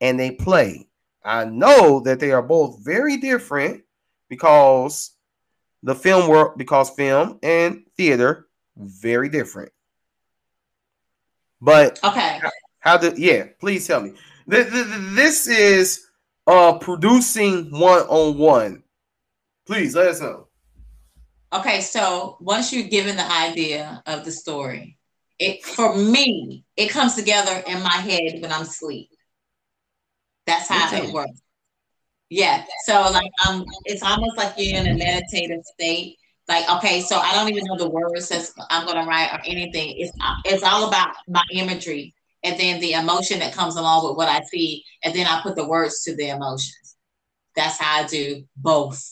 and 0.00 0.20
a 0.20 0.32
play? 0.32 0.87
I 1.24 1.44
know 1.44 2.00
that 2.00 2.20
they 2.20 2.32
are 2.32 2.42
both 2.42 2.78
very 2.84 3.16
different 3.16 3.82
because 4.28 5.12
the 5.82 5.94
film 5.94 6.28
world, 6.28 6.56
because 6.56 6.90
film 6.90 7.38
and 7.42 7.84
theater 7.96 8.48
very 8.76 9.28
different. 9.28 9.72
But 11.60 11.98
okay, 12.04 12.38
how, 12.40 12.50
how 12.78 12.96
do 12.96 13.12
yeah? 13.16 13.46
Please 13.60 13.86
tell 13.86 14.00
me. 14.00 14.12
This 14.46 15.46
is 15.46 16.06
uh 16.46 16.78
producing 16.78 17.70
one 17.70 18.02
on 18.02 18.38
one. 18.38 18.82
Please 19.66 19.94
let 19.94 20.08
us 20.08 20.20
know. 20.20 20.46
Okay, 21.52 21.80
so 21.80 22.36
once 22.40 22.72
you're 22.72 22.88
given 22.88 23.16
the 23.16 23.30
idea 23.30 24.02
of 24.06 24.24
the 24.24 24.30
story, 24.30 24.98
it 25.38 25.64
for 25.64 25.96
me, 25.96 26.64
it 26.76 26.90
comes 26.90 27.14
together 27.14 27.62
in 27.66 27.82
my 27.82 27.96
head 27.96 28.40
when 28.40 28.52
I'm 28.52 28.62
asleep. 28.62 29.10
That's 30.48 30.68
how 30.68 30.96
it 30.96 31.12
works. 31.12 31.42
Yeah. 32.30 32.64
So 32.84 32.94
like 33.12 33.30
um 33.46 33.64
it's 33.84 34.02
almost 34.02 34.36
like 34.36 34.54
you're 34.56 34.78
in 34.78 34.86
a 34.86 34.94
meditative 34.94 35.62
state. 35.64 36.16
Like, 36.48 36.68
okay, 36.76 37.02
so 37.02 37.18
I 37.18 37.34
don't 37.34 37.50
even 37.50 37.64
know 37.64 37.76
the 37.76 37.90
words 37.90 38.30
that 38.30 38.50
I'm 38.70 38.86
gonna 38.86 39.06
write 39.06 39.32
or 39.32 39.40
anything. 39.44 39.94
It's 39.98 40.12
it's 40.44 40.62
all 40.62 40.88
about 40.88 41.14
my 41.28 41.42
imagery 41.52 42.14
and 42.44 42.58
then 42.58 42.80
the 42.80 42.92
emotion 42.92 43.40
that 43.40 43.54
comes 43.54 43.76
along 43.76 44.06
with 44.06 44.16
what 44.16 44.28
I 44.28 44.42
see, 44.44 44.84
and 45.02 45.14
then 45.14 45.26
I 45.26 45.42
put 45.42 45.56
the 45.56 45.66
words 45.66 46.02
to 46.04 46.14
the 46.14 46.28
emotions. 46.28 46.96
That's 47.56 47.78
how 47.78 48.04
I 48.04 48.06
do 48.06 48.44
both. 48.56 49.04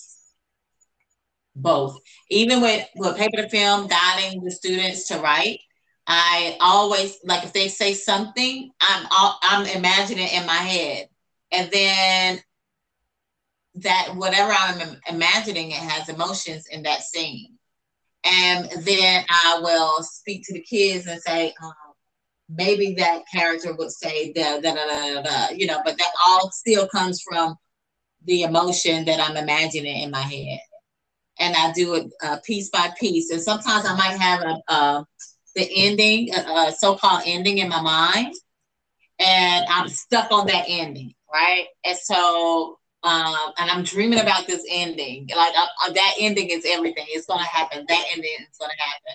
Both. 1.54 1.98
Even 2.30 2.60
with, 2.60 2.86
with 2.96 3.16
Paper2Film, 3.16 3.88
guiding 3.88 4.44
the 4.44 4.50
students 4.50 5.08
to 5.08 5.18
write, 5.18 5.58
I 6.06 6.56
always 6.60 7.18
like 7.24 7.42
if 7.44 7.52
they 7.52 7.68
say 7.68 7.94
something, 7.94 8.70
I'm 8.80 9.06
all, 9.10 9.38
I'm 9.42 9.66
imagining 9.66 10.28
in 10.28 10.46
my 10.46 10.54
head, 10.54 11.08
and 11.52 11.70
then 11.70 12.40
that 13.76 14.14
whatever 14.14 14.52
I'm 14.52 14.96
imagining, 15.08 15.70
it 15.70 15.76
has 15.76 16.08
emotions 16.08 16.66
in 16.70 16.82
that 16.84 17.02
scene, 17.02 17.58
and 18.24 18.70
then 18.84 19.24
I 19.28 19.60
will 19.62 20.02
speak 20.02 20.44
to 20.46 20.54
the 20.54 20.62
kids 20.62 21.06
and 21.06 21.20
say, 21.20 21.52
um, 21.62 21.72
maybe 22.48 22.94
that 22.94 23.22
character 23.32 23.74
would 23.74 23.90
say 23.90 24.32
da 24.32 24.60
da 24.60 24.74
da 24.74 24.86
da 24.86 25.22
da, 25.22 25.48
you 25.54 25.66
know, 25.66 25.80
but 25.84 25.98
that 25.98 26.12
all 26.26 26.50
still 26.50 26.88
comes 26.88 27.20
from 27.20 27.56
the 28.24 28.42
emotion 28.42 29.04
that 29.04 29.20
I'm 29.20 29.36
imagining 29.36 30.00
in 30.02 30.10
my 30.10 30.22
head, 30.22 30.60
and 31.38 31.54
I 31.54 31.72
do 31.72 31.94
it 31.94 32.06
uh, 32.24 32.38
piece 32.44 32.70
by 32.70 32.92
piece. 32.98 33.30
And 33.30 33.42
sometimes 33.42 33.84
I 33.86 33.94
might 33.94 34.18
have 34.18 34.42
a, 34.68 35.04
the 35.54 35.68
ending, 35.74 36.34
a, 36.34 36.40
a 36.68 36.74
so-called 36.76 37.22
ending 37.26 37.58
in 37.58 37.68
my 37.68 37.80
mind, 37.80 38.34
and 39.18 39.66
I'm 39.68 39.88
stuck 39.88 40.30
on 40.32 40.46
that 40.46 40.64
ending, 40.68 41.14
right? 41.36 41.66
And 41.84 41.98
so, 41.98 42.78
um, 43.02 43.52
and 43.58 43.70
I'm 43.70 43.84
dreaming 43.84 44.20
about 44.20 44.46
this 44.46 44.64
ending. 44.70 45.28
Like 45.36 45.54
uh, 45.56 45.92
that 45.92 46.14
ending 46.18 46.48
is 46.50 46.64
everything. 46.66 47.04
It's 47.08 47.26
gonna 47.26 47.44
happen. 47.44 47.84
That 47.88 48.04
ending 48.12 48.36
is 48.40 48.56
gonna 48.58 48.72
happen. 48.78 49.14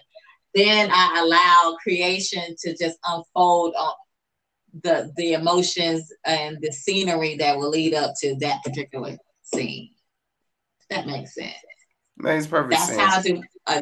Then 0.53 0.89
I 0.91 1.19
allow 1.19 1.77
creation 1.81 2.55
to 2.59 2.75
just 2.77 2.97
unfold 3.05 3.73
on 3.75 3.93
the 4.83 5.11
the 5.17 5.33
emotions 5.33 6.13
and 6.25 6.57
the 6.61 6.71
scenery 6.71 7.35
that 7.37 7.57
will 7.57 7.69
lead 7.69 7.93
up 7.93 8.13
to 8.21 8.35
that 8.35 8.63
particular 8.63 9.17
scene. 9.41 9.89
That 10.89 11.07
makes 11.07 11.35
sense. 11.35 11.53
Makes 12.17 12.47
perfect 12.47 12.71
That's 12.71 12.87
sense. 12.87 13.01
how 13.01 13.19
I 13.19 13.21
do. 13.21 13.43
Uh, 13.65 13.81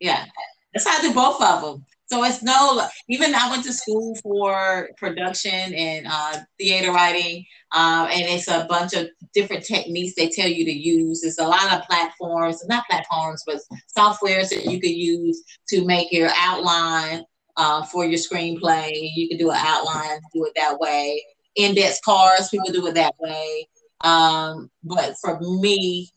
yeah, 0.00 0.24
that's 0.72 0.86
how 0.86 0.98
I 0.98 1.02
do 1.02 1.14
both 1.14 1.40
of 1.40 1.62
them. 1.62 1.86
So 2.10 2.24
it's 2.24 2.42
no, 2.42 2.82
even 3.08 3.36
I 3.36 3.48
went 3.50 3.64
to 3.66 3.72
school 3.72 4.16
for 4.20 4.90
production 4.96 5.72
and 5.74 6.08
uh, 6.10 6.38
theater 6.58 6.90
writing, 6.90 7.44
um, 7.70 8.08
and 8.10 8.22
it's 8.22 8.48
a 8.48 8.66
bunch 8.68 8.94
of 8.94 9.08
different 9.32 9.64
techniques 9.64 10.14
they 10.16 10.28
tell 10.28 10.48
you 10.48 10.64
to 10.64 10.72
use. 10.72 11.22
It's 11.22 11.38
a 11.38 11.46
lot 11.46 11.72
of 11.72 11.86
platforms, 11.86 12.66
not 12.66 12.84
platforms, 12.90 13.44
but 13.46 13.60
softwares 13.96 14.48
that 14.48 14.64
you 14.64 14.80
could 14.80 14.90
use 14.90 15.44
to 15.68 15.84
make 15.84 16.10
your 16.10 16.30
outline 16.36 17.22
uh, 17.56 17.84
for 17.84 18.04
your 18.04 18.18
screenplay. 18.18 18.90
You 19.14 19.28
can 19.28 19.38
do 19.38 19.50
an 19.50 19.58
outline, 19.60 20.18
do 20.34 20.44
it 20.46 20.52
that 20.56 20.80
way. 20.80 21.24
Index 21.54 22.00
cards, 22.04 22.48
people 22.48 22.72
do 22.72 22.88
it 22.88 22.94
that 22.94 23.14
way. 23.20 23.68
Um, 24.00 24.68
but 24.82 25.14
for 25.20 25.38
me, 25.38 26.10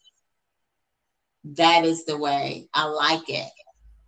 that 1.44 1.86
is 1.86 2.06
the 2.06 2.18
way 2.18 2.68
I 2.74 2.86
like 2.86 3.30
it. 3.30 3.52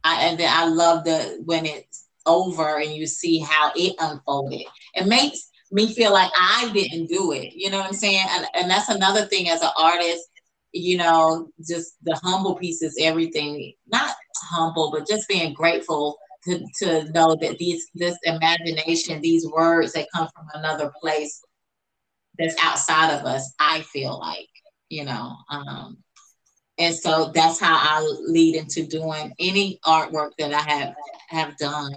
I, 0.06 0.22
and 0.22 0.40
then 0.40 0.50
I 0.54 0.68
love 0.68 1.04
the 1.04 1.42
when 1.46 1.66
it's 1.66 2.06
over 2.28 2.80
and 2.80 2.92
you 2.92 3.08
see 3.08 3.40
how 3.40 3.72
it 3.76 3.96
unfolded. 4.00 4.62
It 4.94 5.08
makes 5.08 5.50
me 5.72 5.92
feel 5.94 6.14
like 6.14 6.32
I 6.40 6.70
didn't 6.74 7.08
do 7.08 7.32
it. 7.32 7.54
You 7.54 7.72
know 7.72 7.80
what 7.80 7.88
I'm 7.88 7.94
saying? 7.94 8.26
And, 8.30 8.46
and 8.54 8.70
that's 8.70 8.90
another 8.90 9.26
thing 9.26 9.50
as 9.50 9.62
an 9.62 9.72
artist, 9.78 10.24
you 10.72 10.98
know, 10.98 11.50
just 11.68 11.96
the 12.04 12.20
humble 12.24 12.56
piece 12.56 12.84
is 12.84 12.96
everything. 13.02 13.74
Not 13.88 14.16
humble, 14.52 14.92
but 14.92 15.08
just 15.08 15.28
being 15.28 15.54
grateful 15.54 16.18
to, 16.48 16.64
to 16.84 17.12
know 17.12 17.36
that 17.42 17.58
these 17.58 17.88
this 17.96 18.18
imagination, 18.24 19.22
these 19.22 19.48
words 19.48 19.94
that 19.94 20.08
come 20.14 20.30
from 20.36 20.48
another 20.54 20.94
place 21.02 21.42
that's 22.38 22.56
outside 22.62 23.12
of 23.12 23.26
us, 23.26 23.54
I 23.60 23.82
feel 23.82 24.20
like, 24.20 24.50
you 24.90 25.04
know. 25.04 25.36
Um, 25.50 25.98
and 26.78 26.94
so 26.94 27.32
that's 27.34 27.60
how 27.60 27.76
I 27.76 28.02
lead 28.28 28.56
into 28.56 28.86
doing 28.86 29.34
any 29.40 29.80
artwork 29.86 30.32
that 30.40 30.54
I 30.54 30.62
have 30.62 30.96
have 31.30 31.58
done. 31.58 31.92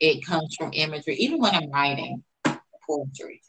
It 0.00 0.24
comes 0.24 0.54
from 0.56 0.70
imagery, 0.72 1.14
even 1.16 1.38
when 1.40 1.54
I'm 1.54 1.70
writing 1.70 2.22
poetry. 2.86 3.40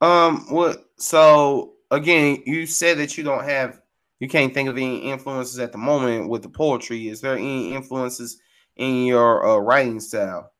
Um, 0.00 0.46
what? 0.50 0.84
So 0.98 1.74
again, 1.90 2.42
you 2.46 2.66
said 2.66 2.98
that 2.98 3.16
you 3.16 3.24
don't 3.24 3.44
have, 3.44 3.80
you 4.20 4.28
can't 4.28 4.54
think 4.54 4.68
of 4.68 4.76
any 4.76 4.98
influences 4.98 5.58
at 5.58 5.72
the 5.72 5.78
moment 5.78 6.28
with 6.28 6.42
the 6.42 6.48
poetry. 6.48 7.08
Is 7.08 7.20
there 7.20 7.34
any 7.34 7.74
influences 7.74 8.40
in 8.76 9.06
your 9.06 9.46
uh, 9.46 9.56
writing 9.56 10.00
style 10.00 10.52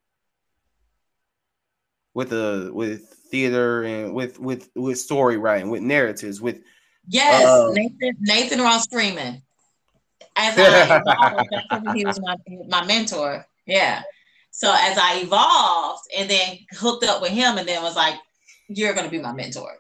with 2.15 2.31
the 2.31 2.71
with 2.73 3.09
theater 3.31 3.85
and 3.85 4.15
with 4.15 4.41
with 4.41 4.71
with 4.75 4.99
story 4.99 5.37
writing, 5.37 5.71
with 5.71 5.83
narratives, 5.83 6.41
with 6.41 6.61
Yes, 7.09 7.47
Uh, 7.47 7.71
Nathan 7.73 8.17
Nathan 8.21 8.61
Ross 8.61 8.87
Freeman. 8.87 9.43
As 10.37 10.55
I 10.57 11.01
evolved, 11.71 11.97
he 11.97 12.05
was 12.05 12.21
my 12.21 12.37
my 12.69 12.85
mentor. 12.85 13.47
Yeah. 13.67 14.03
So 14.51 14.75
as 14.77 14.99
I 14.99 15.21
evolved 15.21 16.03
and 16.17 16.29
then 16.29 16.59
hooked 16.73 17.05
up 17.05 17.23
with 17.23 17.31
him 17.31 17.59
and 17.59 17.69
then 17.69 17.83
was 17.83 17.97
like, 17.97 18.17
you're 18.69 18.93
gonna 18.93 19.09
be 19.09 19.21
my 19.21 19.33
mentor. 19.33 19.79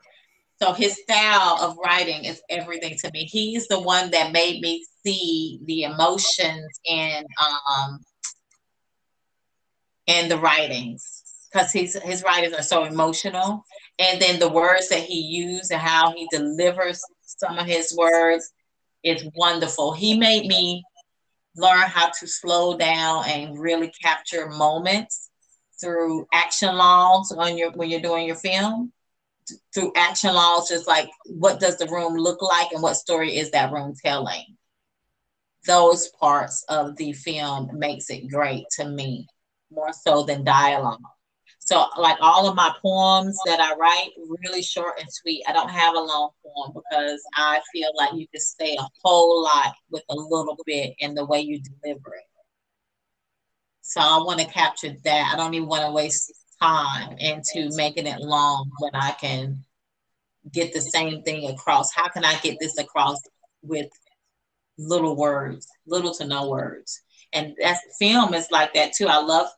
So 0.60 0.72
his 0.72 1.00
style 1.02 1.59
of 1.60 1.76
writing 1.84 2.24
is 2.24 2.40
everything 2.50 2.96
to 2.98 3.10
me. 3.12 3.24
He's 3.24 3.68
the 3.68 3.80
one 3.80 4.10
that 4.10 4.32
made 4.32 4.60
me 4.60 4.84
see 5.05 5.60
the 5.64 5.82
emotions 5.84 6.80
in 6.84 7.24
um 7.46 8.00
in 10.06 10.28
the 10.28 10.38
writings 10.38 11.22
because 11.52 11.72
his 11.72 11.94
his 12.02 12.22
writings 12.22 12.55
are 12.55 12.62
so 12.62 12.84
emotional 12.84 13.64
and 13.98 14.20
then 14.20 14.38
the 14.38 14.48
words 14.48 14.88
that 14.88 15.02
he 15.02 15.20
used 15.20 15.70
and 15.70 15.80
how 15.80 16.12
he 16.12 16.26
delivers 16.30 17.02
some 17.39 17.59
of 17.59 17.66
his 17.66 17.94
words 17.97 18.52
is 19.05 19.27
wonderful. 19.35 19.93
He 19.93 20.16
made 20.19 20.47
me 20.47 20.82
learn 21.56 21.89
how 21.89 22.10
to 22.20 22.27
slow 22.27 22.77
down 22.77 23.24
and 23.27 23.59
really 23.59 23.93
capture 24.02 24.48
moments 24.48 25.31
through 25.81 26.27
action 26.32 26.74
logs 26.74 27.32
on 27.32 27.56
your 27.56 27.70
when 27.73 27.90
you're 27.90 28.01
doing 28.01 28.27
your 28.27 28.36
film. 28.36 28.93
Through 29.73 29.93
action 29.97 30.35
logs, 30.35 30.69
just 30.69 30.86
like 30.86 31.09
what 31.27 31.59
does 31.59 31.78
the 31.78 31.86
room 31.86 32.15
look 32.15 32.43
like 32.43 32.73
and 32.73 32.82
what 32.82 32.97
story 32.97 33.39
is 33.39 33.51
that 33.52 33.73
room 33.73 33.94
telling. 34.05 34.44
Those 35.66 36.09
parts 36.20 36.65
of 36.69 36.97
the 36.97 37.12
film 37.12 37.70
makes 37.78 38.10
it 38.10 38.28
great 38.28 38.65
to 38.73 38.89
me, 38.89 39.27
more 39.70 39.93
so 39.93 40.23
than 40.23 40.44
dialogue. 40.44 41.01
So, 41.69 41.85
like 41.99 42.16
all 42.23 42.49
of 42.49 42.57
my 42.57 42.73
poems 42.81 43.39
that 43.45 43.61
I 43.61 43.74
write, 43.74 44.12
really 44.43 44.62
short 44.62 44.95
and 44.99 45.12
sweet. 45.12 45.45
I 45.47 45.53
don't 45.53 45.69
have 45.69 45.95
a 45.95 46.01
long 46.01 46.31
poem 46.43 46.73
because 46.73 47.20
I 47.36 47.61
feel 47.74 47.90
like 47.95 48.15
you 48.15 48.27
can 48.28 48.40
say 48.40 48.74
a 48.74 48.89
whole 49.05 49.43
lot 49.43 49.74
with 49.90 50.03
a 50.09 50.15
little 50.15 50.57
bit 50.65 50.95
in 50.99 51.15
the 51.15 51.27
way 51.27 51.43
you 51.43 51.61
deliver 51.61 52.15
it. 52.15 52.24
So, 53.82 54.01
I 54.01 54.16
want 54.24 54.40
to 54.40 54.47
capture 54.47 54.95
that. 55.05 55.31
I 55.31 55.36
don't 55.36 55.53
even 55.53 55.69
want 55.69 55.85
to 55.85 55.93
waste 55.93 56.32
time 56.59 57.19
into 57.19 57.69
making 57.77 58.07
it 58.07 58.20
long 58.20 58.70
when 58.78 58.95
I 58.95 59.11
can 59.20 59.62
get 60.51 60.73
the 60.73 60.81
same 60.81 61.23
thing 61.23 61.51
across. 61.51 61.93
How 61.93 62.09
can 62.09 62.24
I 62.24 62.39
get 62.39 62.57
this 62.59 62.78
across 62.78 63.19
with 63.61 63.90
little 64.78 65.16
words, 65.16 65.69
little 65.86 66.15
to 66.15 66.24
no 66.27 66.49
words? 66.49 67.03
And 67.35 67.55
that 67.61 67.77
film 67.99 68.32
is 68.32 68.51
like 68.51 68.73
that 68.73 68.95
too. 68.95 69.09
I 69.09 69.19
love 69.19 69.49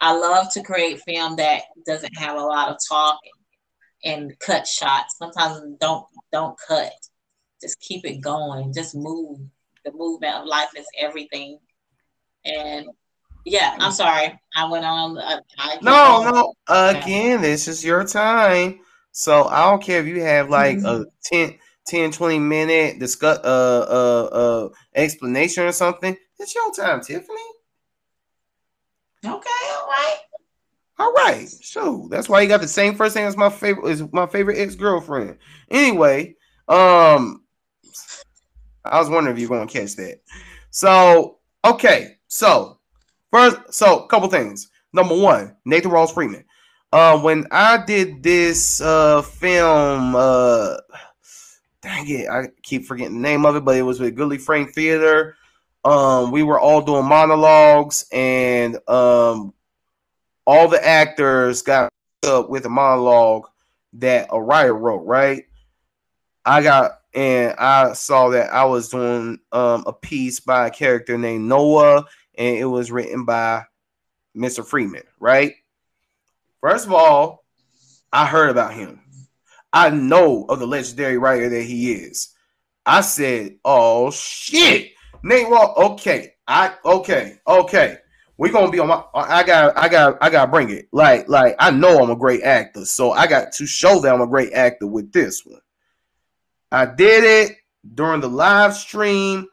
I 0.00 0.16
love 0.16 0.52
to 0.52 0.62
create 0.62 1.00
film 1.02 1.36
that 1.36 1.62
doesn't 1.86 2.16
have 2.16 2.36
a 2.36 2.42
lot 2.42 2.70
of 2.70 2.76
talking 2.88 3.32
and 4.04 4.38
cut 4.38 4.66
shots. 4.66 5.16
Sometimes 5.18 5.60
don't 5.80 6.06
don't 6.32 6.56
cut. 6.66 6.92
Just 7.60 7.80
keep 7.80 8.04
it 8.04 8.20
going. 8.20 8.72
Just 8.72 8.94
move. 8.94 9.40
The 9.84 9.92
movement 9.92 10.36
of 10.36 10.46
life 10.46 10.70
is 10.76 10.86
everything. 10.98 11.58
And 12.44 12.86
yeah, 13.44 13.74
I'm 13.78 13.92
sorry. 13.92 14.38
I 14.56 14.70
went 14.70 14.84
on. 14.84 15.18
Uh, 15.18 15.40
I 15.58 15.78
no, 15.82 16.22
going. 16.22 16.34
no. 16.34 16.54
Again, 16.68 17.40
this 17.40 17.66
is 17.66 17.84
your 17.84 18.04
time. 18.04 18.80
So 19.12 19.44
I 19.44 19.68
don't 19.68 19.82
care 19.82 20.00
if 20.00 20.06
you 20.06 20.22
have 20.22 20.50
like 20.50 20.78
a 20.78 21.06
10, 21.24 21.58
10 21.86 22.12
20 22.12 22.38
minute 22.38 22.98
discuss 23.00 23.38
uh 23.38 23.86
uh 23.88 24.24
uh 24.36 24.68
explanation 24.94 25.64
or 25.64 25.72
something. 25.72 26.16
It's 26.38 26.54
your 26.54 26.72
time, 26.72 27.00
Tiffany. 27.00 27.40
Okay, 29.24 29.30
all 29.30 29.86
right. 29.86 30.16
All 31.00 31.12
right, 31.12 31.48
so 31.48 32.08
that's 32.10 32.28
why 32.28 32.40
you 32.40 32.48
got 32.48 32.60
the 32.60 32.68
same 32.68 32.94
first 32.96 33.14
name 33.14 33.26
as 33.26 33.36
my 33.36 33.50
favorite 33.50 33.88
is 33.90 34.02
my 34.12 34.26
favorite 34.26 34.58
ex 34.58 34.74
girlfriend. 34.74 35.38
Anyway, 35.70 36.34
um, 36.66 37.44
I 38.84 38.98
was 38.98 39.08
wondering 39.08 39.36
if 39.36 39.40
you're 39.40 39.48
gonna 39.48 39.66
catch 39.66 39.94
that. 39.96 40.20
So 40.70 41.38
okay, 41.64 42.16
so 42.26 42.80
first, 43.30 43.72
so 43.72 44.00
a 44.04 44.08
couple 44.08 44.28
things. 44.28 44.70
Number 44.92 45.16
one, 45.16 45.56
Nathan 45.64 45.90
Ross 45.90 46.12
Freeman. 46.12 46.44
Uh, 46.92 47.18
when 47.18 47.46
I 47.52 47.84
did 47.84 48.22
this 48.22 48.80
uh 48.80 49.22
film, 49.22 50.16
uh, 50.16 50.78
dang 51.82 52.08
it, 52.08 52.28
I 52.28 52.48
keep 52.62 52.86
forgetting 52.86 53.14
the 53.14 53.28
name 53.28 53.46
of 53.46 53.54
it, 53.54 53.64
but 53.64 53.76
it 53.76 53.82
was 53.82 54.00
with 54.00 54.16
Goodly 54.16 54.38
Frame 54.38 54.66
Theater. 54.68 55.36
Um, 55.84 56.30
we 56.30 56.42
were 56.42 56.58
all 56.58 56.82
doing 56.82 57.04
monologues, 57.04 58.06
and 58.12 58.76
um, 58.88 59.54
all 60.46 60.68
the 60.68 60.84
actors 60.84 61.62
got 61.62 61.90
up 62.26 62.50
with 62.50 62.66
a 62.66 62.70
monologue 62.70 63.46
that 63.94 64.28
a 64.30 64.40
writer 64.40 64.74
wrote, 64.74 65.04
right? 65.06 65.44
I 66.44 66.62
got 66.62 66.98
and 67.14 67.54
I 67.58 67.94
saw 67.94 68.30
that 68.30 68.52
I 68.52 68.64
was 68.64 68.90
doing 68.90 69.38
um, 69.52 69.84
a 69.86 69.92
piece 69.92 70.40
by 70.40 70.66
a 70.66 70.70
character 70.70 71.16
named 71.18 71.48
Noah, 71.48 72.04
and 72.36 72.56
it 72.56 72.64
was 72.64 72.90
written 72.90 73.24
by 73.24 73.64
Mr. 74.36 74.64
Freeman, 74.64 75.02
right? 75.18 75.54
First 76.60 76.86
of 76.86 76.92
all, 76.92 77.44
I 78.12 78.26
heard 78.26 78.50
about 78.50 78.74
him. 78.74 79.00
I 79.72 79.90
know 79.90 80.44
of 80.48 80.58
the 80.58 80.66
legendary 80.66 81.18
writer 81.18 81.48
that 81.48 81.62
he 81.62 81.92
is. 81.92 82.34
I 82.86 83.02
said, 83.02 83.58
"Oh 83.64 84.10
shit, 84.10 84.92
Nate 85.22 85.48
Ross." 85.48 85.76
Okay, 85.76 86.34
I 86.46 86.74
okay, 86.84 87.38
okay. 87.46 87.98
we 88.38 88.50
gonna 88.50 88.70
be 88.70 88.78
on 88.78 88.88
my. 88.88 89.02
I 89.14 89.42
got, 89.42 89.76
I 89.76 89.88
got, 89.88 90.16
I 90.20 90.30
gotta 90.30 90.50
bring 90.50 90.70
it. 90.70 90.88
Like, 90.92 91.28
like 91.28 91.56
I 91.58 91.70
know 91.70 92.02
I'm 92.02 92.10
a 92.10 92.16
great 92.16 92.42
actor, 92.42 92.84
so 92.84 93.12
I 93.12 93.26
got 93.26 93.52
to 93.52 93.66
show 93.66 94.00
that 94.00 94.14
I'm 94.14 94.20
a 94.20 94.26
great 94.26 94.52
actor 94.52 94.86
with 94.86 95.12
this 95.12 95.44
one. 95.44 95.60
I 96.70 96.86
did 96.86 97.24
it 97.24 97.56
during 97.94 98.20
the 98.20 98.28
live 98.28 98.74
stream. 98.74 99.46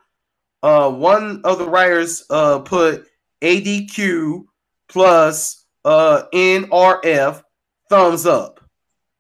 Uh, 0.62 0.90
one 0.92 1.42
of 1.44 1.60
the 1.60 1.70
writers 1.70 2.26
uh 2.30 2.60
put 2.60 3.08
ADQ 3.42 4.46
plus 4.88 5.66
uh 5.84 6.24
NRF 6.34 7.44
thumbs 7.90 8.26
up. 8.26 8.60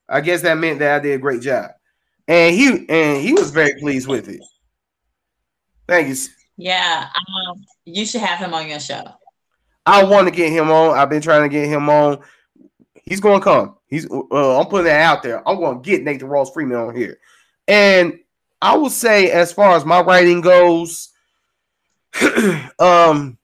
I 0.07 0.21
guess 0.21 0.41
that 0.43 0.57
meant 0.57 0.79
that 0.79 0.95
I 0.95 0.99
did 1.03 1.15
a 1.15 1.19
great 1.19 1.41
job, 1.41 1.71
and 2.27 2.55
he 2.55 2.85
and 2.89 3.21
he 3.21 3.33
was 3.33 3.51
very 3.51 3.73
pleased 3.79 4.07
with 4.07 4.29
it. 4.29 4.41
Thank 5.87 6.09
you. 6.09 6.15
Yeah, 6.57 7.09
um, 7.15 7.65
you 7.85 8.05
should 8.05 8.21
have 8.21 8.39
him 8.39 8.53
on 8.53 8.67
your 8.67 8.79
show. 8.79 9.03
I 9.85 10.03
want 10.03 10.27
to 10.27 10.33
get 10.33 10.51
him 10.51 10.71
on. 10.71 10.97
I've 10.97 11.09
been 11.09 11.21
trying 11.21 11.43
to 11.43 11.49
get 11.49 11.67
him 11.67 11.89
on. 11.89 12.19
He's 13.03 13.19
going 13.19 13.39
to 13.39 13.43
come. 13.43 13.75
He's. 13.87 14.09
Uh, 14.09 14.59
I'm 14.59 14.67
putting 14.67 14.85
that 14.85 15.01
out 15.01 15.21
there. 15.21 15.47
I'm 15.47 15.57
going 15.57 15.81
to 15.81 15.89
get 15.89 16.03
Nathan 16.03 16.27
Ross 16.27 16.51
Freeman 16.51 16.77
on 16.77 16.95
here, 16.95 17.19
and 17.67 18.19
I 18.61 18.75
will 18.77 18.89
say, 18.89 19.29
as 19.31 19.51
far 19.53 19.75
as 19.75 19.85
my 19.85 20.01
writing 20.01 20.41
goes, 20.41 21.09
um, 22.79 23.37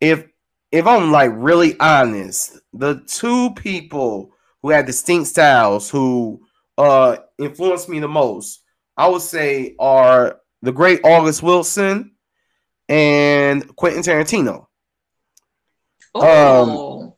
if 0.00 0.26
if 0.72 0.86
I'm 0.86 1.12
like 1.12 1.30
really 1.32 1.78
honest, 1.78 2.58
the 2.72 3.02
two 3.06 3.52
people 3.54 4.32
who 4.60 4.70
have 4.70 4.86
distinct 4.86 5.28
styles 5.28 5.88
who 5.88 6.42
uh 6.76 7.16
influenced 7.38 7.88
me 7.88 8.00
the 8.00 8.08
most, 8.08 8.60
I 8.96 9.08
would 9.08 9.22
say, 9.22 9.76
are 9.78 10.40
the 10.64 10.72
great 10.72 11.00
August 11.04 11.42
Wilson 11.42 12.12
and 12.88 13.74
Quentin 13.76 14.02
Tarantino. 14.02 14.66
Oh, 16.14 17.14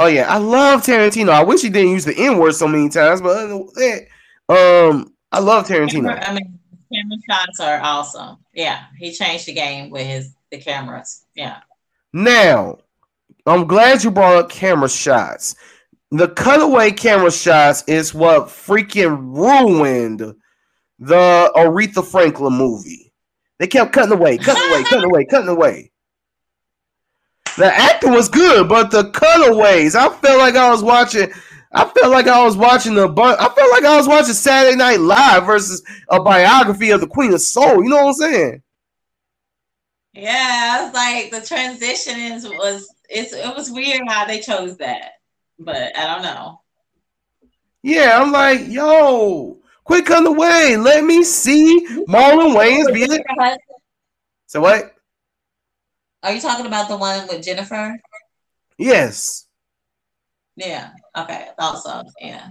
Oh 0.00 0.06
yeah, 0.06 0.32
I 0.32 0.38
love 0.38 0.82
Tarantino. 0.82 1.30
I 1.30 1.42
wish 1.42 1.62
he 1.62 1.70
didn't 1.70 1.90
use 1.90 2.04
the 2.04 2.16
N 2.16 2.38
word 2.38 2.52
so 2.52 2.68
many 2.68 2.88
times, 2.88 3.20
but 3.20 3.36
other 3.36 3.48
than 3.48 3.66
that, 3.74 4.06
um, 4.48 5.12
I 5.32 5.40
love 5.40 5.66
Tarantino. 5.66 6.16
I 6.22 6.34
mean, 6.34 6.58
camera 6.92 7.18
shots 7.28 7.58
are 7.60 7.80
awesome. 7.82 8.36
Yeah, 8.54 8.84
he 8.96 9.12
changed 9.12 9.46
the 9.46 9.54
game 9.54 9.90
with 9.90 10.06
his 10.06 10.34
the 10.52 10.58
cameras. 10.58 11.24
Yeah. 11.34 11.58
Now, 12.12 12.78
I'm 13.44 13.66
glad 13.66 14.04
you 14.04 14.12
brought 14.12 14.36
up 14.36 14.50
camera 14.50 14.88
shots. 14.88 15.56
The 16.12 16.28
cutaway 16.28 16.92
camera 16.92 17.32
shots 17.32 17.82
is 17.88 18.14
what 18.14 18.46
freaking 18.46 19.18
ruined 19.36 20.32
the 20.98 21.52
Aretha 21.54 22.04
Franklin 22.04 22.54
movie. 22.54 23.12
They 23.58 23.66
kept 23.66 23.92
cutting 23.92 24.12
away, 24.12 24.38
cutting 24.38 24.70
away, 24.70 24.84
cutting 24.84 25.04
away, 25.04 25.24
cutting 25.24 25.48
away. 25.48 25.90
The 27.56 27.66
acting 27.66 28.12
was 28.12 28.28
good, 28.28 28.68
but 28.68 28.90
the 28.90 29.10
cutaways, 29.10 29.96
I 29.96 30.08
felt 30.10 30.38
like 30.38 30.54
I 30.54 30.70
was 30.70 30.82
watching. 30.82 31.32
I 31.72 31.84
felt 31.84 32.12
like 32.12 32.28
I 32.28 32.42
was 32.44 32.56
watching 32.56 32.96
a 32.98 33.08
bunch. 33.08 33.38
I 33.40 33.48
felt 33.48 33.70
like 33.72 33.84
I 33.84 33.96
was 33.96 34.08
watching 34.08 34.32
Saturday 34.32 34.76
Night 34.76 35.00
Live 35.00 35.44
versus 35.44 35.82
a 36.08 36.22
biography 36.22 36.90
of 36.90 37.00
the 37.00 37.06
Queen 37.06 37.32
of 37.34 37.40
Soul. 37.40 37.82
You 37.82 37.90
know 37.90 38.04
what 38.04 38.08
I'm 38.08 38.14
saying? 38.14 38.62
Yeah, 40.14 40.86
it's 40.86 40.94
like 40.94 41.30
the 41.30 41.46
transition 41.46 42.18
is 42.18 42.48
was 42.48 42.92
it's 43.08 43.32
it 43.32 43.54
was 43.56 43.70
weird 43.70 44.02
how 44.08 44.24
they 44.24 44.40
chose 44.40 44.76
that, 44.78 45.12
but 45.58 45.96
I 45.96 46.06
don't 46.06 46.22
know. 46.22 46.60
Yeah, 47.82 48.20
I'm 48.20 48.32
like, 48.32 48.68
yo, 48.68 49.57
quit 49.88 50.06
the 50.06 50.32
way. 50.32 50.76
Let 50.76 51.04
me 51.04 51.24
see 51.24 51.86
Marlon 52.06 52.54
Wayans 52.54 52.92
be 52.92 53.02
it. 53.02 53.58
So 54.46 54.60
what? 54.60 54.94
Are 56.22 56.32
you 56.32 56.40
talking 56.40 56.66
about 56.66 56.88
the 56.88 56.96
one 56.96 57.26
with 57.28 57.44
Jennifer? 57.44 57.98
Yes. 58.76 59.46
Yeah. 60.56 60.90
Okay. 61.16 61.48
Also, 61.58 62.02
yeah. 62.20 62.50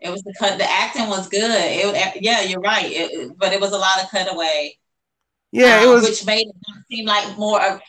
It 0.00 0.10
was 0.10 0.22
the 0.22 0.34
cut. 0.38 0.58
The 0.58 0.70
acting 0.70 1.08
was 1.08 1.28
good. 1.28 1.50
It, 1.50 2.22
yeah, 2.22 2.42
you're 2.42 2.60
right. 2.60 2.86
It, 2.86 3.38
but 3.38 3.52
it 3.52 3.60
was 3.60 3.72
a 3.72 3.78
lot 3.78 4.02
of 4.02 4.10
cutaway. 4.10 4.76
Yeah, 5.50 5.82
it 5.82 5.86
um, 5.86 5.94
was. 5.94 6.02
which 6.02 6.26
made 6.26 6.48
it 6.48 6.56
not 6.68 6.84
seem 6.90 7.06
like 7.06 7.38
more 7.38 7.64
of 7.64 7.80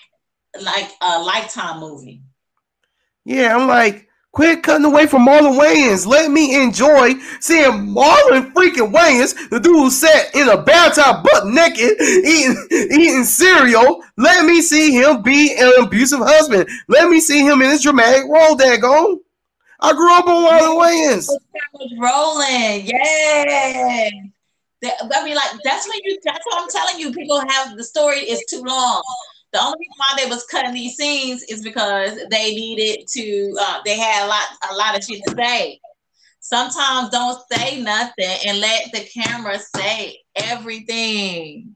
like 0.61 0.89
a 1.01 1.21
lifetime 1.21 1.79
movie. 1.79 2.21
Yeah, 3.25 3.55
I'm 3.57 3.67
like, 3.67 4.04
quit 4.35 4.61
cutting 4.63 4.85
away 4.85 5.07
from 5.07 5.25
Marlon 5.25 5.57
Wayans. 5.57 6.05
Let 6.05 6.29
me 6.29 6.61
enjoy 6.61 7.13
seeing 7.39 7.71
Marlon 7.95 8.51
freaking 8.51 8.91
Wayans, 8.91 9.49
the 9.49 9.59
dude 9.59 9.91
sat 9.91 10.35
in 10.35 10.49
a 10.49 10.61
bathtub 10.61 11.23
butt 11.23 11.47
naked 11.47 11.99
eating 12.01 12.67
eating 12.69 13.23
cereal. 13.23 14.03
Let 14.17 14.45
me 14.45 14.61
see 14.61 14.91
him 14.91 15.21
be 15.23 15.55
an 15.57 15.71
abusive 15.81 16.19
husband. 16.19 16.69
Let 16.89 17.09
me 17.09 17.19
see 17.21 17.45
him 17.45 17.61
in 17.61 17.69
his 17.71 17.81
dramatic 17.81 18.23
role, 18.29 18.57
daggone. 18.57 19.19
I 19.79 19.93
grew 19.93 20.13
up 20.13 20.27
on 20.27 20.45
Marlon 20.45 20.79
Wayans. 20.81 21.29
Rolling. 21.97 22.87
Yeah. 22.87 24.09
I 24.83 25.23
mean, 25.23 25.35
like 25.35 25.51
that's 25.63 25.87
when 25.87 25.99
you. 26.03 26.19
That's 26.23 26.45
what 26.45 26.61
I'm 26.61 26.69
telling 26.69 26.99
you. 26.99 27.13
People 27.13 27.39
have 27.39 27.75
the 27.77 27.83
story 27.83 28.17
is 28.17 28.43
too 28.49 28.61
long. 28.61 29.01
The 29.55 29.63
only 29.63 29.77
reason 29.79 29.95
why 29.95 30.21
they 30.21 30.29
was 30.29 30.45
cutting 30.47 30.73
these 30.73 30.97
scenes 30.97 31.41
is 31.43 31.63
because 31.63 32.19
they 32.29 32.53
needed 32.53 33.07
to. 33.07 33.55
Uh, 33.57 33.79
they 33.85 33.97
had 33.97 34.25
a 34.25 34.27
lot, 34.27 34.43
a 34.69 34.75
lot 34.75 34.97
of 34.97 35.03
shit 35.05 35.21
to 35.25 35.35
say. 35.37 35.79
Sometimes 36.41 37.09
don't 37.09 37.39
say 37.49 37.81
nothing 37.81 38.37
and 38.45 38.59
let 38.59 38.91
the 38.91 39.07
camera 39.17 39.57
say 39.57 40.19
everything. 40.35 41.73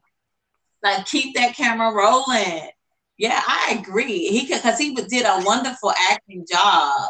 Like 0.82 1.06
keep 1.06 1.34
that 1.36 1.56
camera 1.56 1.90
rolling. 1.90 2.68
Yeah, 3.16 3.40
I 3.46 3.78
agree. 3.80 4.26
He 4.26 4.46
could 4.46 4.56
because 4.56 4.78
he 4.78 4.94
did 4.94 5.24
a 5.24 5.42
wonderful 5.42 5.94
acting 6.10 6.44
job. 6.52 7.08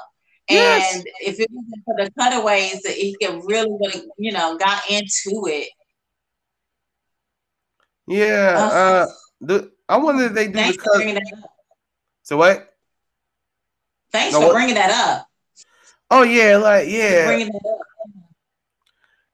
Yes. 0.48 0.94
And 0.94 1.04
if 1.20 1.40
it 1.40 1.48
wasn't 1.50 1.84
for 1.84 1.96
the 1.96 2.10
cutaways, 2.16 2.80
that 2.82 2.92
he 2.92 3.16
could 3.20 3.42
really 3.44 3.70
would 3.70 3.92
have, 3.92 4.04
you 4.18 4.30
know, 4.30 4.56
got 4.56 4.88
into 4.88 5.48
it. 5.48 5.68
Yeah, 8.06 8.54
uh, 8.56 9.06
the 9.40 9.72
I 9.90 9.96
wonder 9.96 10.24
if 10.24 10.32
they 10.32 10.46
do 10.46 10.54
Thanks 10.54 10.76
for 10.82 10.94
bringing 10.96 11.14
that 11.14 11.32
up. 11.42 11.50
So 12.22 12.36
what? 12.36 12.74
Thanks 14.12 14.32
No, 14.32 14.40
for 14.40 14.46
what- 14.46 14.52
bringing 14.54 14.74
that 14.76 14.90
up. 14.90 15.26
Oh 16.10 16.22
yeah, 16.22 16.56
like 16.56 16.88
yeah, 16.88 17.26
Bringing 17.26 17.48
it 17.48 17.54
up. 17.54 17.78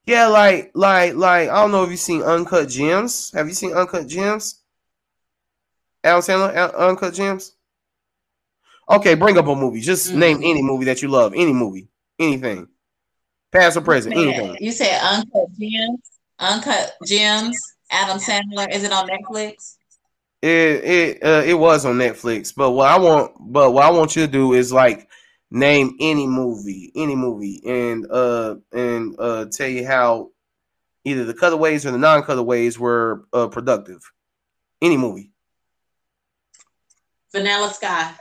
yeah, 0.05 0.27
like 0.27 0.73
like 0.75 1.15
like 1.15 1.49
I 1.49 1.55
don't 1.63 1.73
know 1.73 1.85
if 1.85 1.91
you've 1.91 1.99
seen 2.01 2.23
Uncut 2.23 2.69
Gems. 2.69 3.31
Have 3.33 3.49
you 3.49 3.55
seen 3.55 3.73
Uncut 3.73 4.07
Gems? 4.07 4.63
Adam 6.05 6.21
Sandler, 6.21 6.55
Un- 6.57 6.75
Uncut 6.91 7.15
Gems. 7.15 7.53
Okay, 8.89 9.15
bring 9.15 9.37
up 9.39 9.47
a 9.47 9.55
movie. 9.55 9.81
Just 9.81 10.11
Mm. 10.13 10.17
name 10.17 10.37
any 10.43 10.63
movie 10.63 10.85
that 10.85 11.03
you 11.03 11.09
love. 11.09 11.33
Any 11.35 11.53
movie, 11.53 11.89
anything, 12.19 12.69
past 13.51 13.77
or 13.77 13.81
present, 13.81 14.15
Man, 14.15 14.29
anything. 14.29 14.57
you 14.61 14.71
said 14.73 15.01
Uncut 15.03 15.49
Gems. 15.59 16.01
Uncut 16.39 16.95
Gems. 17.07 17.59
Adam 17.91 18.19
Sandler. 18.19 18.71
Is 18.73 18.85
it 18.85 18.93
on 18.93 19.09
Netflix? 19.09 19.76
It 20.47 20.85
it 20.85 21.25
uh, 21.25 21.43
it 21.45 21.55
was 21.55 21.85
on 21.85 21.97
Netflix, 21.97 22.55
but 22.55 22.71
what 22.71 22.89
I 22.89 22.99
want, 22.99 23.33
but 23.41 23.73
what 23.73 23.85
I 23.85 23.91
want 23.91 24.15
you 24.15 24.27
to 24.27 24.31
do 24.31 24.53
is 24.53 24.73
like 24.73 25.09
name 25.51 25.97
any 25.99 26.27
movie, 26.27 26.93
any 26.95 27.17
movie, 27.17 27.61
and 27.67 28.07
uh 28.11 28.55
and 28.73 29.17
uh 29.19 29.47
tell 29.51 29.67
you 29.67 29.85
how 29.85 30.31
either 31.05 31.25
the 31.25 31.35
cutaways 31.35 31.85
or 31.85 31.91
the 31.91 31.99
non-cutaways 31.99 32.79
were 32.79 33.27
uh, 33.33 33.49
productive. 33.49 34.03
Any 34.81 34.97
movie. 34.97 35.33
Vanilla 37.33 37.73
Sky. 37.73 38.13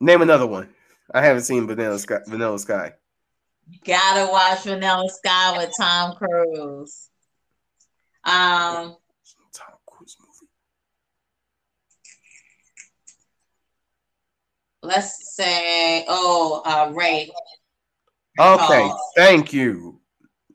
Name 0.00 0.22
another 0.22 0.46
one. 0.46 0.68
I 1.12 1.22
haven't 1.22 1.42
seen 1.42 1.66
Vanilla 1.66 1.98
Sky. 1.98 2.18
Vanilla 2.26 2.58
Sky. 2.58 2.92
Gotta 3.84 4.30
watch 4.30 4.64
Vanilla 4.64 5.08
Sky 5.08 5.58
with 5.58 5.72
Tom 5.78 6.16
Cruise. 6.16 7.08
Um, 8.24 8.96
Tom 9.52 9.74
Cruise 9.86 10.16
movie. 10.20 10.50
Let's 14.82 15.34
say, 15.34 16.04
oh, 16.08 16.62
uh, 16.64 16.92
Ray. 16.94 17.30
Okay, 18.38 18.88
Oh. 18.90 18.98
thank 19.16 19.52
you. 19.52 20.00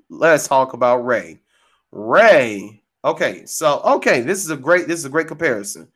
Let's 0.10 0.48
talk 0.48 0.74
about 0.74 1.06
Ray. 1.06 1.40
Ray. 1.92 2.82
Okay, 3.04 3.46
so 3.46 3.82
okay, 3.86 4.22
this 4.22 4.44
is 4.44 4.50
a 4.50 4.58
great 4.58 4.88
this 4.88 5.00
is 5.00 5.06
a 5.06 5.10
great 5.10 5.28
comparison. 5.28 5.88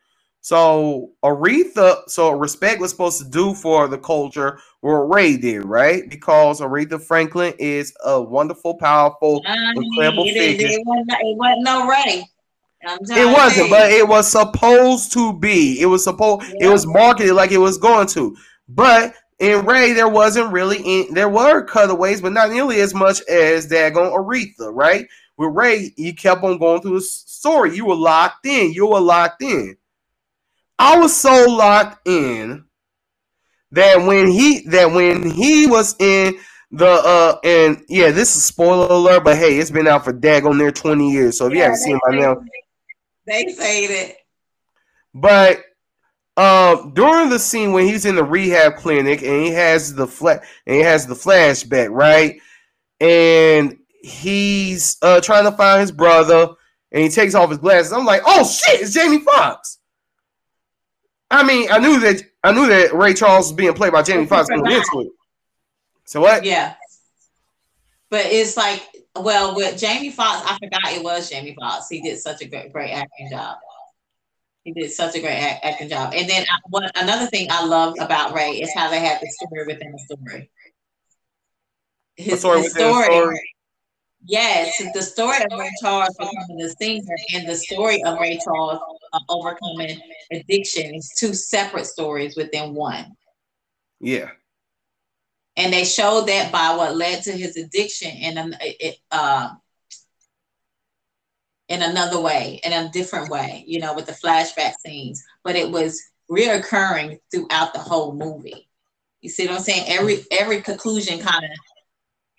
So 0.42 1.10
Aretha, 1.24 2.02
so 2.08 2.30
respect 2.30 2.80
was 2.80 2.90
supposed 2.90 3.18
to 3.18 3.28
do 3.28 3.52
for 3.54 3.88
the 3.88 3.98
culture 3.98 4.58
what 4.80 5.10
Ray 5.12 5.36
did, 5.36 5.64
right? 5.64 6.08
Because 6.08 6.60
Aretha 6.60 7.02
Franklin 7.02 7.52
is 7.58 7.92
a 8.04 8.20
wonderful, 8.22 8.78
powerful, 8.78 9.42
I 9.46 9.74
mean, 9.74 9.84
incredible 9.92 10.24
it, 10.24 10.30
it, 10.30 10.38
figure. 10.38 10.68
it 10.68 10.86
wasn't, 10.86 11.10
it 11.10 11.36
wasn't 11.36 11.62
no 11.62 11.86
Ray. 11.86 12.24
It 12.82 13.32
wasn't, 13.32 13.70
but 13.70 13.90
it 13.90 14.06
was 14.06 14.30
supposed 14.30 15.12
to 15.12 15.38
be. 15.38 15.80
It 15.80 15.86
was 15.86 16.04
supposed. 16.04 16.46
It 16.60 16.68
was 16.68 16.86
marketed 16.86 17.34
like 17.34 17.52
it 17.52 17.58
was 17.58 17.76
going 17.76 18.06
to. 18.08 18.36
But 18.68 19.14
in 19.38 19.66
Ray, 19.66 19.92
there 19.92 20.08
wasn't 20.08 20.52
really. 20.52 20.78
In, 20.78 21.12
there 21.12 21.28
were 21.28 21.64
cutaways, 21.64 22.20
but 22.20 22.32
not 22.32 22.50
nearly 22.50 22.80
as 22.80 22.94
much 22.94 23.20
as 23.28 23.66
Dagon 23.66 24.10
Aretha. 24.10 24.70
Right? 24.72 25.06
With 25.36 25.54
Ray, 25.54 25.92
you 25.96 26.14
kept 26.14 26.42
on 26.42 26.58
going 26.58 26.80
through 26.80 26.96
the 26.96 27.00
story. 27.02 27.74
You 27.76 27.86
were 27.86 27.94
locked 27.94 28.46
in. 28.46 28.72
You 28.72 28.86
were 28.86 29.00
locked 29.00 29.42
in. 29.42 29.76
I 30.78 30.98
was 30.98 31.14
so 31.14 31.46
locked 31.48 32.08
in 32.08 32.64
that 33.72 33.98
when 33.98 34.30
he 34.30 34.60
that 34.68 34.90
when 34.90 35.28
he 35.30 35.66
was 35.66 35.94
in 35.98 36.38
the 36.70 36.86
uh 36.86 37.38
and 37.44 37.82
yeah, 37.88 38.10
this 38.10 38.36
is 38.36 38.44
spoiler 38.44 38.86
alert, 38.86 39.24
but 39.24 39.36
hey, 39.36 39.58
it's 39.58 39.70
been 39.70 39.86
out 39.86 40.04
for 40.04 40.12
daggone 40.12 40.56
near 40.56 40.70
20 40.70 41.10
years. 41.10 41.38
So 41.38 41.46
if 41.46 41.52
you 41.52 41.60
haven't 41.60 41.78
seen 41.78 41.96
it 41.96 42.02
by 42.08 42.16
now, 42.16 42.42
They 43.26 43.48
say 43.48 43.84
it. 43.84 44.16
But 45.14 45.62
um, 46.36 46.92
during 46.94 47.28
the 47.28 47.38
scene 47.38 47.72
when 47.72 47.86
he's 47.86 48.04
in 48.06 48.14
the 48.14 48.24
rehab 48.24 48.76
clinic 48.76 49.22
and 49.22 49.44
he 49.44 49.50
has 49.50 49.94
the 49.94 50.06
flat 50.06 50.42
and 50.66 50.76
he 50.76 50.82
has 50.82 51.06
the 51.06 51.14
flashback, 51.14 51.90
right? 51.90 52.40
And 53.00 53.78
he's 54.02 54.96
uh, 55.02 55.20
trying 55.20 55.44
to 55.44 55.52
find 55.52 55.80
his 55.80 55.92
brother, 55.92 56.48
and 56.92 57.02
he 57.02 57.08
takes 57.08 57.34
off 57.34 57.50
his 57.50 57.58
glasses. 57.58 57.92
I'm 57.92 58.04
like, 58.04 58.22
oh 58.26 58.44
shit, 58.44 58.80
it's 58.80 58.94
Jamie 58.94 59.20
Foxx. 59.20 59.78
I 61.30 61.44
mean, 61.44 61.70
I 61.70 61.78
knew 61.78 62.00
that 62.00 62.22
I 62.42 62.52
knew 62.52 62.66
that 62.66 62.92
Ray 62.94 63.14
Charles 63.14 63.48
was 63.48 63.52
being 63.52 63.74
played 63.74 63.92
by 63.92 64.02
Jamie 64.02 64.26
Foxx 64.26 64.48
going 64.48 64.66
into 64.66 65.00
it. 65.00 65.12
So 66.04 66.20
what? 66.20 66.44
Yeah. 66.44 66.74
But 68.10 68.26
it's 68.26 68.56
like, 68.56 68.84
well, 69.16 69.56
with 69.56 69.78
Jamie 69.78 70.10
Foxx, 70.10 70.46
I 70.46 70.56
forgot 70.58 70.92
it 70.92 71.02
was 71.02 71.30
Jamie 71.30 71.56
Foxx. 71.58 71.88
He 71.88 72.00
did 72.00 72.18
such 72.18 72.42
a 72.42 72.46
great, 72.46 72.72
great 72.72 72.92
acting 72.92 73.28
job. 73.30 73.56
He 74.64 74.72
did 74.72 74.90
such 74.92 75.16
a 75.16 75.20
great 75.20 75.38
act, 75.38 75.64
acting 75.64 75.88
job. 75.88 76.12
And 76.14 76.28
then 76.28 76.42
I, 76.42 76.58
what, 76.68 76.90
another 76.94 77.26
thing 77.26 77.48
I 77.50 77.64
love 77.64 77.94
about 77.98 78.34
Ray 78.34 78.52
is 78.60 78.72
how 78.74 78.90
they 78.90 79.00
had 79.00 79.20
the 79.20 79.28
story 79.28 79.66
within 79.66 79.92
the 79.92 79.98
story. 79.98 80.50
His, 82.16 82.40
story 82.40 82.62
his 82.62 82.74
within 82.74 82.92
story, 82.92 83.04
story? 83.04 83.54
yes, 84.26 84.82
the 84.92 85.02
story 85.02 85.38
of 85.50 85.58
Ray 85.58 85.70
Charles 85.80 86.14
becoming 86.18 86.58
the 86.58 86.74
singer 86.78 87.16
and 87.34 87.48
the 87.48 87.56
story 87.56 88.02
of 88.04 88.18
Ray 88.20 88.38
Charles 88.44 88.80
uh, 89.12 89.20
overcoming 89.30 89.98
addiction 90.30 90.94
is 90.94 91.10
two 91.18 91.32
separate 91.32 91.86
stories 91.86 92.36
within 92.36 92.74
one 92.74 93.16
Yeah. 94.00 94.30
And 95.60 95.72
they 95.72 95.84
showed 95.84 96.26
that 96.26 96.50
by 96.50 96.74
what 96.74 96.96
led 96.96 97.22
to 97.24 97.32
his 97.32 97.56
addiction 97.56 98.10
in 98.10 98.38
an, 98.38 98.56
uh, 99.10 99.50
in 101.68 101.82
another 101.82 102.18
way, 102.18 102.60
in 102.64 102.72
a 102.72 102.90
different 102.90 103.30
way, 103.30 103.62
you 103.66 103.78
know, 103.78 103.94
with 103.94 104.06
the 104.06 104.12
flashback 104.12 104.72
scenes. 104.84 105.22
But 105.44 105.56
it 105.56 105.70
was 105.70 106.00
reoccurring 106.30 107.18
throughout 107.30 107.74
the 107.74 107.78
whole 107.78 108.14
movie. 108.14 108.68
You 109.20 109.28
see 109.28 109.46
what 109.46 109.56
I'm 109.56 109.62
saying? 109.62 109.84
Every 109.86 110.24
every 110.30 110.62
conclusion 110.62 111.18
kind 111.18 111.44
of 111.44 111.50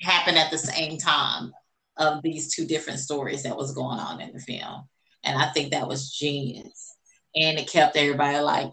happened 0.01 0.39
at 0.39 0.49
the 0.49 0.57
same 0.57 0.97
time 0.97 1.53
of 1.97 2.23
these 2.23 2.55
two 2.55 2.65
different 2.65 2.99
stories 2.99 3.43
that 3.43 3.55
was 3.55 3.75
going 3.75 3.99
on 3.99 4.19
in 4.19 4.33
the 4.33 4.39
film, 4.39 4.89
and 5.23 5.37
I 5.37 5.51
think 5.51 5.71
that 5.71 5.87
was 5.87 6.11
genius. 6.11 6.97
And 7.35 7.59
it 7.59 7.69
kept 7.69 7.95
everybody 7.95 8.39
like, 8.39 8.71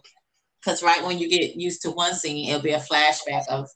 because 0.59 0.81
right 0.81 1.05
when 1.05 1.19
you 1.19 1.29
get 1.29 1.55
used 1.55 1.83
to 1.83 1.91
one 1.91 2.15
scene, 2.15 2.49
it'll 2.49 2.63
be 2.63 2.71
a 2.71 2.79
flashback 2.79 3.47
of 3.47 3.69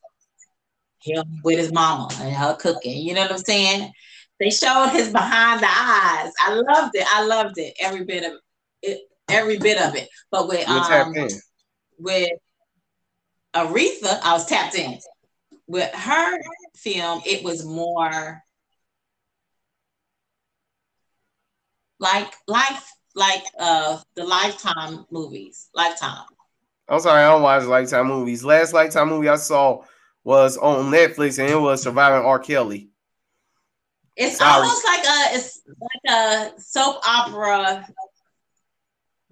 him 1.04 1.42
with 1.44 1.60
his 1.60 1.72
mama 1.72 2.10
and 2.22 2.34
her 2.34 2.56
cooking. 2.56 3.06
You 3.06 3.14
know 3.14 3.22
what 3.22 3.32
I'm 3.34 3.38
saying? 3.38 3.92
They 4.40 4.50
showed 4.50 4.90
his 4.90 5.12
behind 5.12 5.62
the 5.62 5.68
eyes. 5.68 6.32
I 6.42 6.54
loved 6.54 6.96
it. 6.96 7.06
I 7.14 7.26
loved 7.26 7.58
it. 7.58 7.76
Every 7.80 8.04
bit 8.04 8.24
of 8.24 8.40
it. 8.82 9.02
Every 9.30 9.58
bit 9.58 9.82
of 9.82 9.96
it. 9.96 10.10
But 10.32 10.48
with 10.48 10.68
um 10.68 11.14
with 12.00 12.30
Aretha, 13.56 14.20
I 14.24 14.34
was 14.34 14.46
tapped 14.46 14.76
in. 14.76 14.98
With 15.68 15.94
her 15.94 16.40
film, 16.76 17.22
it 17.26 17.44
was 17.44 17.66
more 17.66 18.42
like 22.00 22.34
life, 22.48 22.92
like 23.16 23.44
uh 23.60 24.00
the 24.16 24.26
Lifetime 24.26 25.06
movies. 25.12 25.70
Lifetime. 25.74 26.26
I'm 26.90 27.00
sorry, 27.00 27.24
I 27.24 27.32
don't 27.32 27.44
watch 27.44 27.64
Lifetime 27.64 28.08
movies. 28.08 28.44
Last 28.44 28.74
Lifetime 28.74 29.10
movie 29.10 29.30
I 29.30 29.38
saw 29.38 29.84
was 30.24 30.58
on 30.58 30.92
Netflix, 30.92 31.40
and 31.40 31.50
it 31.50 31.56
was 31.60 31.82
Surviving 31.84 32.26
R. 32.26 32.40
Kelly. 32.40 32.90
It's 34.16 34.38
Sorry. 34.38 34.52
almost 34.52 34.86
like 34.86 35.04
a 35.04 35.36
it's 35.36 35.62
like 35.68 36.14
a 36.16 36.62
soap 36.62 37.02
opera 37.08 37.86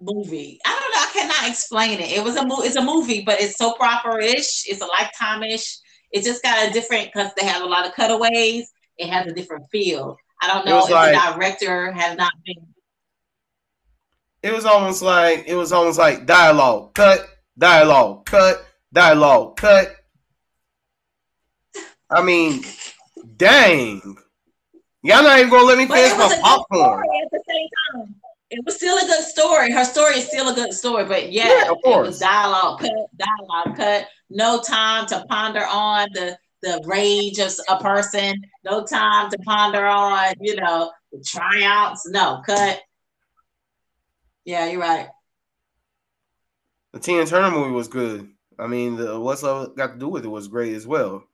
movie. 0.00 0.58
I 0.66 0.70
don't 0.70 0.90
know. 0.90 1.00
I 1.00 1.10
cannot 1.12 1.50
explain 1.50 2.00
it. 2.00 2.10
It 2.10 2.24
was 2.24 2.36
a 2.36 2.44
movie. 2.44 2.66
It's 2.66 2.76
a 2.76 2.82
movie, 2.82 3.22
but 3.24 3.40
it's 3.40 3.56
soap 3.56 3.80
opera 3.80 4.24
ish. 4.24 4.68
It's 4.68 4.80
a 4.82 4.86
lifetime 4.86 5.44
ish. 5.44 5.78
It 6.10 6.24
just 6.24 6.42
got 6.42 6.68
a 6.68 6.72
different 6.72 7.12
because 7.12 7.30
they 7.38 7.46
have 7.46 7.62
a 7.62 7.66
lot 7.66 7.86
of 7.86 7.94
cutaways. 7.94 8.70
It 8.98 9.08
has 9.08 9.26
a 9.26 9.32
different 9.32 9.64
feel. 9.70 10.16
I 10.42 10.48
don't 10.48 10.66
know 10.66 10.84
if 10.84 10.90
like- 10.90 11.14
the 11.14 11.32
director 11.32 11.92
has 11.92 12.16
not 12.16 12.32
been. 12.44 12.66
It 14.42 14.52
was 14.52 14.64
almost 14.64 15.02
like 15.02 15.44
it 15.46 15.54
was 15.54 15.70
almost 15.70 15.98
like 16.00 16.26
dialogue, 16.26 16.94
cut, 16.94 17.24
dialogue, 17.56 18.26
cut, 18.26 18.64
dialogue, 18.92 19.56
cut. 19.56 19.94
I 22.14 22.22
mean, 22.22 22.64
dang. 23.36 24.00
Y'all 25.02 25.22
not 25.22 25.38
even 25.38 25.50
gonna 25.50 25.64
let 25.64 25.78
me 25.78 25.86
finish 25.86 26.16
my 26.16 26.38
popcorn. 26.40 27.04
at 27.24 27.30
the 27.30 27.42
same 27.48 27.68
time. 27.94 28.14
It 28.50 28.64
was 28.64 28.76
still 28.76 28.96
a 28.96 29.00
good 29.00 29.24
story. 29.24 29.72
Her 29.72 29.84
story 29.84 30.16
is 30.16 30.26
still 30.26 30.48
a 30.50 30.54
good 30.54 30.72
story, 30.74 31.04
but 31.06 31.32
yeah, 31.32 31.48
Yeah, 31.48 31.70
of 31.72 31.78
it 31.82 31.86
was 31.86 32.18
dialogue 32.18 32.80
cut, 32.80 32.90
dialogue 33.16 33.76
cut. 33.76 34.06
No 34.30 34.60
time 34.60 35.06
to 35.06 35.24
ponder 35.28 35.64
on 35.64 36.08
the 36.12 36.38
the 36.62 36.80
rage 36.86 37.38
of 37.40 37.52
a 37.68 37.78
person. 37.82 38.40
No 38.64 38.84
time 38.84 39.30
to 39.30 39.38
ponder 39.38 39.84
on, 39.84 40.34
you 40.40 40.54
know, 40.56 40.92
the 41.10 41.24
triumphs. 41.26 42.06
No, 42.08 42.40
cut. 42.46 42.80
Yeah, 44.44 44.66
you're 44.66 44.80
right. 44.80 45.08
The 46.92 47.00
Tina 47.00 47.26
Turner 47.26 47.50
movie 47.50 47.72
was 47.72 47.88
good. 47.88 48.28
I 48.58 48.66
mean, 48.66 48.96
the 48.96 49.18
what's 49.18 49.42
up 49.42 49.76
got 49.76 49.94
to 49.94 49.98
do 49.98 50.08
with 50.08 50.24
it 50.24 50.28
was 50.28 50.46
great 50.48 50.74
as 50.74 50.86
well. 50.86 51.24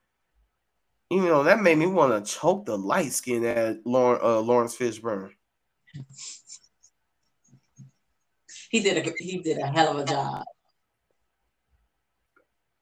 You 1.11 1.23
know, 1.23 1.45
that 1.45 1.61
made 1.61 1.79
me 1.79 1.87
want 1.87 2.25
to 2.25 2.33
choke 2.33 2.67
the 2.67 2.77
light 2.77 3.13
skin 3.13 3.45
at 3.45 3.87
Lauren, 3.87 4.21
uh, 4.23 4.41
Laurence 4.41 4.77
Fishburne. 4.77 5.31
He 8.71 8.81
did 8.81 9.07
a 9.07 9.11
he 9.19 9.39
did 9.39 9.59
a 9.59 9.67
hell 9.67 9.97
of 9.97 9.99
a 9.99 10.05
job. 10.05 10.45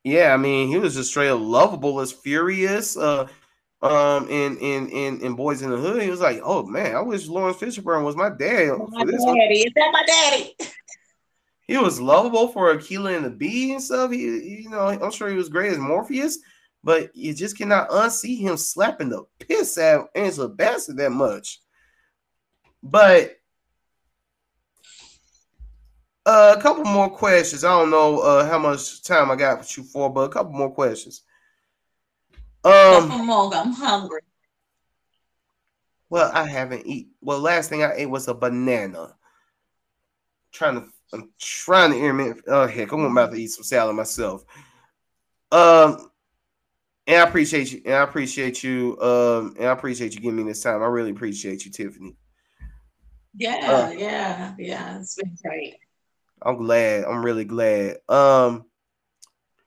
Yeah, 0.03 0.35
I 0.35 0.37
mean, 0.37 0.69
he 0.69 0.79
was 0.79 0.95
just 0.95 1.11
straight 1.11 1.29
up 1.29 1.41
lovable 1.41 2.01
as 2.01 2.13
furious. 2.13 2.97
Uh, 2.97 3.29
um, 3.83 4.29
in 4.29 4.57
in 4.59 4.89
in 4.89 5.21
in 5.21 5.37
Boyz 5.37 5.63
n 5.63 5.71
the 5.71 5.77
Hood, 5.77 6.03
he 6.03 6.11
was 6.11 6.21
like, 6.21 6.41
"Oh 6.43 6.65
man, 6.65 6.97
I 6.97 7.01
wish 7.01 7.29
Laurence 7.29 7.59
Fishburne 7.59 8.05
was 8.05 8.17
my 8.17 8.31
dad 8.31 8.79
My 8.79 8.87
for 9.01 9.07
this 9.07 9.25
one." 9.25 9.37
daddy, 9.37 9.61
is 9.61 9.73
that 9.75 9.91
my 9.93 10.05
daddy? 10.05 10.57
He 11.69 11.77
was 11.77 12.01
lovable 12.01 12.49
for 12.49 12.75
Akeelah 12.75 13.17
and 13.17 13.25
the 13.25 13.31
Bee 13.31 13.73
and 13.73 13.83
stuff. 13.83 14.13
He, 14.13 14.63
you 14.63 14.71
know, 14.71 14.87
I'm 14.87 15.11
sure 15.11 15.29
he 15.29 15.37
was 15.37 15.49
great 15.49 15.73
as 15.73 15.79
Morpheus, 15.79 16.39
but 16.87 17.17
you 17.17 17.35
just 17.35 17.59
cannot 17.59 17.91
unsee 17.91 18.39
him 18.39 18.57
slapping 18.57 19.09
the 19.09 19.25
piss 19.41 19.77
out 19.77 20.03
of 20.03 20.09
Angela 20.15 20.49
Bassett 20.49 20.97
that 20.99 21.11
much. 21.11 21.61
But 22.81 23.33
uh, 26.25 26.55
a 26.57 26.63
couple 26.63 26.85
more 26.85 27.11
questions. 27.11 27.65
I 27.65 27.77
don't 27.77 27.91
know 27.91 28.21
uh, 28.21 28.47
how 28.47 28.61
much 28.61 29.03
time 29.03 29.33
I 29.33 29.35
got 29.35 29.59
with 29.59 29.77
you 29.77 29.83
for, 29.83 30.09
but 30.13 30.21
a 30.21 30.29
couple 30.29 30.53
more 30.53 30.71
questions. 30.71 31.23
Um, 32.63 33.09
Come 33.09 33.31
on, 33.31 33.53
I'm 33.53 33.73
hungry. 33.73 34.21
well, 36.09 36.31
I 36.33 36.47
haven't 36.47 36.87
eat. 36.87 37.09
Well, 37.21 37.41
last 37.41 37.69
thing 37.69 37.83
I 37.83 37.95
ate 37.97 38.11
was 38.11 38.29
a 38.29 38.35
banana. 38.35 39.17
trying 40.53 40.83
to, 40.83 40.87
I'm 41.13 41.33
trying 41.41 41.91
to 41.91 41.99
intermittent. 41.99 42.45
Oh 42.47 42.69
heck, 42.69 42.93
I'm 42.93 43.05
about 43.07 43.33
to 43.33 43.39
eat 43.39 43.51
some 43.51 43.65
salad 43.65 43.97
myself. 43.97 44.45
Um, 45.51 46.13
and 47.07 47.17
I 47.17 47.29
appreciate 47.29 47.73
you. 47.73 47.83
And 47.85 47.95
I 47.95 48.03
appreciate 48.03 48.63
you. 48.63 48.99
Um, 49.01 49.55
and 49.59 49.69
I 49.69 49.73
appreciate 49.73 50.15
you 50.15 50.21
giving 50.21 50.37
me 50.37 50.43
this 50.43 50.63
time. 50.63 50.83
I 50.83 50.87
really 50.87 51.11
appreciate 51.11 51.65
you, 51.65 51.71
Tiffany. 51.71 52.17
Yeah, 53.35 53.59
Uh, 53.63 53.91
yeah, 53.91 54.55
yeah. 54.59 54.99
It's 54.99 55.15
been 55.15 55.37
great. 55.43 55.77
I'm 56.43 56.57
glad. 56.57 57.05
I'm 57.05 57.25
really 57.25 57.45
glad. 57.45 57.99
Um, 58.09 58.65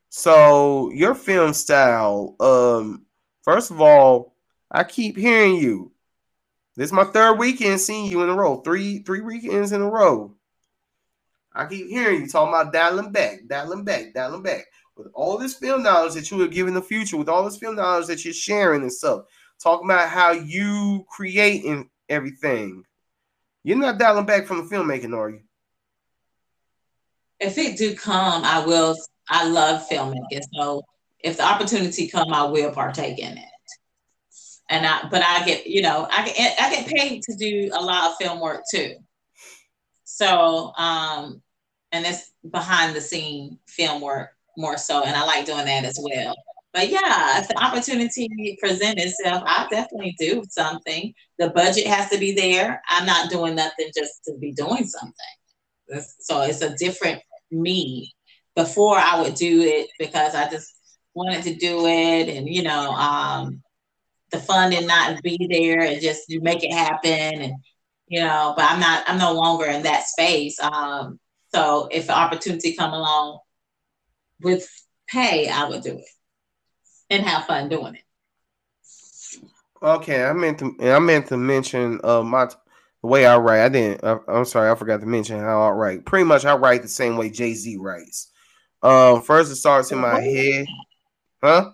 so 0.09 0.91
your 0.91 1.15
film 1.15 1.53
style. 1.53 2.35
Um, 2.39 3.05
first 3.43 3.71
of 3.71 3.79
all, 3.79 4.35
I 4.71 4.83
keep 4.83 5.17
hearing 5.17 5.55
you. 5.55 5.91
This 6.75 6.87
is 6.87 6.93
my 6.93 7.03
third 7.03 7.37
weekend 7.37 7.79
seeing 7.79 8.09
you 8.09 8.23
in 8.23 8.29
a 8.29 8.35
row. 8.35 8.61
Three 8.61 8.99
three 8.99 9.21
weekends 9.21 9.71
in 9.71 9.81
a 9.81 9.89
row. 9.89 10.35
I 11.53 11.65
keep 11.65 11.87
hearing 11.87 12.21
you 12.21 12.27
talking 12.27 12.53
about 12.53 12.71
dialing 12.71 13.11
back, 13.11 13.39
dialing 13.47 13.83
back, 13.83 14.13
dialing 14.13 14.43
back. 14.43 14.65
With 14.99 15.13
all 15.13 15.37
this 15.37 15.53
film 15.53 15.81
knowledge 15.81 16.15
that 16.15 16.29
you 16.29 16.35
will 16.35 16.49
give 16.49 16.67
in 16.67 16.73
the 16.73 16.81
future, 16.81 17.15
with 17.15 17.29
all 17.29 17.45
this 17.45 17.55
film 17.55 17.77
knowledge 17.77 18.07
that 18.07 18.25
you're 18.25 18.33
sharing 18.33 18.81
and 18.81 18.91
stuff, 18.91 19.21
talking 19.63 19.87
about 19.87 20.09
how 20.09 20.31
you 20.31 21.05
create 21.09 21.63
and 21.63 21.85
everything. 22.09 22.83
You're 23.63 23.77
not 23.77 23.97
dialing 23.97 24.25
back 24.25 24.45
from 24.45 24.57
the 24.57 24.75
filmmaking, 24.75 25.15
are 25.15 25.29
you? 25.29 25.39
If 27.39 27.57
it 27.57 27.77
do 27.77 27.95
come, 27.95 28.43
I 28.43 28.65
will. 28.65 28.93
I 29.29 29.47
love 29.47 29.87
filmmaking, 29.87 30.41
so 30.53 30.81
if 31.19 31.37
the 31.37 31.43
opportunity 31.43 32.09
come, 32.09 32.33
I 32.33 32.43
will 32.43 32.71
partake 32.71 33.19
in 33.19 33.37
it. 33.37 33.45
And 34.69 34.85
I, 34.85 35.07
but 35.09 35.23
I 35.23 35.45
get, 35.45 35.65
you 35.65 35.81
know, 35.81 36.09
I 36.11 36.25
get, 36.25 36.61
I 36.61 36.75
get 36.75 36.87
paid 36.87 37.23
to 37.23 37.37
do 37.37 37.69
a 37.71 37.81
lot 37.81 38.11
of 38.11 38.17
film 38.17 38.41
work 38.41 38.63
too. 38.69 38.95
So, 40.03 40.73
um, 40.75 41.41
and 41.93 42.05
it's 42.05 42.33
behind 42.51 42.97
the 42.97 43.01
scene 43.01 43.59
film 43.65 44.01
work 44.01 44.31
more 44.59 44.77
so, 44.77 45.03
and 45.03 45.15
I 45.15 45.23
like 45.25 45.45
doing 45.45 45.65
that 45.65 45.85
as 45.85 45.97
well. 46.01 46.35
But 46.73 46.89
yeah, 46.89 47.39
if 47.39 47.47
the 47.47 47.57
opportunity 47.57 48.57
present 48.61 48.99
itself, 48.99 49.41
I 49.45 49.67
definitely 49.71 50.15
do 50.19 50.43
something. 50.49 51.13
The 51.39 51.49
budget 51.49 51.87
has 51.87 52.11
to 52.11 52.19
be 52.19 52.33
there. 52.33 52.81
I'm 52.89 53.07
not 53.07 53.31
doing 53.31 53.55
nothing 53.55 53.89
just 53.95 54.23
to 54.25 54.37
be 54.37 54.51
doing 54.51 54.85
something. 54.85 56.05
So 56.19 56.41
it's 56.41 56.61
a 56.61 56.75
different 56.75 57.21
me. 57.49 58.13
Before 58.55 58.97
I 58.97 59.21
would 59.21 59.35
do 59.35 59.61
it 59.61 59.89
because 59.97 60.35
I 60.35 60.49
just 60.49 60.99
wanted 61.13 61.43
to 61.43 61.55
do 61.55 61.85
it, 61.85 62.27
and 62.27 62.47
you 62.47 62.61
know, 62.61 62.91
um, 62.91 63.63
the 64.31 64.39
funding 64.39 64.85
not 64.85 65.21
be 65.23 65.37
there, 65.49 65.79
and 65.81 66.01
just 66.01 66.23
you 66.27 66.41
make 66.41 66.63
it 66.63 66.73
happen, 66.73 67.41
and 67.41 67.53
you 68.07 68.19
know. 68.19 68.53
But 68.57 68.69
I'm 68.69 68.79
not. 68.79 69.05
I'm 69.07 69.17
no 69.17 69.31
longer 69.33 69.65
in 69.65 69.83
that 69.83 70.07
space. 70.07 70.59
Um, 70.59 71.19
so 71.55 71.87
if 71.89 72.09
an 72.09 72.15
opportunity 72.15 72.75
come 72.75 72.91
along 72.91 73.39
with 74.41 74.67
pay, 75.07 75.49
I 75.49 75.67
would 75.67 75.83
do 75.83 75.97
it 75.97 76.05
and 77.09 77.23
have 77.23 77.45
fun 77.45 77.69
doing 77.69 77.95
it. 77.95 78.03
Okay, 79.81 80.25
I 80.25 80.33
meant 80.33 80.59
to 80.59 80.75
I 80.81 80.99
meant 80.99 81.27
to 81.27 81.37
mention 81.37 82.01
uh 82.03 82.21
my 82.21 82.47
the 83.01 83.07
way 83.07 83.25
I 83.25 83.37
write. 83.37 83.63
I 83.63 83.69
didn't. 83.69 84.03
I, 84.03 84.17
am 84.27 84.45
sorry, 84.45 84.69
I 84.69 84.75
forgot 84.75 84.99
to 84.99 85.05
mention 85.05 85.39
how 85.39 85.61
I 85.61 85.69
write. 85.69 86.05
Pretty 86.05 86.25
much, 86.25 86.45
I 86.45 86.55
write 86.55 86.81
the 86.81 86.89
same 86.89 87.15
way 87.15 87.29
Jay 87.29 87.53
Z 87.53 87.77
writes. 87.77 88.31
Um, 88.81 89.21
first 89.21 89.51
it 89.51 89.55
starts 89.55 89.91
in 89.91 89.99
my 89.99 90.19
head, 90.19 90.65
huh? 91.41 91.71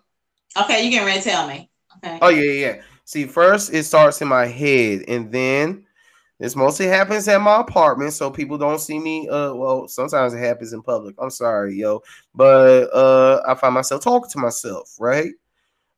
Okay, 0.61 0.85
you 0.85 0.91
getting 0.91 1.07
ready 1.07 1.21
to 1.21 1.29
tell 1.29 1.47
me? 1.47 1.69
Okay. 1.97 2.19
Oh 2.21 2.29
yeah, 2.29 2.51
yeah. 2.51 2.81
See, 3.05 3.25
first 3.25 3.73
it 3.73 3.83
starts 3.83 4.21
in 4.21 4.27
my 4.27 4.45
head, 4.45 5.03
and 5.07 5.31
then 5.31 5.84
this 6.39 6.55
mostly 6.55 6.87
happens 6.87 7.27
at 7.27 7.41
my 7.41 7.61
apartment, 7.61 8.13
so 8.13 8.29
people 8.29 8.57
don't 8.57 8.79
see 8.79 8.99
me. 8.99 9.27
Uh, 9.29 9.53
well, 9.53 9.87
sometimes 9.87 10.33
it 10.33 10.39
happens 10.39 10.73
in 10.73 10.81
public. 10.81 11.15
I'm 11.17 11.29
sorry, 11.29 11.75
yo, 11.75 12.01
but 12.33 12.89
uh, 12.93 13.41
I 13.47 13.55
find 13.55 13.73
myself 13.73 14.03
talking 14.03 14.29
to 14.31 14.39
myself, 14.39 14.95
right? 14.99 15.31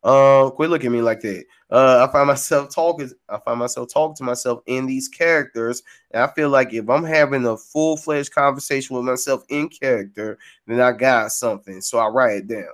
Uh, 0.03 0.51
quit 0.51 0.69
looking 0.69 0.87
at 0.87 0.93
me 0.93 1.01
like 1.01 1.19
that. 1.21 1.43
Uh, 1.71 2.05
I 2.07 2.11
find 2.11 2.27
myself 2.27 2.73
talking. 2.73 3.11
I 3.27 3.39
find 3.39 3.59
myself 3.59 3.91
talking 3.91 4.15
to 4.17 4.23
myself 4.23 4.61
in 4.67 4.85
these 4.85 5.07
characters, 5.07 5.81
and 6.11 6.21
I 6.21 6.27
feel 6.27 6.49
like 6.49 6.71
if 6.71 6.87
I'm 6.87 7.03
having 7.03 7.45
a 7.45 7.57
full 7.57 7.97
fledged 7.97 8.31
conversation 8.31 8.95
with 8.95 9.05
myself 9.05 9.43
in 9.49 9.69
character, 9.69 10.37
then 10.67 10.79
I 10.79 10.91
got 10.91 11.31
something. 11.31 11.81
So 11.81 11.97
I 11.97 12.07
write 12.07 12.37
it 12.37 12.47
down. 12.47 12.73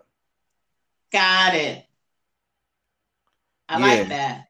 Got 1.11 1.56
it. 1.56 1.85
I 3.69 3.80
yeah. 3.80 3.85
like 3.85 4.10
that. 4.10 4.48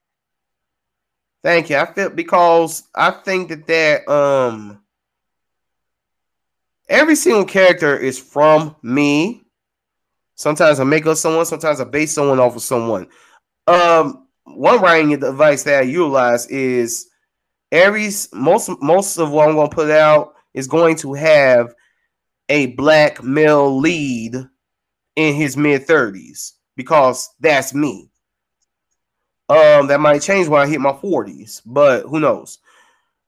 Thank 1.43 1.69
you. 1.69 1.77
I 1.77 1.85
feel 1.93 2.09
because 2.09 2.83
I 2.95 3.11
think 3.11 3.49
that 3.49 3.67
that 3.67 4.09
um 4.11 4.81
every 6.89 7.15
single 7.15 7.45
character 7.45 7.97
is 7.97 8.17
from 8.17 8.75
me. 8.81 9.43
Sometimes 10.35 10.79
I 10.79 10.83
make 10.83 11.05
up 11.05 11.17
someone, 11.17 11.45
sometimes 11.45 11.79
I 11.79 11.83
base 11.83 12.13
someone 12.13 12.39
off 12.39 12.55
of 12.55 12.61
someone. 12.63 13.07
Um, 13.67 14.27
one 14.45 14.81
writing 14.81 15.13
advice 15.13 15.63
that 15.63 15.79
I 15.79 15.83
utilize 15.83 16.47
is 16.47 17.07
every 17.71 18.09
most 18.33 18.69
most 18.81 19.17
of 19.17 19.31
what 19.31 19.49
I'm 19.49 19.55
gonna 19.55 19.69
put 19.69 19.91
out 19.91 20.33
is 20.53 20.67
going 20.67 20.95
to 20.97 21.13
have 21.13 21.73
a 22.49 22.67
black 22.67 23.23
male 23.23 23.77
lead 23.79 24.35
in 25.15 25.35
his 25.35 25.57
mid 25.57 25.87
30s 25.87 26.53
because 26.75 27.29
that's 27.39 27.73
me. 27.73 28.09
Um, 29.49 29.87
that 29.87 29.99
might 29.99 30.21
change 30.21 30.47
when 30.47 30.61
I 30.61 30.67
hit 30.67 30.79
my 30.79 30.93
40s, 30.93 31.61
but 31.65 32.03
who 32.03 32.19
knows? 32.19 32.59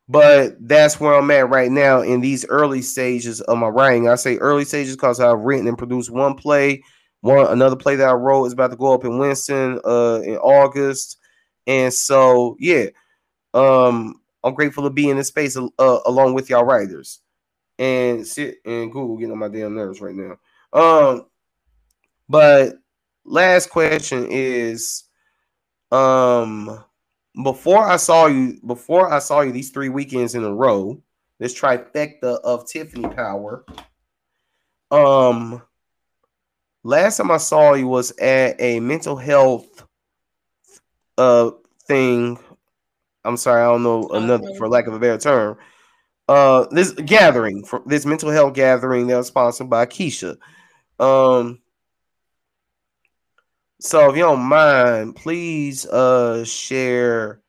But 0.08 0.56
that's 0.68 1.00
where 1.00 1.16
I'm 1.16 1.32
at 1.32 1.50
right 1.50 1.72
now 1.72 2.02
in 2.02 2.22
these 2.22 2.46
early 2.46 2.82
stages 2.82 3.42
of 3.42 3.58
my 3.58 3.68
writing. 3.68 4.08
I 4.08 4.16
say 4.16 4.38
early 4.38 4.66
stages 4.66 4.96
because 4.96 5.20
I've 5.20 5.40
written 5.40 5.68
and 5.68 5.78
produced 5.78 6.12
one 6.12 6.36
play. 6.36 6.84
One 7.22 7.48
another 7.48 7.76
play 7.76 7.96
that 7.96 8.08
I 8.08 8.14
wrote 8.14 8.46
is 8.46 8.54
about 8.54 8.70
to 8.70 8.78
go 8.78 8.94
up 8.94 9.04
in 9.04 9.18
Winston 9.18 9.80
uh 9.84 10.22
in 10.24 10.38
August. 10.38 11.18
And 11.66 11.92
so 11.92 12.56
yeah, 12.60 12.86
um 13.56 14.22
I'm 14.44 14.54
grateful 14.54 14.84
to 14.84 14.92
be 14.92 15.10
in 15.10 15.18
this 15.18 15.30
space 15.30 15.58
uh, 15.58 16.00
along 16.06 16.36
with 16.36 16.52
y'all 16.52 16.66
writers 16.66 17.22
and 17.80 18.26
sit 18.26 18.58
and 18.64 18.92
Google 18.92 19.18
getting 19.18 19.32
on 19.32 19.40
my 19.40 19.48
damn 19.48 19.74
nerves 19.74 20.02
right 20.02 20.14
now. 20.14 20.38
Um, 20.72 21.26
but 22.30 22.76
last 23.26 23.72
question 23.72 24.28
is 24.30 25.05
um 25.92 26.84
before 27.44 27.86
I 27.86 27.98
saw 27.98 28.28
you, 28.28 28.60
before 28.66 29.12
I 29.12 29.20
saw 29.20 29.42
you 29.42 29.52
these 29.52 29.72
three 29.72 29.90
weekends 29.90 30.36
in 30.36 30.44
a 30.44 30.54
row, 30.54 31.02
this 31.40 31.60
trifecta 31.60 32.40
of 32.44 32.68
Tiffany 32.68 33.08
Power. 33.10 33.66
Um, 34.92 35.62
last 36.84 37.18
time 37.18 37.32
I 37.32 37.38
saw 37.38 37.74
you 37.74 37.88
was 37.88 38.12
at 38.20 38.60
a 38.60 38.80
mental 38.80 39.18
health 39.18 39.86
uh 41.18 41.52
thing. 41.88 42.38
I'm 43.24 43.38
sorry, 43.38 43.62
I 43.62 43.66
don't 43.66 43.84
know 43.84 44.08
another 44.10 44.54
for 44.58 44.70
lack 44.70 44.88
of 44.88 44.94
a 44.94 45.00
better 45.00 45.18
term. 45.18 45.58
Uh, 46.28 46.66
this 46.72 46.92
gathering 46.92 47.64
for 47.64 47.84
this 47.86 48.06
mental 48.06 48.32
health 48.32 48.54
gathering 48.54 49.08
that 49.08 49.18
was 49.18 49.28
sponsored 49.28 49.70
by 49.70 49.86
Keisha. 49.86 50.38
Um, 51.00 51.60
so 53.80 54.10
if 54.10 54.16
you 54.16 54.24
don't 54.24 54.42
mind, 54.42 55.16
please 55.16 55.86
uh 55.86 56.44
share 56.46 57.42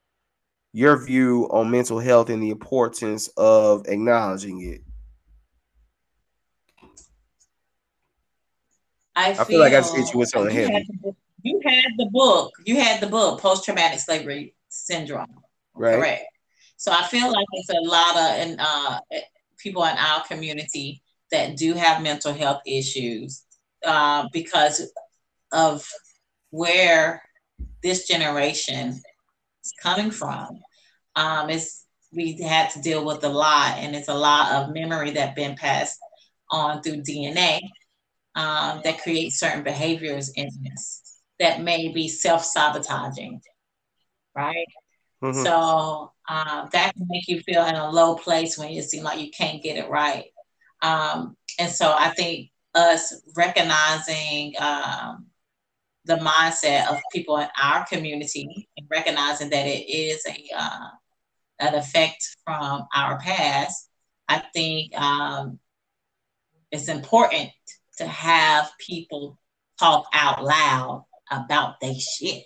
your 0.73 1.03
view 1.05 1.49
on 1.51 1.71
mental 1.71 1.99
health 1.99 2.29
and 2.29 2.43
the 2.43 2.51
importance 2.51 3.29
of 3.37 3.87
acknowledging 3.89 4.61
it. 4.61 4.83
I 9.15 9.33
feel, 9.33 9.41
I 9.41 9.45
feel 9.45 9.61
like 9.61 9.73
I 9.73 9.81
just 9.81 9.97
hit 9.97 10.13
you 10.13 10.19
with 10.19 10.29
something 10.29 10.55
heavy. 10.55 10.87
You 11.43 11.61
had 11.65 11.85
the 11.97 12.11
book. 12.13 12.53
You 12.65 12.79
had 12.79 13.01
the 13.01 13.07
book, 13.07 13.41
Post 13.41 13.65
Traumatic 13.65 14.01
Slavery 14.01 14.55
Syndrome. 14.69 15.27
Right. 15.75 15.95
Correct. 15.95 16.25
So 16.77 16.93
I 16.93 17.05
feel 17.05 17.33
like 17.33 17.47
it's 17.53 17.71
a 17.71 17.81
lot 17.81 18.17
of 18.17 18.41
and 18.41 18.61
uh, 18.61 18.99
people 19.57 19.83
in 19.85 19.97
our 19.97 20.25
community 20.27 21.03
that 21.31 21.57
do 21.57 21.73
have 21.73 22.03
mental 22.03 22.35
health 22.35 22.61
issues 22.67 23.45
uh, 23.85 24.29
because 24.33 24.93
of 25.53 25.89
where 26.57 27.23
this 27.83 28.07
generation 28.07 29.01
is 29.65 29.73
coming 29.83 30.11
from. 30.11 30.61
Um, 31.15 31.51
it's 31.51 31.85
we 32.13 32.41
had 32.41 32.71
to 32.71 32.81
deal 32.81 33.05
with 33.05 33.23
a 33.25 33.29
lot, 33.29 33.77
and 33.79 33.95
it's 33.95 34.09
a 34.09 34.15
lot 34.15 34.53
of 34.53 34.73
memory 34.73 35.11
that 35.13 35.29
has 35.29 35.35
been 35.35 35.57
passed 35.57 35.99
on 36.51 36.83
through 36.83 37.03
DNA 37.03 37.61
um, 38.35 38.81
that 38.85 39.03
creates 39.03 39.39
certain 39.39 39.63
behaviors 39.63 40.31
in 40.31 40.49
us 40.73 41.03
that 41.39 41.63
may 41.63 41.89
be 41.93 42.09
self-sabotaging, 42.09 43.41
right? 44.35 44.67
Mm-hmm. 45.23 45.43
So 45.43 46.13
um, 46.29 46.69
that 46.73 46.95
can 46.95 47.07
make 47.09 47.29
you 47.29 47.41
feel 47.41 47.67
in 47.67 47.75
a 47.75 47.91
low 47.91 48.15
place 48.15 48.57
when 48.57 48.71
you 48.71 48.81
seem 48.83 49.05
like 49.05 49.21
you 49.21 49.31
can't 49.31 49.63
get 49.63 49.77
it 49.77 49.91
right. 49.91 50.27
Um, 50.83 51.37
and 51.59 51.71
so 51.71 51.95
I 51.95 52.11
think 52.11 52.51
us 52.75 53.15
recognizing 53.37 54.55
um, 54.59 55.27
the 56.07 56.17
mindset 56.17 56.89
of 56.89 57.01
people 57.13 57.37
in 57.39 57.49
our 57.63 57.85
community 57.87 58.69
and 58.77 58.87
recognizing 58.91 59.51
that 59.51 59.67
it 59.67 59.91
is 59.91 60.25
a 60.27 60.45
uh, 60.57 60.89
an 61.59 61.75
effect 61.75 62.37
from 62.45 62.87
our 62.95 63.19
past, 63.19 63.89
I 64.29 64.43
think 64.53 64.95
um, 64.95 65.59
it's 66.71 66.89
important 66.89 67.51
to 67.99 68.07
have 68.07 68.71
people 68.79 69.39
talk 69.79 70.07
out 70.13 70.45
loud 70.45 71.05
about 71.31 71.81
their 71.81 71.95
shit. 71.95 72.45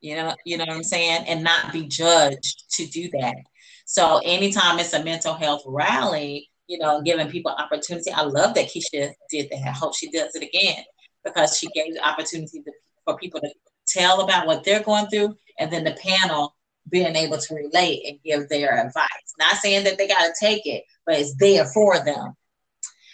You 0.00 0.16
know, 0.16 0.34
you 0.44 0.56
know 0.56 0.64
what 0.64 0.74
I'm 0.74 0.84
saying, 0.84 1.24
and 1.26 1.42
not 1.42 1.72
be 1.72 1.86
judged 1.86 2.64
to 2.72 2.86
do 2.86 3.10
that. 3.20 3.36
So 3.84 4.20
anytime 4.24 4.78
it's 4.78 4.92
a 4.92 5.02
mental 5.02 5.34
health 5.34 5.62
rally, 5.66 6.50
you 6.66 6.78
know, 6.78 7.00
giving 7.00 7.28
people 7.30 7.52
opportunity. 7.52 8.10
I 8.12 8.22
love 8.22 8.54
that 8.54 8.66
Keisha 8.66 9.12
did 9.30 9.48
that. 9.50 9.66
I 9.66 9.70
hope 9.70 9.96
she 9.96 10.10
does 10.10 10.34
it 10.34 10.42
again 10.42 10.84
because 11.24 11.56
she 11.58 11.66
gave 11.68 11.94
the 11.94 12.06
opportunity 12.06 12.62
to 12.62 12.72
for 13.08 13.16
people 13.16 13.40
to 13.40 13.50
tell 13.86 14.20
about 14.20 14.46
what 14.46 14.64
they're 14.64 14.82
going 14.82 15.06
through, 15.06 15.34
and 15.58 15.72
then 15.72 15.84
the 15.84 15.96
panel 16.02 16.54
being 16.90 17.16
able 17.16 17.38
to 17.38 17.54
relate 17.54 18.02
and 18.06 18.18
give 18.24 18.48
their 18.48 18.74
advice. 18.86 19.34
Not 19.38 19.56
saying 19.56 19.84
that 19.84 19.98
they 19.98 20.08
got 20.08 20.22
to 20.22 20.32
take 20.38 20.66
it, 20.66 20.84
but 21.06 21.16
it's 21.16 21.34
there 21.36 21.64
for 21.66 22.02
them. 22.04 22.34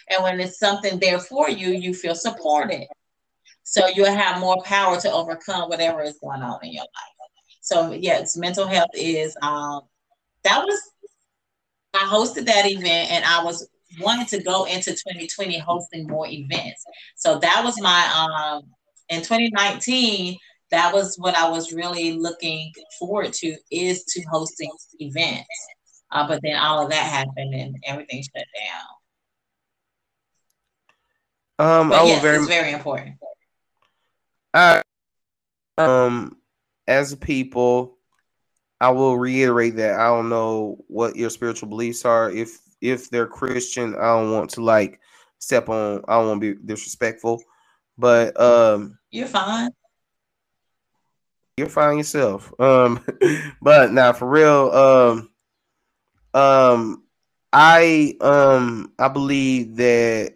And 0.09 0.23
when 0.23 0.39
it's 0.39 0.59
something 0.59 0.99
there 0.99 1.19
for 1.19 1.49
you, 1.49 1.69
you 1.69 1.93
feel 1.93 2.15
supported. 2.15 2.87
So 3.63 3.87
you'll 3.87 4.13
have 4.13 4.39
more 4.39 4.61
power 4.63 4.99
to 4.99 5.11
overcome 5.11 5.69
whatever 5.69 6.03
is 6.03 6.19
going 6.21 6.41
on 6.41 6.59
in 6.63 6.73
your 6.73 6.83
life. 6.83 7.29
So 7.61 7.93
yes, 7.93 8.37
mental 8.37 8.67
health 8.67 8.91
is 8.93 9.35
um 9.41 9.81
that 10.43 10.63
was 10.63 10.79
I 11.95 12.05
hosted 12.05 12.45
that 12.45 12.67
event 12.67 13.11
and 13.11 13.25
I 13.25 13.43
was 13.43 13.67
wanting 13.99 14.27
to 14.27 14.43
go 14.43 14.65
into 14.65 14.91
2020 14.91 15.57
hosting 15.57 16.05
more 16.07 16.27
events. 16.27 16.85
So 17.15 17.39
that 17.39 17.63
was 17.63 17.81
my 17.81 18.05
um 18.13 18.74
in 19.09 19.21
2019, 19.21 20.37
that 20.71 20.93
was 20.93 21.15
what 21.17 21.35
I 21.35 21.49
was 21.49 21.73
really 21.73 22.13
looking 22.13 22.71
forward 22.99 23.33
to 23.33 23.55
is 23.71 24.03
to 24.05 24.21
hosting 24.31 24.71
events. 24.99 25.47
Uh, 26.11 26.27
but 26.27 26.41
then 26.43 26.55
all 26.55 26.83
of 26.83 26.89
that 26.89 27.03
happened 27.03 27.53
and 27.53 27.75
everything 27.85 28.23
shut 28.23 28.45
down. 28.57 28.85
Um, 31.57 31.89
But 31.89 32.01
will 32.01 32.09
yes, 32.09 32.21
very 32.21 32.37
it's 32.37 32.47
very 32.47 32.71
important. 32.71 33.15
I, 34.53 34.81
um, 35.77 36.37
as 36.87 37.13
a 37.13 37.17
people, 37.17 37.97
I 38.79 38.89
will 38.89 39.17
reiterate 39.17 39.77
that 39.77 39.99
I 39.99 40.07
don't 40.07 40.29
know 40.29 40.83
what 40.87 41.15
your 41.15 41.29
spiritual 41.29 41.69
beliefs 41.69 42.05
are. 42.05 42.29
If 42.29 42.59
if 42.81 43.09
they're 43.09 43.27
Christian, 43.27 43.95
I 43.95 44.07
don't 44.07 44.31
want 44.31 44.49
to 44.51 44.61
like 44.61 44.99
step 45.39 45.69
on. 45.69 46.03
I 46.07 46.17
don't 46.17 46.27
want 46.27 46.41
to 46.41 46.55
be 46.55 46.61
disrespectful, 46.65 47.41
but 47.97 48.39
um, 48.39 48.97
You're 49.11 49.27
fine. 49.27 49.69
you're 51.57 51.69
fine 51.69 51.97
yourself. 51.97 52.53
Um, 52.59 53.03
but 53.61 53.91
now 53.91 54.13
for 54.13 54.27
real, 54.27 54.71
um, 54.71 55.29
um, 56.33 57.03
I 57.53 58.15
um, 58.19 58.91
I 58.99 59.07
believe 59.07 59.77
that 59.77 60.35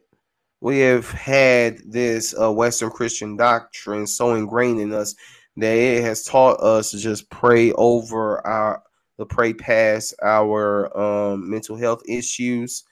we 0.61 0.79
have 0.79 1.09
had 1.11 1.79
this 1.85 2.35
uh, 2.39 2.51
Western 2.51 2.89
Christian 2.89 3.37
doctrine 3.37 4.07
so 4.07 4.35
ingrained 4.35 4.79
in 4.79 4.93
us 4.93 5.15
that 5.57 5.75
it 5.75 6.03
has 6.03 6.23
taught 6.23 6.61
us 6.61 6.91
to 6.91 6.97
just 6.97 7.29
pray 7.29 7.71
over 7.73 8.45
our, 8.45 8.83
to 9.17 9.25
pray 9.25 9.53
past 9.53 10.13
our 10.21 10.97
um, 10.97 11.49
mental 11.49 11.75
health 11.75 12.01
issues, 12.07 12.83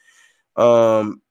um, 0.56 1.22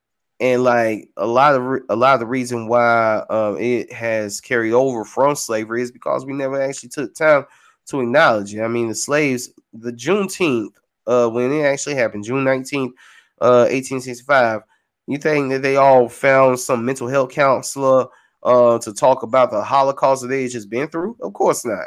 and 0.41 0.63
like 0.63 1.09
a 1.17 1.27
lot 1.27 1.55
of 1.55 1.63
re- 1.63 1.81
a 1.89 1.97
lot 1.97 2.15
of 2.15 2.21
the 2.21 2.27
reason 2.27 2.69
why 2.69 3.25
um, 3.31 3.57
it 3.59 3.93
has 3.93 4.41
carried 4.41 4.73
over 4.73 5.05
from 5.05 5.35
slavery 5.35 5.83
is 5.83 5.91
because 5.91 6.27
we 6.27 6.33
never 6.33 6.61
actually 6.61 6.91
took 6.91 7.15
time 7.15 7.47
to 7.87 8.01
acknowledge 8.01 8.55
it. 8.55 8.63
I 8.63 8.69
mean, 8.69 8.89
the 8.89 8.95
slaves, 8.95 9.51
the 9.73 9.93
Juneteenth, 9.93 10.75
uh, 11.07 11.29
when 11.29 11.53
it 11.53 11.63
actually 11.63 11.95
happened, 11.95 12.25
June 12.25 12.45
nineteenth, 12.45 12.95
uh, 13.41 13.67
eighteen 13.69 14.01
sixty 14.01 14.25
five. 14.25 14.63
You 15.07 15.19
think 15.19 15.51
that 15.53 15.63
they 15.63 15.77
all 15.77 16.09
found 16.09 16.59
some 16.59 16.85
mental 16.85 17.07
health 17.07 17.31
counselor 17.31 18.09
uh, 18.43 18.79
to 18.81 18.93
talk 18.93 19.23
about 19.23 19.51
the 19.53 19.63
Holocaust 19.63 20.23
that 20.23 20.29
they 20.29 20.43
had 20.43 20.51
just 20.51 20.69
been 20.69 20.89
through? 20.89 21.17
Of 21.23 21.33
course 21.33 21.65
not. 21.65 21.87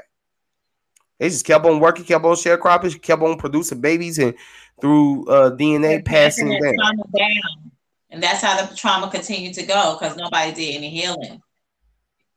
They 1.19 1.27
just 1.27 1.45
kept 1.45 1.65
on 1.65 1.81
working, 1.81 2.05
kept 2.05 2.23
on 2.23 2.35
sharecropping, 2.35 3.01
kept 3.01 3.21
on 3.21 3.37
producing 3.37 3.81
babies, 3.81 4.19
and 4.19 4.33
through 4.79 5.27
uh, 5.27 5.51
DNA 5.51 5.81
They're 5.81 6.01
passing 6.01 6.49
passing 6.49 6.77
down. 6.77 6.95
down. 7.17 7.71
And 8.09 8.23
that's 8.23 8.41
how 8.41 8.65
the 8.65 8.75
trauma 8.75 9.09
continued 9.09 9.53
to 9.55 9.65
go 9.65 9.97
because 9.99 10.17
nobody 10.17 10.51
did 10.51 10.75
any 10.75 10.89
healing. 10.89 11.41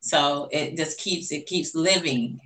So 0.01 0.49
it 0.51 0.77
just 0.77 0.99
keeps 0.99 1.32
it 1.32 1.47
keeps 1.47 1.74
living. 1.74 2.40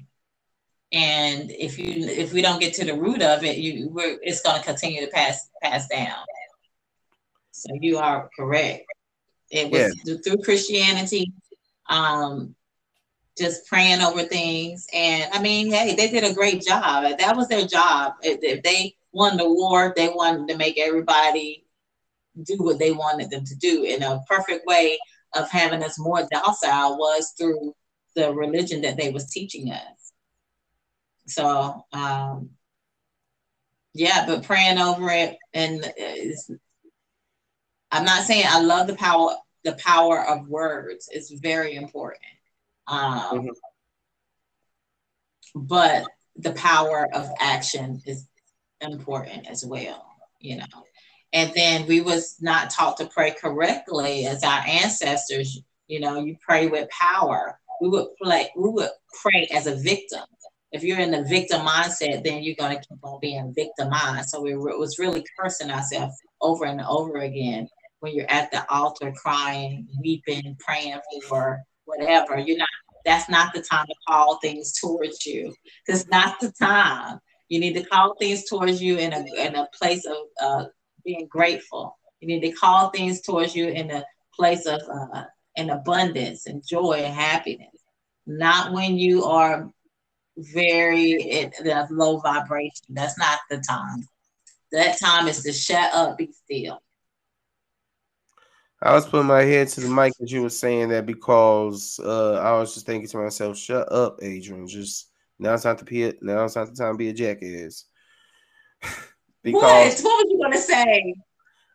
And 0.93 1.51
if 1.51 1.79
you 1.79 2.07
if 2.07 2.33
we 2.33 2.43
don't 2.43 2.61
get 2.61 2.75
to 2.75 2.85
the 2.85 2.95
root 2.95 3.23
of 3.23 3.43
it, 3.43 3.59
you 3.59 3.89
we're, 3.89 4.19
it's 4.23 4.43
going 4.43 4.59
to 4.59 4.65
continue 4.65 5.01
to 5.01 5.11
pass 5.11 5.49
pass 5.63 5.89
down. 5.89 6.25
So 7.51 7.73
you 7.81 7.99
are 7.99 8.29
correct. 8.39 8.85
It 9.51 9.71
was 9.71 9.95
th- 10.05 10.21
through 10.23 10.43
Christianity, 10.43 11.33
um, 11.89 12.55
just 13.39 13.67
praying 13.67 14.03
over 14.03 14.23
things. 14.23 14.87
And 14.93 15.33
I 15.33 15.41
mean, 15.41 15.71
hey, 15.71 15.95
they 15.95 16.11
did 16.11 16.25
a 16.25 16.35
great 16.35 16.63
job. 16.63 17.19
That 17.19 17.37
was 17.37 17.49
their 17.49 17.67
job. 17.67 18.15
If, 18.23 18.41
if 18.43 18.63
they 18.63 18.97
won 19.13 19.37
the 19.37 19.49
war, 19.49 19.93
they 19.97 20.09
wanted 20.09 20.49
to 20.49 20.59
make 20.59 20.79
everybody 20.79 21.66
do 22.43 22.57
what 22.59 22.79
they 22.79 22.93
wanted 22.93 23.31
them 23.31 23.45
to 23.45 23.55
do. 23.57 23.85
And 23.87 24.03
a 24.03 24.23
perfect 24.29 24.67
way 24.67 24.99
of 25.35 25.51
having 25.51 25.83
us 25.83 25.99
more 25.99 26.27
docile 26.31 26.99
was 26.99 27.33
through 27.37 27.75
the 28.15 28.33
religion 28.33 28.83
that 28.83 28.97
they 28.97 29.11
was 29.11 29.31
teaching 29.31 29.71
us. 29.71 30.13
So, 31.27 31.85
um, 31.93 32.51
yeah, 33.95 34.25
but 34.27 34.45
praying 34.45 34.79
over 34.79 35.11
it, 35.11 35.37
and 35.55 35.93
it's, 35.97 36.51
I'm 37.91 38.05
not 38.05 38.25
saying 38.25 38.45
I 38.47 38.61
love 38.61 38.87
the 38.87 38.97
power, 38.97 39.37
the 39.65 39.73
power 39.75 40.25
of 40.27 40.49
words. 40.49 41.09
It's 41.11 41.31
very 41.31 41.75
important. 41.75 42.23
Um, 42.87 43.41
Mhm. 43.41 43.49
But 45.55 46.07
the 46.37 46.53
power 46.53 47.09
of 47.15 47.31
action 47.41 48.03
is 48.05 48.29
important 48.81 49.47
as 49.47 49.65
well, 49.65 50.07
you 50.39 50.59
know. 50.59 50.86
And 51.33 51.53
then 51.55 51.87
we 51.87 52.01
was 52.01 52.37
not 52.41 52.71
taught 52.71 52.97
to 52.99 53.07
pray 53.07 53.33
correctly 53.33 54.27
as 54.27 54.43
our 54.43 54.61
ancestors. 54.67 55.61
You 55.89 56.01
know, 56.01 56.19
you 56.19 56.37
pray 56.41 56.69
with 56.69 56.89
power. 56.91 57.59
We 57.81 57.89
would 57.89 58.09
play. 58.23 58.51
We 58.57 58.71
would 58.71 58.91
pray 59.23 59.49
as 59.53 59.67
a 59.67 59.77
victim. 59.77 60.23
If 60.73 60.83
you're 60.83 60.99
in 60.99 61.11
the 61.11 61.25
victim 61.25 61.61
mindset, 61.61 62.25
then 62.25 62.43
you're 62.43 62.57
going 62.59 62.77
to 62.77 62.85
keep 62.89 62.99
on 63.03 63.19
being 63.21 63.53
victimized. 63.55 64.31
So 64.31 64.41
we 64.41 64.57
was 64.57 64.99
really 64.99 65.25
cursing 65.39 65.71
ourselves 65.71 66.15
over 66.41 66.65
and 66.65 66.81
over 66.81 67.19
again 67.19 67.69
when 68.01 68.15
you're 68.15 68.31
at 68.31 68.51
the 68.51 68.69
altar 68.71 69.13
crying, 69.13 69.87
weeping, 70.01 70.57
praying 70.59 71.01
for 71.29 71.61
whatever. 71.85 72.39
You're 72.39 72.59
not. 72.59 72.69
That's 73.05 73.29
not 73.29 73.55
the 73.55 73.63
time 73.63 73.87
to 73.87 73.95
call 74.09 74.39
things 74.41 74.73
towards 74.81 75.25
you. 75.25 75.55
It's 75.87 76.09
not 76.09 76.41
the 76.41 76.53
time. 76.61 77.21
You 77.49 77.61
need 77.61 77.75
to 77.75 77.85
call 77.85 78.17
things 78.19 78.45
towards 78.45 78.83
you 78.83 78.99
in 78.99 79.13
a 79.13 79.25
in 79.37 79.55
a 79.55 79.69
place 79.79 80.05
of 80.07 80.17
uh, 80.43 80.65
being 81.07 81.27
grateful. 81.31 81.97
You 82.21 82.29
need 82.29 82.41
to 82.41 82.53
call 82.53 82.91
things 82.91 83.23
towards 83.23 83.55
you 83.55 83.69
in 83.69 83.91
a 83.91 84.05
place 84.35 84.67
of 84.67 84.83
uh, 84.93 85.25
an 85.57 85.71
abundance 85.71 86.47
and 86.47 86.67
joy 86.67 86.95
and 87.05 87.15
happiness. 87.15 87.69
Not 88.27 88.73
when 88.73 88.99
you 88.99 89.25
are 89.25 89.71
very 90.37 91.51
low 91.91 92.19
vibration. 92.19 92.87
That's 92.91 93.19
not 93.19 93.39
the 93.49 93.59
time. 93.59 94.07
That 94.73 94.99
time 94.99 95.29
is 95.29 95.43
to 95.45 95.53
shut 95.53 95.95
up, 95.95 96.19
be 96.19 96.31
still. 96.33 96.81
I 98.83 98.93
was 98.93 99.07
putting 99.07 99.27
my 99.27 99.43
head 99.43 99.69
to 99.69 99.81
the 99.81 99.89
mic 99.89 100.13
as 100.23 100.31
you 100.31 100.43
were 100.43 100.51
saying 100.51 100.91
that 100.91 101.07
because 101.07 101.99
uh, 102.05 102.35
I 102.35 102.53
was 102.59 102.75
just 102.75 102.85
thinking 102.85 103.09
to 103.09 103.17
myself, 103.19 103.57
"Shut 103.57 103.91
up, 103.91 104.19
Adrian. 104.21 104.69
Just 104.69 105.09
now 105.39 105.55
it's 105.55 105.65
not 105.65 105.79
the. 105.79 106.19
Now 106.21 106.45
it's 106.45 106.57
not 106.57 106.69
the 106.69 106.75
time 106.75 106.95
to 106.95 106.99
be 106.99 107.09
a 107.09 107.15
jackass." 107.15 107.87
because 109.47 110.03
what? 110.03 110.11
What 110.11 110.25
was 110.25 110.33
you 110.33 110.39
gonna 110.43 110.59
say? 110.59 111.15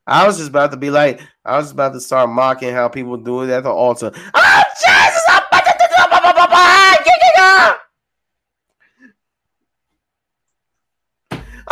I 0.06 0.28
was 0.28 0.38
just 0.38 0.50
about 0.50 0.72
to 0.72 0.78
be 0.78 0.90
like, 0.90 1.22
I 1.46 1.56
was 1.58 1.72
about 1.72 1.94
to 1.94 2.02
start 2.02 2.30
mocking 2.30 2.74
how 2.74 2.90
people 2.90 3.16
do 3.16 3.44
it 3.44 3.50
at 3.50 3.64
the 3.64 3.70
altar. 3.70 4.12
Oh 4.14 4.64
Jesus! 4.84 5.24
I'm 5.30 5.44
about 5.48 5.66
to 5.66 5.74
do. 5.78 5.92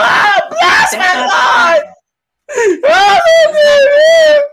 Oh, 0.01 0.39
bless 0.49 0.95
my 0.95 1.13
Lord! 1.27 1.83
Oh, 2.85 4.48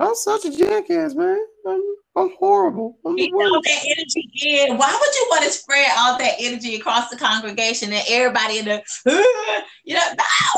I'm 0.00 0.14
such 0.14 0.44
a 0.44 0.50
jackass, 0.50 1.14
man. 1.14 1.38
I'm, 1.66 1.82
I'm 2.16 2.30
horrible. 2.38 2.98
I'm 3.06 3.14
the 3.16 3.22
Keep 3.22 3.34
all 3.34 3.60
that 3.62 3.84
energy 3.84 4.30
in. 4.42 4.76
Why 4.76 4.90
would 4.92 5.14
you 5.14 5.26
want 5.30 5.44
to 5.44 5.50
spread 5.50 5.90
all 5.96 6.18
that 6.18 6.34
energy 6.38 6.74
across 6.76 7.10
the 7.10 7.16
congregation 7.16 7.92
and 7.92 8.04
everybody 8.08 8.58
in 8.58 8.64
the, 8.64 8.82
you 9.84 9.94
know, 9.94 10.00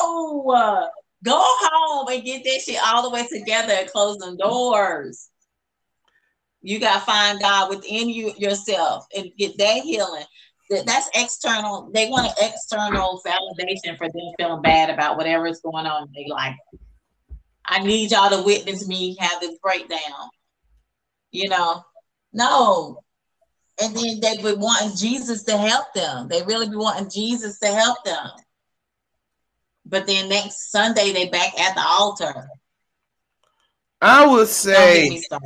no. 0.01 0.89
Go 1.25 1.41
home 1.43 2.09
and 2.09 2.25
get 2.25 2.45
that 2.45 2.61
shit 2.61 2.79
all 2.87 3.03
the 3.03 3.11
way 3.11 3.27
together 3.27 3.73
and 3.73 3.91
close 3.91 4.19
them 4.19 4.37
doors. 4.37 5.29
You 6.63 6.79
got 6.79 7.01
to 7.01 7.07
find 7.07 7.41
God 7.41 7.71
within 7.71 8.09
you 8.09 8.33
yourself 8.37 9.07
and 9.17 9.31
get 9.37 9.57
that 9.59 9.83
healing. 9.83 10.25
That's 10.71 11.09
external. 11.15 11.91
They 11.93 12.09
want 12.09 12.27
an 12.27 12.49
external 12.49 13.21
validation 13.27 13.97
for 13.99 14.09
them 14.09 14.33
feeling 14.39 14.63
bad 14.63 14.91
about 14.91 15.17
whatever 15.17 15.47
is 15.47 15.61
going 15.61 15.87
on 15.87 16.09
in 16.09 16.13
their 16.13 16.35
life. 16.35 16.57
I 17.69 17.83
need 17.83 18.11
y'all 18.11 18.31
to 18.31 18.43
witness 18.43 18.87
me 18.87 19.17
have 19.19 19.41
this 19.41 19.59
breakdown. 19.63 20.31
You 21.31 21.49
know, 21.49 21.85
no. 22.33 23.03
And 23.83 23.95
then 23.95 24.21
they 24.21 24.37
be 24.37 24.55
wanting 24.55 24.97
Jesus 24.97 25.43
to 25.45 25.57
help 25.57 25.93
them. 25.95 26.29
They 26.29 26.43
really 26.43 26.69
be 26.69 26.77
wanting 26.77 27.11
Jesus 27.11 27.59
to 27.59 27.67
help 27.67 28.03
them. 28.05 28.31
But 29.85 30.07
then 30.07 30.29
next 30.29 30.71
Sunday 30.71 31.13
they 31.13 31.29
back 31.29 31.59
at 31.59 31.75
the 31.75 31.83
altar. 31.83 32.49
I 34.01 34.27
would 34.27 34.49
Don't 34.49 34.93
get 34.95 35.11
me 35.11 35.19
say. 35.19 35.37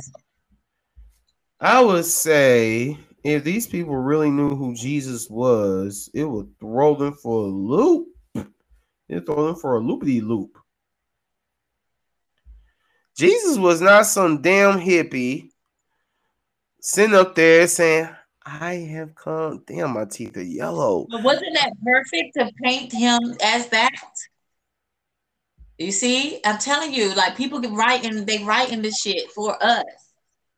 I 1.59 1.81
would 1.81 2.05
say, 2.05 2.97
if 3.23 3.43
these 3.43 3.67
people 3.67 3.95
really 3.95 4.31
knew 4.31 4.55
who 4.55 4.73
Jesus 4.73 5.29
was, 5.29 6.09
it 6.13 6.23
would 6.23 6.51
throw 6.59 6.95
them 6.95 7.13
for 7.13 7.43
a 7.43 7.47
loop. 7.47 8.07
It 9.09 9.25
throw 9.25 9.47
them 9.47 9.55
for 9.55 9.77
a 9.77 9.81
loopity 9.81 10.21
loop. 10.21 10.57
Jesus 13.17 13.57
was 13.57 13.81
not 13.81 14.05
some 14.05 14.41
damn 14.41 14.79
hippie 14.79 15.49
sitting 16.81 17.15
up 17.15 17.35
there 17.35 17.67
saying, 17.67 18.09
I 18.45 18.73
have 18.75 19.13
come. 19.15 19.63
Damn, 19.67 19.93
my 19.93 20.05
teeth 20.05 20.35
are 20.37 20.43
yellow. 20.43 21.07
But 21.09 21.23
wasn't 21.23 21.55
that 21.55 21.73
perfect 21.83 22.33
to 22.35 22.51
paint 22.63 22.91
him 22.91 23.19
as 23.43 23.67
that? 23.69 23.91
You 25.77 25.91
see, 25.91 26.39
I'm 26.45 26.57
telling 26.57 26.93
you, 26.93 27.13
like 27.15 27.35
people 27.35 27.59
get 27.59 27.71
writing, 27.71 28.25
they 28.25 28.43
writing 28.43 28.81
this 28.81 28.99
shit 28.99 29.31
for 29.31 29.61
us. 29.63 29.83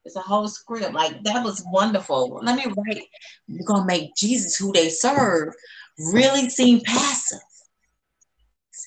It's 0.05 0.15
a 0.15 0.21
whole 0.21 0.47
script. 0.47 0.93
Like 0.93 1.23
that 1.23 1.43
was 1.43 1.63
wonderful. 1.71 2.39
Let 2.43 2.57
me 2.57 2.65
write. 2.65 3.03
You're 3.47 3.65
gonna 3.65 3.85
make 3.85 4.15
Jesus 4.15 4.55
who 4.55 4.73
they 4.73 4.89
serve 4.89 5.53
really 5.97 6.49
seem 6.49 6.81
passive. 6.81 7.39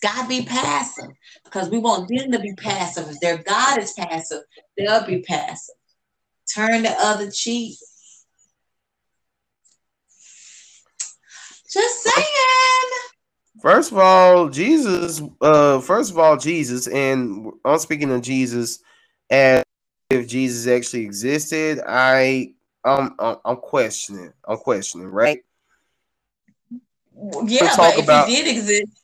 To 0.03 0.29
be 0.29 0.45
passive 0.45 1.11
because 1.45 1.71
we 1.71 1.79
want 1.79 2.09
them 2.09 2.31
to 2.31 2.39
be 2.39 2.53
passive. 2.55 3.09
If 3.09 3.19
their 3.21 3.39
God 3.39 3.79
is 3.79 3.93
passive, 3.93 4.43
they'll 4.77 5.07
be 5.07 5.23
passive. 5.23 5.75
Turn 6.55 6.83
the 6.83 6.91
other 6.99 7.31
cheek. 7.31 7.79
Just 11.73 12.03
saying. 12.03 12.27
First 13.61 13.91
of 13.91 13.99
all, 13.99 14.49
Jesus. 14.49 15.23
Uh, 15.41 15.81
first 15.81 16.11
of 16.11 16.19
all, 16.19 16.37
Jesus, 16.37 16.87
and 16.87 17.51
I'm 17.65 17.79
speaking 17.79 18.13
of 18.13 18.23
Jesus 18.23 18.81
as 19.31 19.65
if 20.11 20.29
Jesus 20.29 20.67
actually 20.67 21.05
existed. 21.05 21.81
I, 21.87 22.53
um, 22.85 23.17
I'm, 23.19 23.37
I'm 23.45 23.57
questioning. 23.57 24.33
I'm 24.47 24.59
questioning, 24.59 25.09
right? 25.09 25.43
Yeah, 27.47 27.69
talk 27.69 27.79
but 27.79 27.99
if 27.99 28.05
about- 28.05 28.29
he 28.29 28.37
did 28.37 28.57
exist, 28.57 29.03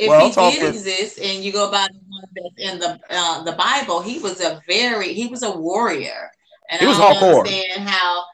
if 0.00 0.08
Well, 0.08 0.30
he 0.30 0.58
did 0.58 0.74
exist, 0.74 1.18
and 1.18 1.44
you 1.44 1.52
go 1.52 1.70
by 1.70 1.86
the 1.92 2.00
one 2.08 2.24
that's 2.34 2.72
in 2.72 2.78
the 2.78 2.98
uh, 3.10 3.44
the 3.44 3.52
Bible, 3.52 4.00
he 4.00 4.18
was 4.18 4.40
a 4.40 4.60
very 4.66 5.12
he 5.12 5.26
was 5.26 5.42
a 5.42 5.50
warrior, 5.50 6.30
and 6.70 6.80
He 6.80 6.86
was 6.86 6.98
I 6.98 7.12
don't 7.12 7.22
hardcore. 7.22 7.38
understand 7.40 7.88
how. 7.88 8.24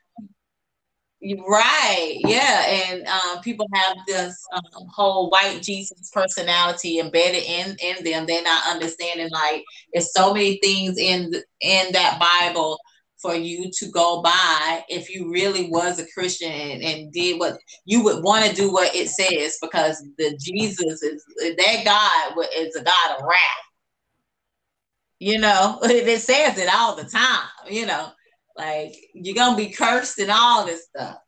Right, 1.48 2.18
yeah, 2.20 2.66
and 2.68 3.06
um, 3.08 3.42
people 3.42 3.66
have 3.72 3.96
this 4.06 4.40
um, 4.52 4.86
whole 4.94 5.28
white 5.28 5.60
Jesus 5.60 6.08
personality 6.12 7.00
embedded 7.00 7.42
in 7.42 7.76
in 7.82 8.04
them. 8.04 8.26
They're 8.26 8.44
not 8.44 8.68
understanding 8.68 9.30
like 9.32 9.64
it's 9.92 10.12
so 10.12 10.32
many 10.32 10.58
things 10.62 10.98
in 10.98 11.34
in 11.62 11.92
that 11.92 12.20
Bible 12.20 12.78
for 13.26 13.34
you 13.34 13.70
to 13.72 13.90
go 13.90 14.22
by 14.22 14.84
if 14.88 15.12
you 15.12 15.30
really 15.30 15.68
was 15.68 15.98
a 15.98 16.06
Christian 16.12 16.50
and, 16.50 16.82
and 16.82 17.12
did 17.12 17.40
what 17.40 17.58
you 17.84 18.02
would 18.04 18.22
want 18.22 18.44
to 18.44 18.54
do 18.54 18.72
what 18.72 18.94
it 18.94 19.08
says 19.08 19.58
because 19.60 20.02
the 20.18 20.38
Jesus 20.40 21.02
is 21.02 21.24
that 21.40 21.82
God 21.84 22.44
is 22.56 22.76
a 22.76 22.84
God 22.84 23.16
of 23.16 23.24
wrath. 23.24 23.38
You 25.18 25.38
know, 25.38 25.78
it 25.82 26.20
says 26.20 26.58
it 26.58 26.72
all 26.72 26.94
the 26.94 27.04
time. 27.04 27.48
You 27.68 27.86
know, 27.86 28.08
like 28.56 28.94
you're 29.14 29.34
gonna 29.34 29.56
be 29.56 29.70
cursed 29.70 30.18
and 30.18 30.30
all 30.30 30.64
this 30.64 30.86
stuff. 30.86 31.18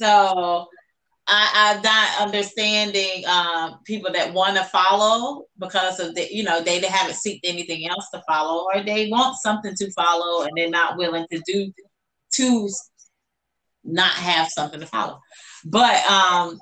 So 0.00 0.66
I, 1.26 1.74
I'm 1.74 1.82
not 1.82 2.20
understanding 2.20 3.24
um, 3.26 3.80
people 3.84 4.12
that 4.12 4.34
want 4.34 4.56
to 4.56 4.64
follow 4.64 5.46
because 5.58 5.98
of 5.98 6.14
the, 6.14 6.28
you 6.30 6.42
know, 6.42 6.62
they, 6.62 6.80
they 6.80 6.86
haven't 6.86 7.16
seeked 7.16 7.40
anything 7.44 7.88
else 7.88 8.08
to 8.12 8.22
follow, 8.28 8.66
or 8.74 8.82
they 8.82 9.08
want 9.08 9.36
something 9.36 9.74
to 9.74 9.90
follow 9.92 10.42
and 10.44 10.52
they're 10.54 10.68
not 10.68 10.98
willing 10.98 11.26
to 11.32 11.40
do 11.46 11.72
to 12.32 12.68
not 13.84 14.12
have 14.12 14.48
something 14.48 14.80
to 14.80 14.86
follow. 14.86 15.18
But 15.64 16.04
um, 16.10 16.58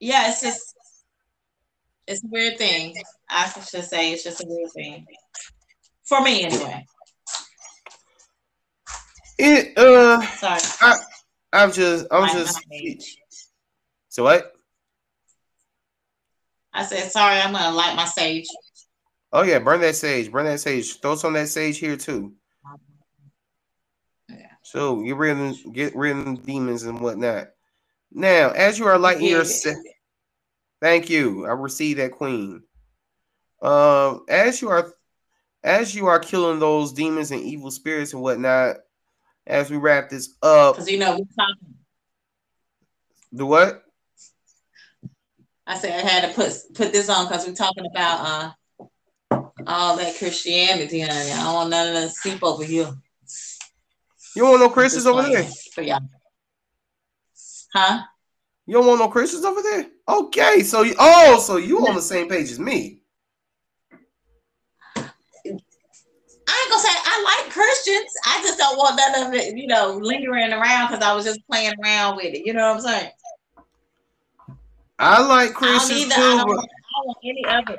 yeah, 0.00 0.30
it's 0.30 0.40
just 0.40 0.74
it's 2.06 2.24
a 2.24 2.28
weird 2.28 2.58
thing. 2.58 2.94
I 3.28 3.48
should 3.48 3.84
say 3.84 4.12
it's 4.12 4.24
just 4.24 4.42
a 4.42 4.46
weird 4.46 4.72
thing 4.72 5.06
for 6.04 6.22
me 6.22 6.44
anyway. 6.44 6.86
It. 9.38 9.76
Uh, 9.76 10.20
Sorry, 10.22 10.60
I'm 11.54 11.72
just. 11.72 12.06
I'm 12.10 12.28
just. 12.28 12.58
So 14.08 14.24
what? 14.24 14.52
I 16.72 16.84
said 16.84 17.10
sorry. 17.12 17.38
I'm 17.38 17.52
gonna 17.52 17.74
light 17.74 17.96
my 17.96 18.04
sage. 18.04 18.46
Oh 19.32 19.42
yeah, 19.42 19.60
burn 19.60 19.80
that 19.80 19.94
sage. 19.96 20.30
Burn 20.30 20.46
that 20.46 20.60
sage. 20.60 21.00
Throw 21.00 21.14
some 21.14 21.34
of 21.36 21.40
that 21.40 21.48
sage 21.48 21.78
here 21.78 21.96
too. 21.96 22.34
Yeah. 24.28 24.50
So 24.62 25.02
get 25.02 25.16
rid 25.16 25.38
of 25.38 25.72
get 25.72 25.94
rid 25.94 26.16
of 26.16 26.44
demons 26.44 26.82
and 26.82 27.00
whatnot. 27.00 27.48
Now, 28.10 28.50
as 28.50 28.78
you 28.78 28.86
are 28.86 28.98
lighting 28.98 29.26
your 29.26 29.38
Yeah. 29.38 29.44
sa- 29.44 29.74
thank 30.80 31.08
you. 31.10 31.46
I 31.46 31.50
received 31.50 32.00
that 32.00 32.12
queen. 32.12 32.62
Um, 33.62 34.24
as 34.28 34.60
you 34.60 34.68
are 34.70 34.92
as 35.62 35.94
you 35.94 36.06
are 36.06 36.18
killing 36.18 36.58
those 36.58 36.92
demons 36.92 37.30
and 37.30 37.40
evil 37.40 37.70
spirits 37.70 38.12
and 38.12 38.22
whatnot, 38.22 38.76
as 39.46 39.70
we 39.70 39.76
wrap 39.76 40.08
this 40.10 40.34
up, 40.42 40.76
Because 40.76 40.90
you 40.90 40.98
know 40.98 41.12
we're 41.12 41.44
talking. 41.44 41.74
the 43.32 43.46
what? 43.46 43.82
I 45.66 45.78
said 45.78 45.92
I 46.04 46.08
had 46.08 46.28
to 46.28 46.34
put 46.34 46.52
put 46.74 46.92
this 46.92 47.08
on 47.08 47.26
because 47.26 47.46
we're 47.46 47.54
talking 47.54 47.86
about 47.86 48.20
uh 48.20 48.52
all 49.66 49.96
that 49.96 50.16
Christianity 50.18 51.02
on 51.02 51.10
I 51.10 51.42
don't 51.42 51.54
want 51.54 51.70
none 51.70 51.88
of 51.88 51.94
that 51.94 52.10
sleep 52.10 52.42
over 52.42 52.64
here. 52.64 52.92
You 54.36 54.42
don't 54.42 54.50
want 54.50 54.62
no 54.62 54.68
Christians 54.68 55.06
over 55.06 55.22
there? 55.22 55.44
For 55.74 55.82
y'all. 55.82 56.00
Huh? 57.72 58.02
You 58.66 58.74
don't 58.74 58.86
want 58.86 59.00
no 59.00 59.08
Christians 59.08 59.44
over 59.44 59.62
there? 59.62 59.86
Okay, 60.08 60.62
so 60.62 60.82
you 60.82 60.94
oh, 60.98 61.38
so 61.38 61.56
you 61.56 61.86
on 61.86 61.94
the 61.94 62.02
same 62.02 62.28
page 62.28 62.50
as 62.50 62.58
me. 62.58 63.00
I 64.96 65.00
ain't 65.46 66.70
gonna 66.70 66.82
say 66.82 66.88
I 66.92 67.42
like 67.42 67.43
Christians. 67.54 68.10
I 68.26 68.42
just 68.42 68.58
don't 68.58 68.76
want 68.76 68.96
none 68.96 69.28
of 69.28 69.34
it, 69.34 69.56
you 69.56 69.68
know, 69.68 69.96
lingering 70.02 70.52
around 70.52 70.88
because 70.88 71.04
I 71.04 71.14
was 71.14 71.24
just 71.24 71.38
playing 71.48 71.74
around 71.84 72.16
with 72.16 72.34
it. 72.34 72.44
You 72.44 72.52
know 72.52 72.74
what 72.74 72.78
I'm 72.78 72.80
saying? 72.80 73.10
I 74.98 75.20
like 75.22 75.30
I 75.30 75.44
don't 75.44 75.54
Christians 75.54 76.00
either. 76.00 76.14
too. 76.16 76.20
I 76.20 76.36
don't, 76.36 76.48
want, 76.48 76.68
I 76.68 76.90
don't 76.96 77.06
want 77.06 77.18
any 77.22 77.44
of 77.46 77.70
it. 77.70 77.78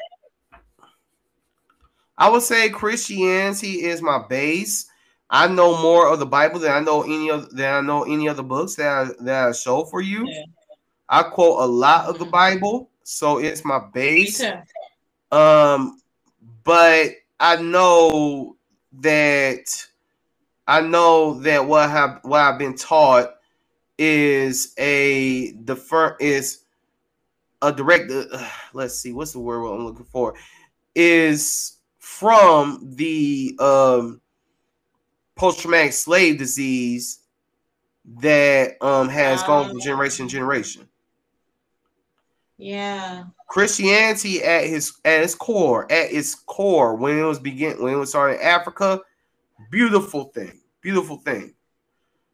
I 2.17 2.29
would 2.29 2.41
say 2.41 2.69
Christianity 2.69 3.83
is 3.83 4.01
my 4.01 4.25
base. 4.29 4.89
I 5.29 5.47
know 5.47 5.81
more 5.81 6.07
of 6.07 6.19
the 6.19 6.25
Bible 6.25 6.59
than 6.59 6.71
I 6.71 6.79
know 6.79 7.03
any 7.03 7.29
of 7.29 7.53
than 7.53 7.73
I 7.73 7.81
know 7.81 8.03
any 8.03 8.29
other 8.29 8.43
books 8.43 8.75
that 8.75 8.87
I, 8.87 9.23
that 9.23 9.47
I 9.49 9.51
show 9.51 9.83
for 9.83 9.99
you. 9.99 10.25
Yeah. 10.25 10.43
I 11.09 11.23
quote 11.23 11.61
a 11.61 11.65
lot 11.65 12.05
of 12.05 12.17
the 12.17 12.25
Bible, 12.25 12.89
so 13.03 13.39
it's 13.39 13.65
my 13.65 13.79
base. 13.93 14.41
Um, 15.31 15.99
but 16.63 17.11
I 17.41 17.57
know 17.57 18.55
that 19.01 19.87
I 20.67 20.81
know 20.81 21.39
that 21.41 21.65
what 21.65 21.89
have 21.89 22.19
what 22.23 22.41
I've 22.41 22.59
been 22.59 22.75
taught 22.75 23.35
is 23.97 24.73
a 24.77 25.51
the 25.51 25.75
defer 25.75 26.17
is 26.19 26.63
a 27.61 27.71
direct. 27.71 28.11
Uh, 28.11 28.47
let's 28.73 28.99
see, 28.99 29.13
what's 29.13 29.33
the 29.33 29.39
word 29.39 29.65
I'm 29.65 29.85
looking 29.85 30.05
for? 30.05 30.35
Is 30.95 31.77
from 31.99 32.93
the 32.95 33.55
um, 33.59 34.21
post 35.35 35.59
traumatic 35.59 35.93
slave 35.93 36.37
disease 36.37 37.19
that 38.19 38.77
um 38.81 39.09
has 39.09 39.41
gone 39.43 39.69
from 39.69 39.79
generation 39.81 40.27
to 40.27 40.31
generation. 40.31 40.87
Yeah. 42.57 43.25
Christianity 43.49 44.43
at 44.43 44.65
his 44.65 44.93
at 45.03 45.23
its 45.23 45.35
core, 45.35 45.91
at 45.91 46.11
its 46.11 46.35
core, 46.35 46.95
when 46.95 47.17
it 47.17 47.23
was 47.23 47.39
begin 47.39 47.81
when 47.81 47.93
it 47.93 47.97
was 47.97 48.09
started 48.09 48.39
in 48.39 48.47
Africa, 48.47 49.01
beautiful 49.71 50.25
thing, 50.25 50.61
beautiful 50.81 51.17
thing. 51.17 51.53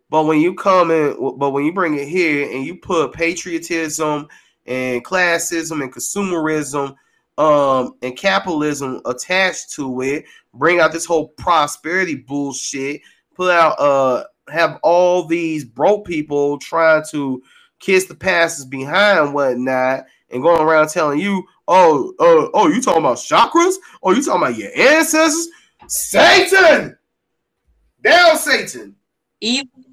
But 0.10 0.26
when 0.26 0.40
you 0.40 0.54
come 0.54 0.92
in, 0.92 1.16
but 1.38 1.52
when 1.52 1.66
you 1.66 1.74
bring 1.74 1.98
it 1.98 2.08
here 2.08 2.50
and 2.52 2.66
you 2.66 2.76
put 2.76 3.14
patriotism 3.14 4.28
and 4.68 5.04
classism 5.04 5.82
and 5.82 5.94
consumerism 5.94 6.96
um 7.38 7.96
and 8.02 8.16
capitalism 8.16 9.02
attached 9.06 9.72
to 9.74 10.02
it, 10.02 10.26
bring 10.54 10.80
out 10.80 10.92
this 10.92 11.06
whole 11.06 11.30
prosperity 11.30 12.16
bullshit, 12.16 13.02
put 13.36 13.52
out 13.52 13.80
uh 13.80 14.24
have 14.50 14.80
all 14.84 15.26
these 15.26 15.64
broke 15.64 16.06
people 16.06 16.58
trying 16.60 17.04
to 17.10 17.42
kiss 17.82 18.06
the 18.06 18.16
pastors 18.16 18.66
behind 18.66 19.34
whatnot 19.34 20.06
and 20.30 20.42
going 20.42 20.62
around 20.62 20.90
telling 20.90 21.20
you, 21.20 21.44
oh, 21.68 22.14
uh, 22.20 22.50
oh, 22.54 22.68
you 22.68 22.82
talking 22.82 23.02
about 23.02 23.18
chakras? 23.18 23.76
Oh, 24.02 24.12
you 24.12 24.24
talking 24.24 24.42
about 24.42 24.58
your 24.58 24.72
ancestors? 24.76 25.50
Satan! 25.88 26.98
Down, 28.02 28.38
Satan! 28.38 28.96
Evil, 29.42 29.84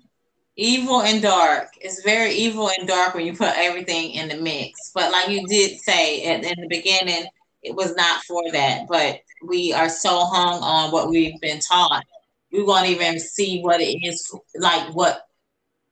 evil 0.56 1.02
and 1.02 1.20
dark. 1.20 1.68
It's 1.80 2.02
very 2.02 2.32
evil 2.32 2.70
and 2.78 2.86
dark 2.86 3.14
when 3.14 3.26
you 3.26 3.34
put 3.34 3.56
everything 3.56 4.12
in 4.12 4.28
the 4.28 4.36
mix. 4.36 4.92
But 4.94 5.10
like 5.10 5.28
you 5.28 5.46
did 5.46 5.80
say 5.80 6.24
at, 6.24 6.44
in 6.44 6.60
the 6.60 6.68
beginning, 6.68 7.26
it 7.62 7.74
was 7.74 7.94
not 7.96 8.22
for 8.24 8.42
that. 8.52 8.86
But 8.88 9.20
we 9.46 9.72
are 9.72 9.88
so 9.88 10.24
hung 10.24 10.62
on 10.62 10.90
what 10.92 11.08
we've 11.08 11.40
been 11.40 11.60
taught, 11.60 12.04
we 12.52 12.62
won't 12.62 12.86
even 12.86 13.18
see 13.18 13.60
what 13.60 13.80
it 13.80 13.98
is 14.02 14.34
like. 14.56 14.94
What 14.94 15.27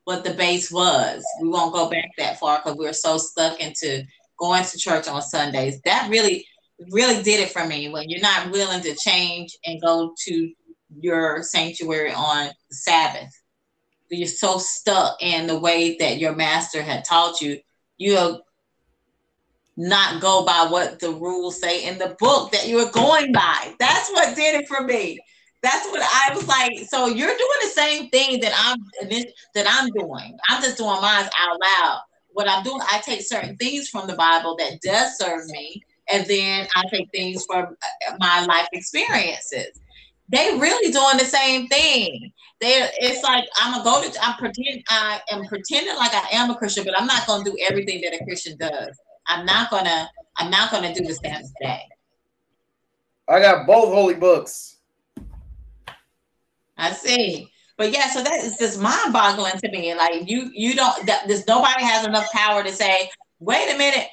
what 0.07 0.23
the 0.23 0.35
base 0.35 0.71
was. 0.71 1.25
We 1.43 1.49
won't 1.49 1.75
go 1.75 1.91
back 1.91 2.11
that 2.17 2.39
far 2.39 2.59
because 2.59 2.77
we're 2.79 2.93
so 2.93 3.19
stuck 3.19 3.61
into 3.61 4.05
going 4.39 4.65
to 4.65 4.79
church 4.79 5.09
on 5.09 5.21
Sundays. 5.21 5.81
That 5.85 6.09
really, 6.09 6.47
really 6.93 7.25
did 7.25 7.41
it 7.41 7.51
for 7.51 7.67
me. 7.67 7.89
When 7.89 8.09
you're 8.09 8.21
not 8.21 8.53
willing 8.53 8.83
to 8.83 8.95
change 8.95 9.57
and 9.67 9.83
go 9.83 10.15
to 10.27 10.53
your 11.01 11.43
sanctuary 11.43 12.13
on 12.13 12.51
Sabbath, 12.71 13.33
you're 14.09 14.29
so 14.29 14.59
stuck 14.59 15.21
in 15.21 15.49
the 15.49 15.59
way 15.59 15.97
that 15.97 16.19
your 16.19 16.37
master 16.37 16.83
had 16.83 17.05
taught 17.05 17.41
you. 17.41 17.59
You'll 17.99 18.43
not 19.77 20.23
go 20.23 20.45
by 20.45 20.69
what 20.71 21.01
the 21.01 21.11
rules 21.11 21.61
say 21.61 21.85
in 21.85 21.99
the 21.99 22.15
book 22.21 22.53
that 22.53 22.69
you 22.69 22.77
were 22.77 22.93
going 22.93 23.33
by. 23.33 23.75
That's 23.81 24.09
what 24.13 24.37
did 24.37 24.55
it 24.55 24.69
for 24.69 24.83
me. 24.83 25.19
That's 25.63 25.87
what 25.87 26.03
I 26.03 26.35
was 26.35 26.47
like. 26.47 26.79
So 26.89 27.07
you're 27.07 27.27
doing 27.27 27.59
the 27.63 27.71
same 27.71 28.09
thing 28.11 28.41
that 28.41 28.53
I'm 28.57 28.79
that 29.55 29.67
I'm 29.69 29.89
doing. 29.91 30.37
I'm 30.49 30.63
just 30.63 30.77
doing 30.77 31.01
mine 31.01 31.29
out 31.41 31.59
loud. 31.61 32.01
what 32.29 32.49
I'm 32.49 32.63
doing, 32.63 32.81
I 32.93 32.99
take 32.99 33.23
certain 33.23 33.57
things 33.57 33.89
from 33.89 34.07
the 34.07 34.15
Bible 34.15 34.57
that 34.59 34.81
does 34.83 35.17
serve 35.19 35.47
me, 35.49 35.83
and 36.13 36.27
then 36.27 36.69
I 36.77 36.83
take 36.93 37.11
things 37.11 37.45
from 37.51 37.75
my 38.19 38.45
life 38.45 38.69
experiences. 38.73 39.81
They 40.29 40.59
really 40.59 40.93
doing 40.93 41.17
the 41.19 41.25
same 41.25 41.69
thing. 41.69 42.33
They, 42.61 42.89
it's 42.99 43.23
like 43.23 43.45
I'm 43.57 43.73
gonna 43.73 43.85
go 43.85 44.09
to, 44.09 44.25
I'm 44.25 44.37
pretend, 44.37 44.83
I 44.89 45.21
am 45.31 45.45
pretending 45.47 45.97
like 45.97 46.15
I 46.15 46.29
am 46.33 46.51
a 46.51 46.57
Christian, 46.57 46.85
but 46.85 46.99
I'm 46.99 47.07
not 47.07 47.27
gonna 47.27 47.45
do 47.45 47.57
everything 47.69 48.03
that 48.03 48.21
a 48.21 48.25
Christian 48.25 48.57
does. 48.59 48.99
I'm 49.27 49.47
not 49.47 49.71
gonna, 49.71 50.11
I'm 50.37 50.51
not 50.51 50.71
gonna 50.71 50.95
do 50.95 51.05
the 51.05 51.15
same 51.15 51.43
thing. 51.63 51.89
I 53.29 53.41
got 53.41 53.67
both 53.67 53.93
holy 53.93 54.15
books. 54.15 54.76
I 56.77 56.93
see. 56.93 57.51
But 57.77 57.93
yeah, 57.93 58.09
so 58.09 58.23
that 58.23 58.45
is 58.45 58.57
just 58.59 58.81
mind 58.81 59.13
boggling 59.13 59.59
to 59.59 59.71
me. 59.71 59.95
Like 59.95 60.29
you, 60.29 60.51
you 60.53 60.75
don't. 60.75 61.07
That, 61.07 61.29
there's 61.29 61.47
nobody 61.47 61.85
has 61.85 62.07
enough 62.07 62.31
power 62.33 62.63
to 62.63 62.73
say, 62.73 63.11
wait 63.39 63.75
a 63.75 63.77
minute, 63.77 64.09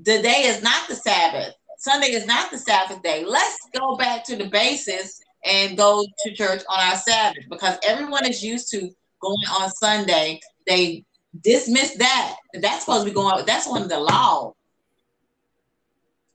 the 0.00 0.22
day 0.22 0.42
is 0.44 0.62
not 0.62 0.88
the 0.88 0.94
Sabbath. 0.94 1.54
Sunday 1.78 2.08
is 2.12 2.26
not 2.26 2.50
the 2.50 2.58
Sabbath 2.58 3.02
day. 3.02 3.24
Let's 3.26 3.56
go 3.74 3.96
back 3.96 4.24
to 4.26 4.36
the 4.36 4.48
basis 4.48 5.20
and 5.44 5.76
go 5.76 6.04
to 6.24 6.34
church 6.34 6.62
on 6.68 6.78
our 6.78 6.96
Sabbath 6.96 7.44
because 7.48 7.78
everyone 7.82 8.26
is 8.26 8.42
used 8.42 8.70
to 8.72 8.80
going 9.20 9.48
on 9.60 9.70
Sunday. 9.70 10.40
They 10.66 11.04
dismiss 11.42 11.96
that. 11.96 12.36
That's 12.54 12.84
supposed 12.84 13.06
to 13.06 13.10
be 13.10 13.14
going. 13.14 13.44
That's 13.46 13.66
one 13.66 13.82
of 13.82 13.88
the 13.88 13.98
law. 13.98 14.54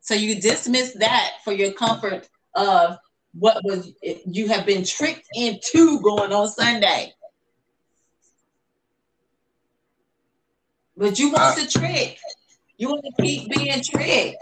So 0.02 0.14
you 0.14 0.40
dismiss 0.40 0.94
that 0.94 1.32
for 1.44 1.54
your 1.54 1.72
comfort 1.74 2.28
of 2.56 2.98
what 3.38 3.64
was 3.64 3.92
you 4.26 4.48
have 4.48 4.66
been 4.66 4.84
tricked 4.84 5.28
into 5.36 6.00
going 6.02 6.32
on 6.32 6.48
Sunday. 6.48 7.14
But 10.98 11.20
you 11.20 11.32
want 11.32 11.60
the 11.60 11.68
trick. 11.68 12.18
You 12.78 12.90
want 12.90 13.04
to 13.04 13.22
keep 13.22 13.50
being 13.50 13.82
tricked. 13.84 14.38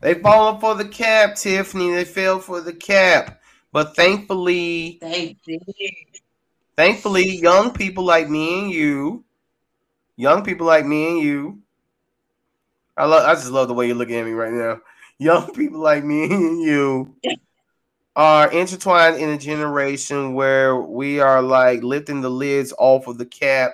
They 0.00 0.14
fallen 0.14 0.60
for 0.60 0.74
the 0.74 0.86
cap, 0.86 1.34
Tiffany. 1.34 1.92
They 1.92 2.04
fell 2.04 2.38
for 2.38 2.60
the 2.60 2.72
cap. 2.72 3.40
But 3.72 3.96
thankfully, 3.96 4.98
They 5.00 5.36
did. 5.46 5.62
thankfully, 6.76 7.36
young 7.36 7.72
people 7.72 8.04
like 8.04 8.28
me 8.28 8.60
and 8.60 8.70
you, 8.70 9.24
young 10.16 10.44
people 10.44 10.66
like 10.66 10.86
me 10.86 11.08
and 11.08 11.18
you. 11.18 11.58
I 12.96 13.06
love. 13.06 13.28
I 13.28 13.34
just 13.34 13.50
love 13.50 13.68
the 13.68 13.74
way 13.74 13.86
you're 13.86 13.96
looking 13.96 14.16
at 14.16 14.24
me 14.24 14.32
right 14.32 14.52
now. 14.52 14.80
Young 15.18 15.52
people 15.52 15.80
like 15.80 16.04
me 16.04 16.24
and 16.30 16.60
you 16.62 17.14
are 18.16 18.50
intertwined 18.52 19.16
in 19.16 19.30
a 19.30 19.38
generation 19.38 20.34
where 20.34 20.76
we 20.76 21.20
are 21.20 21.42
like 21.42 21.82
lifting 21.82 22.20
the 22.20 22.30
lids 22.30 22.72
off 22.78 23.06
of 23.06 23.18
the 23.18 23.26
cap 23.26 23.72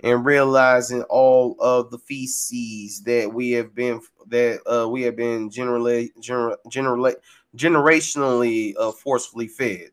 and 0.00 0.24
realizing 0.24 1.02
all 1.04 1.56
of 1.60 1.90
the 1.90 1.98
feces 1.98 3.02
that 3.02 3.32
we 3.32 3.50
have 3.52 3.74
been 3.74 4.00
that 4.28 4.60
uh, 4.70 4.88
we 4.88 5.02
have 5.02 5.16
been 5.16 5.50
generally 5.50 6.12
gener, 6.20 6.56
generally 6.68 7.14
generationally 7.56 8.74
uh, 8.78 8.92
forcefully 8.92 9.48
fed. 9.48 9.90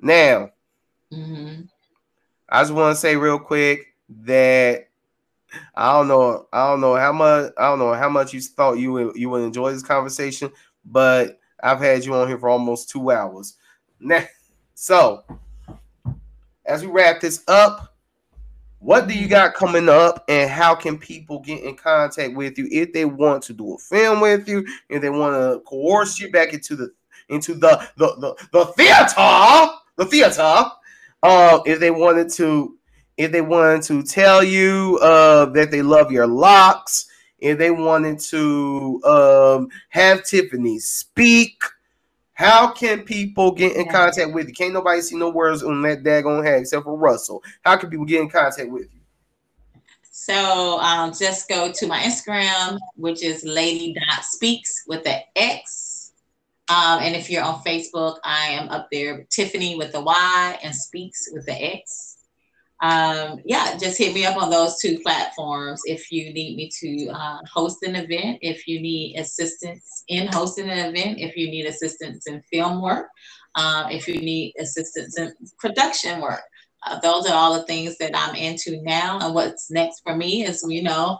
Now, 0.00 0.50
Mhm. 1.12 1.68
I 2.48 2.62
just 2.62 2.72
want 2.74 2.94
to 2.96 3.00
say 3.00 3.16
real 3.16 3.40
quick 3.40 3.94
that 4.24 4.89
I 5.74 5.92
don't 5.92 6.08
know, 6.08 6.46
I 6.52 6.68
don't 6.68 6.80
know 6.80 6.96
how 6.96 7.12
much, 7.12 7.52
I 7.56 7.68
don't 7.68 7.78
know 7.78 7.94
how 7.94 8.08
much 8.08 8.32
you 8.32 8.40
thought 8.40 8.78
you 8.78 8.92
would, 8.92 9.16
you 9.16 9.28
would 9.30 9.42
enjoy 9.42 9.72
this 9.72 9.82
conversation, 9.82 10.50
but 10.84 11.38
I've 11.62 11.80
had 11.80 12.04
you 12.04 12.14
on 12.14 12.28
here 12.28 12.38
for 12.38 12.48
almost 12.48 12.90
two 12.90 13.10
hours. 13.10 13.56
Now, 13.98 14.24
so 14.74 15.24
as 16.64 16.84
we 16.84 16.90
wrap 16.90 17.20
this 17.20 17.42
up, 17.48 17.94
what 18.80 19.06
do 19.06 19.14
you 19.14 19.28
got 19.28 19.54
coming 19.54 19.90
up, 19.90 20.24
and 20.28 20.50
how 20.50 20.74
can 20.74 20.96
people 20.96 21.40
get 21.40 21.62
in 21.62 21.76
contact 21.76 22.34
with 22.34 22.56
you 22.56 22.66
if 22.70 22.94
they 22.94 23.04
want 23.04 23.42
to 23.44 23.52
do 23.52 23.74
a 23.74 23.78
film 23.78 24.20
with 24.20 24.48
you, 24.48 24.66
if 24.88 25.02
they 25.02 25.10
want 25.10 25.34
to 25.34 25.60
coerce 25.68 26.18
you 26.18 26.30
back 26.32 26.54
into 26.54 26.76
the 26.76 26.90
into 27.28 27.54
the 27.54 27.86
the 27.98 28.14
the, 28.16 28.48
the 28.52 28.64
theater, 28.72 29.74
the 29.96 30.06
theater, 30.06 30.64
uh, 31.22 31.60
if 31.66 31.78
they 31.78 31.90
wanted 31.90 32.30
to 32.30 32.78
if 33.20 33.32
they 33.32 33.42
wanted 33.42 33.82
to 33.82 34.02
tell 34.02 34.42
you 34.42 34.98
uh, 35.02 35.44
that 35.50 35.70
they 35.70 35.82
love 35.82 36.10
your 36.10 36.26
locks, 36.26 37.04
if 37.38 37.58
they 37.58 37.70
wanted 37.70 38.18
to 38.18 38.98
um, 39.04 39.68
have 39.90 40.24
Tiffany 40.24 40.78
speak, 40.78 41.62
how 42.32 42.72
can 42.72 43.02
people 43.02 43.52
get 43.52 43.76
in 43.76 43.86
contact 43.90 44.32
with 44.32 44.48
you? 44.48 44.54
Can't 44.54 44.72
nobody 44.72 45.02
see 45.02 45.16
no 45.16 45.28
words 45.28 45.62
on 45.62 45.82
that 45.82 46.02
daggone 46.02 46.42
head 46.42 46.60
except 46.60 46.84
for 46.84 46.96
Russell. 46.96 47.42
How 47.62 47.76
can 47.76 47.90
people 47.90 48.06
get 48.06 48.22
in 48.22 48.30
contact 48.30 48.70
with 48.70 48.88
you? 48.90 49.00
So 50.10 50.78
um, 50.80 51.12
just 51.12 51.46
go 51.46 51.70
to 51.70 51.86
my 51.86 51.98
Instagram, 51.98 52.78
which 52.96 53.22
is 53.22 53.44
lady.speaks 53.44 54.84
with 54.88 55.04
the 55.04 55.18
X. 55.36 56.12
Um, 56.70 57.00
and 57.02 57.14
if 57.14 57.28
you're 57.28 57.44
on 57.44 57.60
Facebook, 57.64 58.16
I 58.24 58.46
am 58.46 58.70
up 58.70 58.88
there, 58.90 59.26
Tiffany 59.28 59.76
with 59.76 59.92
the 59.92 60.00
Y 60.00 60.58
and 60.62 60.74
speaks 60.74 61.28
with 61.34 61.44
the 61.44 61.52
X. 61.52 62.09
Um, 62.82 63.40
yeah, 63.44 63.76
just 63.76 63.98
hit 63.98 64.14
me 64.14 64.24
up 64.24 64.40
on 64.40 64.50
those 64.50 64.78
two 64.78 64.98
platforms 65.00 65.82
if 65.84 66.10
you 66.10 66.32
need 66.32 66.56
me 66.56 66.70
to 66.80 67.08
uh, 67.10 67.38
host 67.52 67.82
an 67.82 67.94
event, 67.94 68.38
if 68.40 68.66
you 68.66 68.80
need 68.80 69.16
assistance 69.18 70.04
in 70.08 70.28
hosting 70.28 70.70
an 70.70 70.94
event, 70.94 71.18
if 71.18 71.36
you 71.36 71.50
need 71.50 71.66
assistance 71.66 72.26
in 72.26 72.42
film 72.50 72.80
work, 72.80 73.08
um, 73.54 73.90
if 73.90 74.08
you 74.08 74.20
need 74.20 74.54
assistance 74.58 75.18
in 75.18 75.32
production 75.58 76.20
work. 76.20 76.40
Uh, 76.86 76.98
those 77.00 77.26
are 77.26 77.34
all 77.34 77.54
the 77.54 77.66
things 77.66 77.98
that 77.98 78.16
I'm 78.16 78.34
into 78.34 78.80
now. 78.82 79.18
And 79.20 79.34
what's 79.34 79.70
next 79.70 80.00
for 80.00 80.16
me 80.16 80.46
is, 80.46 80.64
you 80.66 80.82
know, 80.82 81.18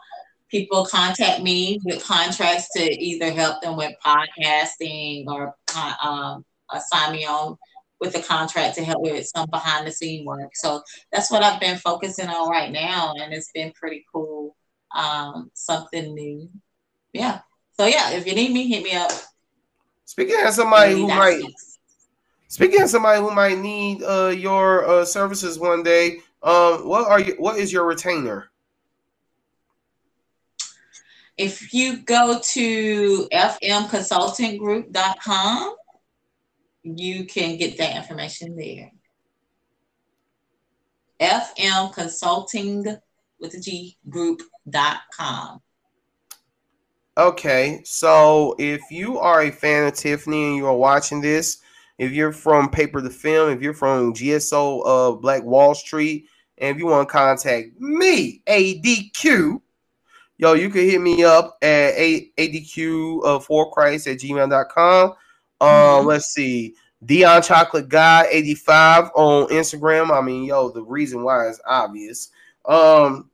people 0.51 0.87
contact 0.87 1.43
me 1.43 1.79
with 1.85 2.03
contracts 2.03 2.69
to 2.77 2.83
either 2.83 3.31
help 3.31 3.61
them 3.61 3.77
with 3.77 3.93
podcasting 4.05 5.27
or 5.27 5.55
uh, 5.77 5.95
um, 6.03 6.45
assign 6.73 7.13
me 7.13 7.27
on 7.27 7.59
with 8.01 8.17
a 8.17 8.23
contract 8.23 8.77
to 8.77 8.85
help 8.85 9.03
with 9.03 9.27
some 9.27 9.49
behind 9.51 9.87
the 9.87 9.93
scene 9.93 10.25
work. 10.25 10.51
So 10.55 10.83
that's 11.13 11.31
what 11.31 11.43
I've 11.43 11.61
been 11.61 11.77
focusing 11.77 12.29
on 12.29 12.49
right 12.49 12.73
now. 12.73 13.13
And 13.21 13.31
it's 13.33 13.53
been 13.53 13.73
pretty 13.73 14.07
cool. 14.13 14.57
Um, 14.97 15.51
something 15.55 16.15
new. 16.15 16.49
Yeah. 17.13 17.41
So 17.75 17.87
yeah, 17.87 18.13
if 18.13 18.27
you 18.27 18.35
need 18.35 18.53
me, 18.53 18.69
hit 18.69 18.83
me 18.83 18.95
up. 18.95 19.13
Speaking 20.05 20.37
of 20.45 20.55
somebody 20.55 20.95
who 20.95 21.07
might 21.07 21.41
Speaks. 21.41 21.79
speaking 22.49 22.83
of 22.83 22.91
somebody 22.91 23.21
who 23.21 23.31
might 23.31 23.59
need 23.59 24.03
uh, 24.03 24.35
your 24.37 24.89
uh, 24.89 25.05
services 25.05 25.57
one 25.59 25.83
day, 25.83 26.21
um, 26.43 26.89
what 26.89 27.07
are 27.09 27.21
you 27.21 27.35
what 27.39 27.59
is 27.59 27.71
your 27.73 27.85
retainer? 27.85 28.51
If 31.37 31.73
you 31.73 31.99
go 31.99 32.41
to 32.43 33.29
fmconsultinggroup.com, 33.33 35.77
you 36.83 37.25
can 37.25 37.57
get 37.57 37.79
that 37.79 37.97
information 37.97 38.57
there. 38.57 38.91
FM 41.21 41.93
Consulting 41.93 42.85
with 43.39 43.53
the 43.53 43.61
G 43.61 43.97
group.com. 44.09 45.61
Okay, 47.19 47.83
so 47.85 48.55
if 48.59 48.81
you 48.91 49.19
are 49.19 49.43
a 49.43 49.51
fan 49.51 49.87
of 49.87 49.95
Tiffany 49.95 50.47
and 50.47 50.57
you 50.57 50.67
are 50.67 50.77
watching 50.77 51.21
this, 51.21 51.59
if 51.99 52.13
you're 52.13 52.33
from 52.33 52.71
Paper2Film, 52.71 53.55
if 53.55 53.61
you're 53.61 53.75
from 53.75 54.15
GSO 54.15 54.83
uh 54.87 55.17
Black 55.17 55.43
Wall 55.45 55.75
Street, 55.75 56.27
and 56.57 56.75
if 56.75 56.79
you 56.79 56.87
want 56.87 57.09
to 57.09 57.13
contact 57.13 57.79
me, 57.79 58.43
ADQ, 58.47 59.61
yo, 60.39 60.55
you 60.55 60.71
can 60.71 60.89
hit 60.89 61.01
me 61.01 61.25
up 61.25 61.59
at 61.61 61.93
a- 61.95 62.31
ADQ 62.39 63.21
uh, 63.25 63.39
for 63.41 63.71
Christ 63.71 64.07
at 64.07 64.19
gmail.com. 64.19 65.15
Um, 65.61 65.69
Mhm. 65.69 66.07
let's 66.07 66.27
see. 66.33 66.75
Dion 67.05 67.43
Chocolate 67.43 67.89
Guy 67.89 68.27
85 68.31 69.11
on 69.15 69.49
Instagram. 69.49 70.11
I 70.11 70.21
mean, 70.21 70.45
yo, 70.45 70.69
the 70.71 70.83
reason 70.83 71.23
why 71.23 71.49
is 71.49 71.61
obvious. 71.67 72.29
Um, 72.67 73.31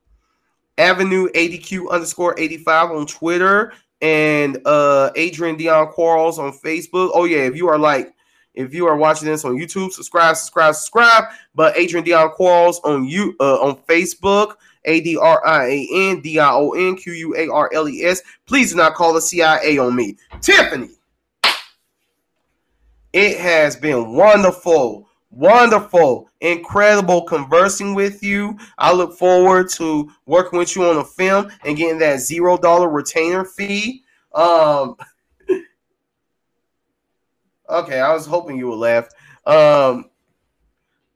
Avenue 0.77 1.27
ADQ 1.33 1.89
underscore 1.89 2.35
85 2.37 2.91
on 2.91 3.05
Twitter 3.07 3.73
and 4.01 4.59
uh 4.65 5.09
Adrian 5.15 5.55
Dion 5.57 5.87
Quarles 5.87 6.37
on 6.37 6.51
Facebook. 6.53 7.09
Oh, 7.13 7.25
yeah, 7.25 7.39
if 7.39 7.55
you 7.55 7.67
are 7.67 7.79
like 7.79 8.13
if 8.53 8.73
you 8.73 8.87
are 8.87 8.95
watching 8.95 9.27
this 9.27 9.43
on 9.45 9.55
YouTube, 9.57 9.91
subscribe, 9.91 10.35
subscribe, 10.35 10.75
subscribe. 10.75 11.25
But 11.55 11.75
Adrian 11.77 12.03
Dion 12.05 12.29
Quarles 12.29 12.79
on 12.83 13.05
you 13.05 13.35
uh, 13.39 13.55
on 13.59 13.75
Facebook, 13.87 14.55
A 14.85 15.01
D 15.01 15.17
R 15.17 15.45
I 15.45 15.65
A 15.65 15.87
N 16.11 16.21
D 16.21 16.39
I 16.39 16.51
O 16.51 16.71
N 16.71 16.95
Q 16.95 17.13
U 17.13 17.35
A 17.35 17.49
R 17.51 17.69
L 17.73 17.89
E 17.89 18.03
S. 18.05 18.21
Please 18.45 18.71
do 18.71 18.77
not 18.77 18.93
call 18.93 19.13
the 19.13 19.21
CIA 19.21 19.77
on 19.79 19.95
me. 19.95 20.17
Tiffany. 20.41 20.89
It 23.17 23.39
has 23.39 23.75
been 23.75 24.13
wonderful, 24.13 25.09
wonderful, 25.31 26.29
incredible 26.39 27.23
conversing 27.23 27.95
with 27.95 28.21
you. 28.21 28.55
I 28.77 28.93
look 28.93 29.17
forward 29.17 29.69
to 29.69 30.11
working 30.27 30.59
with 30.59 30.75
you 30.75 30.83
on 30.85 30.97
a 30.97 31.03
film 31.03 31.51
and 31.65 31.75
getting 31.75 31.97
that 31.97 32.19
zero 32.19 32.59
dollar 32.59 32.89
retainer 32.89 33.43
fee. 33.43 34.03
Um, 34.35 34.97
okay, 37.67 37.99
I 37.99 38.13
was 38.13 38.27
hoping 38.27 38.55
you 38.55 38.67
would 38.67 38.77
laugh. 38.77 39.09
Um, 39.47 40.11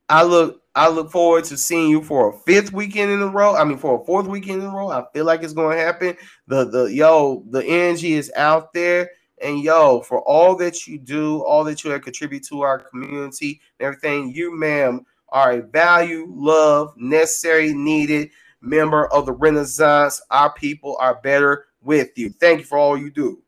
I 0.09 0.23
look, 0.23 0.63
I 0.73 0.89
look 0.89 1.11
forward 1.11 1.43
to 1.43 1.55
seeing 1.55 1.91
you 1.91 2.01
for 2.01 2.31
a 2.31 2.37
fifth 2.39 2.73
weekend 2.73 3.11
in 3.11 3.21
a 3.21 3.27
row. 3.27 3.55
I 3.55 3.63
mean, 3.63 3.77
for 3.77 4.01
a 4.01 4.05
fourth 4.05 4.25
weekend 4.25 4.63
in 4.63 4.69
a 4.69 4.75
row. 4.75 4.89
I 4.89 5.05
feel 5.13 5.25
like 5.25 5.43
it's 5.43 5.53
going 5.53 5.77
to 5.77 5.83
happen. 5.83 6.17
The 6.47 6.65
the 6.65 6.85
yo, 6.85 7.43
the 7.51 7.63
energy 7.63 8.13
is 8.13 8.31
out 8.35 8.73
there, 8.73 9.11
and 9.41 9.61
yo, 9.63 10.01
for 10.01 10.21
all 10.21 10.55
that 10.57 10.87
you 10.87 10.97
do, 10.97 11.43
all 11.43 11.63
that 11.63 11.83
you 11.83 11.91
have 11.91 12.01
contribute 12.01 12.43
to 12.47 12.61
our 12.61 12.79
community, 12.79 13.61
and 13.79 13.87
everything, 13.87 14.31
you, 14.33 14.57
ma'am, 14.57 15.05
are 15.29 15.53
a 15.53 15.61
value, 15.61 16.25
love, 16.29 16.93
necessary, 16.97 17.73
needed 17.73 18.29
member 18.61 19.07
of 19.07 19.25
the 19.25 19.33
Renaissance. 19.33 20.21
Our 20.29 20.53
people 20.53 20.97
are 20.99 21.19
better 21.21 21.65
with 21.81 22.17
you. 22.17 22.29
Thank 22.29 22.59
you 22.59 22.65
for 22.65 22.77
all 22.77 22.97
you 22.97 23.09
do. 23.09 23.41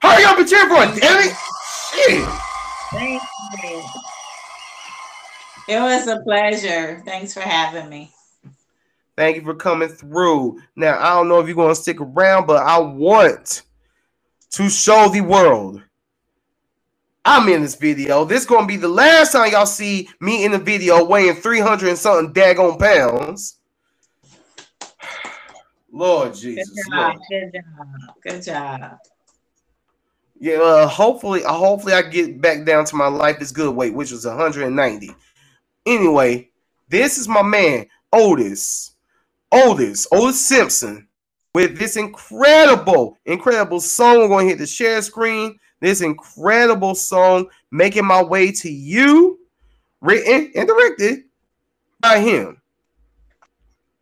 Hurry 0.00 0.24
up 0.24 0.38
and 0.38 0.48
cheer 0.48 0.68
for 0.68 0.82
it, 0.82 1.00
damn 1.00 1.28
it! 1.28 1.36
Shit. 1.92 2.28
Thank 2.90 3.22
you. 3.62 3.82
It 5.68 5.80
was 5.80 6.08
a 6.08 6.20
pleasure. 6.22 7.02
Thanks 7.04 7.32
for 7.32 7.40
having 7.40 7.88
me. 7.88 8.10
Thank 9.16 9.36
you 9.36 9.42
for 9.42 9.54
coming 9.54 9.88
through. 9.88 10.60
Now, 10.74 10.98
I 10.98 11.14
don't 11.14 11.28
know 11.28 11.38
if 11.38 11.46
you're 11.46 11.54
going 11.54 11.74
to 11.74 11.80
stick 11.80 12.00
around, 12.00 12.46
but 12.46 12.62
I 12.62 12.78
want 12.78 13.62
to 14.52 14.68
show 14.68 15.08
the 15.08 15.20
world 15.20 15.82
I'm 17.24 17.48
in 17.48 17.62
this 17.62 17.76
video. 17.76 18.24
This 18.24 18.44
going 18.44 18.62
to 18.62 18.68
be 18.68 18.76
the 18.76 18.88
last 18.88 19.32
time 19.32 19.52
y'all 19.52 19.66
see 19.66 20.08
me 20.20 20.44
in 20.44 20.52
the 20.52 20.58
video 20.58 21.04
weighing 21.04 21.36
300 21.36 21.88
and 21.88 21.98
something 21.98 22.34
daggone 22.34 22.78
pounds. 22.78 23.58
Lord 25.92 26.32
Good 26.32 26.40
Jesus. 26.40 26.88
job. 26.90 27.14
Lord. 27.14 27.18
Good 27.30 27.52
job. 27.52 28.14
Good 28.22 28.42
job. 28.42 28.98
Yeah, 30.40 30.54
uh, 30.54 30.88
hopefully, 30.88 31.44
uh, 31.44 31.52
hopefully 31.52 31.92
I 31.92 32.02
get 32.02 32.40
back 32.40 32.64
down 32.64 32.84
to 32.86 32.96
my 32.96 33.06
life 33.06 33.40
is 33.40 33.52
good 33.52 33.72
weight, 33.76 33.94
which 33.94 34.10
was 34.10 34.26
190. 34.26 35.14
Anyway, 35.86 36.50
this 36.88 37.18
is 37.18 37.28
my 37.28 37.42
man 37.42 37.86
Otis, 38.12 38.96
Otis, 39.52 40.08
Otis 40.10 40.40
Simpson, 40.44 41.06
with 41.54 41.78
this 41.78 41.96
incredible, 41.96 43.18
incredible 43.26 43.80
song. 43.80 44.18
We're 44.18 44.28
going 44.28 44.46
to 44.46 44.50
hit 44.50 44.58
the 44.58 44.66
share 44.66 45.02
screen. 45.02 45.58
This 45.80 46.00
incredible 46.00 46.94
song, 46.94 47.48
making 47.72 48.06
my 48.06 48.22
way 48.22 48.52
to 48.52 48.70
you, 48.70 49.40
written 50.00 50.52
and 50.54 50.68
directed 50.68 51.24
by 52.00 52.20
him. 52.20 52.60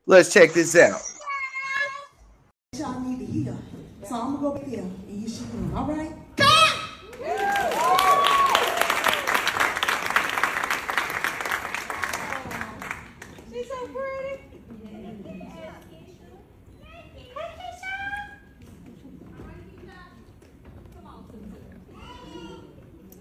Let's 0.07 0.33
check 0.33 0.53
this 0.53 0.77
out. 0.77 1.01
y'all 2.77 3.01
need 3.01 3.19
to 3.19 3.33
hear. 3.33 3.57
So 4.07 4.15
I'm 4.15 4.37
gonna 4.37 4.43
go 4.43 4.53
back 4.55 4.67
there 4.67 4.81
and 4.81 5.23
you 5.23 5.29
should 5.29 5.47
all 5.75 5.87
right? 5.87 6.13
She's 13.53 13.69
so 13.69 13.87
pretty. 13.89 14.51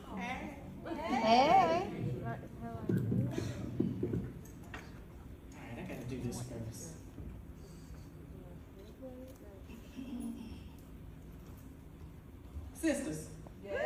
All 0.09 0.15
right, 0.15 1.91
I 5.77 5.81
gotta 5.87 6.05
do 6.09 6.19
this 6.25 6.37
first. 6.41 6.87
Sisters, 12.81 13.27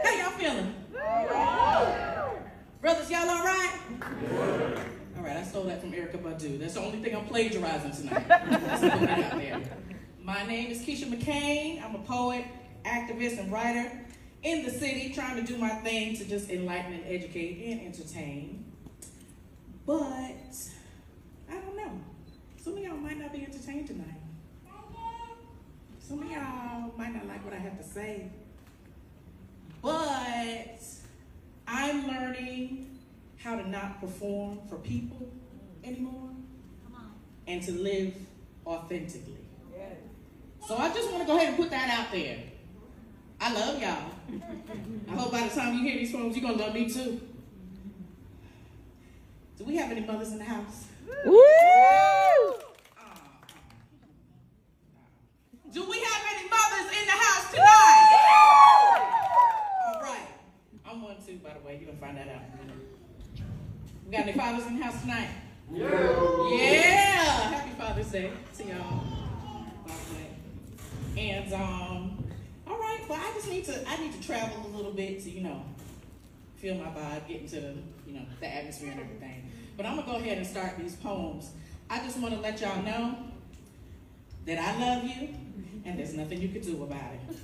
how 0.03 0.15
y'all 0.15 0.31
feeling? 0.31 0.73
Brothers, 2.81 3.09
y'all 3.09 3.29
all 3.29 3.43
right? 3.43 3.79
All 5.17 5.23
right, 5.23 5.37
I 5.37 5.43
stole 5.43 5.63
that 5.63 5.81
from 5.81 5.91
Erykah 5.91 6.21
Badu. 6.21 6.59
That's 6.59 6.75
the 6.75 6.81
only 6.81 6.99
thing 6.99 7.15
I'm 7.15 7.25
plagiarizing 7.25 7.91
tonight. 7.91 8.27
Just 8.29 8.83
putting 8.83 9.03
it 9.03 9.09
out 9.09 9.37
there. 9.37 9.61
My 10.21 10.45
name 10.45 10.71
is 10.71 10.81
Keisha 10.81 11.05
McCain. 11.05 11.83
I'm 11.83 11.95
a 11.95 12.03
poet, 12.03 12.45
activist, 12.85 13.39
and 13.39 13.51
writer 13.51 13.91
in 14.53 14.65
the 14.65 14.71
city, 14.71 15.11
trying 15.13 15.43
to 15.43 15.51
do 15.51 15.57
my 15.57 15.69
thing 15.69 16.15
to 16.17 16.25
just 16.25 16.49
enlighten 16.49 16.93
and 16.93 17.03
educate 17.07 17.63
and 17.65 17.81
entertain. 17.81 18.65
But 19.85 19.95
I 21.49 21.53
don't 21.53 21.75
know. 21.75 21.91
Some 22.57 22.77
of 22.77 22.83
y'all 22.83 22.95
might 22.95 23.19
not 23.19 23.33
be 23.33 23.43
entertained 23.43 23.87
tonight. 23.87 24.07
Some 25.99 26.21
of 26.21 26.31
y'all 26.31 26.93
might 26.97 27.13
not 27.13 27.27
like 27.27 27.43
what 27.43 27.53
I 27.53 27.57
have 27.57 27.77
to 27.77 27.83
say. 27.83 28.29
But 29.81 30.81
I'm 31.67 32.07
learning 32.07 32.99
how 33.37 33.55
to 33.57 33.67
not 33.67 33.99
perform 33.99 34.59
for 34.69 34.77
people 34.77 35.29
anymore 35.83 36.29
and 37.47 37.61
to 37.63 37.71
live 37.73 38.13
authentically. 38.65 39.37
So 40.65 40.77
I 40.77 40.93
just 40.93 41.11
want 41.11 41.23
to 41.23 41.27
go 41.27 41.35
ahead 41.35 41.49
and 41.49 41.57
put 41.57 41.69
that 41.71 41.89
out 41.89 42.11
there. 42.13 42.37
I 43.41 43.53
love 43.53 43.81
y'all. 43.81 44.12
I 44.29 45.15
hope 45.15 45.31
by 45.31 45.47
the 45.47 45.53
time 45.53 45.75
you 45.75 45.83
hear 45.83 45.97
these 45.97 46.11
poems, 46.11 46.35
you're 46.35 46.45
going 46.45 46.57
to 46.57 46.63
love 46.65 46.73
me 46.73 46.89
too. 46.89 47.19
Do 49.57 49.63
we 49.65 49.75
have 49.75 49.91
any 49.91 50.01
mothers 50.05 50.31
in 50.31 50.37
the 50.39 50.43
house? 50.43 50.85
Do 55.71 55.89
we 55.89 55.99
have 56.01 56.23
any 56.35 56.49
mothers 56.49 56.91
in 56.99 57.05
the 57.05 57.11
house 57.11 57.51
tonight? 57.51 58.99
All 59.87 60.01
right. 60.01 60.27
I'm 60.85 61.01
one 61.01 61.15
too, 61.25 61.37
by 61.43 61.53
the 61.53 61.59
way. 61.65 61.75
You're 61.77 61.85
going 61.85 61.97
to 61.97 62.01
find 62.01 62.17
that 62.17 62.27
out 62.27 62.41
in 62.53 62.59
a 62.59 62.63
minute. 62.65 62.77
We 64.05 64.11
got 64.11 64.21
any 64.21 64.33
fathers 64.33 64.67
in 64.67 64.77
the 64.77 64.83
house 64.85 65.01
tonight? 65.01 65.29
Yeah. 65.71 67.23
Happy 67.53 67.71
Father's 67.79 68.11
Day 68.11 68.31
to 68.57 68.63
y'all. 68.63 69.03
By 69.87 69.93
the 69.93 70.15
way. 70.15 71.31
And, 71.31 71.53
um, 71.53 72.22
all 72.67 72.77
right. 72.77 72.99
Well, 73.09 73.19
I 73.19 73.33
just 73.33 73.49
need 73.49 73.65
to, 73.65 73.87
I 73.89 73.97
need 73.97 74.13
to 74.13 74.21
travel 74.25 74.65
a 74.65 74.75
little 74.75 74.91
bit 74.93 75.21
to, 75.23 75.29
you 75.29 75.41
know, 75.41 75.63
feel 76.57 76.75
my 76.75 76.85
vibe, 76.85 77.27
get 77.27 77.41
into 77.41 77.55
the, 77.59 77.73
you 78.07 78.13
know, 78.13 78.25
the 78.39 78.47
atmosphere 78.47 78.91
and 78.91 78.99
everything. 78.99 79.51
But 79.75 79.85
I'm 79.85 79.95
gonna 79.97 80.11
go 80.11 80.17
ahead 80.17 80.37
and 80.37 80.47
start 80.47 80.77
these 80.77 80.95
poems. 80.95 81.51
I 81.89 81.99
just 81.99 82.19
want 82.19 82.33
to 82.33 82.39
let 82.39 82.61
y'all 82.61 82.81
know 82.83 83.17
that 84.45 84.59
I 84.59 84.79
love 84.79 85.03
you, 85.03 85.29
and 85.85 85.97
there's 85.97 86.13
nothing 86.13 86.41
you 86.41 86.49
can 86.49 86.61
do 86.61 86.83
about 86.83 87.13
it. 87.13 87.37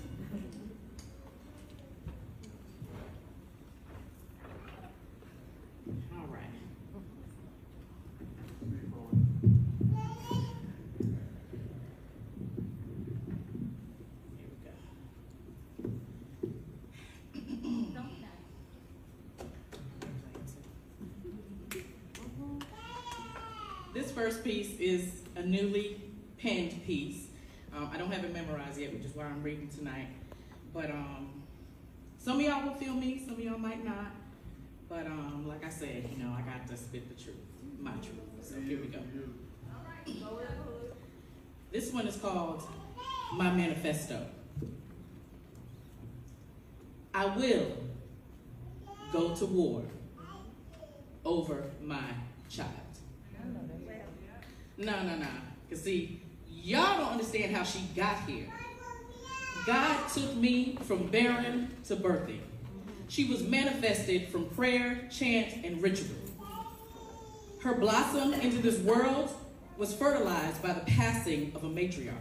All 6.13 6.27
right. 6.27 6.43
Here 8.61 8.79
we 8.83 8.87
go. 8.89 9.09
This 23.93 24.08
first 24.19 24.43
piece 24.43 24.77
is 24.81 25.21
a 25.37 25.41
newly 25.41 26.01
penned 26.37 26.83
piece. 26.85 27.27
Um, 27.73 27.89
I 27.93 27.97
don't 27.97 28.11
have 28.11 28.25
it 28.25 28.33
memorized 28.33 28.77
yet, 28.77 28.91
which 28.91 29.05
is 29.05 29.15
why 29.15 29.23
I'm 29.23 29.41
reading 29.41 29.69
tonight. 29.69 30.09
But 30.73 30.91
um, 30.91 31.43
some 32.17 32.35
of 32.35 32.41
y'all 32.41 32.65
will 32.65 32.73
feel 32.73 32.93
me, 32.95 33.23
some 33.25 33.35
of 33.35 33.39
y'all 33.39 33.57
might 33.57 33.85
not. 33.85 34.11
But 34.89 35.05
um, 35.05 35.45
like 35.47 35.63
I 35.65 35.69
said, 35.69 36.09
you 36.11 36.21
know, 36.21 36.35
I 36.37 36.41
got 36.41 36.67
to 36.67 36.75
spit 36.75 37.07
the 37.07 37.23
truth, 37.23 37.37
my 37.79 37.93
truth. 37.93 38.19
So 38.41 38.55
here 38.59 38.79
we 38.81 38.87
go. 38.87 38.99
This 41.71 41.93
one 41.93 42.05
is 42.05 42.17
called 42.17 42.63
My 43.31 43.53
Manifesto. 43.53 44.25
I 47.13 47.25
will 47.25 47.71
go 49.13 49.33
to 49.33 49.45
war 49.45 49.83
over 51.23 51.63
my 51.81 52.03
child. 52.49 52.88
No, 54.79 55.03
no, 55.03 55.17
no. 55.17 55.27
Because 55.67 55.83
see, 55.83 56.21
y'all 56.47 56.97
don't 56.99 57.11
understand 57.11 57.53
how 57.53 57.63
she 57.63 57.81
got 57.95 58.17
here. 58.21 58.47
God 59.65 60.07
took 60.07 60.33
me 60.35 60.77
from 60.83 61.07
barren 61.07 61.75
to 61.87 61.97
birthing. 61.97 62.39
She 63.09 63.25
was 63.25 63.43
manifested 63.43 64.29
from 64.29 64.45
prayer, 64.51 65.09
chant, 65.11 65.65
and 65.65 65.83
ritual. 65.83 66.15
Her 67.61 67.75
blossom 67.75 68.33
into 68.33 68.59
this 68.59 68.79
world 68.79 69.31
was 69.77 69.93
fertilized 69.93 70.63
by 70.63 70.71
the 70.71 70.81
passing 70.81 71.51
of 71.55 71.65
a 71.65 71.67
matriarch. 71.67 72.13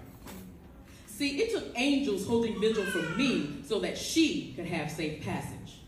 See, 1.06 1.40
it 1.40 1.52
took 1.52 1.64
angels 1.76 2.26
holding 2.26 2.60
vigil 2.60 2.84
for 2.86 3.02
me 3.16 3.62
so 3.64 3.78
that 3.80 3.96
she 3.96 4.52
could 4.56 4.66
have 4.66 4.90
safe 4.90 5.22
passage. 5.22 5.80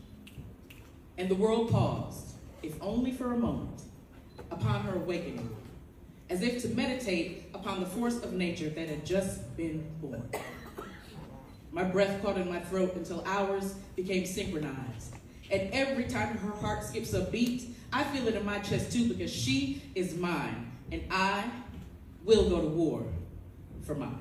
And 1.17 1.27
the 1.27 1.35
world 1.35 1.69
paused, 1.69 2.35
if 2.63 2.81
only 2.81 3.11
for 3.11 3.33
a 3.33 3.37
moment, 3.37 3.81
upon 4.51 4.83
her 4.83 4.95
awakening, 4.95 5.49
as 6.31 6.41
if 6.41 6.61
to 6.61 6.69
meditate 6.69 7.49
upon 7.53 7.81
the 7.81 7.85
force 7.85 8.23
of 8.23 8.31
nature 8.31 8.69
that 8.69 8.87
had 8.87 9.05
just 9.05 9.55
been 9.57 9.85
born. 10.01 10.23
My 11.73 11.83
breath 11.83 12.23
caught 12.23 12.37
in 12.37 12.49
my 12.49 12.61
throat 12.61 12.95
until 12.95 13.21
ours 13.25 13.75
became 13.97 14.25
synchronized, 14.25 15.13
And 15.51 15.69
every 15.73 16.05
time 16.05 16.37
her 16.37 16.51
heart 16.51 16.85
skips 16.85 17.13
a 17.13 17.25
beat, 17.25 17.75
I 17.91 18.05
feel 18.05 18.29
it 18.29 18.35
in 18.35 18.45
my 18.45 18.59
chest 18.59 18.93
too 18.93 19.09
because 19.09 19.31
she 19.31 19.83
is 19.93 20.15
mine 20.15 20.71
and 20.89 21.03
I 21.11 21.43
will 22.23 22.49
go 22.49 22.61
to 22.61 22.67
war 22.67 23.03
for 23.85 23.95
mine. 23.95 24.17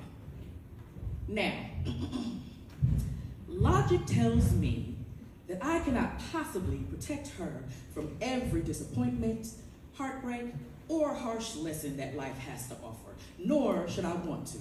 Now, 1.28 1.54
logic 3.48 4.04
tells 4.06 4.50
me 4.52 4.96
that 5.46 5.64
I 5.64 5.78
cannot 5.80 6.20
possibly 6.32 6.78
protect 6.78 7.28
her 7.38 7.62
from 7.94 8.16
every 8.20 8.62
disappointment, 8.62 9.46
heartbreak, 9.94 10.52
or 10.90 11.14
harsh 11.14 11.54
lesson 11.54 11.96
that 11.98 12.16
life 12.16 12.36
has 12.38 12.66
to 12.66 12.74
offer, 12.82 13.12
nor 13.38 13.88
should 13.88 14.04
I 14.04 14.12
want 14.14 14.48
to. 14.48 14.58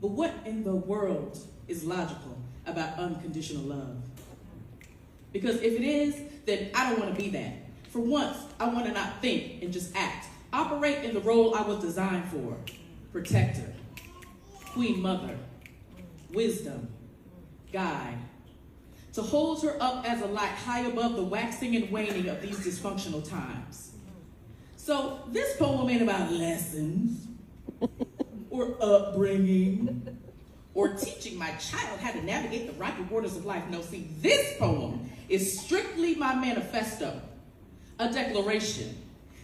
But 0.00 0.08
what 0.08 0.34
in 0.44 0.64
the 0.64 0.74
world 0.74 1.38
is 1.68 1.84
logical 1.84 2.36
about 2.66 2.98
unconditional 2.98 3.62
love? 3.62 3.96
Because 5.32 5.62
if 5.62 5.72
it 5.72 5.84
is, 5.84 6.20
then 6.46 6.70
I 6.74 6.90
don't 6.90 6.98
want 6.98 7.16
to 7.16 7.22
be 7.22 7.28
that. 7.30 7.52
For 7.90 8.00
once, 8.00 8.36
I 8.58 8.68
want 8.68 8.86
to 8.86 8.92
not 8.92 9.22
think 9.22 9.62
and 9.62 9.72
just 9.72 9.96
act. 9.96 10.26
Operate 10.52 11.04
in 11.04 11.14
the 11.14 11.20
role 11.20 11.54
I 11.54 11.62
was 11.62 11.78
designed 11.78 12.24
for 12.28 12.56
protector, 13.12 13.72
queen 14.72 15.00
mother, 15.00 15.38
wisdom, 16.32 16.88
guide. 17.72 18.18
To 19.12 19.22
hold 19.22 19.62
her 19.62 19.76
up 19.80 20.08
as 20.08 20.22
a 20.22 20.26
light 20.26 20.50
high 20.50 20.80
above 20.80 21.14
the 21.14 21.22
waxing 21.22 21.76
and 21.76 21.90
waning 21.90 22.28
of 22.28 22.42
these 22.42 22.58
dysfunctional 22.58 23.28
times. 23.28 23.92
So 24.88 25.20
this 25.28 25.54
poem 25.58 25.90
ain't 25.90 26.00
about 26.00 26.32
lessons 26.32 27.26
or 28.50 28.74
upbringing 28.80 30.16
or 30.72 30.94
teaching 30.94 31.36
my 31.36 31.50
child 31.56 32.00
how 32.00 32.12
to 32.12 32.24
navigate 32.24 32.68
the 32.68 32.72
rocky 32.72 33.02
waters 33.02 33.36
of 33.36 33.44
life. 33.44 33.64
No, 33.68 33.82
see, 33.82 34.08
this 34.22 34.56
poem 34.56 35.10
is 35.28 35.60
strictly 35.60 36.14
my 36.14 36.34
manifesto, 36.34 37.20
a 37.98 38.10
declaration, 38.10 38.96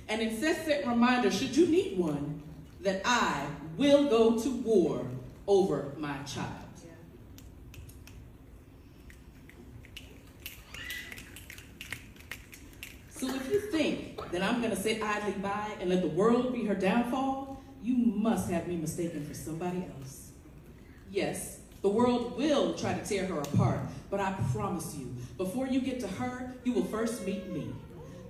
an 0.08 0.22
incessant 0.22 0.86
reminder, 0.86 1.30
should 1.30 1.54
you 1.54 1.66
need 1.66 1.98
one, 1.98 2.42
that 2.80 3.02
I 3.04 3.46
will 3.76 4.08
go 4.08 4.40
to 4.40 4.48
war 4.48 5.06
over 5.46 5.92
my 5.98 6.16
child. 6.22 6.48
So 13.10 13.28
if 13.28 13.50
you 13.50 13.60
think 13.60 14.13
that 14.34 14.42
I'm 14.42 14.60
going 14.60 14.74
to 14.74 14.76
sit 14.76 15.00
idly 15.00 15.34
by 15.34 15.70
and 15.80 15.88
let 15.88 16.02
the 16.02 16.08
world 16.08 16.52
be 16.52 16.64
her 16.64 16.74
downfall, 16.74 17.62
you 17.84 17.96
must 17.96 18.50
have 18.50 18.66
me 18.66 18.76
mistaken 18.76 19.24
for 19.24 19.32
somebody 19.32 19.86
else. 19.96 20.32
Yes, 21.08 21.60
the 21.82 21.88
world 21.88 22.36
will 22.36 22.74
try 22.74 22.94
to 22.94 23.04
tear 23.04 23.26
her 23.26 23.38
apart, 23.38 23.78
but 24.10 24.18
I 24.18 24.34
promise 24.52 24.96
you, 24.98 25.14
before 25.38 25.68
you 25.68 25.80
get 25.80 26.00
to 26.00 26.08
her, 26.08 26.52
you 26.64 26.72
will 26.72 26.82
first 26.82 27.24
meet 27.24 27.48
me. 27.48 27.72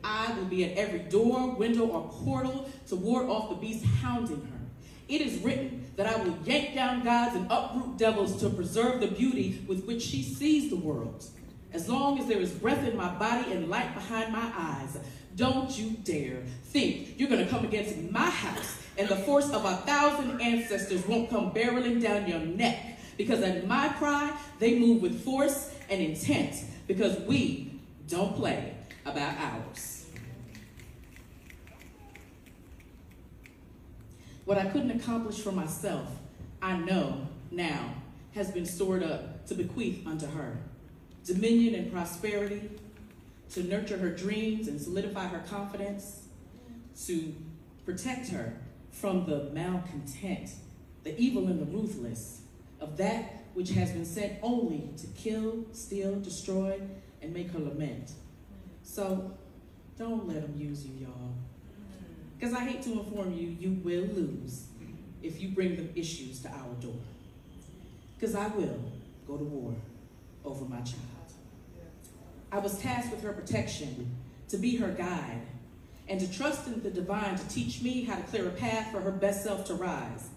I 0.02 0.30
will 0.34 0.44
be 0.44 0.66
at 0.66 0.76
every 0.76 0.98
door, 0.98 1.54
window, 1.54 1.86
or 1.86 2.06
portal 2.10 2.68
to 2.88 2.96
ward 2.96 3.30
off 3.30 3.48
the 3.48 3.56
beast 3.56 3.86
hounding 4.02 4.42
her. 4.42 4.60
It 5.08 5.22
is 5.22 5.38
written 5.38 5.90
that 5.96 6.06
I 6.06 6.22
will 6.22 6.36
yank 6.44 6.74
down 6.74 7.02
gods 7.02 7.34
and 7.34 7.46
uproot 7.50 7.96
devils 7.96 8.38
to 8.42 8.50
preserve 8.50 9.00
the 9.00 9.06
beauty 9.06 9.64
with 9.66 9.86
which 9.86 10.02
she 10.02 10.22
sees 10.22 10.68
the 10.68 10.76
world. 10.76 11.24
As 11.72 11.88
long 11.88 12.20
as 12.20 12.26
there 12.26 12.38
is 12.38 12.52
breath 12.52 12.86
in 12.86 12.94
my 12.94 13.08
body 13.14 13.52
and 13.52 13.70
light 13.70 13.94
behind 13.94 14.32
my 14.32 14.52
eyes, 14.54 14.98
don't 15.36 15.76
you 15.78 15.90
dare 16.04 16.42
think 16.64 17.18
you're 17.18 17.28
going 17.28 17.44
to 17.44 17.50
come 17.50 17.64
against 17.64 17.96
my 18.10 18.30
house 18.30 18.78
and 18.96 19.08
the 19.08 19.16
force 19.16 19.50
of 19.50 19.64
a 19.64 19.76
thousand 19.78 20.40
ancestors 20.40 21.06
won't 21.06 21.28
come 21.28 21.50
barreling 21.52 22.00
down 22.00 22.28
your 22.28 22.40
neck. 22.40 22.98
Because 23.16 23.42
at 23.42 23.66
my 23.66 23.88
cry, 23.90 24.36
they 24.58 24.78
move 24.78 25.02
with 25.02 25.24
force 25.24 25.72
and 25.88 26.00
intent 26.00 26.56
because 26.86 27.18
we 27.20 27.80
don't 28.08 28.34
play 28.36 28.74
about 29.04 29.36
ours. 29.38 30.06
What 34.44 34.58
I 34.58 34.66
couldn't 34.66 34.90
accomplish 34.90 35.38
for 35.38 35.52
myself, 35.52 36.08
I 36.60 36.76
know 36.76 37.28
now 37.50 37.94
has 38.34 38.50
been 38.50 38.66
stored 38.66 39.02
up 39.02 39.46
to 39.46 39.54
bequeath 39.54 40.06
unto 40.06 40.26
her 40.26 40.58
dominion 41.24 41.74
and 41.74 41.90
prosperity, 41.90 42.68
to 43.54 43.62
nurture 43.62 43.96
her 43.96 44.10
dreams 44.10 44.66
and 44.66 44.80
solidify 44.80 45.28
her 45.28 45.42
confidence, 45.48 46.26
to 47.06 47.34
protect 47.84 48.28
her 48.28 48.52
from 48.90 49.26
the 49.26 49.50
malcontent, 49.52 50.50
the 51.04 51.16
evil 51.20 51.46
and 51.46 51.60
the 51.60 51.64
ruthless 51.66 52.42
of 52.80 52.96
that 52.96 53.44
which 53.54 53.70
has 53.70 53.92
been 53.92 54.04
sent 54.04 54.32
only 54.42 54.90
to 54.96 55.06
kill, 55.08 55.64
steal, 55.72 56.18
destroy, 56.18 56.80
and 57.22 57.32
make 57.32 57.50
her 57.52 57.60
lament. 57.60 58.10
So 58.82 59.32
don't 59.96 60.26
let 60.26 60.42
them 60.42 60.54
use 60.58 60.84
you, 60.84 61.06
y'all. 61.06 61.34
Because 62.36 62.54
I 62.54 62.60
hate 62.60 62.82
to 62.82 62.92
inform 62.92 63.32
you, 63.32 63.56
you 63.60 63.80
will 63.84 64.06
lose 64.14 64.64
if 65.22 65.40
you 65.40 65.50
bring 65.50 65.76
them 65.76 65.90
issues 65.94 66.40
to 66.40 66.48
our 66.48 66.74
door. 66.80 66.98
Because 68.18 68.34
I 68.34 68.48
will 68.48 68.80
go 69.28 69.36
to 69.36 69.44
war 69.44 69.74
over 70.44 70.64
my 70.64 70.80
child. 70.80 71.13
I 72.54 72.58
was 72.58 72.78
tasked 72.78 73.10
with 73.10 73.20
her 73.24 73.32
protection, 73.32 74.14
to 74.48 74.56
be 74.56 74.76
her 74.76 74.92
guide, 74.92 75.40
and 76.06 76.20
to 76.20 76.32
trust 76.32 76.68
in 76.68 76.80
the 76.84 76.90
divine 76.90 77.36
to 77.36 77.48
teach 77.48 77.82
me 77.82 78.04
how 78.04 78.14
to 78.14 78.22
clear 78.22 78.46
a 78.46 78.52
path 78.52 78.92
for 78.92 79.00
her 79.00 79.10
best 79.10 79.42
self 79.42 79.64
to 79.64 79.74
rise. 79.74 80.28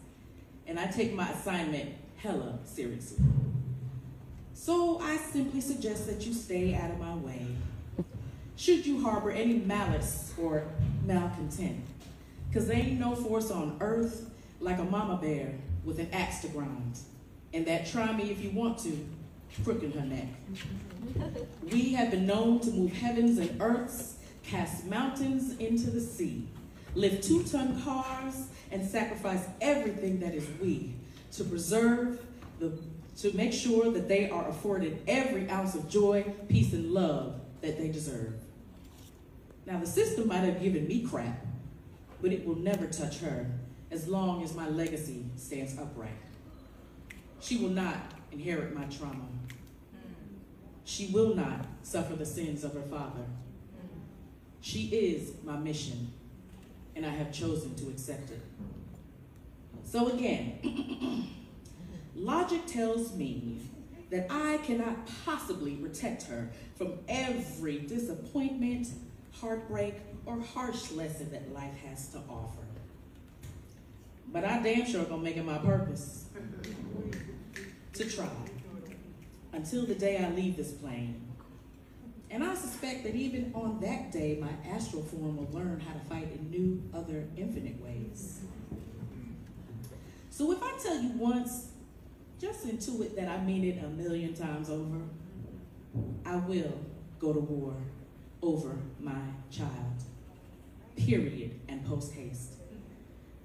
And 0.65 0.80
I 0.80 0.88
take 0.88 1.14
my 1.14 1.30
assignment 1.30 1.91
hella 2.15 2.57
seriously. 2.65 3.23
So 4.56 4.99
I 4.99 5.18
simply 5.18 5.61
suggest 5.61 6.07
that 6.07 6.26
you 6.26 6.34
stay 6.34 6.73
out 6.73 6.89
of 6.89 6.98
my 6.98 7.14
way. 7.18 7.45
Should 8.56 8.88
you 8.88 9.03
harbor 9.03 9.30
any 9.30 9.53
malice 9.53 10.34
or 10.41 10.64
malcontent, 11.06 11.85
because 12.49 12.68
there 12.68 12.77
ain't 12.77 12.99
no 12.99 13.14
force 13.14 13.52
on 13.52 13.77
earth 13.80 14.31
like 14.60 14.80
a 14.80 14.84
mama 14.84 15.19
bear 15.22 15.53
with 15.85 15.99
an 15.99 16.10
axe 16.11 16.39
to 16.39 16.48
grind. 16.48 16.98
And 17.53 17.68
that 17.68 17.85
try 17.85 18.11
me 18.11 18.31
if 18.31 18.44
you 18.44 18.49
want 18.49 18.80
to, 18.80 19.07
crook 19.64 19.84
in 19.84 19.91
her 19.91 20.06
neck. 20.06 20.27
We 21.71 21.93
have 21.93 22.11
been 22.11 22.25
known 22.25 22.59
to 22.61 22.71
move 22.71 22.93
heavens 22.93 23.37
and 23.39 23.61
earths, 23.61 24.15
cast 24.43 24.85
mountains 24.85 25.57
into 25.57 25.89
the 25.89 25.99
sea, 25.99 26.47
lift 26.95 27.27
two-ton 27.27 27.81
cars, 27.81 28.47
and 28.71 28.87
sacrifice 28.87 29.45
everything 29.59 30.19
that 30.21 30.33
is 30.33 30.47
we 30.61 30.93
to 31.33 31.43
preserve 31.43 32.25
the, 32.59 32.77
to 33.17 33.35
make 33.35 33.53
sure 33.53 33.91
that 33.91 34.07
they 34.07 34.29
are 34.29 34.47
afforded 34.49 35.01
every 35.07 35.49
ounce 35.49 35.75
of 35.75 35.89
joy, 35.89 36.23
peace, 36.47 36.73
and 36.73 36.91
love 36.91 37.39
that 37.61 37.77
they 37.77 37.89
deserve. 37.89 38.33
Now, 39.65 39.79
the 39.79 39.87
system 39.87 40.27
might 40.27 40.45
have 40.45 40.61
given 40.61 40.87
me 40.87 41.01
crap, 41.01 41.45
but 42.21 42.31
it 42.31 42.45
will 42.45 42.55
never 42.55 42.87
touch 42.87 43.19
her 43.19 43.45
as 43.91 44.07
long 44.07 44.43
as 44.43 44.55
my 44.55 44.69
legacy 44.69 45.25
stands 45.35 45.77
upright. 45.77 46.11
She 47.39 47.57
will 47.57 47.69
not 47.69 47.97
inherit 48.31 48.73
my 48.73 48.85
trauma. 48.85 49.27
She 50.88 51.07
will 51.07 51.35
not 51.35 51.65
suffer 51.84 52.15
the 52.15 52.26
sins 52.26 52.64
of 52.64 52.73
her 52.73 52.81
father. 52.81 53.26
She 54.61 54.84
is 54.88 55.34
my 55.43 55.57
mission, 55.57 56.14
and 56.95 57.05
I 57.05 57.09
have 57.09 57.34
chosen 57.34 57.76
to 57.76 57.89
accept 57.89 58.30
it. 58.31 58.39
So 59.84 60.07
again, 60.07 61.27
logic 62.15 62.65
tells 62.68 63.14
me 63.14 63.59
that 64.11 64.27
I 64.30 64.59
cannot 64.59 65.09
possibly 65.26 65.76
protect 65.76 66.23
her 66.23 66.49
from 66.77 66.93
every 67.09 67.80
disappointment, 67.80 68.88
heartbreak, 69.34 69.95
or 70.26 70.39
harsh 70.39 70.93
lesson 70.93 71.30
that 71.31 71.53
life 71.53 71.76
has 71.85 72.07
to 72.14 72.19
offer. 72.30 72.64
But 74.31 74.45
I 74.45 74.64
damn 74.64 74.85
sure 74.85 75.03
gonna 75.03 75.22
make 75.22 75.35
it 75.35 75.43
my 75.43 75.57
purpose 75.57 76.27
to 77.91 78.09
try 78.09 78.30
until 79.53 79.85
the 79.85 79.95
day 79.95 80.17
I 80.17 80.29
leave 80.31 80.57
this 80.57 80.71
plane. 80.71 81.21
And 82.29 82.43
I 82.43 82.55
suspect 82.55 83.03
that 83.03 83.15
even 83.15 83.51
on 83.55 83.79
that 83.79 84.11
day, 84.11 84.37
my 84.39 84.49
astral 84.69 85.01
form 85.03 85.37
will 85.37 85.49
learn 85.51 85.79
how 85.79 85.93
to 85.93 85.99
fight 86.09 86.29
in 86.33 86.49
new, 86.49 86.83
other, 86.93 87.25
infinite 87.37 87.81
ways. 87.81 88.41
So 90.29 90.51
if 90.51 90.61
I 90.61 90.77
tell 90.83 91.01
you 91.01 91.09
once, 91.11 91.71
just 92.39 92.67
intuit 92.67 93.15
that 93.15 93.27
I 93.27 93.43
mean 93.43 93.63
it 93.63 93.83
a 93.83 93.87
million 93.87 94.33
times 94.33 94.69
over, 94.69 95.01
I 96.25 96.35
will 96.35 96.79
go 97.19 97.33
to 97.33 97.39
war 97.39 97.73
over 98.41 98.77
my 98.99 99.21
child. 99.49 99.71
Period 100.95 101.59
and 101.67 101.85
post 101.85 102.13
haste. 102.13 102.53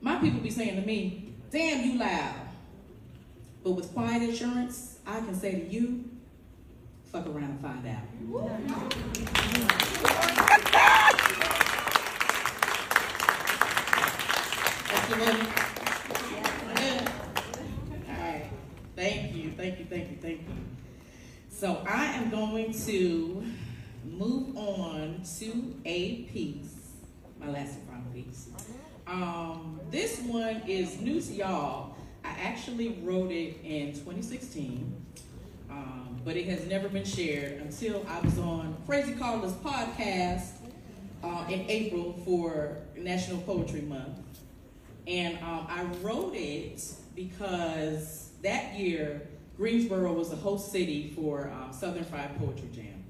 My 0.01 0.17
people 0.17 0.41
be 0.41 0.51
saying 0.51 0.77
to 0.81 0.87
me, 0.87 1.35
damn 1.51 1.89
you 1.89 1.99
loud. 1.99 2.52
But 3.63 3.73
with 3.73 3.93
quiet 3.93 4.29
assurance, 4.29 4.99
I 5.07 5.21
can 5.21 5.35
say 5.35 5.53
to 5.53 5.67
you, 5.67 6.05
fuck 7.05 7.27
around 7.27 7.45
and 7.45 7.61
find 7.61 7.87
out. 7.87 8.03
Thank 18.97 19.35
you, 19.35 19.51
thank 19.53 19.79
you, 19.79 19.85
thank 19.85 20.11
you, 20.11 20.17
thank 20.21 20.41
you. 20.41 20.47
So 21.49 21.85
I 21.89 22.07
am 22.07 22.31
going 22.31 22.73
to 22.87 23.45
move 24.05 24.57
on 24.57 25.23
to 25.39 25.75
a 25.85 26.23
piece, 26.23 26.91
my 27.39 27.49
last 27.49 27.75
and 27.75 27.89
final 27.89 28.11
piece. 28.13 28.49
Um, 29.07 29.81
this 29.91 30.21
one 30.21 30.63
is 30.67 31.01
new 31.01 31.21
to 31.21 31.33
y'all. 31.33 31.92
Actually 32.43 32.99
wrote 33.05 33.31
it 33.31 33.57
in 33.63 33.93
2016, 33.93 34.93
um, 35.71 36.21
but 36.25 36.37
it 36.37 36.47
has 36.47 36.67
never 36.67 36.89
been 36.89 37.05
shared 37.05 37.61
until 37.61 38.05
I 38.09 38.19
was 38.19 38.37
on 38.37 38.77
Crazy 38.85 39.15
Callers 39.15 39.53
podcast 39.53 40.49
uh, 41.23 41.45
in 41.49 41.65
April 41.71 42.21
for 42.25 42.79
National 42.97 43.41
Poetry 43.43 43.83
Month. 43.83 44.19
And 45.07 45.39
um, 45.39 45.69
I 45.69 45.85
wrote 46.03 46.35
it 46.35 46.83
because 47.15 48.31
that 48.43 48.75
year 48.75 49.23
Greensboro 49.57 50.13
was 50.13 50.33
a 50.33 50.37
host 50.37 50.73
city 50.73 51.13
for 51.15 51.49
um, 51.49 51.73
Southern 51.73 52.05
Fried 52.05 52.37
Poetry 52.39 52.71
Jam, 52.75 53.05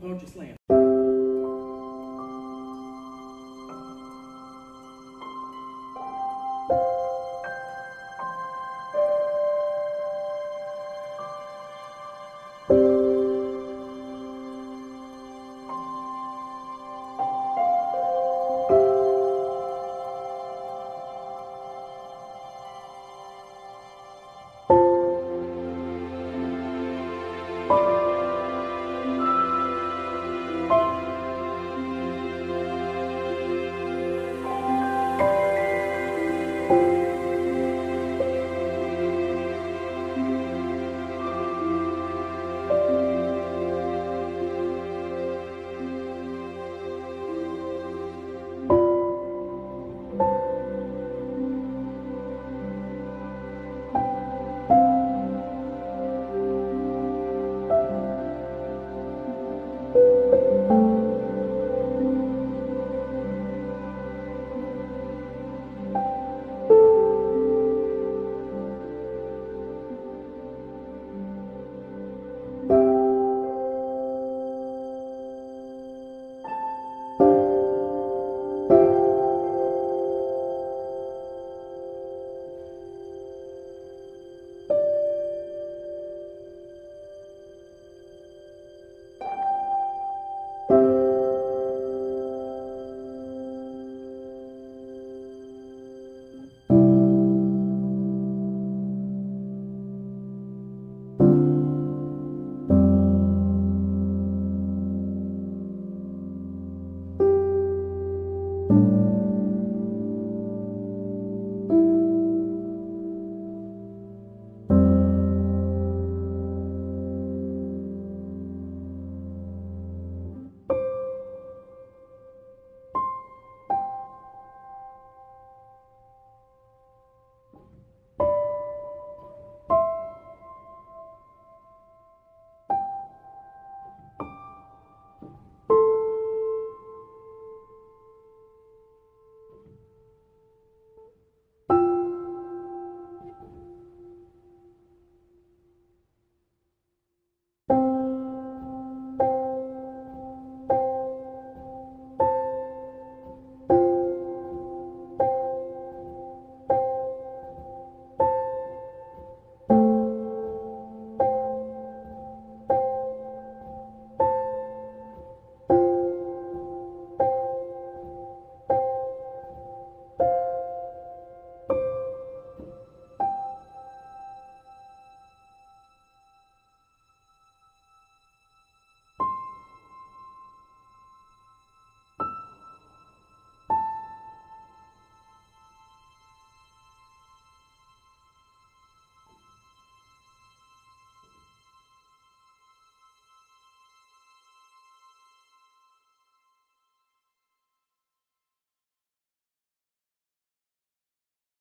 Poetry 0.00 0.28
Slam. 0.28 0.75